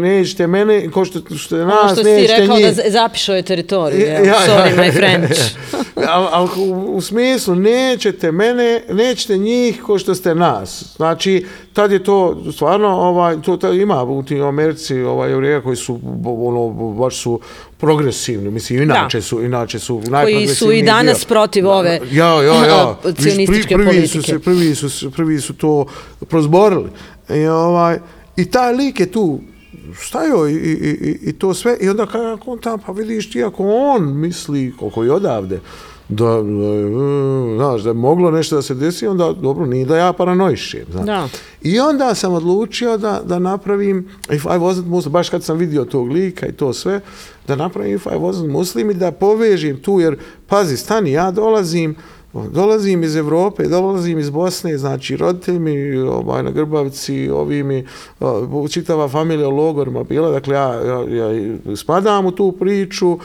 nećete 0.00 0.46
mene, 0.46 0.90
ko 0.90 1.04
što, 1.04 1.36
što 1.36 1.56
je 1.56 1.64
nas, 1.64 1.78
ono 1.82 1.94
što 1.94 2.02
nećete 2.02 2.16
njih. 2.18 2.28
što 2.28 2.36
si 2.36 2.40
rekao 2.40 2.56
njih. 2.56 2.76
da 2.76 2.90
zapišao 2.90 3.36
je 3.36 3.42
teritoriju, 3.42 4.06
ja, 4.06 4.18
ja, 4.18 4.38
sorry 4.46 4.76
my 4.76 4.92
French. 4.92 5.40
ali 6.08 6.26
al, 6.32 6.48
u, 6.56 6.96
u 6.96 7.00
smislu, 7.00 7.54
nećete 7.54 8.32
mene, 8.32 8.82
nećete 8.90 9.38
njih 9.38 9.82
ko 9.82 9.98
što 9.98 10.14
ste 10.14 10.34
nas. 10.34 10.84
Znači, 10.96 11.46
tad 11.72 11.92
je 11.92 12.04
to 12.04 12.42
stvarno, 12.52 12.88
ovaj, 12.88 13.42
to, 13.42 13.56
to 13.56 13.72
ima 13.72 14.02
u 14.02 14.22
tim 14.22 14.42
Americi 14.42 15.00
ovaj, 15.00 15.32
evrija 15.32 15.60
koji 15.60 15.76
su, 15.76 16.00
ono, 16.24 16.68
baš 16.92 17.16
su 17.16 17.40
progresivni, 17.78 18.50
mislim, 18.50 18.82
inače 18.82 19.18
da. 19.18 19.22
su, 19.22 19.42
inače 19.42 19.78
su 19.78 20.02
Koji 20.22 20.46
su 20.46 20.72
i 20.72 20.82
danas 20.82 21.18
dio. 21.18 21.28
protiv 21.28 21.68
ove 21.68 22.00
ja, 22.12 22.42
ja, 22.42 22.66
ja. 22.66 22.96
cionističke 23.22 23.74
prvi 23.74 23.86
politike. 23.86 24.08
Su 24.08 24.22
se, 24.22 24.38
prvi, 24.38 24.74
su, 24.74 25.10
prvi 25.10 25.40
su 25.40 25.54
to 25.54 25.86
prozborili. 26.28 26.90
I, 27.28 27.46
ovaj, 27.46 27.98
I 28.36 28.50
taj 28.50 28.74
lik 28.74 29.00
je 29.00 29.12
tu 29.12 29.40
stajao 29.94 30.48
i, 30.48 30.52
i, 30.52 30.72
i, 30.72 31.18
i 31.22 31.32
to 31.32 31.54
sve. 31.54 31.76
I 31.80 31.88
onda 31.88 32.06
kako 32.06 32.50
on 32.50 32.58
tam, 32.58 32.78
pa 32.86 32.92
vidiš 32.92 33.30
ti, 33.30 33.44
ako 33.44 33.64
on 33.68 34.20
misli, 34.20 34.74
koliko 34.78 35.04
je 35.04 35.12
odavde, 35.12 35.60
da, 36.08 36.24
da, 36.24 36.42
znaš, 37.56 37.82
da 37.82 37.90
je 37.90 37.94
moglo 37.94 38.30
nešto 38.30 38.56
da 38.56 38.62
se 38.62 38.74
desi, 38.74 39.06
onda 39.06 39.32
dobro, 39.32 39.66
nije 39.66 39.86
da 39.86 39.96
ja 39.96 40.12
paranoišem. 40.12 40.84
Znaš. 40.92 41.06
Da. 41.06 41.28
I 41.62 41.80
onda 41.80 42.14
sam 42.14 42.32
odlučio 42.32 42.96
da, 42.96 43.22
da 43.24 43.38
napravim, 43.38 44.08
if 44.30 44.44
I 44.44 44.48
wasn't 44.58 44.86
Muslim, 44.86 45.12
baš 45.12 45.28
kad 45.28 45.44
sam 45.44 45.58
vidio 45.58 45.84
tog 45.84 46.10
lika 46.10 46.46
i 46.46 46.52
to 46.52 46.72
sve, 46.72 47.00
da 47.46 47.56
napravim 47.56 47.94
if 47.94 48.06
I 48.06 48.16
wasn't 48.16 48.50
Muslim 48.50 48.90
i 48.90 48.94
da 48.94 49.12
povežim 49.12 49.80
tu, 49.82 50.00
jer, 50.00 50.16
pazi, 50.46 50.76
stani, 50.76 51.12
ja 51.12 51.30
dolazim, 51.30 51.96
Dolazim 52.34 53.02
iz 53.02 53.16
Evrope, 53.16 53.62
dolazim 53.68 54.18
iz 54.18 54.30
Bosne, 54.30 54.78
znači 54.78 55.16
roditelji 55.16 55.58
mi 55.58 55.96
ovaj, 55.96 56.42
na 56.42 56.50
Grbavici, 56.50 57.30
ovi 57.30 57.62
mi, 57.62 57.86
čitava 58.70 59.08
familija 59.08 59.48
u 59.48 59.56
logorima 59.56 60.02
bila, 60.02 60.30
dakle 60.30 60.54
ja, 60.54 60.74
ja, 60.74 61.32
ja 61.32 61.76
spadam 61.76 62.26
u 62.26 62.30
tu 62.30 62.52
priču 62.52 63.18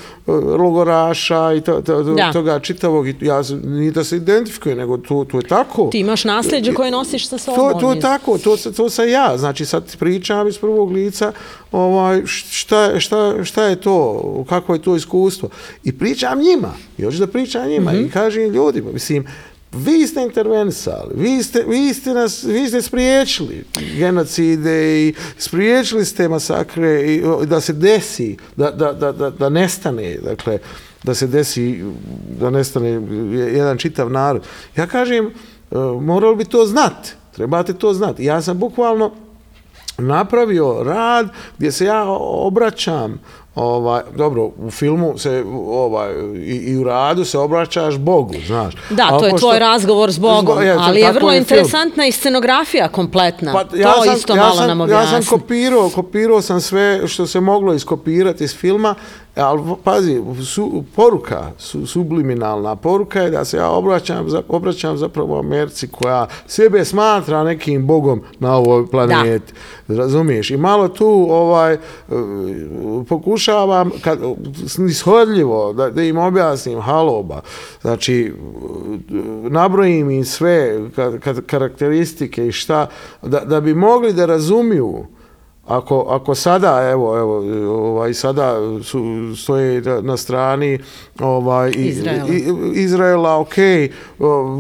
logoraša 0.58 1.54
i 1.54 1.62
to, 1.62 1.82
to, 1.82 2.04
to, 2.04 2.16
toga 2.34 2.60
čitavog, 2.60 3.08
ja 3.22 3.42
nije 3.64 3.92
da 3.92 4.04
se 4.04 4.18
identifikuje, 4.18 4.76
nego 4.76 4.98
to, 4.98 5.26
to 5.32 5.38
je 5.38 5.48
tako. 5.48 5.90
Ti 5.92 6.00
imaš 6.00 6.24
nasljeđe 6.24 6.74
koje 6.74 6.92
nosiš 6.92 7.28
sa 7.28 7.38
sobom. 7.38 7.74
To, 7.74 7.80
to 7.80 7.92
je 7.92 8.00
tako, 8.00 8.38
to, 8.38 8.58
to 8.58 8.90
sam 8.90 9.10
ja, 9.10 9.38
znači 9.38 9.66
sad 9.66 9.98
pričam 9.98 10.48
iz 10.48 10.58
prvog 10.58 10.92
lica, 10.92 11.32
ovaj, 11.72 12.22
šta, 12.26 13.00
šta, 13.00 13.44
šta 13.44 13.64
je 13.64 13.76
to, 13.76 14.46
kako 14.50 14.74
je 14.74 14.82
to 14.82 14.96
iskustvo. 14.96 15.50
I 15.84 15.98
pričam 15.98 16.40
njima, 16.40 16.74
još 16.98 17.16
da 17.16 17.28
pričam 17.28 17.68
njima 17.68 17.92
mm 17.92 17.96
-hmm. 17.96 18.08
i 18.08 18.12
kažem 18.12 18.44
ljudima, 18.44 18.92
mislim, 19.00 19.26
vi 19.72 20.08
ste 20.08 20.22
intervenisali, 20.22 21.14
vi 21.16 21.44
ste, 21.44 21.64
vi 21.68 21.94
ste, 21.94 22.14
nas, 22.14 22.44
vi 22.44 22.68
ste 22.68 22.82
spriječili 22.82 23.66
genocide 23.98 25.08
i 25.08 25.14
spriječili 25.38 26.06
ste 26.06 26.28
masakre 26.28 27.02
i 27.02 27.24
da 27.46 27.62
se 27.62 27.74
desi, 27.74 28.38
da, 28.56 28.72
da, 28.72 28.94
da, 28.94 29.12
da, 29.12 29.30
da 29.30 29.50
nestane, 29.50 30.18
dakle, 30.24 30.60
da 31.04 31.14
se 31.14 31.28
desi, 31.28 31.84
da 32.40 32.50
nestane 32.50 32.90
jedan 33.56 33.78
čitav 33.78 34.12
narod. 34.12 34.44
Ja 34.76 34.88
kažem, 34.88 35.32
moralo 35.72 36.02
morali 36.02 36.36
bi 36.36 36.46
to 36.46 36.66
znati, 36.66 37.12
trebate 37.36 37.74
to 37.74 37.94
znati. 37.94 38.26
Ja 38.26 38.42
sam 38.42 38.60
bukvalno 38.60 39.12
napravio 39.98 40.84
rad 40.84 41.30
gdje 41.58 41.72
se 41.72 41.86
ja 41.86 42.06
obraćam 42.20 43.20
ovaj, 43.56 44.02
dobro, 44.16 44.44
u 44.58 44.72
filmu 44.72 45.18
se, 45.18 45.44
ovaj, 45.68 46.14
i, 46.36 46.56
i 46.64 46.78
u 46.78 46.84
radu 46.84 47.26
se 47.26 47.38
obraćaš 47.38 47.98
Bogu, 47.98 48.34
znaš. 48.48 48.74
Da, 48.90 49.08
to 49.10 49.26
je 49.26 49.32
pošto- 49.32 49.40
tvoj 49.40 49.60
razgovor 49.60 50.12
s 50.12 50.20
Bogom, 50.20 50.46
Zbo- 50.48 50.62
je, 50.62 50.74
to- 50.76 50.82
ali 50.82 51.00
je 51.00 51.12
vrlo 51.12 51.30
film. 51.30 51.38
interesantna 51.38 52.06
i 52.06 52.12
scenografija 52.12 52.88
kompletna. 52.88 53.54
Pa, 53.54 53.64
to 53.64 53.76
isto 54.18 54.36
malo 54.36 54.56
sam, 54.56 54.68
nam 54.68 54.80
Ja 54.80 54.84
objasni. 54.84 55.24
sam 55.24 55.40
kopirao, 55.40 55.90
kopirao 55.90 56.42
sam 56.42 56.62
sve 56.62 57.08
što 57.08 57.28
se 57.28 57.40
moglo 57.40 57.74
iskopirati 57.74 58.44
iz 58.44 58.56
filma, 58.56 58.96
ali 59.36 59.62
pazi, 59.84 60.22
su, 60.46 60.84
poruka, 60.96 61.52
su, 61.58 61.88
subliminalna 61.88 62.76
poruka 62.76 63.22
je 63.22 63.30
da 63.30 63.46
se 63.46 63.58
ja 63.58 63.70
obraćam, 63.70 64.30
za, 64.30 64.42
obraćam 64.48 64.98
zapravo 64.98 65.40
Americi 65.40 65.88
koja 65.88 66.28
sebe 66.48 66.86
smatra 66.86 67.44
nekim 67.44 67.88
bogom 67.88 68.22
na 68.40 68.56
ovoj 68.56 68.88
planeti. 68.88 69.54
Razumiješ? 69.88 70.52
I 70.52 70.58
malo 70.58 70.88
tu 70.88 71.28
ovaj, 71.30 71.78
pokušavam 73.10 73.92
kad, 74.02 74.20
nishodljivo 74.78 75.74
da, 75.74 75.90
da 75.90 76.04
im 76.04 76.18
objasnim 76.18 76.82
haloba. 76.82 77.42
Znači, 77.82 78.34
nabrojim 79.50 80.12
im 80.12 80.26
sve 80.26 80.80
ka, 80.96 81.20
ka, 81.20 81.34
karakteristike 81.46 82.48
i 82.48 82.52
šta, 82.52 82.88
da, 83.22 83.40
da 83.40 83.62
bi 83.62 83.74
mogli 83.74 84.14
da 84.14 84.26
razumiju 84.26 85.06
Ako, 85.70 86.06
ako 86.10 86.36
sada, 86.36 86.90
evo, 86.92 87.18
evo, 87.18 87.36
ovaj, 87.70 88.14
sada 88.14 88.54
su, 88.84 89.02
stoje 89.36 89.82
na- 90.02 90.18
strani 90.18 90.80
ovaj, 91.20 91.72
Izraela. 91.76 92.28
i, 92.28 92.44
Izraela, 92.74 93.40
ok, 93.40 93.54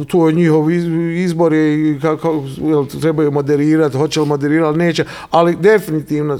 to 0.07 0.27
je 0.27 0.33
njihov 0.33 0.71
iz- 0.71 0.85
izbor 1.15 1.53
je 1.53 1.99
kako, 1.99 2.43
jel, 2.57 2.85
trebaju 3.01 3.31
moderirati, 3.31 3.97
hoće 3.97 4.19
li 4.19 4.27
moderirati, 4.27 4.77
neće, 4.77 5.05
ali 5.31 5.55
definitivno 5.55 6.39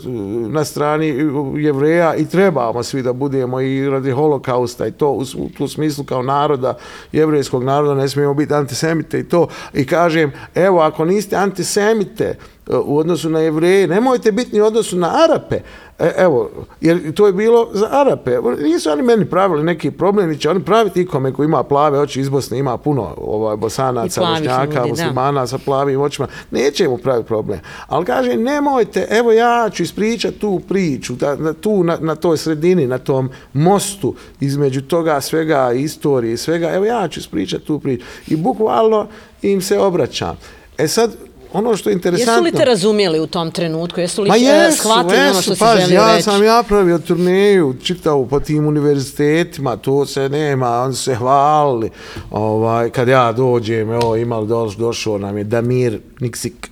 na 0.49 0.65
strani 0.65 1.07
jevreja 1.55 2.15
i 2.15 2.25
trebamo 2.25 2.83
svi 2.83 3.01
da 3.01 3.13
budemo 3.13 3.61
i 3.61 3.89
radi 3.89 4.11
holokausta 4.11 4.87
i 4.87 4.91
to 4.91 5.09
u, 5.09 5.23
u 5.37 5.49
tu 5.49 5.67
smislu 5.67 6.03
kao 6.03 6.23
naroda, 6.23 6.77
jevrejskog 7.11 7.63
naroda, 7.63 7.93
ne 7.95 8.09
smijemo 8.09 8.33
biti 8.33 8.53
antisemite 8.53 9.19
i 9.19 9.23
to. 9.23 9.47
I 9.73 9.85
kažem, 9.85 10.31
evo, 10.55 10.79
ako 10.79 11.05
niste 11.05 11.35
antisemite, 11.35 12.35
u 12.69 12.97
odnosu 12.97 13.29
na 13.29 13.39
jevreje, 13.39 13.87
nemojte 13.87 14.31
biti 14.31 14.53
ni 14.53 14.61
u 14.61 14.65
odnosu 14.65 14.97
na 14.97 15.23
Arape. 15.23 15.59
E, 15.99 16.13
evo, 16.17 16.49
jer 16.81 17.13
to 17.13 17.27
je 17.27 17.33
bilo 17.33 17.69
za 17.73 17.87
Arape. 17.91 18.37
Nisu 18.63 18.91
oni 18.91 19.01
meni 19.01 19.25
pravili 19.25 19.63
neki 19.63 19.91
problem, 19.91 20.29
ni 20.29 20.37
će 20.37 20.49
oni 20.49 20.63
praviti 20.63 21.01
ikome 21.01 21.33
koji 21.33 21.45
ima 21.45 21.63
plave 21.63 21.99
oči 21.99 22.21
iz 22.21 22.29
Bosne, 22.29 22.59
ima 22.59 22.77
puno 22.77 23.13
ovaj, 23.17 23.57
bosanaca, 23.57 24.21
bošnjaka, 24.21 24.85
muslimana 24.85 25.47
sa 25.47 25.57
plavim 25.57 26.01
očima. 26.01 26.27
Neće 26.51 26.87
mu 26.87 26.97
praviti 26.97 27.27
problem. 27.27 27.59
Ali 27.87 28.05
kaže, 28.05 28.35
nemojte, 28.35 29.07
evo 29.09 29.31
ja 29.31 29.69
ću 29.73 29.83
ispričati 29.83 30.39
tu 30.39 30.61
priču, 30.67 31.13
da, 31.13 31.35
na, 31.35 31.53
tu 31.53 31.83
na, 31.83 31.97
na 32.01 32.15
toj 32.15 32.37
sredini, 32.37 32.87
na 32.87 32.97
tom 32.97 33.29
mostu 33.53 34.13
između 34.39 34.81
toga 34.81 35.21
svega, 35.21 35.71
istorije 35.73 36.33
i 36.33 36.37
svega, 36.37 36.71
evo 36.71 36.85
ja 36.85 37.07
ću 37.07 37.19
ispričati 37.19 37.65
tu 37.65 37.79
priču. 37.79 38.05
I 38.27 38.35
bukvalno 38.35 39.07
im 39.41 39.61
se 39.61 39.79
obraćam. 39.79 40.37
E 40.77 40.87
sad, 40.87 41.11
ono 41.53 41.77
što 41.77 41.89
je 41.89 41.93
interesantno... 41.93 42.33
Jesu 42.33 42.43
li 42.43 42.51
te 42.51 42.65
razumijeli 42.65 43.19
u 43.19 43.27
tom 43.27 43.51
trenutku? 43.51 43.99
Jesu 43.99 44.23
li 44.23 44.29
Ma 44.29 44.37
e, 44.37 44.39
jesu, 44.39 44.77
shvatili 44.77 45.17
ono 45.17 45.27
jesu, 45.27 45.41
što 45.41 45.55
si 45.55 45.59
pazi, 45.59 45.81
želio 45.81 45.95
ja 45.95 46.11
reći? 46.11 46.23
sam 46.23 46.43
ja 46.43 46.63
pravio 46.67 46.99
turneju, 46.99 47.75
čitao 47.83 48.25
po 48.25 48.39
tim 48.39 48.67
univerzitetima, 48.67 49.77
to 49.77 50.05
se 50.05 50.29
nema, 50.29 50.81
oni 50.83 50.95
se 50.95 51.15
hvalili. 51.15 51.89
Ovaj, 52.31 52.89
kad 52.89 53.07
ja 53.07 53.31
dođem, 53.31 53.91
evo, 53.91 54.15
imali 54.15 54.47
doš, 54.47 54.75
došao 54.75 55.17
nam 55.17 55.37
je 55.37 55.43
Damir 55.43 55.99
Niksik, 56.19 56.69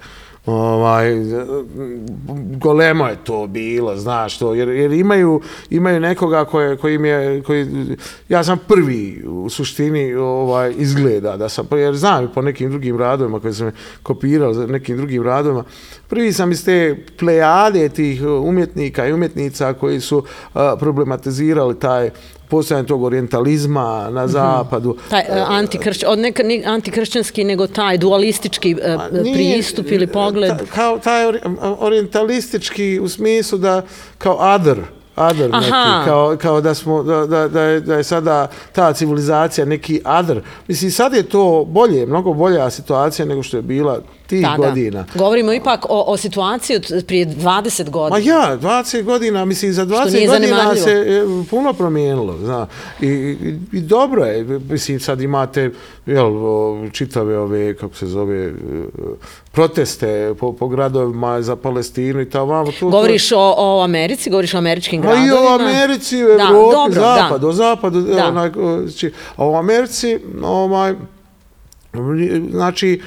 ovaj, 0.48 1.16
golemo 2.58 3.08
je 3.08 3.16
to 3.24 3.48
bilo, 3.48 3.98
znaš 3.98 4.38
to, 4.38 4.54
jer, 4.54 4.70
jer 4.70 4.92
imaju, 4.92 5.42
imaju 5.70 6.00
nekoga 6.00 6.46
koje, 6.46 6.78
koji 6.78 6.96
im 6.96 7.06
je, 7.06 7.44
koji, 7.44 7.68
ja 8.30 8.44
sam 8.44 8.58
prvi 8.68 9.24
u 9.28 9.50
suštini 9.50 10.14
ovaj, 10.14 10.74
izgleda, 10.78 11.38
da 11.38 11.50
sam, 11.50 11.68
jer 11.72 11.96
znam 11.96 12.32
po 12.34 12.42
nekim 12.42 12.70
drugim 12.70 12.98
radovima 12.98 13.40
koje 13.40 13.54
sam 13.54 13.72
kopirao 14.04 14.54
za 14.54 14.68
nekim 14.68 14.98
drugim 14.98 15.24
radovima, 15.24 15.64
prvi 16.08 16.34
sam 16.34 16.52
iz 16.52 16.66
te 16.66 16.98
plejade 17.20 17.90
tih 17.90 18.22
umjetnika 18.24 19.08
i 19.08 19.14
umjetnica 19.14 19.74
koji 19.74 20.02
su 20.02 20.18
uh, 20.18 20.62
problematizirali 20.80 21.80
taj 21.80 22.10
postojanje 22.50 22.88
tog 22.88 23.04
orientalizma 23.04 24.10
na 24.10 24.28
zapadu. 24.28 24.98
Taj 25.10 25.22
e, 25.22 25.44
antikršć, 25.48 26.04
od 26.08 26.20
neka, 26.20 26.44
ne 26.44 26.64
antikršćanski, 26.66 27.44
nego 27.44 27.68
taj 27.68 27.98
dualistički 27.98 28.76
e, 28.82 28.96
Pa 28.98 29.18
Nije, 29.24 29.34
pristup 29.34 29.86
ili 29.92 30.08
pogled. 30.08 30.58
Ta, 30.58 30.66
kao 30.66 31.00
taj 31.00 31.26
ori- 31.26 31.76
orientalistički 31.80 33.00
u 33.00 33.10
smislu 33.10 33.58
da 33.58 33.82
kao 34.18 34.38
other, 34.40 34.78
other 35.16 35.50
Aha. 35.54 35.60
neki, 35.60 36.06
kao, 36.06 36.38
kao 36.42 36.62
da, 36.62 36.74
smo, 36.74 37.04
da, 37.04 37.26
da, 37.26 37.48
da, 37.48 37.62
je, 37.62 37.80
da 37.82 37.96
je 37.96 38.04
sada 38.04 38.48
ta 38.72 38.94
civilizacija 38.94 39.66
neki 39.66 40.02
other. 40.06 40.42
Mislim, 40.68 40.92
sad 40.92 41.14
je 41.14 41.24
to 41.24 41.66
bolje, 41.68 42.06
mnogo 42.06 42.34
bolja 42.34 42.70
situacija 42.70 43.26
nego 43.26 43.44
što 43.44 43.58
je 43.58 43.62
bila 43.64 44.02
tih 44.28 44.42
Da, 44.42 44.56
godina. 44.58 45.02
da. 45.04 45.20
Govorimo 45.20 45.54
ipak 45.54 45.86
o, 45.86 46.04
o 46.04 46.18
situaciji 46.18 46.76
od 46.76 47.04
prije 47.08 47.26
20 47.28 47.44
Ma 47.82 47.90
godina. 47.90 48.18
ja, 48.20 48.58
20 48.58 49.04
godina, 49.04 49.46
mislim, 49.46 49.74
za 49.74 49.86
20 49.86 50.14
nije 50.14 50.28
godina 50.28 50.76
se 50.76 50.92
e, 50.92 51.24
puno 51.50 51.74
promijenilo, 51.74 52.38
zna. 52.38 52.68
I, 53.02 53.08
i, 53.08 53.38
I 53.74 53.82
dobro 53.82 54.26
je, 54.26 54.44
mislim, 54.62 55.00
sad 55.00 55.22
imate, 55.22 55.72
jel, 56.06 56.38
o, 56.38 56.58
čitave 56.90 57.38
ove, 57.40 57.74
kako 57.74 57.96
se 57.96 58.08
zove, 58.08 58.46
e, 58.46 58.52
proteste 59.52 60.08
po, 60.34 60.54
po 60.54 60.68
gradovima 60.68 61.42
za 61.42 61.56
Palestinu 61.56 62.22
i 62.22 62.30
tamo. 62.30 62.66
To, 62.66 62.72
to- 62.72 62.90
Govoriš 62.90 63.32
o, 63.32 63.54
o 63.58 63.82
Americi, 63.82 64.30
govoriš 64.30 64.54
o 64.54 64.58
američkim 64.58 65.02
Ma 65.02 65.12
i 65.12 65.16
gradovima. 65.18 65.48
o 65.48 65.56
Americi, 65.56 66.16
u 66.18 66.28
Da, 66.28 66.34
Evropi, 66.44 66.72
dobro, 66.74 66.94
zapad, 66.96 67.42
da. 67.42 67.48
o 67.48 67.54
zapadu, 67.54 68.02
Da. 68.02 68.28
onaj, 68.28 68.48
o, 68.50 68.88
či- 68.90 69.12
a 69.36 69.46
u 69.46 69.56
Americi, 69.56 70.20
ovaj, 70.44 70.94
znači, 72.52 73.02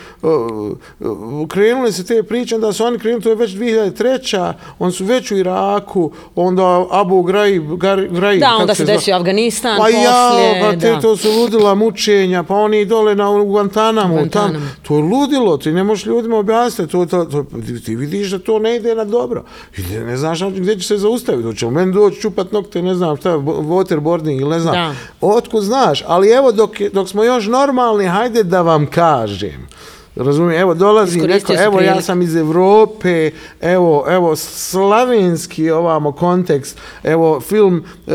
krenule 1.49 1.93
se 1.93 2.05
te 2.05 2.23
priče, 2.23 2.59
da 2.59 2.73
su 2.73 2.85
oni 2.85 2.99
krenuli, 2.99 3.23
to 3.23 3.29
je 3.29 3.35
već 3.35 3.51
2003. 3.51 4.53
Oni 4.79 4.93
su 4.93 5.05
već 5.05 5.31
u 5.31 5.37
Iraku, 5.37 6.13
onda 6.35 6.87
Abu 6.91 7.23
Ghraib, 7.23 7.63
Ghraib, 8.11 8.41
Da, 8.41 8.57
onda 8.57 8.75
se 8.75 8.85
desio 8.85 9.17
Afganistan 9.17 9.77
Pa 9.77 9.83
poslije. 9.83 10.03
ja, 10.03 10.31
pa 10.63 10.71
te, 10.73 10.91
da. 10.91 11.01
to 11.01 11.17
su 11.17 11.29
ludila 11.31 11.75
mučenja, 11.75 12.43
pa 12.43 12.55
oni 12.55 12.85
dole 12.85 13.15
na 13.15 13.31
u 13.31 13.45
Guantanamo, 13.45 14.15
Guantanamo. 14.15 14.53
tam, 14.53 14.73
to 14.83 14.97
je 14.97 15.03
ludilo, 15.03 15.57
ti 15.57 15.73
ne 15.73 15.85
možeš 15.85 16.07
ljudima 16.07 16.37
objasniti, 16.39 16.93
to, 16.93 17.07
to, 17.07 17.25
to, 17.25 17.45
ti 17.85 17.97
vidiš 17.97 18.31
da 18.31 18.39
to 18.39 18.59
ne 18.59 18.77
ide 18.77 18.95
na 18.95 19.05
dobro. 19.05 19.45
I 19.79 19.83
ne, 19.85 20.01
ne 20.01 20.17
znaš 20.17 20.43
gdje 20.45 20.79
će 20.79 20.87
se 20.87 20.97
zaustaviti, 20.97 21.45
hoće 21.45 21.67
u 21.67 21.71
meni 21.71 21.93
doći 21.93 22.21
čupat 22.21 22.53
nokte, 22.53 22.83
ne 22.83 22.95
znam 22.95 23.17
šta, 23.17 23.39
bo- 23.39 23.53
waterboarding 23.55 24.41
ili 24.41 24.51
ne 24.51 24.61
znam. 24.61 24.75
Da. 24.75 24.95
Otkud 25.21 25.63
znaš, 25.63 26.05
ali 26.07 26.29
evo 26.31 26.53
dok, 26.53 26.71
dok 26.93 27.09
smo 27.09 27.25
još 27.25 27.47
normalni, 27.47 28.07
hajde 28.07 28.43
da 28.43 28.63
vam 28.63 28.80
kažem. 28.87 29.69
Razumijem, 30.17 30.61
evo 30.61 30.75
dolazi 30.75 31.21
neko, 31.21 31.53
evo 31.65 31.81
ja 31.81 32.03
sam 32.03 32.23
iz 32.23 32.37
Evrope, 32.37 33.31
evo, 33.61 34.05
evo 34.09 34.37
slavenski 34.37 35.71
ovamo 35.71 36.13
kontekst, 36.13 36.79
evo 37.03 37.41
film 37.41 37.85
e, 38.07 38.13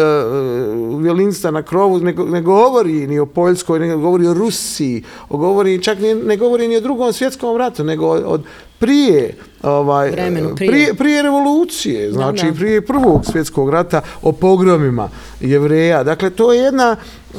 violinista 0.99 1.51
na 1.51 1.61
krovu 1.61 1.99
ne, 1.99 2.13
ne 2.13 2.41
govori 2.41 3.07
ni 3.07 3.19
o 3.19 3.25
Poljskoj, 3.25 3.79
ne 3.79 3.95
govori 3.95 4.27
o 4.27 4.33
Rusiji, 4.33 5.03
o 5.29 5.37
govori, 5.37 5.83
čak 5.83 5.99
ni, 5.99 6.13
ne 6.13 6.37
govori 6.37 6.67
ni 6.67 6.77
o 6.77 6.81
drugom 6.81 7.13
svjetskom 7.13 7.57
ratu, 7.57 7.83
nego 7.83 8.07
od, 8.07 8.23
od 8.25 8.43
prije 8.79 9.35
ovaj 9.63 10.11
Vremenu 10.11 10.55
prije. 10.55 10.71
prije 10.71 10.93
prije 10.93 11.21
revolucije 11.21 12.11
znači 12.11 12.41
Da, 12.41 12.51
da. 12.51 12.55
prije 12.55 12.81
prvog 12.81 13.25
svjetskog 13.25 13.69
rata 13.69 14.01
o 14.21 14.31
pogromima 14.31 15.09
jevreja 15.41 16.03
dakle 16.03 16.29
to 16.29 16.53
je 16.53 16.59
jedna 16.59 16.95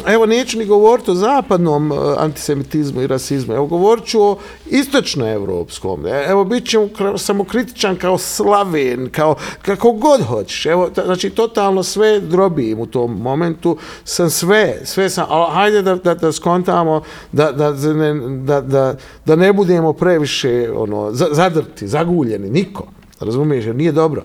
evo 0.06 0.26
neću 0.26 0.58
ni 0.58 0.64
govoriti 0.66 1.10
o 1.10 1.14
zapadnom 1.14 1.92
e, 1.92 1.96
antisemitizmu 2.18 3.02
i 3.02 3.06
rasizmu 3.06 3.54
evo 3.54 3.66
govorit 3.66 4.04
ću 4.04 4.22
o 4.22 4.36
istočnoevropskom 4.66 6.06
E, 6.06 6.24
evo 6.28 6.44
bit 6.44 6.66
ću 6.66 6.88
samokritičan 7.16 7.96
kao 7.96 8.18
slaven 8.18 9.08
kao 9.10 9.34
kako 9.62 9.92
god 9.92 10.22
hoćeš 10.22 10.66
evo 10.66 10.90
znači 10.96 11.30
totalno 11.30 11.82
sve 11.82 12.20
drobim 12.20 12.80
u 12.80 12.86
tom 12.86 13.12
momentu 13.12 13.76
sam 14.04 14.30
sve 14.30 14.80
sve 14.84 15.10
sam 15.10 15.26
ali 15.28 15.52
hajde 15.52 15.82
da, 15.82 15.94
da, 15.94 16.14
da 16.14 16.32
skontamo 16.32 17.02
da, 17.32 17.52
da, 17.52 17.72
da, 17.72 18.60
da, 18.60 18.94
da 19.26 19.36
ne 19.36 19.52
budemo 19.52 19.92
previše 19.92 20.46
ono 20.72 21.12
za- 21.12 21.28
zadrti 21.30 21.88
zaguljeni 22.06 22.50
niko 22.50 22.86
razumiješ 23.20 23.66
jer 23.66 23.74
nije 23.76 23.92
dobro. 23.92 24.24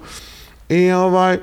I 0.70 0.92
ovaj 0.92 1.38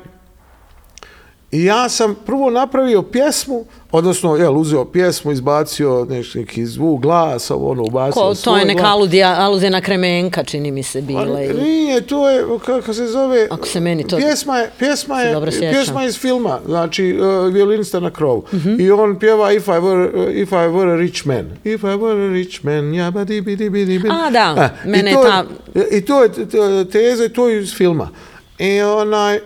I 1.53 1.65
ja 1.65 1.89
sam 1.89 2.17
prvo 2.27 2.51
napravio 2.51 3.03
pjesmu, 3.03 3.65
odnosno, 3.93 4.37
jel, 4.37 4.57
uzeo 4.57 4.85
pjesmu, 4.85 5.33
izbacio 5.33 6.05
neš, 6.05 6.35
neki 6.35 6.67
zvuk, 6.67 7.01
glas, 7.03 7.51
ovo, 7.51 7.71
ono, 7.71 7.83
ubacio 7.83 8.23
Ko, 8.23 8.35
to 8.35 8.57
je 8.57 8.65
neka 8.65 8.81
glas. 8.81 8.93
aludija, 8.93 9.37
aluzija 9.39 9.71
na 9.71 9.81
Kremenka, 9.81 10.45
čini 10.45 10.71
mi 10.71 10.83
se, 10.83 11.01
bila. 11.03 11.21
Ali 11.23 11.45
Ili... 11.45 11.63
Nije, 11.63 12.01
to 12.01 12.31
je, 12.31 12.45
kako 12.67 12.93
se 12.93 13.07
zove... 13.07 13.47
Ako 13.51 13.67
se 13.67 13.81
meni 13.81 14.07
to- 14.07 14.17
Pjesma 14.17 14.59
je, 14.59 14.71
pjesma 14.79 15.21
je, 15.21 15.37
pjesma 15.51 16.03
je 16.03 16.09
iz 16.09 16.19
filma, 16.19 16.59
znači, 16.67 17.19
uh, 17.45 17.53
violinista 17.55 18.01
na 18.01 18.11
krovu. 18.11 18.45
Mhm. 18.53 18.81
I 18.81 18.91
on 18.91 19.19
pjeva 19.19 19.53
If 19.53 19.67
I 19.67 19.71
Were, 19.71 20.11
uh, 20.19 20.33
if 20.33 20.49
I 20.49 20.69
were 20.69 20.93
a 20.93 20.97
Rich 20.97 21.27
Man. 21.27 21.51
If 21.65 21.83
I 21.83 21.87
were 21.87 22.29
a 22.29 22.33
Rich 22.33 22.65
Man, 22.65 22.95
ja 22.95 23.11
ba 23.11 23.25
di 23.25 23.41
bi 23.41 23.57
di 23.57 23.71
bi 23.71 23.85
di 23.85 23.99
bi. 23.99 24.09
A, 24.11 24.31
da, 24.31 24.71
i 24.85 24.89
mene 24.89 25.13
to 25.13 25.23
je 25.23 25.29
ta- 25.29 25.45
I 25.91 26.01
to 26.01 26.23
je 26.23 26.29
teza 26.87 27.25
i 27.25 27.29
to 27.29 27.49
je 27.49 27.63
iz 27.63 27.75
filma. 27.75 28.09
I 28.59 28.81
onaj, 28.81 29.39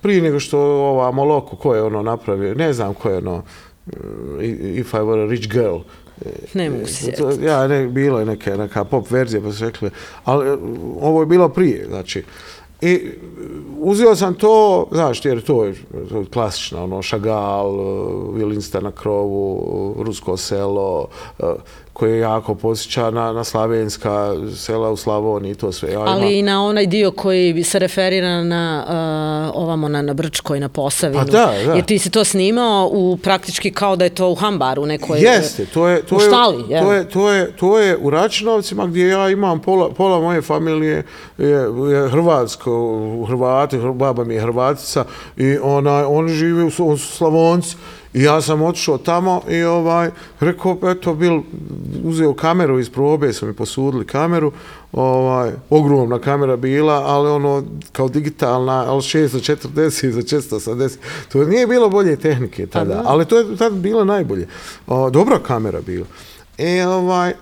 prije 0.00 0.22
nego 0.22 0.40
što 0.40 0.58
ova 0.60 1.10
Moloko, 1.10 1.56
ko 1.56 1.74
je 1.74 1.82
ono 1.82 2.02
napravio, 2.02 2.54
ne 2.54 2.72
znam 2.72 2.94
ko 2.94 3.10
je 3.10 3.18
ono, 3.18 3.42
If 4.76 4.92
I 4.92 4.98
Were 4.98 5.22
a 5.22 5.30
Rich 5.30 5.48
Girl, 5.48 5.76
Ne 6.54 6.70
mogu 6.70 6.86
se 6.86 7.12
To- 7.12 7.30
sjetiti. 7.30 7.44
Ja, 7.46 7.66
ne, 7.66 7.86
bilo 7.86 8.18
je 8.18 8.24
neka, 8.26 8.56
neka 8.56 8.84
pop 8.84 9.10
verzija, 9.10 9.42
pa 9.42 9.52
su 9.52 9.64
rekli, 9.64 9.90
ali 10.24 10.48
e, 10.48 10.56
ovo 11.00 11.20
je 11.20 11.26
bilo 11.26 11.48
prije, 11.48 11.86
znači. 11.88 12.24
I 12.82 13.00
uzeo 13.78 14.16
sam 14.16 14.34
to, 14.34 14.86
znaš, 14.92 15.24
jer 15.24 15.40
to 15.42 15.64
je, 15.64 15.74
to 16.08 16.18
je 16.18 16.24
klasično, 16.26 16.84
ono, 16.84 17.02
Šagal, 17.02 17.76
Vilinsta 18.34 18.80
na 18.80 18.90
krovu, 18.92 19.64
Rusko 19.98 20.36
selo, 20.36 21.08
e, 21.38 21.44
koje 21.92 22.18
jako 22.18 22.54
posjeća 22.54 23.10
na, 23.10 23.32
na 23.32 23.44
slavenska 23.44 24.34
sela 24.56 24.90
u 24.90 24.96
Slavoniji 24.96 25.52
i 25.52 25.54
to 25.54 25.72
sve. 25.72 25.92
Ja 25.92 26.00
Ali 26.00 26.20
imam- 26.20 26.32
i 26.32 26.42
na 26.42 26.64
onaj 26.64 26.86
dio 26.86 27.10
koji 27.10 27.64
se 27.64 27.78
referira 27.78 28.44
na 28.44 28.84
uh, 29.54 29.62
ovamo 29.62 29.88
na, 29.88 30.02
na 30.02 30.14
Brčkoj, 30.14 30.60
na 30.60 30.68
Posavinu. 30.68 31.24
Pa 31.24 31.30
da, 31.30 31.52
da. 31.66 31.72
Jer 31.72 31.84
ti 31.84 31.98
si 31.98 32.10
to 32.10 32.24
snimao 32.24 32.90
u 32.92 33.16
praktički 33.22 33.72
kao 33.72 33.96
da 33.96 34.04
je 34.04 34.10
to 34.10 34.28
u 34.30 34.34
Hambaru 34.34 34.86
nekoj... 34.86 35.18
Jeste, 35.18 35.66
to 35.66 35.88
je, 35.88 36.02
to 36.02 36.16
u 36.16 36.20
je, 36.20 36.26
štali, 36.26 36.64
jel? 36.68 36.84
to 36.84 36.92
je, 36.92 37.08
to 37.08 37.30
je, 37.30 37.56
to 37.56 37.78
je 37.78 37.96
u 37.96 38.10
Račinovcima 38.10 38.86
gdje 38.86 39.08
ja 39.08 39.28
imam 39.30 39.60
pola, 39.60 39.90
pola 39.90 40.20
moje 40.20 40.42
familije 40.42 41.02
je, 41.38 41.48
je 41.92 42.08
Hrvatsko, 42.08 42.98
Hrvati, 43.28 43.78
Hr- 43.78 43.94
baba 43.94 44.24
mi 44.24 44.34
je 44.34 44.40
Hrvatica 44.40 45.04
i 45.36 45.58
ona, 45.62 46.08
oni 46.08 46.32
žive 46.32 46.64
u, 46.64 46.70
on 46.78 46.98
su 46.98 47.06
Slavonci 47.16 47.76
i 48.14 48.22
ja 48.22 48.40
sam 48.42 48.62
otišao 48.62 48.98
tamo 48.98 49.42
i 49.48 49.62
ovaj, 49.62 50.10
rekao, 50.40 50.78
eto, 50.82 51.14
bil, 51.14 51.40
uzeo 52.04 52.34
kameru 52.34 52.78
iz 52.78 52.90
probe, 52.90 53.32
su 53.32 53.46
mi 53.46 53.52
posudili 53.52 54.06
kameru, 54.06 54.52
ovaj, 54.92 55.52
ogromna 55.70 56.18
kamera 56.18 56.56
bila, 56.56 56.94
ali 56.94 57.28
ono, 57.28 57.64
kao 57.92 58.08
digitalna, 58.08 58.84
ali 58.88 59.00
640 59.00 60.10
za 60.10 60.20
480, 60.20 60.96
to 61.32 61.44
nije 61.44 61.66
bilo 61.66 61.88
bolje 61.88 62.16
tehnike 62.16 62.66
tada, 62.66 62.94
da. 62.94 63.02
ali 63.06 63.24
to 63.24 63.38
je 63.38 63.56
tad 63.56 63.72
bilo 63.72 64.04
najbolje. 64.04 64.48
O, 64.86 65.10
dobra 65.10 65.38
kamera 65.38 65.80
bila. 65.80 66.06
I, 66.58 66.80
ovaj, 66.80 67.32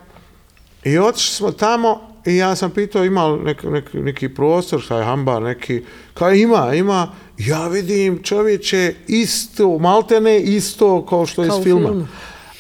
I 0.84 0.98
otišli 0.98 1.34
smo 1.34 1.52
tamo 1.52 2.00
i 2.28 2.36
ja 2.36 2.56
sam 2.56 2.70
pitao 2.70 3.04
ima 3.04 3.26
li 3.26 3.42
nek, 3.44 3.62
nek, 3.62 3.84
neki 3.92 4.28
prostor, 4.28 4.80
šta 4.80 4.98
je 4.98 5.04
hambar, 5.04 5.42
neki, 5.42 5.82
kao 6.14 6.32
ima, 6.32 6.74
ima, 6.74 7.08
ja 7.38 7.68
vidim 7.68 8.22
čovječe 8.22 8.94
isto, 9.06 9.78
maltene 9.78 10.40
isto 10.40 11.06
kao 11.06 11.26
što 11.26 11.42
je 11.42 11.48
iz 11.48 11.64
filma. 11.64 11.88
filmu. 11.88 12.06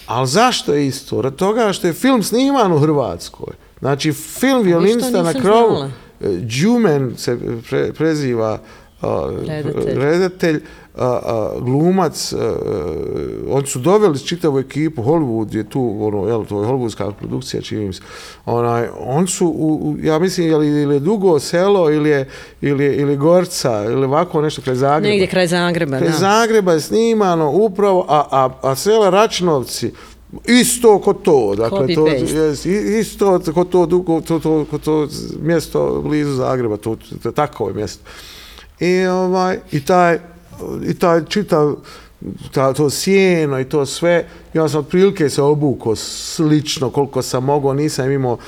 Ali 0.06 0.26
zašto 0.26 0.74
je 0.74 0.86
isto? 0.86 1.22
Rad 1.22 1.36
toga 1.36 1.72
što 1.72 1.86
je 1.86 1.92
film 1.92 2.22
sniman 2.22 2.72
u 2.72 2.78
Hrvatskoj. 2.78 3.54
Znači, 3.78 4.12
film 4.12 4.62
Violinista 4.62 5.22
na 5.22 5.32
krovu, 5.32 5.76
znala. 5.76 5.90
e, 6.20 6.28
Đumen 6.28 7.14
se 7.16 7.38
pre, 7.70 7.92
preziva 7.92 8.58
a, 9.02 9.30
Redatelj. 9.46 9.98
redatelj, 9.98 10.62
a, 10.98 11.20
a, 11.24 11.50
glumac, 11.58 12.32
a, 12.32 12.52
oni 13.48 13.66
su 13.66 13.78
doveli 13.78 14.18
čitavu 14.18 14.58
ekipu, 14.58 15.02
Hollywood 15.02 15.54
je 15.54 15.64
tu, 15.64 15.96
ono, 16.00 16.26
jel, 16.26 16.44
to 16.44 16.62
je 16.62 16.68
hollywoodska 16.68 17.12
produkcija, 17.12 17.62
čini 17.62 17.86
mi 17.86 17.92
se, 17.92 18.02
onaj, 18.46 18.88
on 18.98 19.26
su, 19.26 19.46
u, 19.48 19.68
ja 20.00 20.18
mislim, 20.18 20.48
ili, 20.48 20.82
ili 20.82 20.94
je 20.94 21.00
Dugo 21.00 21.38
selo, 21.40 21.90
ili 21.90 22.10
je, 22.10 22.28
ili, 22.60 22.84
je- 22.84 22.96
ili 22.96 23.16
Gorca, 23.16 23.84
ili 23.84 24.04
ovako 24.04 24.42
nešto 24.42 24.62
kraj 24.62 24.76
Zagreba. 24.76 25.08
Negdje 25.08 25.26
kraj 25.26 25.46
Zagreba, 25.46 25.98
Kraj 25.98 26.10
da. 26.10 26.16
Zagreba 26.16 26.72
je 26.72 26.80
snimano 26.80 27.50
upravo, 27.50 28.06
a, 28.08 28.24
a, 28.30 28.50
a 28.62 28.74
sela 28.74 29.10
Račinovci, 29.10 29.92
isto 30.46 30.98
ko 30.98 31.12
to, 31.14 31.54
dakle, 31.56 31.78
to, 31.88 32.04
i- 32.66 32.98
isto 32.98 33.40
ko 33.48 33.64
to, 33.64 33.86
dugo, 33.86 34.20
to, 34.20 34.38
to, 34.38 34.66
ko 34.70 34.78
to 34.78 35.08
mjesto 35.40 36.02
blizu 36.02 36.32
Zagreba, 36.32 36.76
to, 36.76 36.96
to, 37.22 37.32
tako 37.32 37.68
je 37.68 37.74
mjesto. 37.74 38.02
I, 38.80 39.06
ovaj, 39.06 39.58
i, 39.72 39.84
taj, 39.84 40.18
i 40.86 40.94
taj 40.94 41.24
čitav, 41.24 41.74
ta, 42.52 42.72
to 42.72 42.90
sjeno 42.90 43.60
i 43.60 43.64
to 43.64 43.86
sve, 43.86 44.28
ja 44.54 44.68
sam 44.68 44.80
otprilike 44.80 45.28
se 45.28 45.42
obukao 45.42 45.96
slično 45.96 46.90
koliko 46.90 47.22
sam 47.22 47.44
mogao, 47.44 47.74
nisam 47.74 48.10
imao 48.10 48.38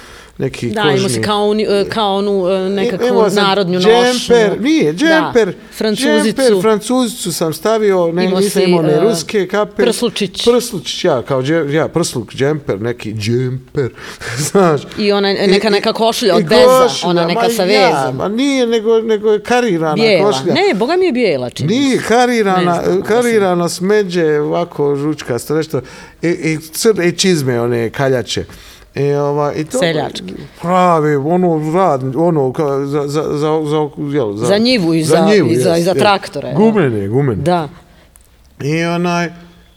neki 0.41 0.69
Da, 0.69 0.83
kožni... 0.83 0.97
imao 0.97 1.09
si 1.09 1.23
kao, 1.23 1.45
uni, 1.45 1.63
e, 1.65 1.85
kao 1.85 2.15
onu 2.15 2.49
e, 2.49 2.69
nekakvu 2.71 3.07
narodnju 3.33 3.81
džemper, 3.81 4.05
nošnju. 4.49 4.63
Nije, 4.63 4.93
džemper. 4.95 5.47
Da, 5.47 5.53
francuzicu. 5.73 6.25
Džemper, 6.25 6.61
francuzicu 6.63 7.33
sam 7.33 7.53
stavio, 7.53 8.07
ne, 8.09 8.25
Imao 8.25 8.41
nisam 8.41 8.63
imao 8.63 8.83
ne 8.83 8.93
e, 8.93 9.01
ruske 9.01 9.47
kape. 9.47 9.83
prslučić. 9.83 10.45
Prslučić, 10.45 11.05
ja, 11.05 11.23
kao 11.23 11.43
dže, 11.43 11.65
ja, 11.71 11.89
prsluk, 11.89 12.35
džemper, 12.35 12.81
neki 12.81 13.15
džemper, 13.15 13.91
znaš. 14.51 14.81
I 14.99 15.13
ona 15.13 15.29
neka- 15.29 15.69
I- 15.69 15.71
neka 15.71 15.93
košulja 15.93 16.37
od 16.37 16.45
beza, 16.45 16.89
ona 17.05 17.27
neka 17.27 17.49
sa 17.49 17.65
Ja, 17.65 17.89
vezom. 18.01 18.17
ma 18.17 18.29
nije, 18.29 18.67
nego, 18.67 19.01
nego 19.01 19.31
je 19.31 19.41
karirana 19.41 19.95
Bijela. 19.95 20.33
košulja. 20.33 20.55
Ne, 20.55 20.75
boga 20.75 20.97
mi 20.97 21.07
je 21.07 21.13
bijela, 21.13 21.51
čini. 21.51 21.69
Nije 21.71 21.99
karirana, 22.01 22.83
znam, 22.85 23.03
karirana 23.03 23.69
smeđe, 23.69 24.41
ovako 24.41 24.97
žučkasto 24.97 25.55
nešto, 25.55 25.81
i, 26.23 26.29
i 26.29 26.59
crne 26.63 27.13
čizme, 27.13 27.61
one 27.61 27.91
kaljače. 27.91 28.45
I, 28.95 29.13
ova, 29.13 29.53
i 29.55 29.65
to, 29.65 29.79
Seljački. 29.79 30.35
Pravi, 30.61 31.15
ono, 31.17 31.73
rad, 31.75 32.17
ono, 32.17 32.53
ka, 32.53 32.65
za, 32.81 33.03
za, 33.03 33.23
za, 33.23 33.61
za, 33.65 33.89
jel, 34.09 34.33
za, 34.33 34.47
Za 34.47 34.59
njivu 34.59 34.95
i 34.95 35.05
za- 35.05 35.27
i 35.45 35.57
za- 35.57 35.77
i 35.77 35.83
za 35.83 35.95
traktore, 35.95 36.49
jel? 36.49 36.57
Gumene, 36.57 37.09
gumene. 37.09 37.43
Da. 37.43 37.69
I, 38.61 38.85
onaj, 38.85 39.29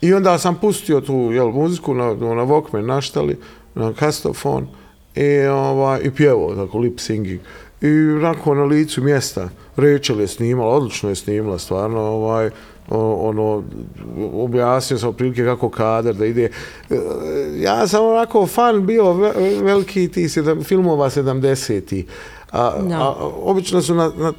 I 0.01 0.13
onda 0.13 0.37
sam 0.37 0.55
pustio 0.55 1.01
tu 1.01 1.13
jel, 1.31 1.47
muziku 1.47 1.93
na, 1.93 2.05
na 2.05 2.43
Walkman 2.43 2.85
naštali, 2.85 3.37
na 3.75 3.93
kastofon 3.93 4.67
i, 5.15 5.39
ovaj, 5.41 5.99
i 6.03 6.11
pjevao, 6.11 6.55
tako, 6.55 6.77
lip 6.77 6.99
singing. 6.99 7.39
I 7.81 7.87
onako 8.09 8.55
na 8.55 8.63
licu 8.63 9.01
mjesta, 9.01 9.49
Rachel 9.77 10.21
je 10.21 10.27
snimala, 10.27 10.69
odlično 10.69 11.09
je 11.09 11.15
snimala, 11.15 11.59
stvarno, 11.59 11.99
ovaj, 12.01 12.49
ono, 12.89 13.63
objasnio 14.33 14.99
sam 14.99 15.09
otprilike 15.09 15.43
kako 15.43 15.69
kadar 15.69 16.13
da 16.15 16.25
ide. 16.25 16.49
E, 16.89 16.95
Ja 17.55 17.87
sam 17.87 18.05
onako 18.05 18.47
fan 18.47 18.85
bio 18.85 19.13
ve- 19.13 19.33
veliki 19.61 20.07
ti 20.07 20.29
sedam, 20.29 20.63
filmova 20.63 21.09
70-ti. 21.09 22.05
A, 22.51 22.71
Da. 22.79 22.95
a, 22.97 23.13
obično 23.35 23.81
su 23.81 23.95
na, 23.95 24.11
na, 24.17 24.33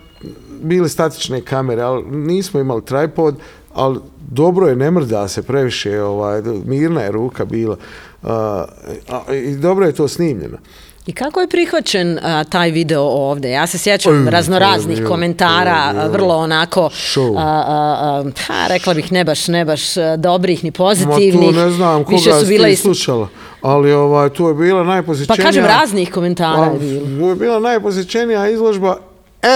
bile 0.62 0.88
statične 0.88 1.40
kamere, 1.40 1.82
ali 1.82 2.04
nismo 2.04 2.60
imali 2.60 2.84
tripod, 2.84 3.34
ali 3.74 3.98
dobro 4.22 4.66
je, 4.66 4.76
ne 4.76 4.90
mrda 4.90 5.28
se 5.28 5.42
previše, 5.42 6.00
ovaj, 6.00 6.42
mirna 6.64 7.00
je 7.00 7.12
ruka 7.12 7.44
bila. 7.44 7.76
A, 8.22 8.64
a, 9.08 9.34
I 9.34 9.56
dobro 9.56 9.86
je 9.86 9.92
to 9.92 10.08
snimljeno. 10.08 10.58
I 11.06 11.12
kako 11.12 11.40
je 11.40 11.48
prihvaćen 11.48 12.18
a, 12.18 12.44
taj 12.44 12.70
video 12.70 13.02
ovde? 13.02 13.50
Ja 13.50 13.66
se 13.66 13.78
sjećam 13.78 14.24
Oj, 14.24 14.30
raznoraznih 14.30 14.96
bilo- 14.98 15.10
komentara, 15.10 15.90
bilo 15.92 16.08
vrlo 16.08 16.36
onako, 16.36 16.80
show. 16.82 17.38
a, 17.38 17.42
a, 17.42 17.64
a, 18.00 18.24
pa, 18.38 18.66
rekla 18.68 18.94
bih 18.94 19.12
ne 19.12 19.24
baš, 19.24 19.48
ne 19.48 19.64
baš 19.64 19.96
a, 19.96 20.16
dobrih 20.16 20.64
ni 20.64 20.70
Ma 20.70 20.74
pozitivnih. 20.74 21.48
tu 21.48 21.52
ne 21.54 21.70
znam 21.70 21.98
Više 22.00 22.24
koga 22.24 22.38
su 22.38 22.44
ste 22.44 22.48
bila 22.48 22.76
slušala, 22.76 23.28
ali 23.62 23.92
ovaj, 23.92 24.30
tu 24.30 24.48
je 24.48 24.54
bila 24.54 24.80
Pa 24.80 24.86
najposjećenija... 24.86 25.44
kažem, 25.44 25.64
raznih 25.64 26.12
komentara 26.12 26.64
je 26.64 26.70
Pa, 26.70 26.78
bilo. 26.78 27.06
To 27.20 27.28
je 27.28 27.34
bila 27.36 27.60
najposjećenija 27.60 28.48
izložba 28.48 28.96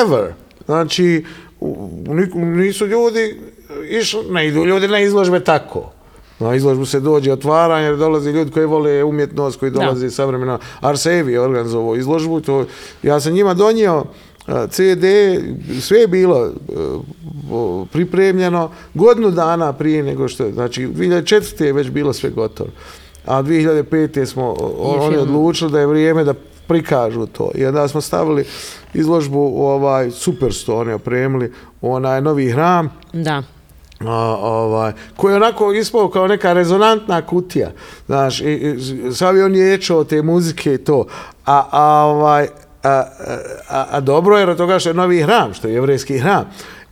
ever. 0.05 0.33
Znači, 0.67 1.25
nisu 2.35 2.87
ljudi 2.87 3.41
išli, 3.91 4.21
ne 4.31 4.49
idu 4.49 4.65
ljudi 4.65 4.89
na 4.89 4.99
izložbe 5.01 5.41
tako. 5.41 5.93
Na 6.39 6.55
izložbu 6.55 6.87
se 6.87 7.01
dođe 7.01 7.33
otvaranje, 7.33 7.87
jer 7.87 7.97
dolaze 7.97 8.33
ljudi 8.33 8.51
koji 8.51 8.67
vole 8.67 9.05
umjetnost, 9.05 9.59
koji 9.59 9.71
dolaze 9.71 10.07
iz 10.07 10.15
savremena. 10.15 10.59
Arsevi 10.81 11.33
je 11.33 11.41
organizovao 11.41 11.97
izložbu, 11.97 12.41
to, 12.41 12.65
ja 13.03 13.21
sam 13.21 13.33
njima 13.33 13.55
donio 13.55 14.05
a, 14.47 14.67
CD, 14.67 15.05
sve 15.81 15.99
je 15.99 16.07
bilo 16.07 16.47
e, 16.47 16.51
pripremljeno 17.93 18.71
godinu 18.95 19.31
dana 19.31 19.73
prije 19.73 20.03
nego 20.03 20.29
što 20.29 20.45
je, 20.45 20.53
znači 20.53 20.87
2004. 20.87 21.65
je 21.65 21.73
već 21.73 21.91
bilo 21.91 22.13
sve 22.13 22.31
gotovo. 22.31 22.71
A 23.27 23.43
2005. 23.43 24.27
smo 24.27 24.55
oni 24.79 25.17
odlučili 25.17 25.73
da 25.73 25.81
je 25.81 25.87
vrijeme 25.87 26.25
da 26.25 26.35
prikažu 26.67 27.27
to. 27.27 27.51
I 27.55 27.67
onda 27.67 27.89
smo 27.89 28.01
stavili 28.01 28.45
izložbu 28.95 29.39
u 29.39 29.63
ovaj 29.67 30.11
Superstore, 30.11 30.95
opremili 30.95 31.53
u 31.81 31.93
onaj 31.93 32.21
novi 32.21 32.51
hram, 32.51 32.91
Da. 33.13 33.43
A, 34.01 34.37
ovaj, 34.41 34.93
koji 35.17 35.33
je 35.33 35.37
onako 35.37 35.73
ispao 35.73 36.09
kao 36.09 36.27
neka 36.29 36.53
rezonantna 36.53 37.23
kutija. 37.23 37.71
Znaš, 38.07 38.41
i, 38.41 38.45
i, 38.45 39.15
sav 39.15 39.37
je 39.37 39.45
on 39.45 39.55
ječao 39.55 40.05
te 40.05 40.23
muzike 40.23 40.75
i 40.75 40.79
to. 40.79 41.07
A, 41.47 41.65
a, 41.71 42.05
ovaj, 42.05 42.49
a, 42.83 43.05
a, 43.69 43.87
a 43.91 44.01
dobro 44.01 44.39
je 44.39 44.51
od 44.51 44.57
toga 44.57 44.79
što 44.79 44.91
je 44.91 44.95
novi 44.95 45.23
hram, 45.23 45.55
što 45.55 45.69
je 45.69 45.75
jevrejski 45.75 46.19
hram 46.19 46.45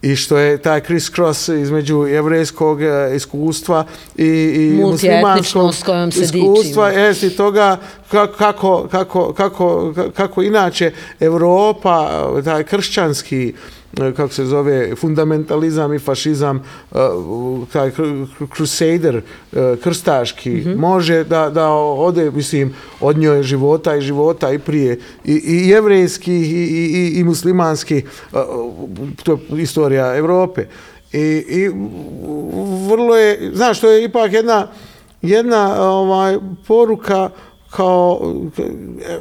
i 0.03 0.17
što 0.17 0.39
je 0.39 0.59
taj 0.59 0.81
criss 0.81 1.11
cross 1.15 1.49
između 1.49 2.07
jevrejskog 2.07 2.83
e, 2.83 3.13
iskustva 3.17 3.85
i, 4.17 4.27
i 4.27 4.81
muslimanskog 4.83 5.73
iskustva, 6.09 6.89
jest 6.89 7.23
i 7.23 7.37
toga 7.37 7.77
ka- 8.13 8.33
kako, 8.39 8.89
kako, 8.91 9.33
kako, 9.33 9.95
kako 10.17 10.43
inače 10.43 10.93
Evropa, 11.21 12.09
taj 12.45 12.65
kršćanski 12.65 13.49
e, 13.49 13.76
kako 13.97 14.29
se 14.29 14.45
zove, 14.45 14.97
fundamentalizam 14.97 15.95
i 15.95 15.99
fašizam, 15.99 16.57
e, 16.57 16.99
taj 17.73 17.91
crusader, 18.57 19.17
e, 19.17 19.77
krstaški, 19.83 20.51
mm 20.51 20.65
-hmm. 20.65 20.77
može 20.77 21.25
da, 21.25 21.51
da 21.51 21.71
ode, 21.71 22.31
mislim, 22.31 22.75
od 23.01 23.19
njoj 23.19 23.43
života 23.43 23.97
i 23.97 24.01
života 24.01 24.53
i 24.53 24.59
prije, 24.59 24.99
i, 25.25 25.33
i 25.33 25.69
jevrejski 25.69 26.35
i, 26.35 26.67
i, 26.67 26.87
i, 26.87 27.21
i 27.21 27.25
muslimanski, 27.25 28.03
to 29.23 29.39
je 29.51 29.63
istorija 29.63 30.17
Evrope. 30.17 30.67
I, 31.13 31.45
i 31.49 31.69
vrlo 32.89 33.17
je, 33.17 33.51
znaš, 33.55 33.81
to 33.81 33.91
je 33.91 34.05
ipak 34.05 34.33
jedna, 34.33 34.69
jedna 35.23 35.91
ovaj, 35.91 36.39
poruka 36.67 37.31
kao 37.71 38.35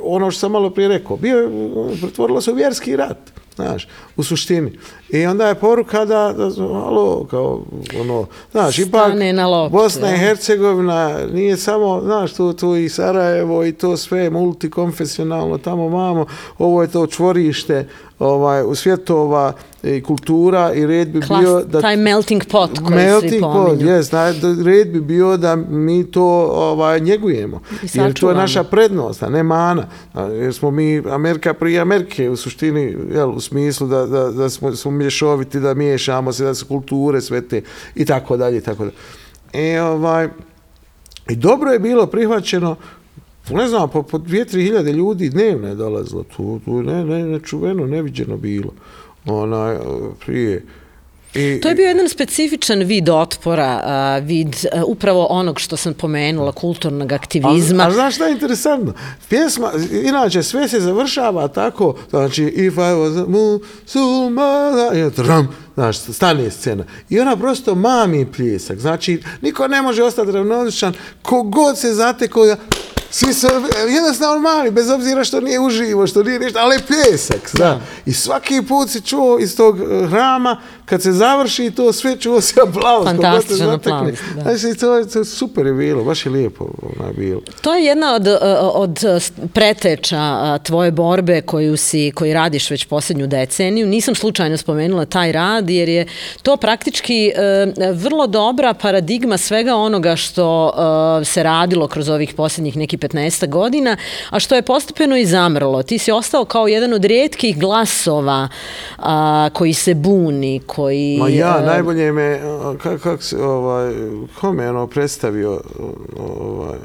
ono 0.03 0.31
što 0.31 0.39
sam 0.39 0.51
malo 0.51 0.69
prije 0.69 0.89
rekao, 0.89 1.17
bio 1.17 1.49
pretvorilo 2.01 2.41
se 2.41 2.51
u 2.51 2.55
vjerski 2.55 2.95
rat, 2.95 3.17
znaš, 3.55 3.87
u 4.17 4.23
suštini. 4.23 4.71
I 5.09 5.25
onda 5.25 5.47
je 5.47 5.55
poruka 5.55 6.05
da, 6.05 6.33
da 6.37 6.63
alo, 6.63 7.27
kao, 7.29 7.61
ono, 7.99 8.25
znaš, 8.51 8.79
ipak 8.79 9.13
loptu, 9.47 9.77
Bosna 9.77 10.15
i 10.15 10.17
Hercegovina 10.17 11.19
nije 11.33 11.57
samo, 11.57 12.01
znaš, 12.03 12.33
tu, 12.33 12.53
tu 12.53 12.75
i 12.75 12.89
Sarajevo 12.89 13.65
i 13.65 13.71
to 13.71 13.97
sve 13.97 14.29
multikonfesionalno, 14.29 15.57
tamo 15.57 15.89
mamo, 15.89 16.25
ovo 16.57 16.81
je 16.81 16.87
to 16.87 17.07
čvorište 17.07 17.87
ovaj, 18.19 18.63
u 18.63 18.75
svjetova 18.75 19.53
i 19.83 20.03
kultura 20.03 20.73
i 20.73 20.87
red 20.87 21.07
bi 21.07 21.21
Klas, 21.21 21.41
bio 21.41 21.63
da 21.63 21.81
taj 21.81 21.97
melting 21.97 22.43
pot 22.51 22.69
koji 22.79 22.87
svi 22.87 22.95
melting 22.95 23.41
pot, 23.41 23.53
pominju. 23.53 23.89
yes, 23.89 24.11
da, 24.11 24.31
red 24.63 24.91
bi 24.91 25.01
bio 25.01 25.37
da 25.37 25.55
mi 25.55 26.11
to 26.11 26.23
ovaj, 26.53 26.99
njegujemo. 26.99 27.61
I 27.83 27.87
Jer 27.93 28.13
to 28.13 28.29
je 28.29 28.35
naša 28.35 28.63
prednost, 28.63 29.23
a 29.23 29.29
ne 29.29 29.43
mana. 29.43 29.87
Jer 30.15 30.53
smo 30.53 30.71
mi 30.71 31.03
Amerika 31.09 31.53
prije 31.53 31.79
Amerike 31.79 32.29
u 32.29 32.35
suštini, 32.35 32.97
jel, 33.11 33.29
u 33.29 33.39
smislu 33.39 33.87
da, 33.87 34.04
da, 34.07 34.31
da 34.31 34.49
smo, 34.49 34.75
smo 34.75 34.91
mješoviti, 34.91 35.59
da 35.59 35.73
miješamo 35.73 36.33
se, 36.33 36.43
da 36.43 36.53
su 36.53 36.65
kulture 36.67 37.21
sve 37.21 37.47
te 37.47 37.61
i 37.95 38.05
tako 38.05 38.37
dalje 38.37 38.57
i 38.57 38.61
tako 38.61 38.83
dalje. 38.83 38.95
E, 39.53 39.81
ovaj, 39.81 40.29
I 41.29 41.35
dobro 41.35 41.71
je 41.71 41.79
bilo 41.79 42.07
prihvaćeno 42.07 42.75
ne 43.49 43.67
znam, 43.67 43.89
po, 43.89 44.03
po 44.03 44.17
dvije, 44.17 44.45
tri 44.45 44.63
hiljade 44.63 44.91
ljudi 44.91 45.29
dnevno 45.29 45.67
je 45.67 45.75
dolazilo 45.75 46.23
tu, 46.23 46.59
tu 46.65 46.83
ne, 46.83 47.05
ne, 47.05 47.23
nečuveno, 47.23 47.85
neviđeno 47.85 48.37
bilo. 48.37 48.71
Onaj, 49.25 49.77
prije. 50.25 50.65
I, 51.35 51.61
To 51.61 51.69
je 51.69 51.75
bio 51.75 51.87
jedan 51.87 52.09
specifičan 52.09 52.79
vid 52.79 53.09
otpora, 53.09 53.81
a, 53.83 54.19
vid 54.23 54.55
a, 54.71 54.83
upravo 54.85 55.25
onog 55.25 55.59
što 55.59 55.77
sam 55.77 55.93
pomenula, 55.93 56.51
kulturnog 56.51 57.11
aktivizma. 57.11 57.83
A, 57.83 57.87
a 57.87 57.91
znaš 57.91 58.15
šta 58.15 58.25
je 58.25 58.31
interesantno? 58.31 58.93
Pjesma, 59.29 59.71
inače, 60.03 60.43
sve 60.43 60.67
se 60.67 60.79
završava 60.79 61.47
tako, 61.47 61.95
znači, 62.09 62.43
if 62.43 62.73
I 62.73 62.77
was 62.77 63.25
a 65.07 65.09
tram, 65.09 65.64
znaš, 65.75 65.97
stane 65.97 66.51
scena. 66.51 66.83
I 67.09 67.19
ona 67.19 67.35
prosto 67.35 67.75
mami 67.75 68.31
pljesak. 68.31 68.79
Znači, 68.79 69.21
niko 69.41 69.67
ne 69.67 69.81
može 69.81 70.03
ostati 70.03 70.31
ravnodušan, 70.31 70.93
kogod 71.21 71.77
se 71.77 71.93
zateko, 71.93 72.45
ja, 72.45 72.55
svi 73.09 73.33
su 73.33 73.47
jednostavno 73.89 74.39
mali, 74.39 74.71
bez 74.71 74.89
obzira 74.89 75.23
što 75.23 75.39
nije 75.39 75.59
uživo, 75.59 76.07
što 76.07 76.23
nije 76.23 76.39
ništa, 76.39 76.59
ali 76.59 76.75
je 76.75 76.81
pljesak, 76.81 77.49
zna. 77.49 77.79
I 78.05 78.13
svaki 78.13 78.61
put 78.61 78.89
se 78.89 79.01
čuo 79.01 79.39
iz 79.39 79.57
tog 79.57 79.79
eh, 79.79 80.07
hrama, 80.07 80.61
kad 80.85 81.01
se 81.01 81.11
završi 81.11 81.71
to 81.71 81.93
sve, 81.93 82.17
čuo 82.17 82.41
se 82.41 82.53
aplauz. 82.61 83.05
Fantastičan 83.05 83.69
aplauz, 83.69 84.11
da. 84.35 84.41
Znači, 84.55 84.79
to, 84.79 84.95
je- 84.95 85.07
to 85.07 85.25
super 85.25 85.65
je 85.65 85.73
bilo, 85.73 86.03
baš 86.03 86.25
je 86.25 86.31
lijepo 86.31 86.67
je 87.07 87.13
bilo. 87.17 87.41
To 87.61 87.73
je 87.75 87.85
jedna 87.85 88.15
od, 88.15 88.27
a, 88.27 88.37
od 88.63 88.99
preteča 89.53 90.17
a, 90.19 90.57
tvoje 90.63 90.91
borbe 90.91 91.41
koju 91.41 91.77
si, 91.77 92.11
koji 92.15 92.33
radiš 92.33 92.69
već 92.69 92.85
posljednju 92.85 93.27
deceniju. 93.27 93.87
Nisam 93.87 94.15
slučajno 94.15 94.57
spomenula 94.57 95.05
taj 95.05 95.31
rad 95.31 95.64
jer 95.69 95.89
je 95.89 96.05
to 96.43 96.57
praktički 96.57 97.27
e, 97.27 97.33
vrlo 97.93 98.27
dobra 98.27 98.73
paradigma 98.73 99.37
svega 99.37 99.75
onoga 99.75 100.15
što 100.15 100.73
e, 101.21 101.25
se 101.25 101.43
radilo 101.43 101.87
kroz 101.87 102.09
ovih 102.09 102.33
posljednjih 102.33 102.77
neki 102.77 102.97
15 102.97 103.49
godina, 103.49 103.97
a 104.29 104.39
što 104.39 104.55
je 104.55 104.61
postepeno 104.61 105.17
i 105.17 105.25
zamrlo. 105.25 105.83
Ti 105.83 105.97
si 105.97 106.11
ostao 106.11 106.45
kao 106.45 106.67
jedan 106.67 106.93
od 106.93 107.05
rijetkih 107.05 107.59
glasova 107.59 108.47
a, 108.97 109.49
koji 109.53 109.73
se 109.73 109.93
buni, 109.93 110.61
koji... 110.65 111.17
Ma 111.19 111.29
ja, 111.29 111.57
e, 111.61 111.65
najbolje 111.65 112.11
me, 112.11 112.39
kako 112.83 112.97
kak 112.97 113.23
se, 113.23 113.37
ovaj, 113.37 113.93
ko 114.39 114.53
me 114.53 114.69
ono 114.69 114.87
predstavio, 114.87 115.61
ovaj, 116.17 116.79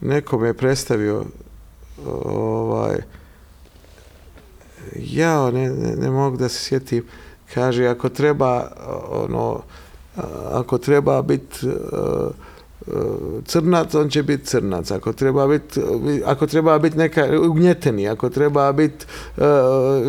neko 0.00 0.38
me 0.38 0.48
je 0.48 0.54
predstavio, 0.54 1.24
ovaj, 2.24 2.96
ja 4.96 5.50
ne, 5.50 5.70
ne, 5.70 5.96
ne 5.96 6.10
mogu 6.10 6.36
da 6.36 6.48
se 6.48 6.64
sjetim, 6.64 7.04
kaže, 7.54 7.86
ako 7.86 8.08
treba, 8.08 8.70
ono, 9.10 9.60
ako 10.52 10.78
treba 10.78 11.22
biti 11.22 11.66
crnac, 13.46 13.94
on 13.94 14.10
će 14.10 14.22
biti 14.22 14.44
crnac. 14.44 14.90
Ako 14.90 15.12
treba 15.12 15.46
biti, 15.46 15.80
ako 16.24 16.46
treba 16.46 16.78
biti 16.78 16.98
neka 16.98 17.28
ugnjeteni, 17.40 18.08
ako 18.08 18.30
treba 18.30 18.72
biti 18.72 19.06
uh, 19.36 19.44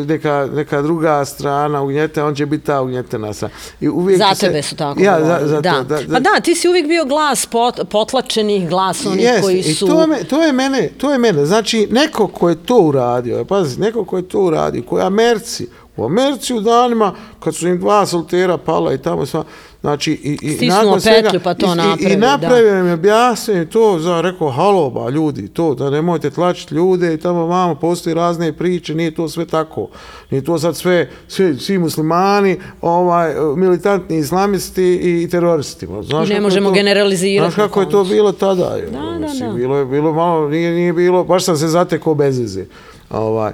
neka, 0.07 0.47
neka 0.53 0.81
druga 0.81 1.25
strana 1.25 1.81
ugnjetena, 1.81 2.27
on 2.27 2.35
će 2.35 2.45
biti 2.45 2.65
ta 2.65 2.81
ugnjetena 2.81 3.33
strana. 3.33 3.53
I 3.81 3.89
uvijek 3.89 4.17
Za 4.19 4.35
tebe 4.39 4.61
su 4.61 4.75
tako 4.75 5.01
ja, 5.01 5.19
za, 5.25 5.47
za, 5.47 5.61
da. 5.61 5.73
To, 5.73 5.83
da, 5.83 5.99
Pa 6.11 6.19
da, 6.19 6.39
ti 6.43 6.55
si 6.55 6.69
uvijek 6.69 6.87
bio 6.87 7.05
glas 7.05 7.45
pot, 7.45 7.79
potlačenih, 7.89 8.69
glas 8.69 9.05
onih 9.05 9.23
Jest, 9.23 9.41
koji 9.41 9.63
su... 9.63 9.85
I 9.85 9.89
to, 9.89 10.07
me, 10.07 10.23
to 10.23 10.43
je 10.43 10.51
mene, 10.51 10.89
to 10.97 11.11
je 11.11 11.17
mene. 11.17 11.45
Znači, 11.45 11.87
neko 11.91 12.27
ko 12.27 12.49
je 12.49 12.55
to 12.55 12.77
uradio, 12.77 13.45
pazi, 13.45 13.79
neko 13.79 14.05
ko 14.05 14.17
je 14.17 14.27
to 14.27 14.39
uradio, 14.39 14.83
koji 14.83 15.01
je 15.01 15.05
Americi, 15.05 15.67
u 15.97 16.05
Americi 16.05 16.53
u 16.53 16.61
danima, 16.61 17.13
kad 17.39 17.55
su 17.55 17.67
im 17.67 17.79
dva 17.79 18.05
soltera 18.05 18.57
pala 18.57 18.93
i 18.93 18.97
tamo 18.97 19.25
sva, 19.25 19.43
znači, 19.81 20.11
i, 20.11 20.37
i 20.41 20.51
Stisnuo 20.55 20.83
nakon 20.83 21.01
petlju, 21.01 21.39
pa 21.43 21.53
to 21.53 21.65
i, 21.67 21.69
i, 21.69 21.75
napravio, 21.75 22.09
I 22.09 22.15
da. 22.15 22.27
napravio 22.27 22.83
mi, 22.83 22.91
objasnio 22.91 23.65
to, 23.65 23.99
za, 23.99 24.21
rekao, 24.21 24.49
halo, 24.49 24.89
ba, 24.89 25.09
ljudi, 25.09 25.47
to, 25.47 25.75
da 25.75 25.89
nemojte 25.89 26.29
tlačiti 26.29 26.75
ljude 26.75 27.13
i 27.13 27.17
tamo 27.17 27.45
vamo 27.45 27.75
postoji 27.75 28.13
razne 28.13 28.53
priče, 28.53 28.95
nije 28.95 29.15
to 29.15 29.29
sve 29.29 29.45
tako. 29.45 29.87
Nije 30.29 30.43
to 30.43 30.59
sad 30.59 30.75
sve, 30.75 31.09
sve 31.27 31.55
svi 31.55 31.77
muslimani, 31.77 32.59
ovaj, 32.81 33.33
militantni 33.55 34.17
islamisti 34.17 34.99
i 35.23 35.29
teroristi. 35.29 35.87
Znaš 36.03 36.29
I 36.29 36.33
ne 36.33 36.41
možemo 36.41 36.69
to- 36.69 36.73
generalizirati 36.75 37.53
Znaš 37.53 37.67
kako 37.67 37.81
je 37.81 37.89
to 37.89 38.03
bilo 38.03 38.31
tada? 38.31 38.69
Da, 38.91 39.27
da, 39.27 39.47
da. 39.47 39.53
Bilo 39.53 39.77
je 39.77 39.85
bilo 39.85 40.13
malo, 40.13 40.49
nije, 40.49 40.71
nije 40.71 40.93
bilo, 40.93 41.23
baš 41.23 41.43
sam 41.45 41.57
se 41.57 41.67
zatekao 41.67 42.15
bez 42.15 42.39
veze. 42.39 42.65
Ovaj, 43.09 43.53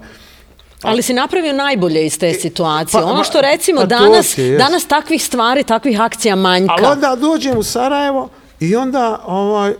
Ali 0.86 1.02
si 1.02 1.14
napravio 1.14 1.54
najbolje 1.54 2.06
iz 2.06 2.20
te 2.20 2.34
situacije. 2.34 3.02
pa- 3.02 3.06
ono 3.06 3.18
pa- 3.18 3.24
što 3.24 3.42
recimo 3.42 3.82
pa 3.82 3.86
danas, 3.88 4.38
je, 4.38 4.58
danas 4.58 4.86
takvih 4.86 5.24
stvari, 5.24 5.64
takvih 5.64 6.02
akcija 6.02 6.36
manjka. 6.36 6.74
Ali 6.74 6.86
onda 6.86 7.16
dođem 7.16 7.58
u 7.58 7.64
Sarajevo 7.64 8.30
i 8.60 8.76
onda, 8.76 9.22
ovaj, 9.26 9.74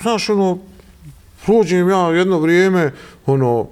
znaš, 0.00 0.28
ono, 0.30 0.58
prođem 1.44 1.88
ja 1.90 2.08
jedno 2.08 2.38
vrijeme, 2.38 2.92
ono, 3.26 3.66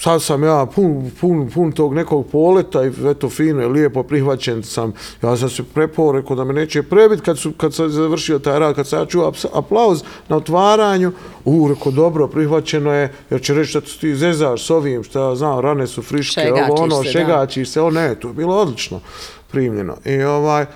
sad 0.00 0.22
sam 0.22 0.44
ja 0.44 0.66
pun, 0.74 1.10
pun, 1.20 1.50
pun 1.54 1.72
tog 1.72 1.94
nekog 1.94 2.26
poleta 2.32 2.84
i 2.84 2.90
eto 3.10 3.28
fino 3.28 3.60
je 3.60 3.68
lijepo 3.68 4.02
prihvaćen 4.02 4.62
sam. 4.62 4.92
Ja 5.22 5.36
sam 5.36 5.50
se 5.50 5.62
prepao, 5.74 6.12
rekao 6.12 6.36
da 6.36 6.44
me 6.44 6.52
neće 6.52 6.82
prebit 6.82 7.20
kad, 7.20 7.38
su, 7.38 7.52
kad 7.52 7.74
sam 7.74 7.88
završio 7.88 8.38
taj 8.38 8.58
rad, 8.58 8.74
kad 8.74 8.88
sam 8.88 8.98
ja 8.98 9.06
čuo 9.06 9.32
aplauz 9.54 10.02
na 10.28 10.36
otvaranju. 10.36 11.12
U, 11.44 11.68
rekao, 11.68 11.92
dobro, 11.92 12.28
prihvaćeno 12.28 12.92
je, 12.92 13.12
jer 13.30 13.42
će 13.42 13.54
reći 13.54 13.74
da 13.74 13.80
ti 14.00 14.16
zezaš 14.16 14.66
s 14.66 14.70
ovim, 14.70 15.04
što 15.04 15.28
ja 15.28 15.34
znam, 15.34 15.60
rane 15.60 15.86
su 15.86 16.02
friške, 16.02 16.40
Šegačiš 16.40 16.70
ovo 16.70 16.82
ono, 16.82 16.96
se, 16.96 17.04
da. 17.04 17.10
šegačiš 17.10 17.70
se, 17.70 17.80
o 17.80 17.90
ne, 17.90 18.14
to 18.14 18.28
je 18.28 18.34
bilo 18.34 18.56
odlično 18.56 19.00
primljeno. 19.50 19.96
I 20.04 20.22
ovaj, 20.22 20.66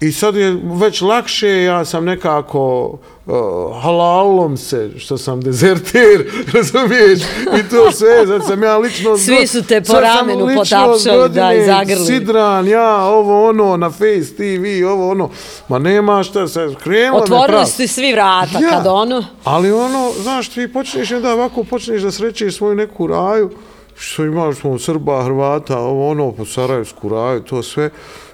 I 0.00 0.12
sad 0.12 0.36
je 0.36 0.58
već 0.64 1.00
lakše, 1.00 1.62
ja 1.62 1.84
sam 1.84 2.04
nekako 2.04 2.84
uh, 3.26 3.34
halalom 3.82 4.56
se, 4.56 4.90
što 4.98 5.18
sam 5.18 5.40
dezerter, 5.40 6.30
razumiješ, 6.54 7.20
i 7.58 7.70
to 7.70 7.92
sve, 7.92 8.26
sad 8.26 8.46
sam 8.46 8.62
ja 8.62 8.78
lično... 8.78 9.18
Svi 9.18 9.46
su 9.46 9.62
te 9.62 9.80
po 9.80 10.00
ramenu 10.00 10.48
potapšali, 10.56 11.30
da, 11.30 11.52
i 11.52 11.66
zagrlili. 11.66 12.06
Sidran, 12.06 12.68
ja, 12.68 13.04
ovo 13.04 13.48
ono, 13.48 13.76
na 13.76 13.90
Face 13.90 14.34
TV, 14.36 14.86
ovo 14.86 15.10
ono, 15.10 15.30
ma 15.68 15.78
nema 15.78 16.22
šta, 16.22 16.48
se 16.48 16.74
krenulo 16.82 17.18
me 17.18 17.22
Otvorili 17.22 17.48
pravo. 17.48 17.66
su 17.66 17.76
ti 17.76 17.86
svi 17.88 18.12
vrata 18.12 18.58
Ja, 18.62 18.70
kad 18.70 18.86
ono... 18.86 19.24
Ali 19.44 19.72
ono, 19.72 20.12
znaš, 20.22 20.48
ti 20.48 20.72
počneš 20.72 21.12
onda 21.12 21.32
ovako, 21.32 21.64
počneš 21.64 22.02
da 22.02 22.10
srećeš 22.10 22.56
svoju 22.56 22.74
neku 22.74 23.06
raju, 23.06 23.50
što 23.96 24.24
imaš 24.24 24.56
smo 24.56 24.78
Srba, 24.78 25.24
Hrvata, 25.24 25.78
ovo 25.78 26.10
ono, 26.10 26.32
po 26.32 26.44
Sarajevsku 26.44 27.08
raju, 27.08 27.40
to 27.40 27.62
sve. 27.62 27.90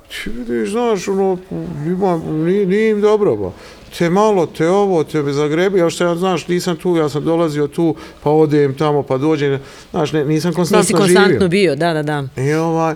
Ti 0.08 0.30
vidiš, 0.30 0.70
znaš, 0.70 1.08
ono, 1.08 1.38
ima, 1.86 2.16
nije, 2.16 2.66
nije 2.66 2.90
im 2.90 3.00
dobro, 3.00 3.36
ba. 3.36 3.50
Te 3.98 4.10
malo, 4.10 4.46
te 4.46 4.68
ovo, 4.68 5.04
te 5.04 5.22
me 5.22 5.32
zagrebi, 5.32 5.82
a 5.82 5.90
što 5.90 6.04
ja, 6.04 6.14
znaš, 6.14 6.48
nisam 6.48 6.76
tu, 6.76 6.96
ja 6.96 7.08
sam 7.08 7.24
dolazio 7.24 7.66
tu, 7.66 7.94
pa 8.22 8.30
odem 8.30 8.74
tamo, 8.74 9.02
pa 9.02 9.18
dođem, 9.18 9.58
znaš, 9.90 10.12
ne, 10.12 10.24
nisam 10.24 10.52
konstantno 10.52 10.80
Nisi 10.80 10.92
konstantno 10.92 11.32
živio. 11.32 11.48
bio, 11.48 11.76
da, 11.76 11.92
da, 11.92 12.02
da. 12.02 12.42
I 12.42 12.52
ovaj, 12.54 12.94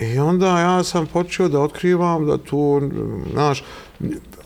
i 0.00 0.18
onda 0.18 0.60
ja 0.60 0.84
sam 0.84 1.06
počeo 1.06 1.48
da 1.48 1.60
otkrivam 1.60 2.26
da 2.26 2.38
tu, 2.38 2.90
znaš, 3.32 3.64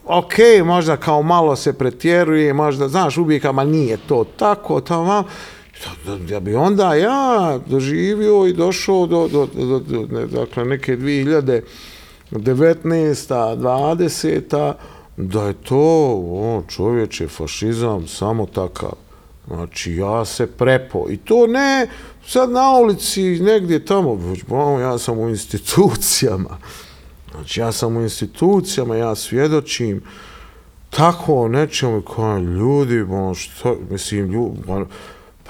ok, 0.04 0.34
možda 0.64 0.96
kao 0.96 1.22
malo 1.22 1.56
se 1.56 1.72
pretjeruje, 1.72 2.52
možda, 2.52 2.88
znaš, 2.88 3.16
uvijek, 3.16 3.44
ma 3.52 3.64
nije 3.64 3.96
to 4.08 4.24
tako, 4.38 4.80
tamo, 4.80 5.24
da, 6.06 6.16
da 6.16 6.40
bi 6.40 6.54
onda 6.54 6.94
ja 6.94 7.58
doživio 7.66 8.46
i 8.46 8.52
došao 8.52 9.06
do, 9.06 9.28
do, 9.28 9.46
do, 9.46 9.78
do 9.78 10.06
ne, 10.10 10.26
dakle, 10.26 10.64
neke 10.64 10.96
2019. 10.96 11.62
20. 12.30 14.74
da 15.16 15.46
je 15.46 15.52
to 15.52 15.76
o, 16.30 16.62
čovječe 16.68 17.28
fašizam 17.28 18.06
samo 18.06 18.46
takav. 18.46 18.92
Znači, 19.46 19.92
ja 19.92 20.24
se 20.24 20.46
prepo. 20.46 21.06
I 21.10 21.16
to 21.16 21.46
ne 21.46 21.88
sad 22.26 22.50
na 22.50 22.70
ulici, 22.70 23.22
negdje 23.22 23.84
tamo, 23.84 24.18
bo, 24.48 24.80
ja 24.80 24.98
sam 24.98 25.18
u 25.18 25.28
institucijama. 25.28 26.58
Znači, 27.30 27.60
ja 27.60 27.72
sam 27.72 27.96
u 27.96 28.02
institucijama, 28.02 28.96
ja 28.96 29.14
svjedočim 29.14 30.02
tako 30.90 31.34
o 31.34 31.48
nečemu 31.48 32.02
kao 32.02 32.38
ljudi, 32.38 33.04
bo, 33.04 33.34
što, 33.34 33.76
mislim, 33.90 34.32
ljudi, 34.32 34.60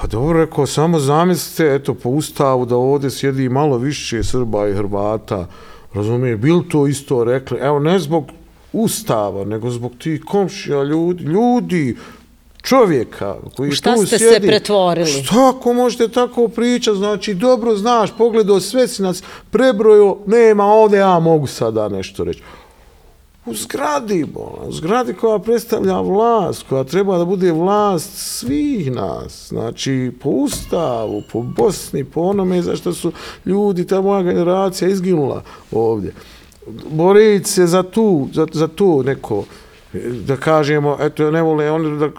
Pa 0.00 0.06
dobro, 0.06 0.40
rekao, 0.40 0.66
samo 0.66 0.98
zamislite, 0.98 1.74
eto, 1.74 1.94
po 1.94 2.08
ustavu 2.08 2.66
da 2.66 2.76
ovdje 2.76 3.10
sjedi 3.10 3.48
malo 3.48 3.78
više 3.78 4.24
Srba 4.24 4.68
i 4.68 4.74
Hrvata, 4.74 5.46
razumije, 5.94 6.36
bil 6.36 6.60
to 6.70 6.86
isto 6.86 7.24
rekli, 7.24 7.58
evo, 7.58 7.78
ne 7.78 7.98
zbog 7.98 8.24
ustava, 8.72 9.44
nego 9.44 9.70
zbog 9.70 9.92
tih 9.98 10.24
komšija 10.24 10.82
ljudi, 10.82 11.24
ljudi, 11.24 11.96
čovjeka 12.62 13.36
koji 13.56 13.70
šta 13.70 13.94
tu 13.94 14.06
ste 14.06 14.18
sjedi. 14.18 14.34
se 14.34 14.40
pretvorili? 14.46 15.06
Šta 15.06 15.52
ako 15.56 15.72
možete 15.72 16.08
tako 16.08 16.48
pričati, 16.48 16.98
znači, 16.98 17.34
dobro 17.34 17.76
znaš, 17.76 18.10
pogledao 18.18 18.60
sve 18.60 18.88
si 18.88 19.02
nas 19.02 19.22
prebrojo, 19.50 20.18
nema 20.26 20.64
ovdje, 20.64 20.98
ja 20.98 21.18
mogu 21.18 21.46
sada 21.46 21.88
nešto 21.88 22.24
reći 22.24 22.42
u 23.50 23.54
zgradi, 23.54 24.26
bola, 24.34 24.68
u 24.68 24.72
zgradi 24.72 25.14
koja 25.14 25.38
predstavlja 25.38 26.00
vlast, 26.00 26.64
koja 26.68 26.84
treba 26.84 27.18
da 27.18 27.24
bude 27.24 27.52
vlast 27.52 28.10
svih 28.14 28.92
nas, 28.92 29.48
znači 29.48 30.12
po 30.22 30.30
ustavu, 30.30 31.22
po 31.32 31.42
Bosni, 31.42 32.04
po 32.04 32.20
onome 32.20 32.62
zašto 32.62 32.92
su 32.92 33.12
ljudi, 33.46 33.86
ta 33.86 34.00
moja 34.00 34.22
generacija 34.22 34.88
izginula 34.88 35.42
ovdje. 35.72 36.14
Boriti 36.90 37.50
se 37.50 37.66
za 37.66 37.82
tu, 37.82 38.28
za, 38.32 38.46
za 38.52 38.68
to 38.68 39.02
neko, 39.02 39.44
da 40.26 40.36
kažemo, 40.36 40.96
eto, 41.00 41.30
ne 41.30 41.42
vole 41.42 41.70
oni 41.70 41.98
da, 41.98 42.10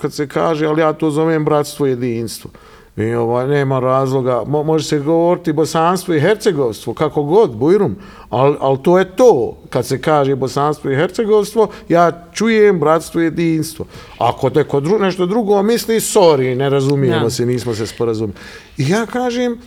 kad 0.00 0.12
se 0.12 0.28
kaže, 0.28 0.66
ali 0.66 0.80
ja 0.80 0.92
to 0.92 1.10
zovem 1.10 1.44
bratstvo 1.44 1.86
jedinstvo. 1.86 2.50
I 2.96 3.14
ovaj, 3.14 3.48
nema 3.48 3.80
razloga, 3.80 4.42
Mo, 4.46 4.62
može 4.62 4.84
se 4.84 4.98
govoriti 4.98 5.52
bosanstvo 5.52 6.14
i 6.14 6.20
hercegovstvo, 6.20 6.94
kako 6.94 7.22
god, 7.22 7.56
bujrum, 7.56 7.96
ali 8.30 8.56
al 8.60 8.76
to 8.82 8.98
je 8.98 9.16
to, 9.16 9.56
kad 9.70 9.86
se 9.86 10.00
kaže 10.02 10.36
bosanstvo 10.36 10.90
i 10.90 10.96
hercegovstvo, 10.96 11.68
ja 11.88 12.26
čujem 12.32 12.80
bratstvo 12.80 13.20
i 13.20 13.24
jedinstvo. 13.24 13.86
Ako 14.18 14.50
neko 14.50 14.80
dru, 14.80 14.98
nešto 14.98 15.26
drugo 15.26 15.62
misli, 15.62 16.00
sorry, 16.00 16.56
ne 16.56 16.70
razumijemo 16.70 17.26
ja. 17.26 17.30
se, 17.30 17.46
nismo 17.46 17.74
se 17.74 17.86
sporazumili. 17.86 18.38
I 18.76 18.88
ja 18.88 19.06
kažem, 19.06 19.58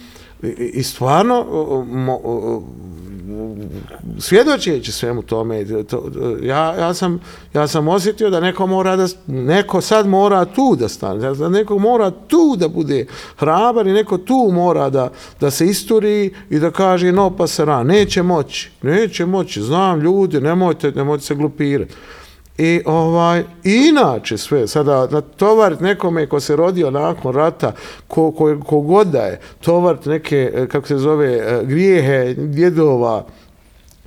i, 0.44 0.72
i 0.74 0.84
stvarno, 0.84 1.46
mo, 1.88 2.20
svjedočeći 4.20 4.92
svemu 4.92 5.22
tome, 5.22 5.84
to, 5.84 6.12
ja, 6.42 6.76
ja, 6.76 6.94
sam, 6.94 7.20
ja 7.54 7.68
sam 7.68 7.88
osjetio 7.88 8.30
da 8.30 8.40
neko 8.40 8.68
mora 8.68 8.96
da, 8.96 9.08
neko 9.28 9.82
sad 9.82 10.08
mora 10.08 10.46
tu 10.46 10.76
da 10.80 10.90
stane, 10.90 11.34
da 11.34 11.50
neko 11.50 11.80
mora 11.80 12.12
tu 12.12 12.56
da 12.58 12.68
bude 12.68 13.06
hrabar 13.38 13.88
i 13.88 13.94
neko 13.94 14.18
tu 14.18 14.50
mora 14.54 14.90
da, 14.90 15.12
da 15.40 15.52
se 15.52 15.66
isturi 15.66 16.34
i 16.50 16.60
da 16.60 16.72
kaže 16.72 17.12
no 17.12 17.38
pa 17.38 17.48
se 17.48 17.66
ra, 17.66 17.84
neće 17.84 18.24
moći, 18.24 18.72
neće 18.82 19.26
moći, 19.26 19.62
znam 19.62 20.00
ljudi, 20.00 20.42
nemojte, 20.42 20.92
nemojte 20.92 21.24
se 21.24 21.36
glupirati. 21.36 21.94
I 22.58 22.82
ovaj, 22.86 23.44
inače 23.64 24.38
sve, 24.38 24.68
sada 24.68 25.08
na 25.12 25.22
tovar 25.22 25.82
nekome 25.82 26.28
ko 26.28 26.40
se 26.40 26.56
rodio 26.56 26.92
nakon 26.92 27.36
rata, 27.36 27.72
ko, 28.08 28.32
ko, 28.32 28.60
ko 28.66 28.80
god 28.80 29.08
da 29.08 29.22
je, 29.22 29.40
tovar 29.62 29.98
neke, 30.06 30.52
eh, 30.56 30.68
kako 30.68 30.88
se 30.88 30.98
zove, 30.98 31.34
eh, 31.34 31.62
grijehe, 31.64 32.34
djedova, 32.38 33.26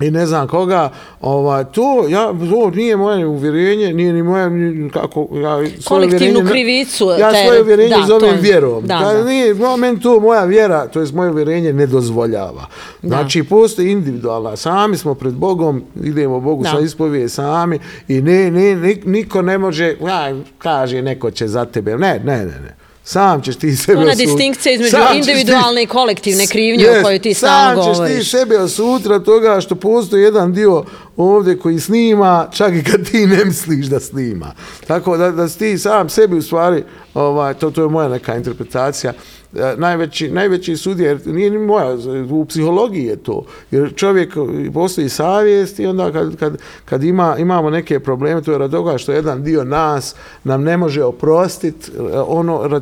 i 0.00 0.10
ne 0.10 0.26
znam 0.26 0.48
koga, 0.48 0.90
ovaj, 1.20 1.64
to, 1.64 2.06
ja, 2.08 2.32
to 2.50 2.70
nije 2.70 2.96
moje 2.96 3.26
uvjerenje, 3.26 3.92
nije 3.92 4.12
ni 4.12 4.22
moje, 4.22 4.50
ni, 4.50 4.90
kako, 4.90 5.28
ja, 5.32 5.70
Kolektivnu 5.84 6.50
krivicu. 6.50 7.10
Ja 7.20 7.32
te, 7.32 7.44
svoje 7.44 7.62
uvjerenje 7.62 7.96
da, 7.96 8.06
zovem 8.06 8.36
to, 8.36 8.42
vjerom. 8.42 8.86
Da, 8.86 8.98
da. 8.98 9.24
Nije, 9.24 9.54
meni 9.78 10.00
to 10.00 10.20
moja 10.20 10.44
vjera, 10.44 10.86
to 10.86 11.00
je 11.00 11.06
moje 11.12 11.30
uvjerenje, 11.30 11.72
ne 11.72 11.86
dozvoljava. 11.86 12.66
Znači, 13.02 13.42
da. 13.42 13.48
postoji 13.48 13.90
individualna, 13.90 14.56
sami 14.56 14.96
smo 14.96 15.14
pred 15.14 15.34
Bogom, 15.34 15.82
idemo 16.04 16.40
Bogu 16.40 16.62
da. 16.62 16.70
sa 16.70 16.80
ispovije 16.80 17.28
sami 17.28 17.78
i 18.08 18.20
ne, 18.20 18.50
ne, 18.50 18.96
niko 19.04 19.42
ne 19.42 19.58
može, 19.58 19.96
ja, 20.06 20.34
kaže, 20.58 21.02
neko 21.02 21.30
će 21.30 21.48
za 21.48 21.64
tebe, 21.64 21.96
ne, 21.96 22.20
ne, 22.24 22.36
ne, 22.36 22.44
ne 22.44 22.85
sam 23.06 23.42
ćeš 23.42 23.56
ti 23.56 23.76
sebe 23.76 23.98
osuditi. 23.98 24.02
Ona 24.02 24.14
distinkcija 24.14 24.72
između 24.72 24.96
individualne 25.14 25.80
ti, 25.80 25.82
i 25.82 25.86
kolektivne 25.86 26.46
krivnje 26.46 26.84
yes, 26.84 27.00
o 27.00 27.02
kojoj 27.02 27.18
ti 27.18 27.34
stalno 27.34 27.74
govoriš. 27.82 27.96
Sam 27.96 28.06
ćeš 28.06 28.18
ti 28.18 28.30
sebe 28.30 28.58
osutra 28.58 29.18
toga 29.18 29.60
što 29.60 29.74
postoji 29.74 30.22
jedan 30.22 30.52
dio 30.52 30.84
ovdje 31.16 31.58
koji 31.58 31.80
snima, 31.80 32.48
čak 32.52 32.74
i 32.74 32.84
kad 32.84 33.10
ti 33.10 33.26
ne 33.26 33.44
misliš 33.44 33.86
da 33.86 34.00
snima. 34.00 34.52
Tako 34.86 35.16
da, 35.16 35.30
da 35.30 35.48
ti 35.48 35.78
sam 35.78 36.08
sebi 36.08 36.36
u 36.36 36.42
stvari, 36.42 36.84
ovaj, 37.14 37.54
to, 37.54 37.70
to 37.70 37.82
je 37.82 37.88
moja 37.88 38.08
neka 38.08 38.36
interpretacija, 38.36 39.12
E, 39.58 39.74
najveći, 39.76 40.30
najveći 40.30 40.76
sudija, 40.76 41.08
jer 41.08 41.26
nije 41.26 41.50
ni 41.50 41.58
moja, 41.58 41.96
u 42.30 42.44
psihologiji 42.44 43.04
je 43.04 43.16
to, 43.16 43.44
jer 43.70 43.94
čovjek 43.94 44.34
postoji 44.74 45.08
savjest 45.08 45.80
i 45.80 45.86
onda 45.86 46.12
kad, 46.12 46.36
kad, 46.36 46.56
kad 46.84 47.04
ima, 47.04 47.36
imamo 47.38 47.70
neke 47.70 48.00
probleme, 48.00 48.42
to 48.42 48.52
je 48.52 48.58
rad 48.58 48.70
toga 48.70 48.98
što 48.98 49.12
jedan 49.12 49.42
dio 49.42 49.64
nas 49.64 50.14
nam 50.44 50.62
ne 50.62 50.76
može 50.76 51.04
oprostiti 51.04 51.90
e, 51.90 52.00
ono, 52.26 52.80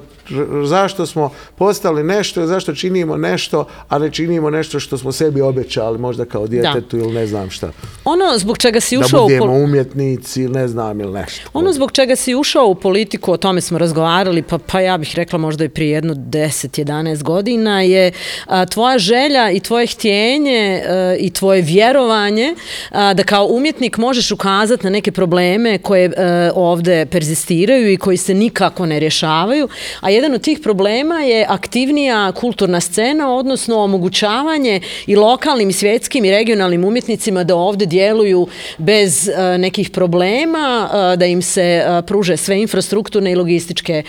zašto 0.65 1.07
smo 1.07 1.31
postali 1.57 2.03
nešto, 2.03 2.47
zašto 2.47 2.75
činimo 2.75 3.17
nešto, 3.17 3.65
a 3.89 3.99
ne 3.99 4.11
činimo 4.11 4.51
nešto 4.51 4.81
što 4.81 4.99
smo 4.99 5.13
sebi 5.13 5.41
obećali, 5.41 5.99
možda 5.99 6.25
kao 6.25 6.47
djetetu 6.47 6.99
ili 6.99 7.13
ne 7.13 7.27
znam 7.27 7.51
šta. 7.51 7.71
Ono 8.05 8.24
zbog 8.37 8.59
čega 8.59 8.81
si 8.81 8.99
ušao... 8.99 9.21
Da 9.21 9.25
budemo 9.25 9.53
u 9.53 9.65
umjetnici 9.65 10.43
ili 10.43 10.53
ne 10.53 10.69
znam 10.69 11.01
ili 11.01 11.13
nešto. 11.13 11.51
Ono 11.53 11.73
zbog 11.73 11.93
čega 11.93 12.17
si 12.17 12.35
ušao 12.35 12.67
u 12.67 12.75
politiku, 12.75 13.33
o 13.33 13.37
tome 13.37 13.61
smo 13.61 13.79
razgovarali, 13.79 14.43
pa, 14.43 14.59
pa 14.59 14.81
ja 14.81 14.99
bih 14.99 15.13
rekla 15.17 15.39
možda 15.39 15.65
i 15.65 15.69
prije 15.69 15.91
jedno 15.91 16.15
10-11 16.15 17.23
godina, 17.23 17.83
je 17.83 18.13
a, 18.47 18.67
tvoja 18.67 18.99
želja 18.99 19.51
i 19.51 19.61
tvoje 19.61 19.87
htjenje 19.87 20.83
a, 20.89 21.17
i 21.19 21.31
tvoje 21.31 21.63
vjerovanje 21.63 22.55
a, 22.91 23.15
da 23.15 23.23
kao 23.23 23.47
umjetnik 23.47 23.99
možeš 23.99 24.31
ukazati 24.31 24.85
na 24.85 24.91
neke 24.91 25.13
probleme 25.13 25.79
koje 25.79 26.13
a, 26.17 26.51
ovde 26.55 27.07
perzistiraju 27.07 27.93
i 27.93 27.97
koji 27.97 28.17
se 28.17 28.35
nikako 28.35 28.87
ne 28.87 29.01
rješavaju, 29.01 29.69
a 30.01 30.11
jedan 30.11 30.35
od 30.35 30.41
tih 30.41 30.59
problema 30.63 31.21
je 31.21 31.47
aktivnija 31.49 32.33
kulturna 32.33 32.81
scena, 32.81 33.35
odnosno 33.35 33.79
omogućavanje 33.79 34.81
i 35.07 35.17
lokalnim, 35.17 35.71
i 35.71 35.73
svjetskim 35.73 36.25
i 36.25 36.31
regionalnim 36.31 36.85
umjetnicima 36.85 37.45
da 37.45 37.57
ovde 37.57 37.87
djeluju 38.15 38.47
bez 38.79 39.29
uh, 39.29 39.61
nekih 39.61 39.91
problema, 39.91 40.89
uh, 40.89 41.19
da 41.19 41.27
im 41.27 41.43
se 41.43 41.85
uh, 41.87 42.05
pruže 42.05 42.37
sve 42.37 42.61
infrastrukturne 42.61 43.33
i 43.33 43.35
logističke 43.35 44.03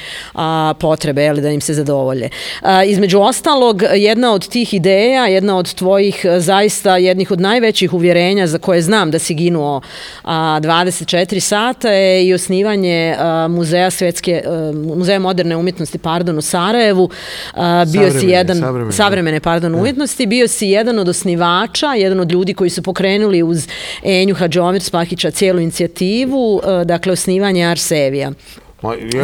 potrebe, 0.80 1.28
ali 1.28 1.42
da 1.42 1.50
im 1.50 1.62
se 1.62 1.74
zadovolje. 1.74 2.30
Između 2.86 3.20
ostalog, 3.20 3.84
jedna 3.96 4.34
od 4.34 4.50
tih 4.50 4.74
ideja, 4.74 5.26
jedna 5.26 5.58
od 5.58 5.74
tvojih 5.74 6.26
zaista 6.38 6.98
jednih 6.98 7.32
od 7.32 7.42
najvećih 7.42 7.94
uvjerenja 7.94 8.48
za 8.48 8.58
koje 8.58 8.82
znam 8.82 9.12
da 9.12 9.20
si 9.20 9.34
ginuo 9.34 9.78
uh, 9.78 10.30
24 10.30 11.40
sata 11.40 11.90
je 11.90 12.28
i 12.28 12.34
osnivanje 12.34 13.16
muzeja 13.50 13.92
svjetske, 13.92 14.44
uh, 14.46 14.98
muzeja 14.98 15.20
moderne 15.20 15.56
umjetnosti 15.56 15.98
pardon, 15.98 16.38
u 16.38 16.42
Sarajevu. 16.42 17.10
Bio 17.94 18.12
si 18.20 18.28
jedan, 18.28 18.58
savremene, 18.58 18.92
savremene 18.92 19.40
pardon, 19.40 19.76
umjetnosti. 19.76 20.26
Bio 20.26 20.48
si 20.48 20.68
jedan 20.68 21.00
od 21.00 21.10
osnivača, 21.10 21.94
jedan 21.94 22.20
od 22.20 22.32
ljudi 22.32 22.54
koji 22.54 22.70
su 22.70 22.82
pokrenuli 22.82 23.44
uz 23.44 23.68
Enju 24.04 24.36
Hadžomir 24.36 24.82
Spahića 24.82 25.32
cijelu 25.32 25.60
inicijativu, 25.60 26.62
e, 26.64 26.86
dakle, 26.86 27.12
osnivanje 27.12 27.66
Arsevija. 27.66 28.32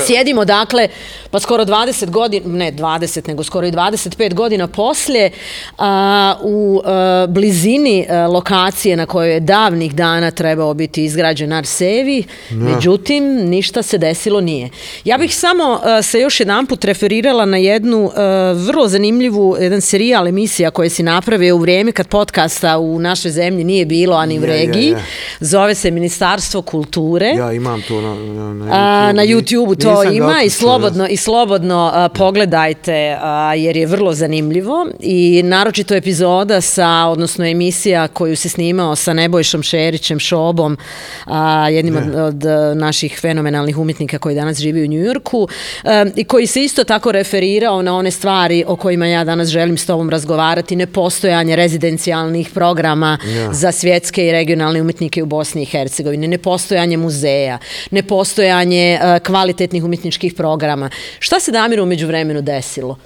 Sjedimo, 0.08 0.46
dakle, 0.46 0.88
pa 1.32 1.40
skoro 1.40 1.66
20 1.66 2.10
godina, 2.10 2.48
ne 2.48 2.72
20, 2.72 3.28
nego 3.28 3.44
skoro 3.44 3.68
i 3.68 3.72
25 3.72 4.34
godina 4.34 4.68
poslije, 4.68 5.32
a, 5.78 6.36
u 6.44 6.82
a, 6.86 7.26
blizini 7.30 8.06
a, 8.10 8.28
lokacije 8.28 8.98
na 8.98 9.06
kojoj 9.06 9.34
je 9.34 9.40
davnih 9.40 9.96
dana 9.96 10.32
trebao 10.32 10.74
biti 10.74 11.04
izgrađen 11.04 11.54
Arsevi, 11.54 12.18
ja. 12.50 12.56
međutim, 12.56 13.24
ništa 13.50 13.82
se 13.82 13.98
desilo 13.98 14.42
nije. 14.42 14.70
Ja 15.06 15.18
bih 15.18 15.36
samo 15.36 15.80
a, 15.84 16.02
se 16.02 16.20
još 16.20 16.40
jedan 16.40 16.66
put 16.66 16.84
referirala 16.84 17.46
na 17.46 17.58
jednu 17.58 18.12
a, 18.16 18.54
vrlo 18.68 18.88
zanimljivu, 18.88 19.58
jedan 19.60 19.82
serijal 19.82 20.28
emisija 20.28 20.72
koje 20.72 20.90
si 20.90 21.04
napravio 21.04 21.56
u 21.56 21.60
vrijeme 21.60 21.92
kad 21.92 22.08
podcasta 22.08 22.78
u 22.78 23.00
našoj 23.00 23.32
zemlji 23.32 23.64
nije 23.64 23.86
bilo, 23.86 24.16
ani 24.16 24.40
u 24.40 24.46
regiji. 24.46 24.90
Ja, 24.90 24.98
ja. 24.98 25.04
Zove 25.40 25.76
se 25.76 25.92
Ministarstvo 25.92 26.62
kulture. 26.62 27.28
Ja 27.38 27.54
imam 27.54 27.82
to 27.88 28.02
na, 28.02 28.16
na, 28.16 28.54
na 28.54 28.66
YouTube. 28.66 28.72
A, 28.72 29.12
na 29.12 29.26
YouTube 29.26 29.51
YouTube-u 29.52 29.76
to 29.76 30.04
Nisam 30.04 30.16
ima 30.16 30.42
i 30.44 30.50
slobodno 30.50 31.08
i 31.08 31.18
slobodno 31.18 31.92
a, 31.94 32.10
pogledajte 32.10 33.18
a, 33.22 33.56
jer 33.56 33.78
je 33.78 33.86
vrlo 33.86 34.14
zanimljivo. 34.14 34.88
I 35.00 35.42
naročito 35.44 35.96
epizoda 35.96 36.62
sa 36.62 37.08
odnosno 37.08 37.46
emisija 37.46 38.08
koju 38.08 38.36
se 38.36 38.50
snimao 38.50 38.96
sa 38.96 39.14
Nebojšom 39.14 39.64
Šerićem 39.64 40.20
Šobom, 40.20 40.78
a, 41.26 41.70
jednim 41.70 41.98
od, 41.98 42.16
od 42.16 42.44
naših 42.78 43.20
fenomenalnih 43.22 43.78
umjetnika 43.78 44.20
koji 44.20 44.36
danas 44.36 44.58
živi 44.58 44.84
u 44.84 44.88
Njujorku 44.88 45.48
a, 45.84 46.06
i 46.16 46.24
koji 46.24 46.48
se 46.48 46.64
isto 46.64 46.84
tako 46.84 47.12
referirao 47.12 47.82
na 47.82 47.96
one 47.96 48.12
stvari 48.12 48.64
o 48.68 48.76
kojima 48.76 49.08
ja 49.08 49.24
danas 49.24 49.50
želim 49.50 49.78
s 49.78 49.86
tobom 49.86 50.10
razgovarati, 50.10 50.76
nepostojanje 50.76 51.56
rezidencijalnih 51.56 52.50
programa 52.54 53.18
Ja. 53.36 53.54
za 53.54 53.72
svjetske 53.72 54.28
i 54.28 54.32
regionalne 54.32 54.82
umjetnike 54.82 55.24
u 55.24 55.26
Bosni 55.26 55.62
i 55.62 55.66
Hercegovini, 55.66 56.28
nepostojanje 56.28 56.98
muzeja, 56.98 57.58
nepostojanje 57.92 59.00
e, 59.02 59.20
kvalitetnih 59.32 59.84
umjetničkih 59.84 60.34
programa. 60.34 60.90
Šta 61.20 61.40
se 61.40 61.52
Damiru 61.52 61.84
umeđu 61.84 62.08
vremenu 62.08 62.42
desilo? 62.42 62.98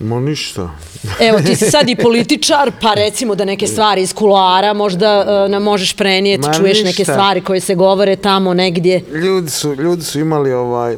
Mo 0.00 0.20
ništa. 0.20 0.70
Evo, 1.28 1.38
ti 1.46 1.56
si 1.56 1.70
sad 1.70 1.88
i 1.88 1.96
političar, 2.06 2.72
pa 2.80 2.94
recimo 2.94 3.34
da 3.34 3.44
neke 3.44 3.66
stvari 3.66 4.02
iz 4.02 4.12
kuloara 4.14 4.72
možda 4.74 5.20
uh, 5.44 5.50
nam 5.50 5.62
možeš 5.62 5.96
prenijeti, 5.96 6.46
Ma 6.46 6.54
čuješ 6.54 6.78
neke 6.78 7.02
ništa. 7.02 7.12
stvari 7.12 7.40
koje 7.40 7.60
se 7.60 7.74
govore 7.74 8.16
tamo 8.16 8.54
negdje. 8.54 9.02
Ljudi 9.12 9.50
su, 9.50 9.74
ljudi 9.74 10.02
su 10.02 10.20
imali 10.20 10.52
ovaj, 10.52 10.96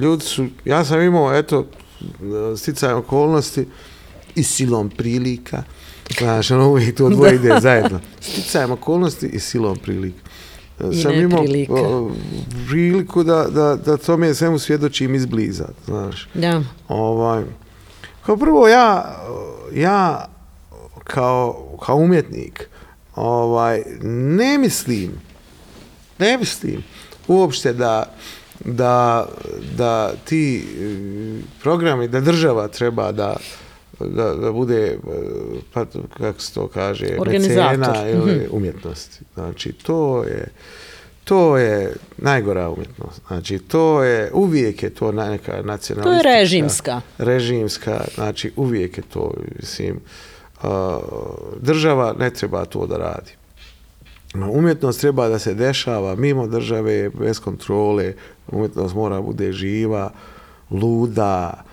ljudi 0.00 0.24
su, 0.24 0.46
ja 0.64 0.84
sam 0.84 1.02
imao, 1.02 1.34
eto, 1.36 1.66
sticajem 2.56 2.96
okolnosti 2.98 3.66
i 4.34 4.42
silom 4.42 4.90
prilika, 4.90 5.62
znaš, 6.18 6.50
ono 6.50 6.68
uvijek 6.68 6.96
to 6.96 7.08
dvoje 7.08 7.34
ide 7.42 7.60
zajedno. 7.60 8.00
Sticajem 8.20 8.70
okolnosti 8.70 9.26
i 9.26 9.38
silom 9.40 9.76
prilika. 9.76 10.27
I 10.92 10.96
sam 11.02 11.12
imao 11.12 11.44
o, 11.68 12.10
priliku 12.68 13.22
da, 13.22 13.46
da, 13.50 13.76
da 13.76 13.96
tome 13.96 14.34
svemu 14.34 14.58
svjedočim 14.58 15.14
izbliza, 15.14 15.68
znaš. 15.86 16.28
Da. 16.34 16.62
Ovaj, 16.88 17.44
kao 18.26 18.36
prvo 18.36 18.68
ja, 18.68 19.16
ja 19.74 20.28
kao, 21.04 21.76
kao 21.86 21.96
umjetnik 21.96 22.68
ovaj, 23.14 23.82
ne 24.02 24.58
mislim, 24.58 25.10
ne 26.18 26.38
mislim 26.38 26.82
uopšte 27.28 27.72
da, 27.72 28.14
da, 28.64 29.26
da 29.76 30.12
ti 30.24 30.58
e, 30.58 30.90
programi, 31.62 32.08
da 32.08 32.20
država 32.20 32.68
treba 32.68 33.12
da 33.12 33.36
da, 34.00 34.34
da 34.34 34.52
bude, 34.52 34.86
e, 34.86 34.98
pa 35.72 35.84
kako 36.16 36.40
se 36.40 36.54
to 36.54 36.68
kaže, 36.68 37.06
mecena 37.26 37.94
ili 38.12 38.48
umjetnosti. 38.50 39.24
Znači, 39.34 39.72
to 39.72 40.24
je, 40.24 40.48
to 41.24 41.56
je 41.56 41.94
najgora 42.18 42.70
umjetnost. 42.70 43.20
Znači, 43.26 43.58
to 43.58 44.02
je, 44.02 44.30
uvijek 44.32 44.82
je 44.82 44.90
to 44.90 45.12
neka 45.12 45.62
nacionalistička... 45.62 46.30
režimska. 46.30 47.00
Režimska, 47.18 48.04
znači, 48.14 48.52
uvijek 48.56 48.98
je 48.98 49.04
to, 49.12 49.34
mislim, 49.60 50.00
uh, 50.62 50.70
država 51.60 52.14
ne 52.18 52.30
treba 52.30 52.64
to 52.64 52.86
da 52.86 52.96
radi. 52.96 53.32
Umjetnost 54.34 55.00
treba 55.00 55.28
da 55.28 55.38
se 55.38 55.54
dešava 55.54 56.14
mimo 56.14 56.46
države, 56.46 57.10
bez 57.10 57.40
kontrole, 57.40 58.14
umjetnost 58.48 58.94
mora 58.94 59.20
bude 59.20 59.52
živa, 59.52 60.10
luda, 60.70 61.64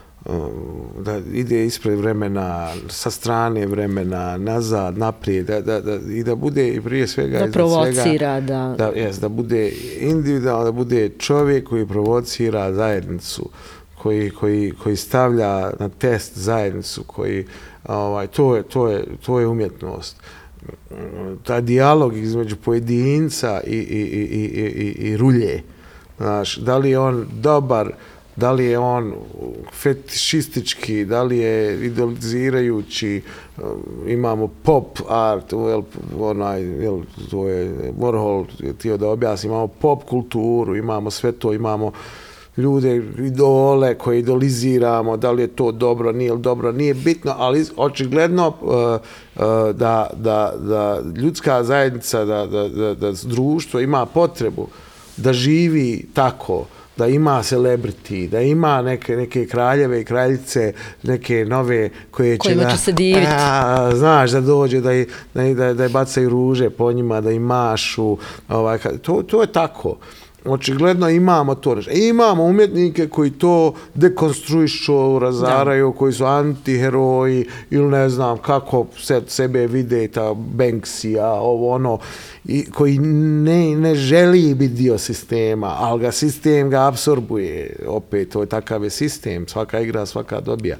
da 0.99 1.18
ide 1.34 1.65
ispred 1.65 1.99
vremena, 1.99 2.69
sa 2.89 3.11
strane 3.11 3.65
vremena, 3.65 4.38
nazad, 4.38 4.97
naprijed, 4.97 5.45
da, 5.45 5.61
da, 5.61 5.81
da, 5.81 5.95
i 6.11 6.23
da 6.23 6.35
bude 6.35 6.68
i 6.68 6.81
prije 6.81 7.07
svega 7.07 7.39
Da 7.39 7.52
provocira, 7.52 8.03
svega, 8.03 8.41
da- 8.41 8.76
da, 8.77 8.88
jes, 8.88 9.19
da 9.19 9.30
bude 9.30 9.72
individualno, 9.99 10.64
da 10.64 10.72
bude 10.72 11.10
čovjek 11.10 11.68
koji 11.69 11.88
provocira 11.88 12.73
zajednicu, 12.73 13.49
koji, 14.02 14.30
koji, 14.30 14.73
koji 14.84 14.95
stavlja 14.95 15.72
na 15.80 15.89
test 15.89 16.38
zajednicu, 16.38 17.03
koji, 17.03 17.45
ovaj, 17.84 18.27
to, 18.27 18.56
je, 18.56 18.64
to, 18.64 18.88
je, 18.88 19.03
to 19.26 19.39
je 19.39 19.47
umjetnost 19.47 20.15
taj 21.43 21.61
dijalog 21.61 22.18
između 22.18 22.56
pojedinca 22.56 23.61
i, 23.68 23.76
i, 23.76 24.02
i, 24.02 24.22
i, 24.22 24.64
i, 24.64 25.10
i 25.10 25.18
rulje. 25.18 25.64
Znaš, 26.18 26.57
da 26.57 26.77
li 26.77 26.89
je 26.89 26.99
on 26.99 27.26
dobar, 27.34 27.91
da 28.35 28.51
li 28.51 28.65
je 28.65 28.79
on 28.79 29.13
fetišistički, 29.71 31.05
da 31.05 31.23
li 31.23 31.37
je 31.37 31.85
idolizirajući, 31.85 33.21
um, 33.57 33.63
imamo 34.07 34.47
pop 34.47 34.99
art, 35.09 35.51
jel, 35.51 35.81
onaj, 36.19 36.61
jel, 36.61 36.99
to 37.31 37.47
je 37.47 37.91
Warhol 37.99 38.45
htio 38.73 38.97
da 38.97 39.09
objasni, 39.09 39.47
imamo 39.47 39.67
pop 39.67 40.03
kulturu, 40.03 40.75
imamo 40.75 41.11
sve 41.11 41.31
to, 41.31 41.53
imamo 41.53 41.91
ljude, 42.57 42.95
idole 43.19 43.95
koje 43.95 44.19
idoliziramo, 44.19 45.17
da 45.17 45.31
li 45.31 45.41
je 45.41 45.47
to 45.47 45.71
dobro, 45.71 46.11
nije 46.11 46.33
li 46.33 46.41
dobro, 46.41 46.71
nije 46.71 46.93
bitno, 46.93 47.35
ali 47.37 47.65
očigledno 47.77 48.47
uh, 48.47 48.71
uh, 48.71 49.75
da, 49.75 50.09
da, 50.13 50.53
da 50.59 51.01
ljudska 51.15 51.63
zajednica, 51.63 52.25
da, 52.25 52.45
da, 52.45 52.69
da, 52.69 52.93
da 52.93 53.11
društvo 53.23 53.79
ima 53.79 54.05
potrebu 54.05 54.67
da 55.17 55.33
živi 55.33 56.05
tako, 56.13 56.65
da 56.97 57.07
ima 57.07 57.39
celebrity, 57.39 58.30
da 58.30 58.41
ima 58.41 58.81
neke, 58.81 59.15
neke 59.15 59.47
kraljeve 59.47 60.01
i 60.01 60.05
kraljice, 60.05 60.73
neke 61.03 61.45
nove 61.45 61.89
koje 62.11 62.34
će 62.34 62.39
Kojima 62.39 62.63
da... 62.63 62.72
će 62.72 62.77
se 62.77 62.91
diviti. 62.91 63.27
A, 63.30 63.91
znaš, 63.93 64.31
da 64.31 64.41
dođe, 64.41 64.81
da, 64.81 64.93
i- 64.93 65.07
da, 65.34 65.43
da, 65.45 65.73
da 65.73 65.89
bacaju 65.89 66.30
ruže 66.30 66.69
po 66.69 66.91
njima, 66.91 67.22
da 67.22 67.31
im 67.31 67.41
mašu, 67.41 68.17
ovaj, 68.49 68.77
to, 69.01 69.23
to 69.23 69.41
je 69.41 69.47
tako. 69.47 69.97
Očigledno 70.45 71.09
imamo 71.09 71.55
to 71.55 71.76
nešto. 71.76 71.91
I 71.91 72.07
imamo 72.07 72.43
umjetnike 72.43 73.07
koji 73.07 73.31
to 73.31 73.73
dekonstruišu, 73.93 75.19
razaraju, 75.19 75.93
koji 75.93 76.13
su 76.13 76.26
antiheroji 76.26 77.45
ili 77.69 77.88
ne 77.88 78.09
znam 78.09 78.38
kako 78.38 78.85
se, 78.97 79.22
sebe 79.27 79.67
vide 79.67 80.07
ta 80.07 80.34
Banksija, 80.34 81.31
ovo 81.31 81.69
ono, 81.69 81.99
i 82.45 82.72
koji 82.72 82.97
ne, 82.97 83.76
ne 83.76 83.95
želi 83.95 84.53
biti 84.53 84.73
dio 84.73 84.97
sistema, 84.97 85.76
ali 85.80 86.01
ga 86.01 86.11
sistem 86.11 86.69
ga 86.69 86.88
absorbuje. 86.88 87.76
Opet, 87.88 88.30
to 88.30 88.41
je 88.41 88.47
takav 88.47 88.84
je 88.84 88.89
sistem, 88.89 89.47
svaka 89.47 89.80
igra, 89.80 90.05
svaka 90.05 90.41
dobija. 90.41 90.77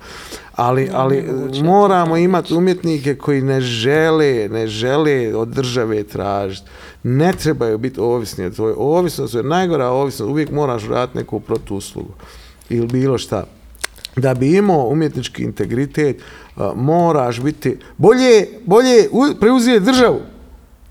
Ali, 0.56 0.90
ali 0.94 1.24
moramo 1.64 2.18
imati 2.18 2.54
umjetnike 2.54 3.16
koji 3.16 3.42
ne 3.42 3.62
žele, 3.62 4.50
ne 4.52 4.68
žele 4.68 5.36
od 5.36 5.48
države 5.48 6.04
tražiti. 6.04 6.70
Ne 7.08 7.34
trebaju 7.34 7.78
biti 7.78 8.00
ovisni 8.00 8.46
od 8.46 8.56
tvoje. 8.56 8.74
Ovisnost 8.76 9.34
je 9.34 9.44
najgora 9.44 9.88
ovisnost. 9.88 10.30
Uvijek 10.30 10.52
moraš 10.52 10.84
raditi 10.84 11.18
neku 11.18 11.40
protuslugu 11.40 12.14
ili 12.70 12.88
bilo 12.88 13.18
šta. 13.18 13.44
Da 14.16 14.34
bi 14.34 14.56
imao 14.56 14.88
umjetnički 14.88 15.44
integritet, 15.44 16.22
a, 16.56 16.72
moraš 16.76 17.40
biti 17.40 17.78
bolje, 17.98 18.48
bolje 18.66 19.10
u- 19.12 19.40
preuzeti 19.40 19.80
državu 19.82 20.20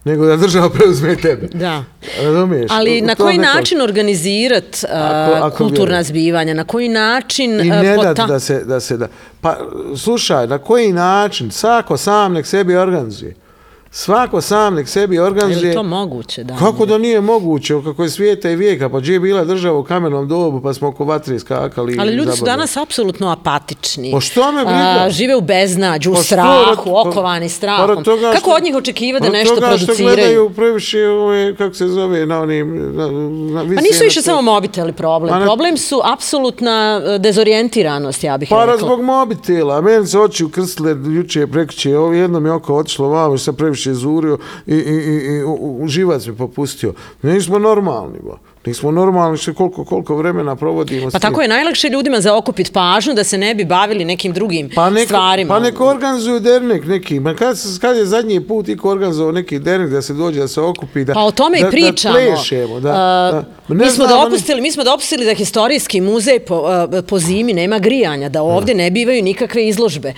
nego 0.05 0.27
da 0.27 0.37
država 0.37 0.71
preuzme 0.79 1.17
tebe. 1.17 1.49
Da. 1.49 1.85
Razumiješ? 2.23 2.71
Ali 2.71 3.03
U- 3.03 3.07
na 3.07 3.15
to 3.15 3.23
koji 3.23 3.39
neko- 3.39 3.55
način 3.55 3.81
organizirat 3.81 4.65
uh, 4.65 4.91
Ako- 4.93 5.33
ako 5.37 5.57
kulturna 5.59 5.85
vjerujem. 5.85 6.05
zbivanja? 6.05 6.55
Na 6.55 6.65
koji 6.65 6.89
način 6.89 7.51
I 7.53 7.71
uh, 7.71 7.77
ne 7.77 7.97
dat 7.97 8.07
pota- 8.09 8.27
da 8.27 8.41
se, 8.41 8.65
da 8.65 8.81
se 8.81 8.97
da... 8.97 9.09
Pa, 9.41 9.57
slušaj, 9.97 10.47
na 10.47 10.59
koji 10.59 10.93
način? 10.93 11.51
Svako 11.51 11.97
sam 11.97 12.33
nek 12.33 12.47
sebi 12.47 12.77
organizuje. 12.77 13.35
Svako 13.95 14.41
sam 14.41 14.75
nek 14.75 14.89
sebi 14.89 15.15
Je 15.15 15.23
organizuje. 15.23 15.69
li 15.69 15.75
to 15.75 15.83
moguće? 15.85 16.45
Da, 16.45 16.57
Kako 16.57 16.87
da 16.87 16.99
nije 16.99 17.21
moguće, 17.23 17.75
kako 17.85 18.03
je 18.03 18.11
svijeta 18.11 18.51
i 18.51 18.57
vijeka, 18.57 18.89
pa 18.89 18.99
gdje 18.99 19.13
je 19.13 19.21
bila 19.21 19.45
država 19.45 19.79
u 19.79 19.85
kamenom 19.85 20.29
dobu, 20.29 20.61
pa 20.61 20.75
smo 20.75 20.89
oko 20.89 21.05
vatre 21.05 21.39
skakali. 21.39 21.97
Ali 22.01 22.13
ljudi 22.13 22.31
su 22.31 22.37
zabavljali. 22.37 22.57
danas 22.57 22.77
apsolutno 22.77 23.29
apatični. 23.29 24.11
Pa 24.13 24.21
što 24.21 24.53
me 24.53 24.59
briga? 24.59 24.79
A, 24.99 25.11
žive 25.11 25.37
u 25.37 25.41
beznađu, 25.43 26.11
u 26.11 26.15
Pa 26.15 26.21
strahu, 26.21 26.49
rad- 26.67 27.09
okovani 27.09 27.47
pa- 27.47 27.51
strahom. 27.51 27.87
pored 27.87 28.05
toga 28.05 28.33
Kako 28.33 28.51
od 28.51 28.63
njih 28.63 28.75
očekiva 28.77 29.21
da 29.21 29.29
nešto 29.29 29.55
toga 29.55 29.79
što 29.79 29.95
gledaju 29.95 30.51
previše, 30.51 31.01
ove, 31.01 31.57
kako 31.57 31.75
se 31.75 31.89
zove, 31.89 32.27
na 32.27 32.41
onim... 32.41 32.69
Na, 32.95 33.07
na, 33.07 33.75
Pa 33.75 33.81
nisu 33.83 34.05
više 34.05 34.23
samo 34.23 34.43
mobiteli 34.43 34.93
problem. 34.93 35.35
Ne- 35.35 35.45
Problem 35.45 35.77
su 35.77 36.01
apsolutna 36.05 36.75
e, 37.07 37.19
dezorijentiranost, 37.19 38.25
ja 38.25 38.39
bih 38.39 38.49
Pa 38.51 38.65
rekla. 38.65 38.79
zbog 38.79 39.03
mobitela, 39.03 39.81
meni 39.81 40.07
se 40.07 40.19
oči 40.19 40.45
ukrstile 40.45 40.91
juče, 41.09 41.47
prekće, 41.47 41.99
ovo 41.99 42.13
jedno 42.13 42.41
mi 42.41 42.49
je 42.49 42.53
oko 42.53 42.75
otišlo 42.75 43.09
vamo, 43.09 43.39
sam 43.39 43.55
previše 43.55 43.84
zurio 43.93 44.39
i, 44.67 44.75
i, 44.75 44.77
i, 44.77 45.43
i 45.85 45.89
živac 45.89 46.27
mi 46.27 46.37
popustio. 46.37 46.95
Nismo 47.23 47.59
normalni, 47.59 48.19
ba. 48.25 48.39
Nismo 48.67 48.91
normalni, 48.91 49.37
što 49.37 49.55
koliko, 49.55 49.85
koliko 49.85 50.17
vremena 50.17 50.57
provodimo. 50.57 51.11
Pa 51.11 51.19
tako 51.19 51.43
je 51.43 51.49
najlakše 51.49 51.89
ljudima 51.89 52.21
zaokupiti 52.21 52.73
pažnju 52.73 53.15
da 53.15 53.25
se 53.25 53.39
ne 53.39 53.55
bi 53.55 53.65
bavili 53.65 54.05
nekim 54.05 54.33
drugim 54.33 54.71
Pa 54.75 54.91
neko, 54.91 55.07
stvarima. 55.07 55.55
pa 55.55 55.61
neko 55.61 55.87
organizuju 55.87 56.41
dernek 56.41 56.87
neki. 56.87 57.21
Ma 57.21 57.35
kad, 57.35 57.57
kad 57.81 57.97
je 57.97 58.05
zadnji 58.07 58.41
put 58.41 58.69
iko 58.69 58.91
organizovao 58.91 59.33
neki 59.33 59.59
dernek 59.59 59.91
da 59.91 60.03
se 60.03 60.15
dođe 60.15 60.41
da 60.41 60.49
se 60.49 60.61
okupi, 60.61 61.05
da, 61.05 61.13
Pa 61.15 61.21
o 61.21 61.31
tome 61.31 61.61
da, 61.61 61.69
i 61.69 61.71
pričamo. 61.71 62.15
Da 62.15 62.21
plešemo, 62.27 62.81
da, 62.81 62.91
A, 62.91 63.43
da. 63.69 63.75
mi, 63.75 63.85
smo 63.87 64.07
znamo 64.07 64.15
ni- 64.17 64.25
dopustili, 64.25 64.61
mi 64.61 64.73
smo 64.73 64.85
dopustili 64.85 65.25
da 65.25 65.35
historijski 65.35 66.01
muzej 66.01 66.39
po, 66.39 66.55
a, 66.57 67.03
po 67.03 67.19
zimi 67.19 67.53
nema 67.53 67.79
grijanja, 67.79 68.29
da 68.29 68.43
ovdje 68.43 68.75
ne 68.75 68.91
bivaju 68.91 69.23
nikakve 69.23 69.69
izložbe. 69.69 70.13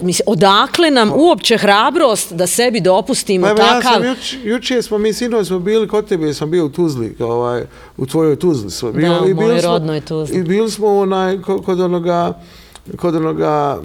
Mislim, 0.00 0.24
odakle 0.26 0.90
nam 0.90 1.12
uopće 1.14 1.56
hrabrost 1.56 2.32
da 2.32 2.46
sebi 2.46 2.80
dopustimo 2.80 3.46
Pa 3.46 3.50
evo, 3.50 3.60
ja 3.60 3.66
takav... 3.70 3.92
sam 3.92 4.04
juč, 4.04 4.34
juče 4.44 4.82
smo 4.82 4.98
mi 4.98 5.12
sinoć 5.12 5.46
smo 5.46 5.58
bili 5.58 5.88
kod 5.88 6.08
tebe, 6.08 6.34
sam 6.34 6.50
bio 6.50 6.64
u 6.64 6.68
Tuzli, 6.68 7.16
ovaj, 7.20 7.64
u 7.96 8.06
tvojoj 8.06 8.36
Tuzli. 8.36 8.70
Smo. 8.70 8.92
Da, 8.92 8.98
u 9.12 9.22
bili 9.22 9.34
mojoj 9.34 9.60
rodnoj 9.60 10.00
Tuzli. 10.00 10.36
I 10.36 10.42
bili 10.42 10.70
smo 10.70 10.86
onaj, 10.88 11.38
ko- 11.38 11.58
kod 11.58 11.80
onoga, 11.80 12.38
kod 12.96 13.14
onoga, 13.16 13.78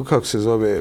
e, 0.00 0.04
kako 0.04 0.26
se 0.26 0.38
zove, 0.38 0.80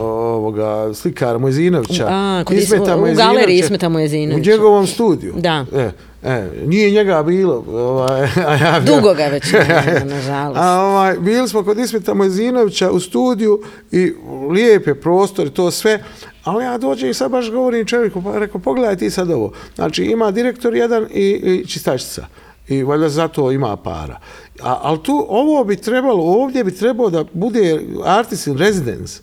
ovoga 0.00 0.94
slikara 0.94 1.38
Mojzinovića. 1.38 2.06
A, 2.06 2.42
kod 2.44 2.56
Ismeta 2.56 2.82
Isme- 2.82 2.94
u 2.94 2.98
Mojzinovića. 2.98 3.26
galeriji 3.26 3.58
Ismeta 3.58 3.88
Mojzinovića. 3.88 4.50
U 4.50 4.52
njegovom 4.52 4.86
studiju. 4.86 5.34
Da. 5.36 5.64
E, 5.74 5.90
e, 6.24 6.48
nije 6.66 6.90
njega 6.90 7.22
bilo. 7.22 7.64
Ovaj, 7.68 8.22
a 8.48 8.54
ja, 8.54 8.80
Dugo 8.80 9.14
ga 9.14 9.24
već 9.24 9.52
nema, 9.52 10.04
nažalost. 10.14 10.60
A 10.60 10.80
ovaj, 10.80 11.18
bili 11.18 11.48
smo 11.48 11.64
kod 11.64 11.78
Ismeta 11.78 12.14
Mojzinovića 12.14 12.90
u 12.90 13.00
studiju 13.00 13.62
i 13.90 14.12
lijepe 14.50 14.94
prostor 14.94 15.46
i 15.46 15.50
to 15.50 15.70
sve, 15.70 16.02
ali 16.44 16.64
ja 16.64 16.78
dođem 16.78 17.10
i 17.10 17.14
sad 17.14 17.30
baš 17.30 17.50
govorim 17.50 17.86
čovjeku, 17.86 18.22
pa 18.22 18.38
rekao, 18.38 18.60
pogledaj 18.60 18.96
ti 18.96 19.10
sad 19.10 19.30
ovo. 19.30 19.52
Znači, 19.74 20.04
ima 20.04 20.30
direktor 20.30 20.74
jedan 20.74 21.06
i, 21.10 21.30
i 21.30 21.66
čistačica. 21.66 22.26
I 22.68 22.82
valjda 22.82 23.08
zato 23.08 23.52
ima 23.52 23.76
para. 23.76 24.20
A, 24.62 24.78
ali 24.82 25.02
tu, 25.02 25.26
ovo 25.28 25.64
bi 25.64 25.76
trebalo, 25.76 26.22
ovdje 26.24 26.64
bi 26.64 26.76
trebalo 26.76 27.10
da 27.10 27.24
bude 27.32 27.80
artist 28.04 28.46
in 28.46 28.58
residence. 28.58 29.22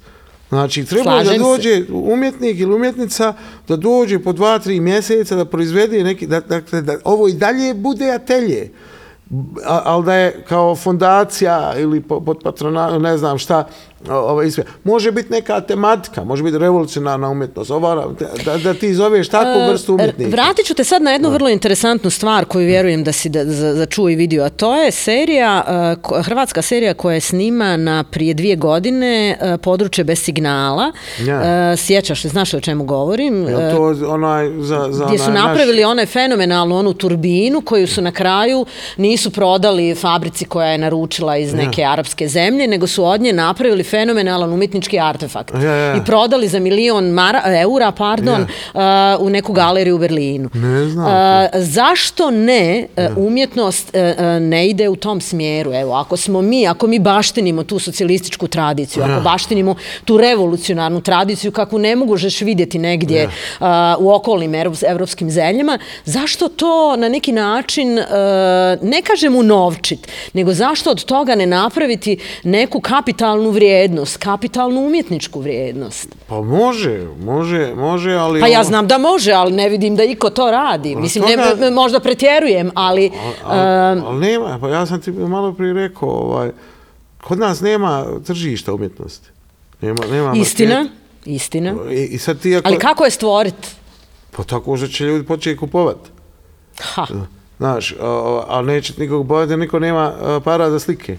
Znači, 0.52 0.86
trebalo 0.86 1.18
da 1.18 1.24
Slažem 1.24 1.34
se. 1.36 1.40
dođe 1.42 1.84
umjetnik 1.92 2.60
ili 2.60 2.76
umjetnica 2.76 3.34
da 3.68 3.76
dođe 3.76 4.20
po 4.20 4.34
dva, 4.34 4.60
tri 4.60 4.80
mjeseca 4.80 5.36
da 5.36 5.46
proizvede 5.46 6.04
neki, 6.04 6.28
da, 6.28 6.40
dakle, 6.40 6.82
da 6.82 6.96
ovo 7.04 7.28
i 7.28 7.34
dalje 7.34 7.74
bude 7.74 8.12
atelje. 8.12 8.70
A- 9.66 9.82
ali 9.86 10.06
da 10.06 10.14
je 10.16 10.44
kao 10.44 10.76
fondacija 10.76 11.74
ili 11.78 12.02
po- 12.02 12.20
pod 12.22 12.38
patrona, 12.44 13.00
ne 13.00 13.18
znam 13.18 13.38
šta, 13.38 13.68
ovaj 14.10 14.52
sve. 14.52 14.64
Može 14.84 15.12
biti 15.12 15.32
neka 15.32 15.62
tematika, 15.62 16.24
može 16.24 16.44
biti 16.44 16.58
revolucionarna 16.58 17.30
umjetnost, 17.30 17.72
ova, 17.72 18.08
da, 18.46 18.58
da 18.58 18.74
ti 18.74 18.94
zoveš 18.94 19.30
takvu 19.30 19.70
vrstu 19.70 19.94
umjetnika. 19.94 20.32
Vratit 20.32 20.66
ću 20.66 20.74
te 20.74 20.84
sad 20.84 21.02
na 21.02 21.12
jednu 21.12 21.30
vrlo 21.30 21.50
interesantnu 21.50 22.10
stvar 22.10 22.46
koju 22.46 22.66
vjerujem 22.66 23.04
da 23.04 23.12
si 23.12 23.30
da, 23.30 23.46
za, 23.46 23.74
za 23.74 23.86
čuo 23.86 24.10
i 24.10 24.16
vidio, 24.16 24.44
a 24.44 24.50
to 24.50 24.76
je 24.76 24.92
serija, 24.92 25.64
ko- 25.98 26.22
hrvatska 26.22 26.62
serija 26.62 26.94
koja 26.94 27.14
je 27.14 27.22
snimana 27.22 27.72
prije 28.04 28.34
dvije 28.34 28.56
godine, 28.56 29.02
e, 29.42 29.58
područje 29.58 30.04
bez 30.04 30.20
signala. 30.20 30.92
Ja. 31.20 31.72
E, 31.72 31.78
Sjećaš 31.78 32.22
se, 32.22 32.30
znaš 32.30 32.54
o 32.54 32.60
čemu 32.60 32.84
govorim? 32.84 33.48
E, 33.50 33.72
to 33.72 33.82
onaj 34.08 34.50
za, 34.52 34.88
za 34.90 35.06
gdje 35.06 35.18
su 35.18 35.24
onaj 35.24 35.36
naš- 35.36 35.48
napravili 35.48 35.84
one 35.84 36.06
fenomenalnu 36.06 36.76
onu 36.76 36.94
turbinu 36.94 37.62
koju 37.62 37.88
su 37.88 38.02
na 38.02 38.12
kraju 38.12 38.66
nisu 38.98 39.32
prodali 39.32 39.96
fabrici 39.96 40.46
koja 40.46 40.68
je 40.68 40.78
naručila 40.78 41.38
iz 41.38 41.54
neke 41.56 41.84
arapske 41.84 42.28
zemlje, 42.28 42.68
nego 42.68 42.88
su 42.88 43.06
od 43.06 43.22
nje 43.22 43.34
napravili 43.34 43.84
fenomenalan 43.92 44.54
umjetnički 44.54 45.00
artefakt. 45.00 45.54
Ja, 45.54 45.76
ja. 45.76 45.96
I 45.96 46.00
prodali 46.06 46.48
za 46.48 46.60
milion 46.60 47.10
mara, 47.10 47.42
eura 47.62 47.92
pardon, 47.92 48.42
uh, 48.42 48.82
u 49.20 49.30
neku 49.30 49.54
galeriju 49.54 49.96
u 49.96 50.00
Berlinu. 50.00 50.50
Ne 50.54 50.86
znam 50.86 51.02
Uh, 51.02 51.48
zašto 51.54 52.32
ne 52.32 52.88
uh, 52.98 53.18
umjetnost 53.18 53.92
uh, 53.94 54.02
uh, 54.02 54.42
ne 54.42 54.68
ide 54.68 54.90
u 54.90 54.96
tom 54.96 55.22
smjeru? 55.22 55.74
Evo, 55.74 55.94
ako 55.94 56.18
smo 56.18 56.42
mi, 56.42 56.68
ako 56.68 56.88
mi 56.88 57.00
baštinimo 57.00 57.64
tu 57.64 57.80
socijalističku 57.80 58.48
tradiciju, 58.48 59.04
ako 59.04 59.22
baštinimo 59.22 59.76
tu 60.06 60.18
revolucionarnu 60.18 61.02
tradiciju 61.02 61.52
kakvu 61.52 61.80
ne 61.80 61.96
možeš 61.96 62.42
vidjeti 62.42 62.80
negdje 62.80 63.26
uh, 63.26 63.68
u 64.00 64.12
okolnim 64.12 64.52
evrops- 64.52 64.92
evropskim 64.92 65.32
zemljama, 65.32 65.80
zašto 66.06 66.48
to 66.48 66.96
na 66.96 67.10
neki 67.10 67.32
način, 67.32 68.00
uh, 68.00 68.06
ne 68.82 69.02
kažem 69.02 69.36
unovčit, 69.36 70.08
nego 70.34 70.54
zašto 70.54 70.92
od 70.92 71.04
toga 71.04 71.36
ne 71.36 71.46
napraviti 71.46 72.18
neku 72.44 72.80
kapitalnu 72.80 73.50
vrijednost, 73.50 73.81
kapitalnu 74.18 74.82
umjetničku 74.86 75.40
vrijednost? 75.40 76.16
Pa 76.28 76.42
može, 76.42 77.08
može, 77.24 77.74
može, 77.76 78.14
ali... 78.14 78.40
Pa 78.40 78.48
ja 78.48 78.60
ono- 78.60 78.68
znam 78.68 78.88
da 78.88 78.98
može, 78.98 79.32
ali 79.32 79.52
ne 79.52 79.70
vidim 79.70 79.96
da 79.96 80.04
iko 80.04 80.30
to 80.30 80.52
radi. 80.52 80.96
Mislim, 80.96 81.24
ne, 81.24 81.36
toga- 81.36 81.60
ne- 81.60 81.72
možda 81.72 82.00
pretjerujem, 82.00 82.72
ali... 82.76 83.12
Ali, 83.44 84.02
ali 84.06 84.20
nema, 84.20 84.58
pa 84.62 84.70
ja 84.70 84.86
sam 84.86 85.02
ti 85.02 85.12
malo 85.12 85.54
prije 85.54 85.74
rekao, 85.74 86.10
ovaj, 86.10 86.52
kod 87.24 87.40
nas 87.40 87.62
nema 87.62 88.06
tržišta 88.26 88.74
umjetnosti. 88.74 89.30
Nema, 89.82 90.06
nema 90.12 90.34
istina, 90.36 90.76
marketa. 90.76 90.96
istina. 91.26 91.76
I, 91.92 92.04
I 92.04 92.18
sad 92.18 92.40
ti 92.40 92.56
ako... 92.56 92.68
Ali 92.68 92.80
kako 92.80 93.06
je 93.06 93.12
stvoriti? 93.12 93.68
Pa 94.32 94.44
tako 94.44 94.78
što 94.78 94.88
će 94.88 95.06
ljudi 95.06 95.26
početi 95.26 95.58
kupovati. 95.58 96.10
Ha. 96.80 97.08
Znaš, 97.58 97.92
a, 97.92 98.06
a, 98.06 98.44
a 98.50 98.62
neće 98.62 98.94
nikog 98.98 99.28
jer 99.50 99.60
niko 99.60 99.80
nema 99.80 100.14
para 100.44 100.70
za 100.70 100.80
slike. 100.80 101.18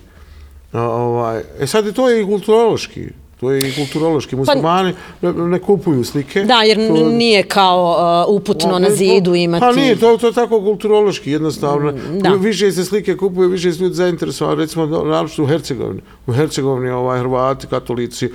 A, 0.73 0.83
ovaj, 0.83 1.43
e 1.61 1.67
sad 1.67 1.93
to 1.93 2.09
je 2.09 2.23
i 2.23 2.27
kulturološki. 2.27 3.09
To 3.41 3.51
je 3.51 3.69
i 3.69 3.75
kulturološki. 3.75 4.37
Muslimani 4.37 4.93
ne, 5.23 5.33
ne 5.33 5.59
kupuju 5.59 6.05
slike. 6.05 6.41
Pa- 6.41 6.47
Da, 6.47 6.63
jer 6.63 6.77
To- 6.89 7.09
nije 7.09 7.43
kao 7.43 7.97
uh, 8.29 8.35
uputno 8.37 8.79
na 8.79 8.91
zidu 8.91 9.35
imati... 9.35 9.61
Pa 9.61 9.73
nije, 9.73 9.97
to, 9.97 10.17
to 10.17 10.27
je 10.27 10.33
tako 10.33 10.61
kulturološki, 10.61 11.31
jednostavno. 11.31 11.93
da. 12.13 12.29
Više 12.31 12.73
se 12.73 12.85
slike 12.85 13.17
kupuje, 13.17 13.49
više 13.49 13.73
se 13.73 13.83
ljudi 13.83 13.95
zainteresovani, 13.95 14.57
recimo, 14.57 14.87
naročito 14.87 15.43
u 15.43 15.47
Hercegovini. 15.47 16.01
U 16.27 16.33
Hercegovini 16.33 16.91
ovaj, 16.91 17.19
Hrvati, 17.19 17.67
katolici, 17.67 18.31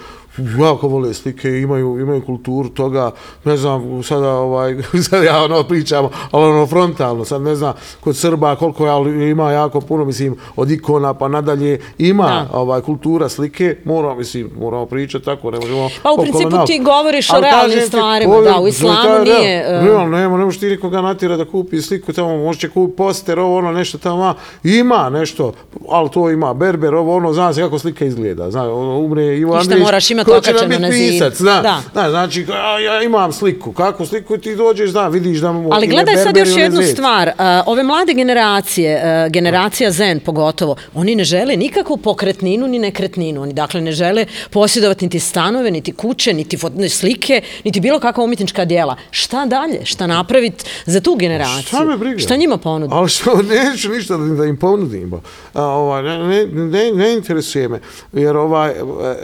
jako 0.60 0.88
vole 0.88 1.14
slike, 1.14 1.50
imaju, 1.52 2.00
imaju 2.00 2.22
kulturu 2.22 2.70
toga, 2.70 3.12
ne 3.44 3.58
znam, 3.58 4.04
sada, 4.04 4.30
ovaj, 4.30 4.76
sad 5.10 5.24
ja 5.24 5.44
ono 5.44 5.64
pričam, 5.64 5.98
ali 6.32 6.46
ono 6.46 6.68
frontalno, 6.68 7.26
sad 7.26 7.42
ne 7.42 7.56
znam, 7.56 7.74
kod 8.00 8.18
Srba 8.18 8.56
koliko 8.56 8.86
je, 8.86 8.92
ali 8.92 9.30
ima 9.30 9.52
jako 9.52 9.82
puno, 9.82 10.06
mislim, 10.06 10.36
od 10.56 10.72
ikona 10.72 11.14
pa 11.14 11.28
nadalje, 11.28 11.80
ima 11.98 12.28
Da. 12.28 12.48
ovaj, 12.54 12.82
kultura 12.82 13.30
slike, 13.30 13.78
moramo, 13.86 14.16
mislim, 14.16 14.50
moramo 14.60 14.86
pričati 14.86 15.26
tako, 15.26 15.52
ne 15.52 15.60
možemo... 15.60 15.90
Pa 16.04 16.12
u 16.12 16.18
principu 16.18 16.50
naoko. 16.50 16.68
ti 16.68 16.80
govoriš 16.80 17.30
o 17.30 17.40
realnim 17.42 17.82
stvarima, 17.82 18.36
je- 18.36 18.42
da, 18.44 18.60
u 18.60 18.68
islamu 18.68 18.96
taj 19.04 19.24
nije, 19.24 19.58
e, 19.60 19.82
Realno, 19.84 20.18
nema, 20.18 20.38
ne 20.38 20.46
možeš 20.46 20.60
ti 20.60 20.68
nikoga 20.68 21.02
natjera 21.02 21.38
da 21.38 21.46
kupi 21.46 21.82
sliku 21.82 22.14
tamo, 22.14 22.38
može 22.38 22.60
će 22.60 22.70
kupi 22.70 22.96
poster, 22.96 23.40
ovo 23.40 23.58
ono, 23.58 23.72
nešto 23.72 23.98
tamo, 23.98 24.34
ima 24.64 25.10
nešto, 25.10 25.54
ali 25.90 26.10
to 26.10 26.30
ima, 26.30 26.54
berber, 26.54 26.96
ovo 26.96 27.16
ono, 27.16 27.34
zna 27.34 27.54
se 27.54 27.62
kako 27.62 27.80
slika 27.80 28.06
izgleda, 28.06 28.52
zna, 28.52 28.64
ono, 28.66 28.98
umre 28.98 29.38
Ivo 29.38 29.56
Andrić, 29.56 29.82
moraš 29.82 30.12
imati 30.12 30.27
ko 30.36 30.42
će 30.42 30.54
nam 30.54 30.70
biti 30.70 30.82
na 30.82 30.90
pisac, 30.90 31.38
zna, 31.38 31.62
Da. 31.62 31.82
zna, 31.92 32.10
znači, 32.10 32.46
ja, 32.50 32.80
ja 32.80 33.02
imam 33.04 33.32
sliku, 33.32 33.74
kakvu 33.74 34.06
sliku 34.06 34.38
ti 34.38 34.56
dođeš, 34.56 34.90
zna, 34.90 35.08
vidiš 35.08 35.40
da 35.40 35.52
mu 35.52 35.70
Ali 35.74 35.88
gledaj 35.88 36.18
sad 36.18 36.38
još 36.38 36.58
jednu 36.58 36.82
zec. 36.82 36.92
stvar. 36.94 37.32
Ove 37.66 37.84
mlade 37.84 38.14
generacije, 38.14 39.02
generacija 39.30 39.92
Zen 39.92 40.20
pogotovo, 40.20 40.76
oni 40.94 41.16
ne 41.16 41.24
žele 41.24 41.56
nikakvu 41.56 41.98
pokretninu 41.98 42.68
ni 42.68 42.80
nekretninu. 42.80 43.42
Oni 43.42 43.54
dakle 43.54 43.82
ne 43.82 43.92
žele 43.92 44.26
posjedovati 44.52 45.06
niti 45.06 45.20
stanove, 45.20 45.72
niti 45.72 45.92
kuće, 45.92 46.34
niti 46.34 46.58
slike, 46.90 47.42
niti 47.64 47.80
bilo 47.80 48.00
kakva 48.00 48.24
umjetnička 48.24 48.66
dijela. 48.66 48.96
Šta 49.12 49.46
dalje? 49.46 49.86
Šta 49.86 50.08
napraviti 50.08 50.66
za 50.86 51.02
tu 51.02 51.16
generaciju? 51.16 51.68
Šta 51.68 51.84
me 51.86 51.98
briga? 51.98 52.20
Šta 52.20 52.36
njima 52.36 52.58
ponuditi? 52.58 52.96
Ali 52.96 53.10
što, 53.10 53.42
neću 53.72 53.90
ništa 53.90 54.18
da, 54.18 54.36
da 54.36 54.46
im 54.46 54.58
ponudim. 54.58 55.14
A, 55.54 55.64
ovaj, 55.64 56.04
ne, 56.04 56.18
ne, 56.18 56.46
ne, 56.46 56.92
ne 56.92 57.14
interesuje 57.14 57.68
me. 57.68 57.80
Jer 58.14 58.38
ovaj, 58.38 58.74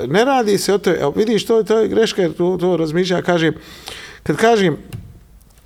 ne 0.07 0.25
radi 0.25 0.57
se 0.57 0.73
o 0.73 0.77
evo, 0.99 1.13
vidiš, 1.15 1.45
to, 1.45 1.63
to 1.63 1.79
je 1.79 1.87
greška, 1.87 2.21
jer 2.21 2.33
to, 2.33 2.57
to 2.59 2.77
razmišlja, 2.77 3.21
kažem, 3.21 3.53
kad 4.23 4.35
kažem, 4.35 4.77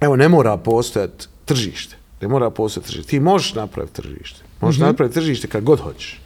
evo, 0.02 0.16
ne 0.16 0.30
mora 0.30 0.58
postojati 0.58 1.28
tržište. 1.46 1.96
Ne 2.22 2.28
mora 2.28 2.50
postojati 2.50 2.88
tržište. 2.88 3.10
Ti 3.10 3.20
možeš 3.20 3.54
napraviti 3.54 3.94
tržište. 3.94 4.42
Možeš 4.62 4.80
napraviti 4.80 5.14
tržište 5.14 5.48
kad 5.48 5.64
god 5.64 5.80
hoćeš. 5.80 6.22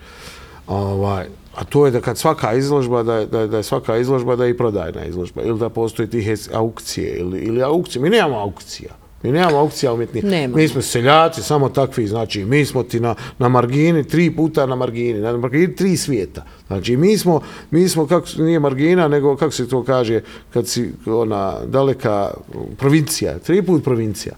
Ovaj, 0.67 1.25
a 1.55 1.63
to 1.63 1.85
je 1.85 1.91
da 1.91 2.01
kad 2.01 2.17
svaka 2.17 2.53
izložba, 2.53 3.03
da, 3.03 3.25
da, 3.25 3.47
da 3.47 3.57
je 3.57 3.63
svaka 3.63 3.97
izložba 3.97 4.35
da 4.35 4.45
je 4.45 4.51
i 4.51 4.57
prodajna 4.57 5.05
izložba. 5.05 5.41
Ili 5.41 5.59
da 5.59 5.69
postoji 5.69 6.09
tih 6.09 6.29
aukcije. 6.53 7.19
Ili, 7.19 7.39
ili 7.39 7.63
aukcije. 7.63 8.01
Mi 8.01 8.09
nemamo 8.09 8.39
aukcija. 8.39 9.01
Mi 9.23 9.31
nemamo 9.31 9.57
aukcija 9.57 9.93
umjetnih. 9.93 10.23
Nemamo. 10.23 10.57
Mi 10.57 10.67
smo 10.67 10.81
seljaci, 10.81 11.43
samo 11.43 11.69
takvi, 11.69 12.07
znači 12.07 12.45
mi 12.45 12.65
smo 12.65 12.83
ti 12.83 12.99
na, 12.99 13.15
na 13.39 13.49
margini, 13.49 14.03
tri 14.03 14.35
puta 14.35 14.65
na 14.65 14.75
margini, 14.75 15.19
na 15.19 15.37
margini 15.37 15.75
tri 15.75 15.97
svijeta. 15.97 16.45
Znači 16.71 16.97
mi 16.97 17.17
smo, 17.17 17.41
mi 17.71 17.89
smo 17.89 18.07
kako, 18.07 18.27
nije 18.37 18.59
margina, 18.59 19.07
nego 19.07 19.35
kako 19.35 19.51
se 19.51 19.67
to 19.69 19.83
kaže, 19.83 20.21
kad 20.53 20.67
si 20.67 20.91
ona 21.05 21.53
daleka 21.65 22.31
provincija, 22.77 23.39
tri 23.39 23.61
put 23.61 23.83
provincija, 23.83 24.35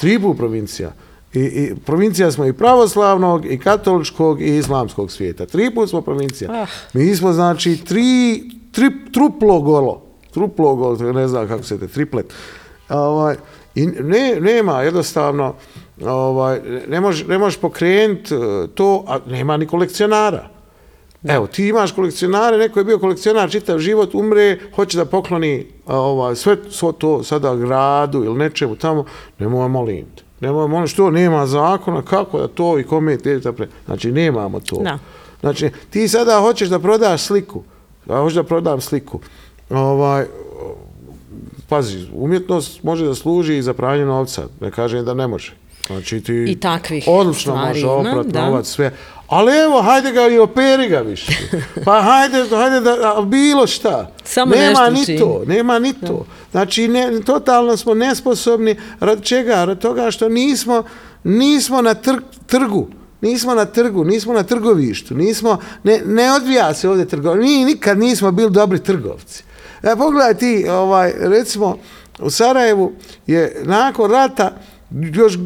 tri 0.00 0.18
put 0.18 0.36
provincija. 0.36 0.92
I, 1.34 1.40
I 1.40 1.74
provincija 1.86 2.32
smo 2.32 2.46
i 2.46 2.52
pravoslavnog, 2.52 3.52
i 3.52 3.58
katoličkog, 3.58 4.42
i 4.42 4.56
islamskog 4.56 5.10
svijeta. 5.10 5.46
Tri 5.46 5.74
put 5.74 5.90
smo 5.90 6.00
provincija. 6.00 6.50
Ah. 6.52 6.66
Mi 6.92 7.16
smo, 7.16 7.32
znači, 7.32 7.84
tri, 7.84 8.42
tri, 8.72 8.90
truplo 9.12 9.60
golo. 9.60 10.02
Truplo 10.30 10.74
golo, 10.74 11.12
ne 11.12 11.28
znam 11.28 11.48
kako 11.48 11.62
se 11.62 11.78
te, 11.78 11.88
triplet. 11.88 12.34
Ovaj, 12.88 13.36
I 13.74 13.86
ne, 13.86 14.36
nema 14.40 14.82
jednostavno, 14.82 15.54
ovaj, 16.04 16.60
ne, 16.88 17.00
može, 17.00 17.26
ne 17.26 17.38
možeš 17.38 17.60
pokrenuti 17.60 18.34
eh, 18.34 18.38
to, 18.74 19.04
a 19.08 19.18
nema 19.26 19.56
ni 19.56 19.66
kolekcionara. 19.66 20.53
Evo, 21.24 21.46
ti 21.46 21.68
imaš 21.68 21.92
kolekcionare, 21.92 22.58
neko 22.58 22.80
je 22.80 22.84
bio 22.84 22.98
kolekcionar 22.98 23.50
čitav 23.50 23.78
život, 23.78 24.14
umre, 24.14 24.58
hoće 24.74 24.98
da 24.98 25.04
pokloni 25.04 25.66
a, 25.86 25.98
ovaj, 25.98 26.36
sve, 26.36 26.56
svo 26.70 26.92
to 26.92 27.22
sada 27.22 27.56
gradu 27.56 28.24
ili 28.24 28.38
nečemu 28.38 28.76
tamo, 28.76 29.04
nemoj 29.38 29.68
molim 29.68 30.06
te. 30.16 30.22
Nemoj 30.40 30.68
molim, 30.68 30.86
što 30.86 31.10
nema 31.10 31.46
zakona, 31.46 32.02
kako 32.02 32.38
da 32.38 32.48
to 32.48 32.78
i 32.78 32.84
kome 32.84 33.18
te 33.18 33.38
da 33.38 33.52
pre... 33.52 33.68
Znači, 33.86 34.12
nemamo 34.12 34.60
to. 34.60 34.76
Da. 34.76 34.98
Znači, 35.40 35.70
ti 35.90 36.08
sada 36.08 36.40
hoćeš 36.40 36.68
da 36.68 36.78
prodaš 36.78 37.22
sliku, 37.22 37.62
ja 38.08 38.20
hoću 38.20 38.34
da 38.34 38.42
prodam 38.42 38.80
sliku, 38.80 39.20
ovaj, 39.70 40.26
pazi, 41.68 42.06
umjetnost 42.14 42.82
može 42.82 43.06
da 43.06 43.14
služi 43.14 43.56
i 43.56 43.62
za 43.62 43.74
pranje 43.74 44.04
novca, 44.04 44.46
ne 44.60 44.70
kažem 44.70 45.04
da 45.04 45.14
ne 45.14 45.26
može. 45.26 45.52
Znači 45.86 46.20
ti 46.20 46.44
I 46.48 46.60
takvih 46.60 47.04
odlično 47.08 47.52
stvari 47.52 47.66
može 47.66 47.80
ima, 47.80 48.10
oprat 48.10 48.26
da. 48.26 48.46
novac, 48.46 48.66
sve. 48.66 48.92
Ali 49.28 49.56
evo, 49.56 49.82
hajde 49.82 50.12
ga 50.12 50.28
i 50.28 50.38
operi 50.38 50.88
ga 50.88 50.98
više. 50.98 51.32
Pa 51.84 52.02
hajde, 52.02 52.56
hajde 52.56 52.80
da, 52.80 53.22
bilo 53.26 53.66
šta. 53.66 54.10
Samo 54.24 54.54
nema 54.54 54.90
ni 54.90 55.02
učini. 55.02 55.18
to, 55.18 55.42
nema 55.46 55.78
ni 55.78 55.92
to. 55.92 56.26
Znači, 56.50 56.88
ne, 56.88 57.20
totalno 57.20 57.76
smo 57.76 57.94
nesposobni. 57.94 58.76
Rad 59.00 59.22
čega? 59.22 59.64
Rad 59.64 59.78
toga 59.78 60.10
što 60.10 60.28
nismo, 60.28 60.82
nismo 61.24 61.82
na 61.82 61.94
tr, 61.94 62.14
trgu. 62.46 62.88
Nismo 63.20 63.54
na 63.54 63.64
trgu, 63.64 64.04
nismo 64.04 64.32
na 64.32 64.42
trgovištu, 64.42 65.14
nismo, 65.14 65.58
ne, 65.82 66.02
ne 66.06 66.32
odvija 66.32 66.74
se 66.74 66.88
ovdje 66.88 67.08
trgovina. 67.08 67.42
Mi 67.42 67.64
nikad 67.64 67.98
nismo 67.98 68.32
bili 68.32 68.50
dobri 68.50 68.78
trgovci. 68.78 69.44
E, 69.82 69.96
pogledaj 69.96 70.34
ti, 70.34 70.66
ovaj, 70.70 71.12
recimo, 71.18 71.78
u 72.18 72.30
Sarajevu 72.30 72.92
je 73.26 73.62
nakon 73.64 74.10
rata 74.10 74.56
još 74.90 75.38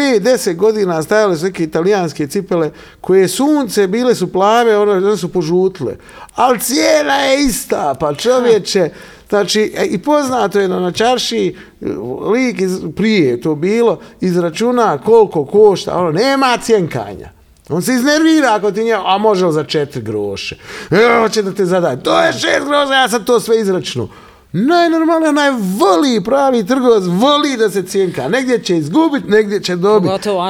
5-10 0.00 0.56
godina 0.56 1.02
stajale 1.02 1.36
su 1.36 1.44
neke 1.44 1.62
italijanske 1.62 2.26
cipele 2.26 2.70
koje 3.00 3.28
sunce 3.28 3.86
bile 3.86 4.14
su 4.14 4.32
plave, 4.32 4.78
one, 4.78 4.92
one 4.92 5.16
su 5.16 5.32
požutle. 5.32 5.96
Ali 6.34 6.60
cijena 6.60 7.14
je 7.14 7.44
ista, 7.44 7.94
pa 8.00 8.14
čovječe, 8.14 8.90
Znači, 9.30 9.72
e, 9.76 9.84
i 9.84 9.98
poznato 9.98 10.60
je 10.60 10.68
da 10.68 10.80
na 10.80 10.92
čarši 10.92 11.56
e, 11.80 11.86
lik 12.32 12.60
iz, 12.60 12.78
prije 12.96 13.40
to 13.40 13.54
bilo, 13.54 13.98
izračuna 14.20 14.98
koliko 14.98 15.44
košta, 15.44 15.98
ono, 15.98 16.12
nema 16.12 16.58
cjenkanja. 16.62 17.28
On 17.68 17.82
se 17.82 17.92
iznervira 17.92 18.54
ako 18.54 18.72
ti 18.72 18.84
nje, 18.84 18.96
a 19.04 19.18
može 19.18 19.46
li 19.46 19.52
za 19.52 19.64
četiri 19.64 20.02
groše? 20.02 20.56
E, 20.90 21.20
hoće 21.20 21.42
da 21.42 21.52
te 21.52 21.66
zadaje. 21.66 22.02
To 22.02 22.22
je 22.22 22.32
šest 22.32 22.66
groša, 22.66 22.94
ja 22.94 23.08
sam 23.08 23.24
to 23.24 23.40
sve 23.40 23.60
izračunao. 23.60 24.08
Najnormalnije, 24.52 25.28
onaj 25.28 25.50
voli, 25.50 26.20
pravi 26.24 26.66
trgovac, 26.66 27.02
voli 27.06 27.56
da 27.56 27.70
se 27.70 27.82
cijenka. 27.82 28.28
Negdje 28.28 28.62
će 28.62 28.76
izgubiti, 28.76 29.30
negdje 29.30 29.62
će 29.62 29.74
u 29.74 29.78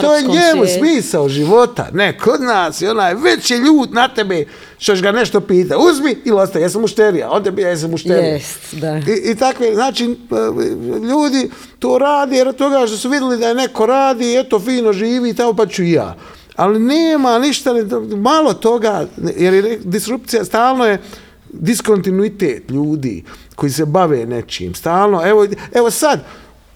To 0.01 0.15
je 0.17 0.23
njemu 0.23 0.67
svijetu. 0.67 0.79
smisao 0.79 1.29
života. 1.29 1.89
Ne, 1.93 2.19
kod 2.19 2.41
nas 2.41 2.83
je 2.83 2.91
onaj 2.91 3.15
već 3.15 3.51
je 3.51 3.59
ljut 3.59 3.93
na 3.93 4.09
tebe 4.09 4.45
što 4.79 4.95
ga 4.95 5.13
nešto 5.13 5.41
pita. 5.41 5.79
Uzmi 5.79 6.17
ili 6.25 6.37
ostaje, 6.41 6.63
ja 6.63 6.69
sam 6.69 6.81
mušterija. 6.81 7.31
On 7.31 7.45
tebi, 7.45 7.63
ja 7.63 7.77
sam 7.77 7.91
mušterija. 7.91 8.33
Jest, 8.33 8.75
da. 8.75 8.97
I, 8.99 9.31
I 9.31 9.35
takve, 9.35 9.75
znači, 9.75 10.05
e, 10.05 10.09
ljudi 11.09 11.51
to 11.79 11.99
radi 11.99 12.37
jer 12.37 12.53
toga 12.53 12.87
što 12.87 12.97
su 12.97 13.09
vidjeli 13.09 13.39
da 13.39 13.49
je 13.49 13.55
neko 13.55 13.87
radi, 13.87 14.37
eto, 14.37 14.61
fino 14.61 14.93
živi 14.93 15.31
i 15.31 15.35
tamo 15.35 15.55
pa 15.55 15.67
ću 15.67 15.83
i 15.83 15.93
ja. 15.93 16.17
Ali 16.57 16.79
nema 16.79 17.39
ništa, 17.39 17.71
malo 18.17 18.55
toga, 18.55 19.07
jer 19.37 19.55
je 19.55 19.79
disrupcija 19.85 20.45
stalno 20.45 20.87
je 20.87 20.99
diskontinuitet 21.53 22.71
ljudi 22.71 23.25
koji 23.61 23.71
se 23.73 23.85
bave 23.85 24.27
nečim. 24.27 24.75
Stalno, 24.75 25.29
evo, 25.29 25.47
evo 25.75 25.91
sad, 25.91 26.21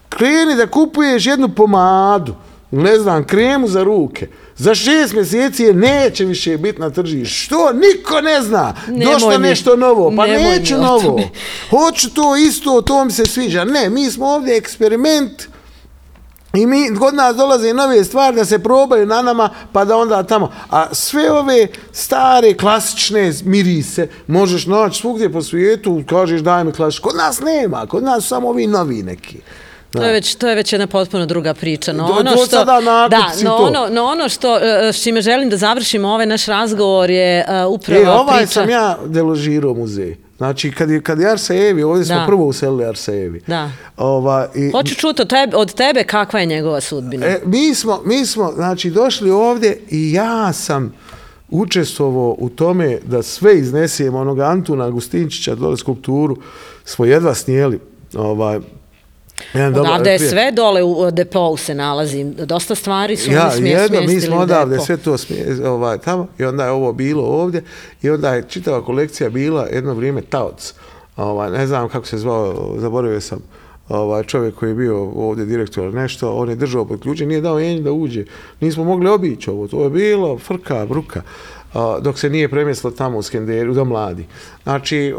kreni 0.09 0.55
da 0.55 0.67
kupuješ 0.67 1.25
jednu 1.25 1.49
pomadu, 1.49 2.35
ne 2.71 2.99
znam, 2.99 3.23
kremu 3.23 3.67
za 3.67 3.83
ruke. 3.83 4.27
Za 4.55 4.75
šest 4.75 5.13
mjeseci 5.13 5.63
je 5.63 5.73
neće 5.73 6.25
više 6.25 6.57
biti 6.57 6.81
na 6.81 6.89
tržištu. 6.89 7.35
Što? 7.35 7.73
Niko 7.73 8.21
ne 8.21 8.41
zna. 8.41 8.73
Nemoj 8.87 9.13
Došlo 9.13 9.29
mi. 9.29 9.47
nešto 9.47 9.75
novo. 9.75 10.13
Pa 10.17 10.27
Nemoj 10.27 10.59
neću 10.59 10.77
novo. 10.77 11.19
Hoću 11.69 12.13
to 12.13 12.35
isto, 12.35 12.81
to 12.81 13.05
mi 13.05 13.11
se 13.11 13.25
sviđa. 13.25 13.63
Ne, 13.63 13.89
mi 13.89 14.11
smo 14.11 14.25
ovdje 14.25 14.57
eksperiment 14.57 15.47
i 16.55 16.65
mi, 16.65 16.99
kod 16.99 17.15
nas 17.15 17.35
dolaze 17.35 17.73
nove 17.73 18.03
stvari 18.03 18.35
da 18.35 18.45
se 18.45 18.59
probaju 18.59 19.05
na 19.05 19.21
nama, 19.21 19.49
pa 19.71 19.85
da 19.85 19.97
onda 19.97 20.23
tamo. 20.23 20.51
A 20.69 20.93
sve 20.93 21.31
ove 21.31 21.67
stare, 21.91 22.53
klasične 22.53 23.33
mirise 23.43 24.07
možeš 24.27 24.65
naći 24.65 25.01
svugdje 25.01 25.31
po 25.31 25.41
svijetu, 25.41 26.03
kažeš 26.09 26.41
daj 26.41 26.63
mi 26.63 26.71
klasično. 26.71 27.03
Kod 27.03 27.17
nas 27.17 27.39
nema, 27.39 27.85
kod 27.85 28.03
nas 28.03 28.27
samo 28.27 28.49
ovi 28.49 28.67
novi 28.67 29.03
neki. 29.03 29.37
To 29.91 30.03
je, 30.03 30.11
već, 30.11 30.35
to 30.35 30.47
je 30.47 30.55
već 30.55 30.73
jedna 30.73 30.87
potpuno 30.87 31.25
druga 31.25 31.53
priča. 31.53 31.93
No 31.93 32.07
Do- 32.07 32.13
ono 32.13 32.23
do 32.31 32.37
što, 32.37 32.45
sada 32.45 32.81
da, 33.09 33.31
no 33.43 33.57
to. 33.57 33.63
ono, 33.63 33.87
no 33.89 34.03
ono 34.03 34.29
što, 34.29 34.57
e, 34.57 34.93
s 34.93 35.03
čime 35.03 35.21
želim 35.21 35.49
da 35.49 35.57
završimo 35.57 36.07
ovaj 36.07 36.25
naš 36.25 36.45
razgovor 36.45 37.09
je 37.09 37.45
uh, 37.65 37.73
upravo 37.73 38.01
E, 38.01 38.09
ovaj 38.09 38.37
priča... 38.37 38.51
sam 38.51 38.69
ja 38.69 38.97
deložirao 39.05 39.73
muzej. 39.73 40.15
Znači, 40.37 40.71
kad 40.71 40.89
je, 40.89 41.01
kad 41.01 41.19
je 41.19 41.31
Arsejevi, 41.31 41.83
ovdje 41.83 42.05
smo 42.05 42.15
Da. 42.15 42.25
prvo 42.27 42.45
uselili 42.45 42.85
Arsejevi. 42.85 43.41
Da. 43.47 43.71
Ova, 43.97 44.47
i, 44.55 44.71
Hoću 44.71 44.95
čuti 44.95 45.21
od 45.21 45.29
tebe, 45.29 45.57
od 45.57 45.73
tebe 45.73 46.03
kakva 46.03 46.39
je 46.39 46.45
njegova 46.45 46.81
sudbina. 46.81 47.25
E, 47.25 47.41
mi 47.45 47.75
smo, 47.75 48.01
mi 48.05 48.25
smo, 48.25 48.51
znači, 48.55 48.89
došli 48.89 49.31
ovdje 49.31 49.79
i 49.89 50.11
ja 50.11 50.53
sam 50.53 50.93
učestvovao 51.49 52.35
u 52.39 52.49
tome 52.49 52.97
da 53.05 53.23
sve 53.23 53.57
iznesemo 53.57 54.17
onog 54.17 54.39
Antuna 54.39 54.85
Agustinčića, 54.85 55.55
dole 55.55 55.77
skulpturu, 55.77 56.37
smo 56.85 57.05
jedva 57.05 57.33
snijeli. 57.33 57.79
Ovaj, 58.15 58.59
jedan 59.53 59.79
Odavde 59.79 60.11
je 60.11 60.17
prijatelj. 60.17 60.29
sve 60.29 60.51
dole 60.51 60.83
u 60.83 61.11
depou 61.11 61.57
se 61.57 61.75
nalazi. 61.75 62.23
Dosta 62.23 62.75
stvari 62.75 63.17
su 63.17 63.31
Ja, 63.31 63.43
oni 63.43 63.51
smje, 63.57 63.71
jedno, 63.71 63.99
mi 64.01 64.07
smjestili 64.07 64.21
smo 64.33 64.41
odavde 64.41 64.75
depo. 64.75 64.85
sve 64.85 64.97
to 64.97 65.17
smije, 65.17 65.67
ovaj, 65.67 65.97
tamo 65.97 66.27
i 66.39 66.43
onda 66.43 66.65
je 66.65 66.71
ovo 66.71 66.93
bilo 66.93 67.23
ovdje 67.23 67.63
i 68.01 68.09
onda 68.09 68.33
je 68.33 68.43
čitava 68.49 68.85
kolekcija 68.85 69.29
bila 69.29 69.65
jedno 69.65 69.93
vrijeme 69.93 70.21
Taoc. 70.21 70.73
Ovaj, 71.17 71.51
ne 71.51 71.67
znam 71.67 71.89
kako 71.89 72.07
se 72.07 72.17
zvao, 72.17 72.75
zaboravio 72.77 73.21
sam 73.21 73.39
ovaj, 73.89 74.23
čovjek 74.23 74.55
koji 74.55 74.69
je 74.69 74.75
bio 74.75 75.03
ovdje 75.03 75.45
direktor 75.45 75.93
nešto, 75.93 76.33
on 76.35 76.49
je 76.49 76.55
držao 76.55 76.85
pod 76.85 77.01
ključe, 77.01 77.25
nije 77.25 77.41
dao 77.41 77.59
jenju 77.59 77.81
da 77.81 77.91
uđe. 77.91 78.25
Nismo 78.61 78.83
mogli 78.83 79.09
obići 79.09 79.49
ovo, 79.49 79.67
to 79.67 79.83
je 79.83 79.89
bilo 79.89 80.37
frka, 80.37 80.85
bruka 80.85 81.21
a, 81.21 81.54
dok 82.01 82.19
se 82.19 82.29
nije 82.29 82.49
premjestilo 82.49 82.91
tamo 82.91 83.17
u 83.17 83.21
Skenderu, 83.21 83.73
do 83.73 83.85
mladi. 83.85 84.25
Znači, 84.63 85.13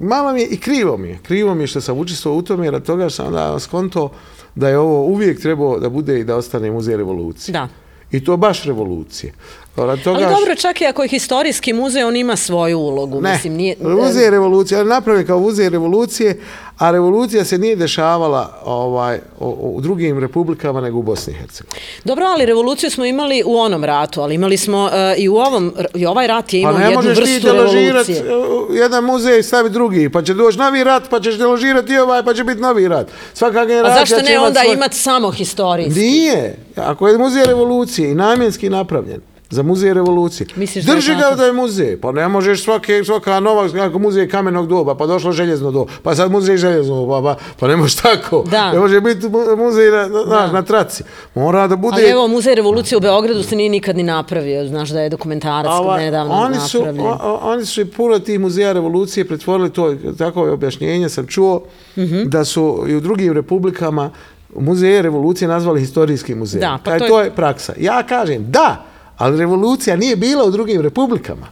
malo 0.00 0.32
mi 0.32 0.40
je, 0.40 0.46
i 0.46 0.56
krivo 0.56 0.96
mi 0.96 1.08
je, 1.08 1.18
krivo 1.22 1.54
mi 1.54 1.62
je 1.62 1.66
što 1.66 1.80
sam 1.80 1.98
učestvovao 1.98 2.38
u 2.38 2.42
tome, 2.42 2.66
jer 2.66 2.74
od 2.74 2.86
toga 2.86 3.10
sam 3.10 3.26
onda 3.26 3.58
skonto 3.58 4.10
da 4.54 4.68
je 4.68 4.78
ovo 4.78 5.02
uvijek 5.02 5.40
trebao 5.40 5.78
da 5.80 5.88
bude 5.88 6.20
i 6.20 6.24
da 6.24 6.36
ostane 6.36 6.70
muzej 6.70 6.96
revolucije. 6.96 7.52
Da. 7.52 7.68
I 8.10 8.24
to 8.24 8.36
baš 8.36 8.64
revolucije. 8.64 9.32
Toga 9.76 9.96
Ali 10.04 10.34
dobro, 10.34 10.54
čak 10.54 10.80
i 10.80 10.86
ako 10.86 11.02
je 11.02 11.08
historijski 11.08 11.72
muzej, 11.72 12.04
on 12.04 12.16
ima 12.16 12.36
svoju 12.36 12.78
ulogu. 12.78 13.20
Ne, 13.20 13.32
Mislim, 13.32 13.52
nije, 13.52 13.76
muzej 13.80 14.30
revolucije, 14.30 14.78
ali 14.78 14.88
naprave 14.88 15.26
kao 15.26 15.40
muzej 15.40 15.68
revolucije, 15.68 16.40
a 16.78 16.90
revolucija 16.90 17.44
se 17.44 17.58
nije 17.58 17.76
dešavala 17.76 18.60
ovaj, 18.64 19.18
u, 19.40 19.74
u 19.76 19.80
drugim 19.80 20.18
republikama 20.18 20.80
nego 20.80 20.98
u 20.98 21.02
Bosni 21.02 21.32
i 21.32 21.36
Hercegovini. 21.36 21.80
Dobro, 22.04 22.26
ali 22.26 22.46
revoluciju 22.46 22.90
smo 22.90 23.04
imali 23.04 23.42
u 23.46 23.58
onom 23.58 23.84
ratu, 23.84 24.20
ali 24.20 24.34
imali 24.34 24.56
smo 24.56 24.90
e, 24.92 25.14
i 25.18 25.28
u 25.28 25.36
ovom, 25.36 25.74
i 25.94 26.06
ovaj 26.06 26.26
rat 26.26 26.52
je 26.52 26.62
Pa 26.62 26.70
imao 26.70 26.78
ne 26.78 26.84
jednu 26.84 26.96
možeš 26.96 27.16
ti 27.24 27.32
vrstu 27.32 27.46
deložirati 27.46 28.14
revolucije. 28.14 28.78
jedan 28.82 29.04
muzej 29.04 29.38
i 29.38 29.42
staviti 29.42 29.72
drugi, 29.72 30.08
pa 30.08 30.22
će 30.22 30.34
doći 30.34 30.58
novi 30.58 30.84
rat, 30.84 31.02
pa 31.10 31.20
ćeš 31.20 31.34
deložirati 31.34 31.92
i 31.92 31.98
ovaj, 31.98 32.24
pa 32.24 32.34
će 32.34 32.44
biti 32.44 32.60
novi 32.60 32.88
rat. 32.88 33.06
Svaka 33.34 33.60
A 33.60 33.64
generacija 33.64 34.00
zašto 34.00 34.16
će 34.16 34.32
ne 34.32 34.38
onda 34.38 34.60
svoj... 34.60 34.74
imati 34.74 34.96
samo 34.96 35.30
historijski? 35.30 36.00
Nije. 36.00 36.58
Ako 36.76 37.08
je 37.08 37.18
muzej 37.18 37.44
revolucije 37.44 38.10
i 38.10 38.14
namjenski 38.14 38.70
napravljen, 38.70 39.20
za 39.50 39.62
muzej 39.62 39.94
revolucije. 39.94 40.46
Misliš 40.56 40.84
da 40.84 40.92
je 40.92 40.96
Drži 40.96 41.14
ga 41.14 41.20
tako? 41.20 41.36
da 41.36 41.44
je 41.44 41.52
muzej. 41.52 41.96
Pa 41.96 42.12
ne 42.12 42.28
možeš 42.28 42.64
svake, 42.64 43.04
svaka 43.04 43.40
nova, 43.40 43.68
kako 43.70 43.98
muzej 43.98 44.28
kamenog 44.28 44.66
doba, 44.68 44.94
pa 44.94 45.06
došlo 45.06 45.32
željezno 45.32 45.70
doba, 45.70 45.92
pa 46.02 46.14
sad 46.14 46.30
muzej 46.30 46.56
željezno 46.56 46.94
doba, 46.96 47.22
pa, 47.24 47.36
pa 47.56 47.68
ne 47.68 47.76
može 47.76 47.96
tako. 47.98 48.44
Da. 48.46 48.72
Ne 48.72 48.78
može 48.78 49.00
biti 49.00 49.28
mu- 49.28 49.56
muzej 49.56 49.90
na, 49.90 50.06
na, 50.08 50.24
na, 50.26 50.46
na 50.48 50.62
traci. 50.62 51.02
Mora 51.34 51.66
da 51.66 51.76
bude... 51.76 51.94
Ali 51.94 52.06
evo, 52.06 52.28
muzej 52.28 52.54
revolucije 52.54 52.98
u 52.98 53.02
Beogradu 53.02 53.42
se 53.42 53.56
nije 53.56 53.70
nikad 53.70 53.96
ni 53.96 54.02
napravio. 54.02 54.66
Znaš 54.66 54.88
da 54.88 55.00
je 55.00 55.08
dokumentarac 55.08 55.70
Ova, 55.72 55.98
nedavno 55.98 56.34
oni 56.34 56.56
su, 56.58 56.78
napravljen. 56.78 57.06
o, 57.06 57.38
oni 57.42 57.64
su 57.64 57.80
i 57.80 57.86
puno 57.86 58.18
tih 58.18 58.40
muzeja 58.40 58.72
revolucije 58.72 59.24
pretvorili 59.24 59.70
to, 59.70 59.94
takove 60.18 60.50
objašnjenja 60.52 61.08
sam 61.08 61.26
čuo, 61.26 61.62
Mhm. 61.96 62.22
da 62.24 62.44
su 62.44 62.56
i 62.88 62.94
u 62.94 63.00
drugim 63.00 63.32
republikama 63.32 64.10
muzeje 64.56 65.02
revolucije 65.02 65.48
nazvali 65.48 65.80
historijski 65.80 66.34
muzej. 66.34 66.60
Da, 66.60 66.78
pa 66.84 66.90
Kaj, 66.90 66.98
to 66.98 67.04
je- 67.04 67.10
to 67.10 67.20
je 67.20 67.30
praksa. 67.30 67.72
Ja 67.78 68.02
kažem 68.02 68.44
da, 68.48 68.84
ali 69.16 69.38
revolucija 69.38 69.96
nije 69.96 70.16
bila 70.16 70.44
u 70.44 70.50
drugim 70.50 70.80
republikama. 70.80 71.46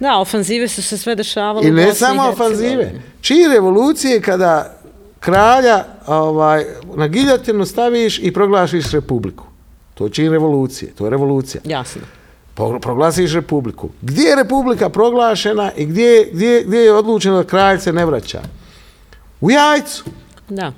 Da, 0.00 0.18
ofanzive 0.18 0.68
su 0.68 0.82
se 0.82 0.98
sve 0.98 1.14
dešavale 1.14 1.66
I 1.66 1.70
u 1.70 1.74
ne 1.74 1.86
Bosni 1.86 1.98
samo 1.98 2.22
ofanzive. 2.28 2.92
Čiji 3.20 3.48
revolucije 3.48 4.20
kada 4.20 4.78
kralja 5.20 5.84
ovaj, 6.06 6.64
na 6.94 7.08
giljotinu 7.08 7.66
staviš 7.66 8.18
i 8.18 8.32
proglašiš 8.32 8.90
republiku. 8.90 9.44
To 9.94 10.04
je 10.04 10.10
čin 10.10 10.32
revolucije, 10.32 10.92
to 10.92 11.04
je 11.04 11.10
revolucija. 11.10 11.60
Jasno. 11.64 12.02
Po- 12.54 12.78
proglasiš 12.80 13.32
republiku. 13.34 13.88
Gdje 14.02 14.22
je 14.22 14.36
republika 14.36 14.88
proglašena 14.88 15.72
i 15.76 15.86
gdje, 15.86 16.30
gdje, 16.32 16.62
gdje 16.66 16.78
je 16.78 16.92
odlučeno 16.92 17.36
da 17.36 17.44
kralj 17.44 17.78
se 17.78 17.92
ne 17.92 18.06
vraća? 18.06 18.42
U 19.40 19.50
jajcu. 19.50 20.04
Da. 20.48 20.72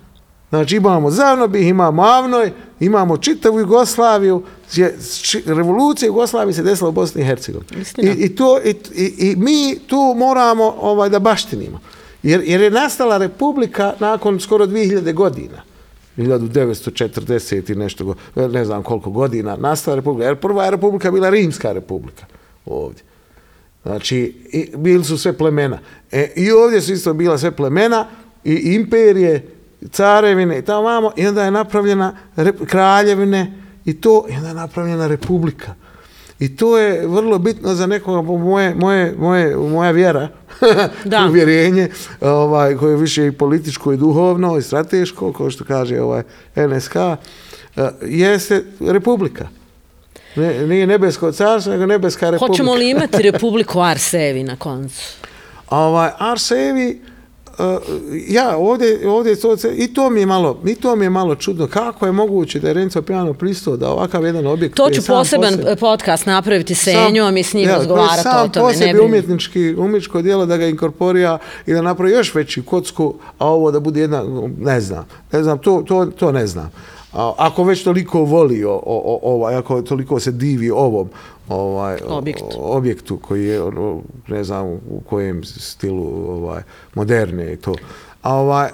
Znači 0.51 0.77
imamo 0.77 1.11
Zavnobih, 1.11 1.69
imamo 1.69 2.03
Avnoj, 2.03 2.53
imamo 2.81 3.17
čitavu 3.17 3.61
Jugoslaviju. 3.61 4.43
Revolucija 5.47 6.11
u 6.11 6.15
Jugoslaviji 6.15 6.55
se 6.55 6.63
desila 6.63 6.89
u 6.89 6.93
Bosni 6.93 7.23
i 7.23 7.25
Hercegovini. 7.25 7.85
I, 7.97 8.25
i, 8.25 8.37
to, 8.37 8.61
i, 8.65 8.75
i, 8.95 9.15
I 9.19 9.37
mi 9.37 9.79
tu 9.87 10.15
moramo 10.17 10.75
ovaj, 10.81 11.09
da 11.09 11.19
baštinimo. 11.19 11.81
Jer, 12.23 12.43
jer 12.45 12.61
je 12.61 12.71
nastala 12.71 13.17
republika 13.19 13.95
nakon 14.01 14.41
skoro 14.41 14.67
2000 14.67 15.13
godina. 15.13 15.63
1940 16.17 17.73
i 17.73 17.75
nešto, 17.75 18.15
ne 18.35 18.65
znam 18.65 18.83
koliko 18.83 19.11
godina, 19.11 19.57
nastala 19.57 19.97
republika. 19.97 20.27
Jer 20.27 20.37
prva 20.37 20.65
je 20.65 20.71
republika 20.71 21.11
bila 21.11 21.31
Rimska 21.31 21.73
republika 21.73 22.27
ovdje. 22.67 23.03
Znači, 23.83 24.35
i, 24.53 24.77
bili 24.77 25.05
su 25.05 25.19
sve 25.19 25.33
plemena. 25.33 25.79
E, 26.13 26.33
I 26.37 26.51
ovdje 26.51 26.81
su 26.81 26.93
isto 26.93 27.15
bila 27.15 27.39
sve 27.39 27.51
plemena 27.51 28.07
i 28.45 28.55
imperije 28.55 29.58
carevine 29.91 30.59
i 30.59 30.63
tamo 30.63 30.83
vamo, 30.83 31.13
i 31.17 31.27
onda 31.27 31.45
je 31.45 31.51
napravljena 31.51 32.17
kraljevine 32.67 33.53
i 33.85 34.01
to, 34.01 34.27
i 34.31 34.37
onda 34.37 34.49
je 34.49 34.55
napravljena 34.55 35.07
republika. 35.07 35.75
I 36.39 36.57
to 36.57 36.79
je 36.79 37.07
vrlo 37.07 37.39
bitno 37.39 37.75
za 37.75 37.87
nekoga, 37.87 38.23
moje, 38.23 38.75
moje, 38.75 39.15
moje, 39.19 39.57
moja 39.57 39.91
vjera, 39.91 40.29
Da. 41.05 41.27
uvjerenje, 41.31 41.89
ovaj, 42.21 42.77
koje 42.77 42.91
je 42.91 42.97
više 42.97 43.27
i 43.27 43.33
političko 43.33 43.93
i 43.93 43.97
duhovno 43.97 44.59
i 44.59 44.63
strateško, 44.63 45.33
kao 45.33 45.51
što 45.51 45.65
kaže 45.65 46.01
ovaj 46.01 46.23
NSK, 46.57 46.97
eh, 46.97 47.19
jeste 48.03 48.65
republika. 48.81 49.49
Ne, 50.37 50.67
nije 50.67 50.87
nebesko 50.87 51.33
carstvo, 51.33 51.73
nego 51.73 51.87
nebeska 51.87 52.31
republika. 52.31 52.53
Hoćemo 52.53 52.75
li 52.75 52.91
imati 52.91 53.23
Republiku 53.31 53.81
Arsevi 53.81 54.43
na 54.43 54.57
koncu? 54.57 55.03
Ovaj, 55.71 56.11
Arsevi, 56.19 57.03
ja, 58.29 58.57
ovdje, 58.57 59.09
ovdje 59.09 59.37
to, 59.37 59.57
i 59.77 59.95
to 59.95 60.11
mi 60.11 60.21
je 60.21 60.27
malo, 60.27 60.61
i 60.67 60.75
to 60.75 60.97
mi 60.97 61.05
je 61.05 61.11
malo 61.11 61.35
čudno. 61.35 61.67
Kako 61.67 62.07
je 62.07 62.13
moguće 62.13 62.61
da 62.61 62.69
je 62.69 62.75
Renzo 62.75 63.03
Piano 63.03 63.35
pristao 63.35 63.77
da 63.77 63.91
ovakav 63.91 64.25
jedan 64.25 64.47
objekt... 64.47 64.75
To 64.75 64.91
ću 64.91 65.03
sam 65.03 65.17
poseban 65.17 65.57
po 65.57 65.63
sebi- 65.63 65.81
podcast 65.81 66.27
napraviti 66.27 66.75
Senju, 66.75 67.25
a 67.25 67.31
mi 67.31 67.43
s 67.43 67.55
njim 67.55 67.69
ja, 67.69 67.77
razgovarati 67.77 68.29
je 68.29 68.43
o 68.45 68.49
tome. 68.49 68.73
Sam 68.73 68.79
sebi 68.79 68.93
brini. 68.93 69.07
umjetnički, 69.07 69.75
umjetničko 69.75 70.23
djelo 70.23 70.47
da 70.47 70.57
ga 70.57 70.67
inkorporira 70.67 71.39
i 71.67 71.73
da 71.73 71.83
napravi 71.83 72.13
još 72.13 72.35
veći 72.35 72.63
kocku, 72.63 73.15
a 73.39 73.47
ovo 73.47 73.71
da 73.71 73.81
bude 73.81 74.01
jedna, 74.01 74.25
ne 74.59 74.81
znam, 74.81 75.05
ne 75.33 75.43
znam, 75.43 75.59
to, 75.59 75.83
to, 75.87 76.07
to 76.07 76.33
ne 76.33 76.47
znam. 76.47 76.71
A, 77.13 77.33
ako 77.37 77.65
već 77.65 77.85
toliko 77.85 78.21
voli 78.21 78.65
o, 78.65 78.73
o, 78.73 78.81
o, 78.87 79.21
ovaj, 79.23 79.55
ako 79.55 79.83
toliko 79.83 80.21
se 80.21 80.33
divi 80.33 80.71
ovom 80.71 81.09
ovaj, 81.49 81.99
o- 82.09 82.19
Objektu. 82.19 82.47
objektu 82.59 83.17
koji 83.17 83.45
je, 83.47 83.63
ono, 83.63 84.03
ne 84.29 84.45
znam 84.45 84.67
u 84.67 85.01
kojem 85.09 85.45
stilu 85.45 86.05
ovaj, 86.29 86.63
moderne 86.95 87.53
i 87.53 87.57
to. 87.57 87.75
A 88.23 88.35
ovaj, 88.37 88.71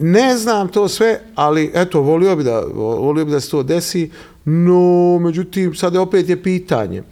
ne 0.00 0.36
znam 0.36 0.68
to 0.68 0.88
sve, 0.88 1.20
ali 1.34 1.70
eto, 1.74 2.00
volio 2.00 2.36
bi 2.36 2.44
da, 2.44 2.60
volio 2.74 3.24
bi 3.24 3.30
da 3.30 3.40
se 3.40 3.50
to 3.50 3.62
desi, 3.62 4.10
no, 4.44 5.18
međutim, 5.18 5.74
sad 5.74 5.94
je 5.94 6.00
opet 6.00 6.28
je 6.28 6.42
pitanje. 6.42 7.02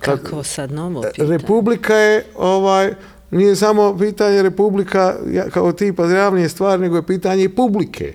Kako 0.00 0.42
sad 0.42 0.72
novo 0.72 1.02
pitanje? 1.02 1.38
Republika 1.38 1.94
je, 1.94 2.24
ovaj, 2.34 2.94
nije 3.30 3.56
samo 3.56 3.98
pitanje 3.98 4.42
republika 4.42 5.14
ja, 5.32 5.50
kao 5.50 5.72
tipa 5.72 6.06
javnije 6.06 6.48
stvari, 6.48 6.82
nego 6.82 6.96
je 6.96 7.02
pitanje 7.02 7.44
i 7.44 7.48
publike. 7.48 8.12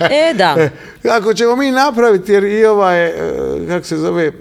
E, 0.00 0.34
da. 0.34 0.68
Kako 1.02 1.34
ćemo 1.34 1.56
mi 1.56 1.70
napraviti, 1.70 2.32
jer 2.32 2.44
i 2.44 2.64
ovaj, 2.64 3.06
e, 3.06 3.12
kako 3.68 3.86
se 3.86 3.96
zove, 3.96 4.32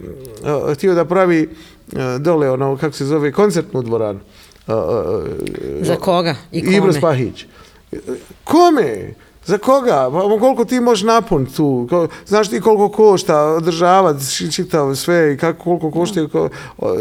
e, 0.43 0.73
htio 0.73 0.93
da 0.93 1.05
pravi 1.05 1.41
e, 1.41 2.19
dole, 2.19 2.51
ono, 2.51 2.77
kako 2.77 2.95
se 2.95 3.05
zove, 3.05 3.31
koncertnu 3.31 3.81
dvoranu. 3.81 4.19
E, 4.67 4.71
e, 4.71 5.83
Za 5.85 5.95
koga 5.95 6.35
i 6.51 6.65
kome? 6.65 6.77
Ibro 6.77 6.93
Spahić. 6.93 7.45
Kome? 8.43 9.13
Za 9.45 9.57
koga? 9.57 10.09
Pa 10.11 10.39
koliko 10.39 10.65
ti 10.65 10.79
možeš 10.79 11.03
napuniti 11.03 11.55
tu? 11.55 11.87
Znaš 12.25 12.49
ti 12.49 12.61
koliko 12.61 12.89
košta 12.89 13.41
održavati 13.41 14.51
čitav 14.51 14.95
sve 14.95 15.33
i 15.33 15.37
kako, 15.37 15.63
koliko 15.63 15.91
košta 15.91 16.27
ko, 16.27 16.49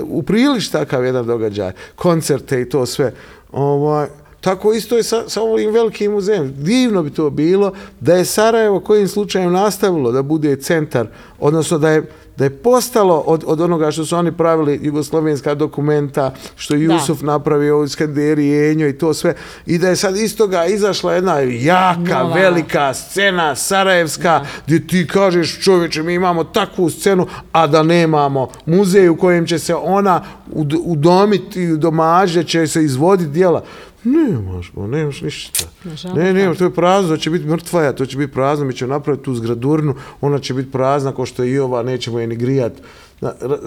upriliš 0.03 0.71
takav 0.71 1.05
jedan 1.05 1.27
događaj, 1.27 1.73
koncerte 1.97 2.61
i 2.61 2.69
to 2.69 2.87
sve. 2.87 3.12
Ovaj, 3.53 4.07
tako 4.41 4.73
isto 4.73 4.97
je 4.97 5.03
sa, 5.03 5.29
sa 5.29 5.43
ovim 5.43 5.71
velikim 5.73 6.12
muzejem. 6.12 6.55
Divno 6.57 7.03
bi 7.03 7.11
to 7.11 7.31
bilo 7.31 7.73
da 8.01 8.15
je 8.15 8.25
Sarajevo 8.25 8.81
kojim 8.81 9.09
slučajem 9.09 9.53
nastavilo 9.53 10.12
da 10.12 10.23
bude 10.23 10.57
centar, 10.57 11.07
odnosno 11.41 11.79
da 11.79 11.91
je 11.91 12.03
da 12.37 12.45
je 12.45 12.51
postalo 12.51 13.17
od, 13.17 13.45
od 13.47 13.61
onoga 13.61 13.91
što 13.91 14.05
su 14.05 14.17
oni 14.17 14.33
pravili 14.33 14.81
jugoslovenska 14.83 15.55
dokumenta, 15.55 16.35
što 16.57 16.75
je 16.75 16.87
Da. 16.87 16.95
Jusuf 16.95 17.23
napravio 17.23 17.81
u 17.81 17.89
Skanderi, 17.89 18.71
Enjo 18.71 18.89
i 18.89 18.99
to 18.99 19.15
sve, 19.15 19.35
i 19.67 19.79
da 19.79 19.89
je 19.89 19.97
sad 19.97 20.17
iz 20.17 20.37
toga 20.37 20.67
izašla 20.67 21.15
jedna 21.15 21.39
jaka, 21.41 22.19
Nova. 22.19 22.35
velika 22.35 22.95
scena 22.95 23.55
sarajevska, 23.55 24.41
gdje 24.67 24.87
ti 24.87 25.07
kažeš 25.07 25.61
čovječe, 25.61 26.03
mi 26.03 26.15
imamo 26.15 26.45
takvu 26.45 26.91
scenu, 26.91 27.27
a 27.53 27.67
da 27.67 27.83
nemamo 27.83 28.49
muzej 28.67 29.09
u 29.09 29.17
kojem 29.17 29.47
će 29.47 29.59
se 29.59 29.75
ona 29.75 30.23
ud- 30.55 30.81
udomiti, 30.85 31.77
domaže, 31.77 32.45
će 32.45 32.67
se 32.67 32.85
izvoditi 32.85 33.31
dijela. 33.31 33.62
Nemaš, 34.05 34.73
bo, 34.75 34.87
nemaš 34.87 35.21
ništa. 35.23 35.65
Nažalost, 35.85 36.21
Ne, 36.21 36.33
ne, 36.33 36.55
to 36.55 36.65
je 36.65 36.75
prazno, 36.75 37.17
to 37.17 37.17
će 37.17 37.31
biti 37.31 37.47
mrtvaja, 37.47 37.93
to 37.93 38.07
će 38.07 38.17
biti 38.17 38.33
prazno, 38.33 38.65
mi 38.65 38.73
ćemo 38.73 38.95
napraviti 38.95 39.25
tu 39.25 39.35
zgradurnu, 39.35 39.95
ona 40.21 40.39
će 40.39 40.55
biti 40.55 40.71
prazna 40.71 41.13
kao 41.15 41.27
što 41.27 41.43
je 41.43 41.53
i 41.53 41.59
ova, 41.59 41.83
nećemo 41.83 42.21
je 42.21 42.27
ni 42.27 42.37
grijat. 42.37 42.73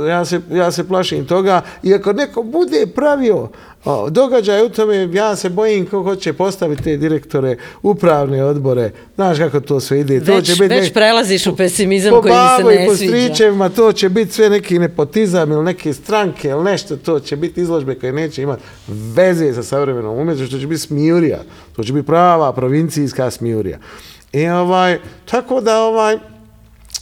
Ja 0.07 0.25
se, 0.25 0.41
ja 0.51 0.71
se 0.71 0.83
plašim 0.83 1.25
toga, 1.25 1.61
i 1.83 1.93
ako 1.93 2.13
neko 2.13 2.43
bude 2.43 2.85
pravio 2.87 3.49
o, 3.85 4.09
događaj 4.09 4.65
u 4.65 4.69
tome, 4.69 5.09
ja 5.13 5.35
se 5.35 5.49
bojim 5.49 5.85
ko 5.85 6.03
hoće 6.03 6.33
postaviti 6.33 6.83
te 6.83 6.97
direktore, 6.97 7.55
upravne 7.83 8.43
odbore, 8.43 8.91
znaš 9.15 9.37
kako 9.37 9.59
to 9.59 9.79
sve 9.79 9.99
ide. 9.99 10.19
to 10.21 10.33
Već, 10.33 10.45
će 10.45 10.53
biti 10.53 10.75
već 10.75 10.83
nek- 10.83 10.93
prelaziš 10.93 11.47
u 11.47 11.55
pesimizam 11.55 12.11
po 12.11 12.21
koji 12.21 12.33
mi 12.33 12.39
se 12.49 12.57
babo 12.57 12.71
i 12.71 12.75
ne 12.75 12.85
po 12.87 12.95
sviđa. 12.95 13.11
stričevima, 13.11 13.69
to 13.69 13.91
će 13.91 14.09
biti 14.09 14.31
sve 14.31 14.49
neki 14.49 14.79
nepotizam 14.79 15.51
ili 15.51 15.63
neke 15.63 15.93
stranke 15.93 16.49
ili 16.49 16.63
nešto, 16.63 16.97
to 16.97 17.19
će 17.19 17.35
biti 17.35 17.61
izložbe 17.61 17.95
koje 17.95 18.13
neće 18.13 18.41
imati 18.41 18.61
veze 18.87 19.53
sa 19.53 19.63
savremenom 19.63 20.11
umjetnošću, 20.13 20.47
što 20.47 20.59
će 20.59 20.67
biti 20.67 20.81
smijurija, 20.81 21.39
to 21.75 21.83
će 21.83 21.93
biti 21.93 22.07
prava 22.07 22.53
provincijska 22.53 23.31
smijurija. 23.31 23.77
I 24.33 24.47
ovaj, 24.47 24.99
tako 25.25 25.61
da 25.61 25.81
ovaj, 25.81 26.17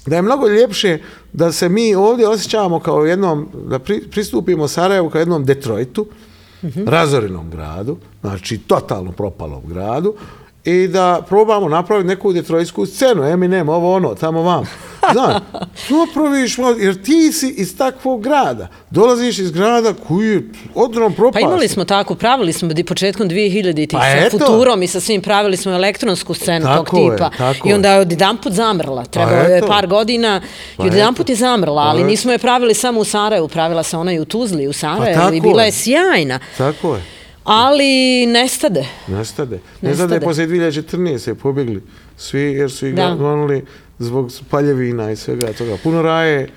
da 0.06 0.16
je 0.16 0.22
mnogo 0.22 0.48
ljepše 0.48 1.00
da 1.34 1.52
se 1.52 1.70
mi 1.70 1.96
ovdje 1.96 2.28
osjećamo 2.28 2.80
kao 2.80 3.06
jednom, 3.06 3.50
da 3.70 3.80
pri, 3.80 4.02
pristupimo 4.12 4.68
Sarajevu 4.68 5.10
kao 5.10 5.20
jednom 5.20 5.46
Detroitu, 5.46 6.06
razorenom 6.86 7.50
gradu, 7.50 7.98
znači 8.22 8.58
totalno 8.58 9.12
propalom 9.12 9.62
gradu, 9.66 10.14
i 10.66 10.88
da 10.88 11.22
probamo 11.22 11.70
napraviti 11.70 12.08
neku 12.08 12.34
detroitsku 12.34 12.86
scenu, 12.86 13.24
Eminem, 13.24 13.70
ovo 13.70 13.96
ono, 13.96 14.16
tamo 14.16 14.42
vam. 14.42 14.64
Znaš, 15.12 15.42
napraviš, 15.90 16.58
malo- 16.58 16.76
jer 16.76 17.04
ti 17.04 17.32
si 17.32 17.50
iz 17.50 17.78
takvog 17.78 18.22
grada, 18.22 18.68
dolaziš 18.90 19.40
iz 19.40 19.52
grada 19.52 19.94
koji 20.00 20.28
je 20.28 20.42
odrom 20.76 21.12
Pa 21.12 21.16
propast. 21.16 21.44
imali 21.44 21.68
smo 21.68 21.86
tako, 21.86 22.16
pravili 22.16 22.54
smo 22.54 22.68
di 22.70 22.84
početkom 22.84 23.30
2000-ih 23.30 23.88
Pa 23.92 24.00
sa 24.02 24.08
eto. 24.18 24.38
Futurom 24.40 24.84
i 24.84 24.88
sa 24.88 25.00
svim 25.00 25.22
pravili 25.22 25.58
smo 25.58 25.72
elektronsku 25.72 26.34
scenu 26.34 26.66
Tako 26.66 26.86
tog 26.86 27.00
je, 27.02 27.12
tipa. 27.12 27.30
tako 27.30 27.70
I 27.70 27.74
onda 27.74 27.90
je. 27.90 27.96
je 27.96 28.02
odjedan 28.02 28.38
put 28.38 28.54
zamrla. 28.54 29.06
Trebalo 29.06 29.38
je 29.38 29.58
eto. 29.58 29.68
par 29.68 29.88
godina 29.88 30.42
Pa 30.78 30.84
i 30.84 30.88
odjedan 30.88 31.16
put 31.16 31.30
je 31.30 31.36
zamrla, 31.36 31.82
ali 31.82 32.02
Pa 32.02 32.08
nismo 32.08 32.32
je 32.32 32.38
pravili 32.38 32.74
samo 32.74 33.00
u 33.00 33.06
Sarajevu, 33.06 33.48
pravila 33.48 33.84
se 33.84 33.98
ona 33.98 34.14
i 34.14 34.20
u 34.20 34.26
Tuzli, 34.26 34.68
u 34.68 34.74
Sarajevu 34.74 35.16
tako 35.16 35.34
i 35.34 35.42
bila 35.42 35.62
je. 35.62 35.68
je 35.68 35.72
sjajna. 35.74 36.40
Tako 36.58 36.96
je. 36.96 37.02
Ali 37.44 38.26
nestade. 38.26 38.86
Nestade. 39.08 39.60
Nestade. 39.60 39.60
Nestade 39.82 40.20
posle 40.20 40.48
2014. 40.48 41.34
pobjegli 41.34 41.82
svi 42.18 42.42
jer 42.42 42.72
su 42.72 42.88
ih 42.88 42.96
gonili 42.96 43.66
zbog 44.00 44.32
paljevina 44.50 45.12
i 45.12 45.16
svega 45.16 45.54
toga. 45.54 45.78
Puno 45.84 46.02
raje 46.02 46.50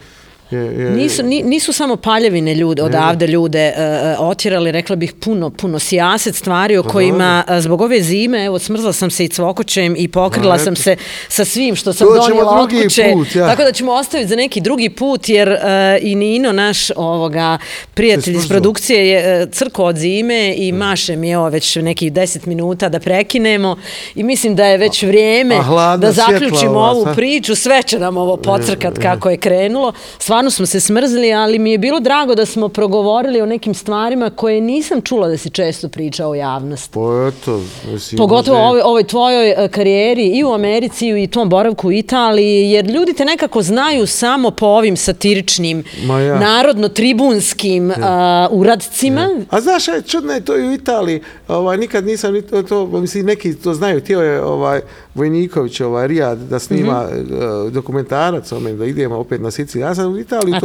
je... 0.55 0.85
je 0.85 0.91
Nisu, 0.91 1.23
ni- 1.23 1.43
nisu 1.43 1.73
samo 1.73 1.97
paljevine 1.97 2.55
ljude, 2.55 2.83
odavde 2.83 3.27
ljude 3.27 3.73
uh, 3.77 4.29
otjerali, 4.29 4.73
rekla 4.73 4.97
bih 4.97 5.13
puno, 5.13 5.51
puno 5.51 5.79
sijaset 5.79 6.35
stvari 6.35 6.77
o 6.77 6.83
Pa 6.83 6.89
kojima 6.89 7.45
uh, 7.49 7.59
zbog 7.59 7.81
ove 7.81 8.03
zime, 8.03 8.45
evo 8.45 8.59
smrzla 8.59 8.93
sam 8.93 9.11
se 9.11 9.25
i 9.25 9.29
cvokoćem 9.29 9.95
i 9.99 10.09
pokrila 10.09 10.59
sam 10.59 10.77
se 10.77 10.97
sa 11.29 11.45
svim 11.45 11.77
što 11.77 11.93
sam 11.93 12.09
donijela 12.15 12.61
od 12.61 12.71
kuće. 12.71 13.11
put, 13.13 13.35
ja. 13.35 13.47
Tako 13.47 13.63
da 13.63 13.73
ćemo 13.73 13.93
ostaviti 13.93 14.29
za 14.29 14.37
neki 14.37 14.61
drugi 14.61 14.91
put, 14.91 15.29
jer 15.29 15.49
uh, 15.49 15.59
i 16.01 16.15
Nino, 16.15 16.53
naš 16.53 16.91
ovoga, 16.97 17.59
prijatelj 17.95 18.37
iz 18.37 18.49
produkcije, 18.49 19.09
je 19.09 19.43
uh, 19.43 19.51
crko 19.51 19.85
od 19.85 19.97
zime 19.97 20.55
i 20.57 20.73
maše 20.73 21.17
mi 21.17 21.31
evo 21.31 21.49
već 21.49 21.77
nekih 21.77 22.13
deset 22.13 22.47
minuta 22.47 22.89
da 22.89 23.01
prekinemo 23.01 23.77
i 24.15 24.23
mislim 24.23 24.55
da 24.55 24.67
je 24.67 24.79
već 24.79 25.03
vrijeme 25.03 25.55
a 25.55 25.63
hladna 25.63 26.07
da 26.07 26.13
zaključimo 26.13 26.79
ova, 26.79 26.91
ovu 26.91 27.07
priču, 27.15 27.55
sve 27.55 27.83
će 27.83 27.99
nam 27.99 28.17
ovo 28.17 28.37
pocrkat 28.37 28.99
kako 28.99 29.31
je 29.31 29.37
krenulo. 29.37 29.93
Stvarno 30.19 30.44
smo 30.51 30.67
se 30.67 30.81
smrzli, 30.81 31.33
ali 31.33 31.59
mi 31.59 31.71
je 31.73 31.79
bilo 31.79 32.01
drago 32.01 32.35
da 32.35 32.47
smo 32.47 32.69
progovorili 32.69 33.41
o 33.41 33.47
nekim 33.47 33.75
stvarima 33.75 34.31
koje 34.31 34.61
nisam 34.61 35.03
čula 35.03 35.29
da 35.29 35.37
si 35.37 35.51
često 35.51 35.89
pričao 35.89 36.31
u 36.31 36.35
javnosti. 36.35 36.91
Pa 36.95 37.01
eto, 37.29 37.61
mislim, 37.93 38.19
Pogotovo 38.19 38.59
može- 38.59 38.69
ovoj, 38.69 38.81
ovoj 38.81 39.05
tvojoj 39.05 39.51
e, 39.51 39.69
karijeri 39.69 40.27
i 40.27 40.45
u 40.45 40.53
Americi 40.53 41.09
i 41.09 41.27
tom 41.27 41.49
boravku 41.49 41.89
u 41.89 41.93
Italiji, 41.93 42.71
jer 42.71 42.87
ljudi 42.87 43.15
te 43.15 43.25
nekako 43.25 43.63
znaju 43.63 44.07
samo 44.07 44.51
po 44.51 44.67
ovim 44.67 44.97
satiričnim, 44.97 45.85
ja. 46.09 46.39
narodno-tribunskim 46.39 47.93
a, 48.03 48.49
uradcima. 48.51 49.29
A 49.51 49.61
znaš, 49.61 49.89
aj, 49.89 50.03
čudno 50.03 50.33
je 50.33 50.45
to 50.45 50.59
i 50.59 50.69
u 50.69 50.73
Italiji, 50.73 51.21
ovaj, 51.49 51.79
nikad 51.79 52.07
nisam 52.07 52.33
ni 52.33 52.43
to, 52.43 52.63
to, 52.63 52.87
mislim, 52.87 53.27
neki 53.27 53.55
to 53.55 53.75
znaju, 53.75 54.01
htio 54.01 54.21
je 54.21 54.43
ovaj, 54.43 54.81
Vojniković, 55.15 55.81
ovaj, 55.81 56.07
Rijad, 56.07 56.39
da 56.39 56.59
snima 56.59 57.03
mm 57.03 57.25
dokumentarac, 57.71 58.53
ome, 58.53 58.73
da 58.73 58.85
idemo 58.85 59.17
opet 59.17 59.41
na 59.41 59.51
Siciliju. 59.51 59.87
Ja 59.87 59.95
sam 59.95 60.13
u 60.13 60.19
Italiji. 60.19 60.55
A 60.55 60.57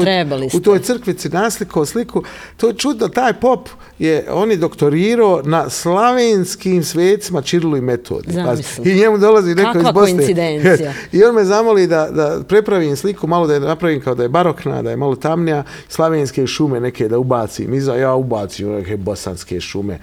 u 0.53 0.59
toj. 0.59 0.77
U 0.77 0.79
crkvici 0.79 1.29
naslikao 1.29 1.85
sliku. 1.85 2.23
To 2.57 2.67
je 2.67 2.73
čudno, 2.73 3.07
taj 3.07 3.33
pop 3.33 3.69
je, 3.99 4.25
on 4.31 4.51
je 4.51 4.57
doktorirao 4.57 5.41
na 5.45 5.69
slavenskim 5.69 6.83
svecima 6.83 7.41
Čirilu 7.41 7.77
i 7.77 7.81
Metodi. 7.81 8.33
Zamisli. 8.33 8.91
I 8.91 8.95
njemu 8.95 9.17
dolazi 9.17 9.55
neko 9.55 9.73
Kakva 9.73 9.89
iz 9.89 9.93
Bosne. 9.93 10.15
koincidencija. 10.15 10.93
I 11.11 11.23
on 11.23 11.35
me 11.35 11.45
zamoli 11.45 11.87
da, 11.87 12.09
da 12.11 12.43
prepravim 12.47 12.95
sliku, 12.95 13.27
malo 13.27 13.47
da 13.47 13.53
je 13.53 13.59
napravim 13.59 14.01
kao 14.01 14.15
da 14.15 14.23
je 14.23 14.29
barokna, 14.29 14.81
da 14.81 14.89
je 14.89 14.97
malo 14.97 15.15
tamnija, 15.15 15.63
slavenske 15.87 16.47
šume 16.47 16.79
neke 16.79 17.07
da 17.07 17.17
ubacim 17.17 17.73
iza, 17.73 17.95
ja 17.95 18.13
ubacim 18.13 18.71
neke 18.71 18.97
bosanske 18.97 19.61
šume, 19.61 19.99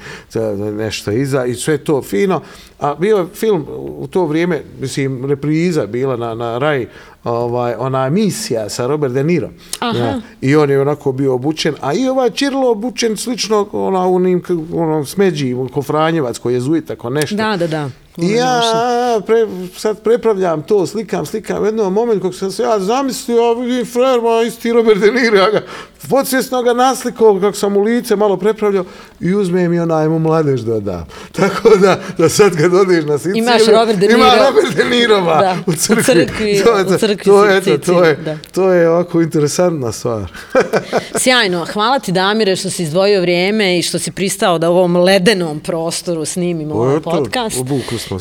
nešto 0.79 1.11
iza 1.11 1.45
i 1.45 1.55
sve 1.55 1.79
to 1.79 2.03
fino. 2.03 2.41
A 2.81 2.95
bio 2.95 3.17
je 3.17 3.27
film 3.35 3.67
u 3.79 4.07
to 4.07 4.27
vrijeme, 4.27 4.63
mislim, 4.81 5.25
repriza 5.25 5.87
bila 5.87 6.17
na, 6.17 6.35
na 6.35 6.59
Raj, 6.59 6.87
ovaj, 7.25 7.75
ona 7.79 8.07
emisija 8.07 8.69
sa 8.69 8.87
Robert 8.87 9.15
De 9.15 9.25
Niro. 9.25 9.51
Aha. 9.79 9.99
Ja, 9.99 10.21
I 10.41 10.57
on 10.57 10.71
je 10.71 10.81
onako 10.81 11.13
bio 11.13 11.35
obučen, 11.35 11.75
a 11.81 11.93
i 11.93 12.09
ovaj 12.09 12.31
Čirlo 12.31 12.71
obučen 12.71 13.17
slično 13.17 13.69
ona, 13.73 14.09
onim, 14.09 14.43
onom 14.75 15.07
smeđi, 15.07 15.57
ko 15.75 15.83
Franjevac, 15.83 16.39
koji 16.39 16.55
je 16.55 16.61
zuit, 16.61 16.87
tako 16.87 17.11
nešto. 17.11 17.37
Da, 17.37 17.57
da, 17.57 17.67
da. 17.67 17.91
I 18.19 18.31
ja 18.31 18.61
pre, 19.21 19.47
sad 19.77 20.01
prepravljam 20.01 20.63
to, 20.63 20.87
slikam, 20.87 21.27
slikam. 21.27 21.63
U 21.63 21.67
jednom 21.67 21.93
momentu 21.93 22.23
kako 22.23 22.35
sam 22.35 22.51
se 22.51 22.63
ja 22.63 22.81
zamislio, 22.81 23.37
ja 23.39 23.53
vidim 23.55 23.87
frajer, 23.87 24.21
ma 24.21 24.43
isti 24.43 24.73
Robert 24.73 25.01
De 25.01 25.13
Niro, 25.13 25.37
ja 25.37 25.51
ga 25.51 25.63
podsvjesno 26.11 26.63
ga 26.63 26.73
naslikao 26.75 27.41
kako 27.41 27.57
sam 27.57 27.77
u 27.77 27.81
lice 27.81 28.17
malo 28.17 28.37
prepravljao 28.37 28.85
i 29.21 29.35
uzmem 29.35 29.73
i 29.73 29.81
onaj 29.81 30.09
mu 30.09 30.19
mladež 30.19 30.61
dodam. 30.61 31.07
Tako 31.33 31.69
da, 31.71 32.01
da 32.19 32.29
sad 32.29 32.57
kad 32.57 32.75
odeš 32.75 33.05
na 33.05 33.19
Siciliju, 33.19 33.43
Imaš 33.43 33.63
Robert 33.69 33.99
De 33.99 34.07
ima 34.07 34.17
Niro. 34.27 34.47
Robert 34.47 34.77
De 34.77 34.85
Nirova 34.87 35.37
Da, 35.37 35.57
u 35.67 35.71
u 35.71 35.75
crkvi. 35.75 36.05
crkvi- 36.05 36.65
to, 36.65 36.79
je- 36.79 36.85
u 36.87 36.99
crkvi 36.99 37.25
to, 37.25 37.45
je, 37.45 37.61
to, 37.61 37.65
Sicilije, 37.73 38.09
je, 38.09 38.17
da. 38.17 38.37
to 38.53 38.73
je 38.73 38.91
ovako 38.91 39.21
interesantna 39.21 39.93
stvar. 39.93 40.33
Sjajno, 41.21 41.67
hvala 41.67 41.99
ti 41.99 42.13
Damire 42.13 42.57
što 42.57 42.71
si 42.71 42.83
izdvojio 42.83 43.21
vrijeme 43.21 43.79
i 43.79 43.83
što 43.83 43.99
si 43.99 44.11
pristao 44.11 44.59
da 44.59 44.71
u 44.71 44.77
ovom 44.77 44.97
ledenom 44.97 45.61
prostoru 45.61 46.25
snimimo 46.25 46.75
ovaj 46.75 47.01
podcast. 47.01 47.57
se. 47.57 47.63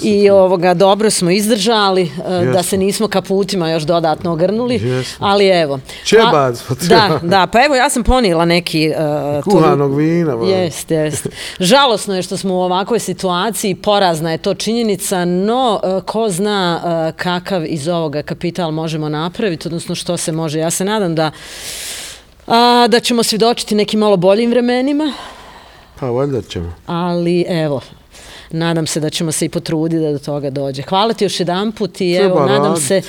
I 0.03 0.29
ovoga 0.29 0.73
dobro 0.73 1.09
smo 1.09 1.31
izdržali, 1.31 2.01
eh, 2.03 2.23
da 2.25 2.33
Jesmo. 2.35 2.63
se 2.63 2.77
nismo 2.77 3.07
kaputima 3.07 3.69
još 3.69 3.83
dodatno 3.83 4.31
ogrnuli, 4.31 4.75
Jesmo. 4.75 5.27
ali 5.27 5.47
evo. 5.47 5.79
Čebac, 6.03 6.33
Hva- 6.59 6.75
pa 6.79 6.85
Da, 6.87 7.19
da, 7.23 7.47
pa 7.47 7.65
evo 7.65 7.75
ja 7.75 7.89
sam 7.89 8.03
ponijela 8.03 8.45
neki... 8.45 8.91
Uh, 9.37 9.43
Kuhanog 9.43 9.97
vina, 9.97 10.35
ba. 10.35 10.45
Jest, 10.45 10.91
jest. 10.91 11.27
Žalosno 11.59 12.15
je 12.15 12.21
što 12.21 12.37
smo 12.37 12.53
u 12.53 12.61
ovakvoj 12.61 12.99
situaciji, 12.99 13.75
porazna 13.75 14.31
je 14.31 14.37
to 14.37 14.53
činjenica, 14.53 15.25
no 15.25 15.79
eh, 15.83 16.01
ko 16.05 16.29
zna 16.29 16.81
eh, 17.09 17.13
kakav 17.13 17.65
iz 17.65 17.87
ovoga 17.87 18.21
kapital 18.21 18.71
možemo 18.71 19.09
napraviti, 19.09 19.67
odnosno 19.67 19.95
što 19.95 20.17
se 20.17 20.31
može. 20.31 20.59
Ja 20.59 20.71
se 20.71 20.85
nadam 20.85 21.15
da 21.15 21.31
a, 22.47 22.87
da 22.89 22.99
ćemo 22.99 23.23
svjedočiti 23.23 23.75
nekim 23.75 23.99
malo 23.99 24.17
boljim 24.17 24.49
vremenima, 24.49 25.13
Pa 25.99 26.05
valjda 26.05 26.41
ćemo. 26.41 26.73
ali 26.85 27.45
evo, 27.49 27.81
nadam 28.51 28.87
se 28.87 28.99
da 28.99 29.09
ćemo 29.09 29.31
se 29.31 29.45
i 29.45 29.49
potruditi 29.49 30.01
da 30.03 30.11
do 30.11 30.19
toga 30.19 30.49
dođe. 30.49 30.81
Hvala 30.81 31.13
ti 31.13 31.25
još 31.25 31.39
jedan 31.39 31.71
put 31.71 32.01
i 32.01 32.15
Treba 32.17 32.25
evo, 32.25 32.45
nadam 32.45 32.77
se, 32.77 33.01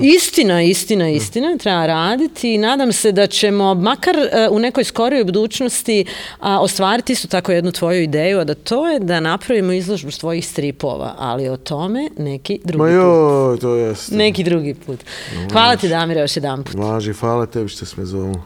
istina, 0.00 0.62
istina, 0.62 1.08
istina, 1.08 1.56
treba 1.58 1.86
raditi 1.86 2.54
i 2.54 2.58
nadam 2.58 2.92
se 2.92 3.12
da 3.12 3.26
ćemo, 3.26 3.74
makar 3.74 4.16
e, 4.16 4.48
u 4.50 4.58
nekoj 4.58 4.84
skorijoj 4.84 5.24
budućnosti, 5.24 6.04
a, 6.40 6.60
ostvariti 6.60 7.12
isto 7.12 7.28
tako 7.28 7.52
jednu 7.52 7.72
tvoju 7.72 8.02
ideju, 8.02 8.38
a 8.38 8.44
da 8.44 8.54
to 8.54 8.88
je 8.88 9.00
da 9.00 9.20
napravimo 9.20 9.72
izložbu 9.72 10.10
tvojih 10.10 10.48
stripova, 10.48 11.14
ali 11.18 11.48
o 11.48 11.56
tome 11.56 12.08
neki 12.18 12.60
drugi 12.64 12.82
Ma 12.82 12.88
put. 12.88 12.94
joj, 12.94 13.58
to 13.58 13.74
jeste. 13.74 14.14
Neki 14.16 14.44
drugi 14.44 14.74
put. 14.74 15.00
Hvala 15.52 15.76
ti, 15.76 15.88
Damire, 15.88 16.20
još 16.20 16.36
jedan 16.36 16.64
put. 16.64 16.74
Važi, 16.74 17.12
hvala 17.12 17.46
tebi 17.46 17.68
što 17.68 17.86
si 17.86 18.00
me 18.00 18.06
zovela. 18.06 18.42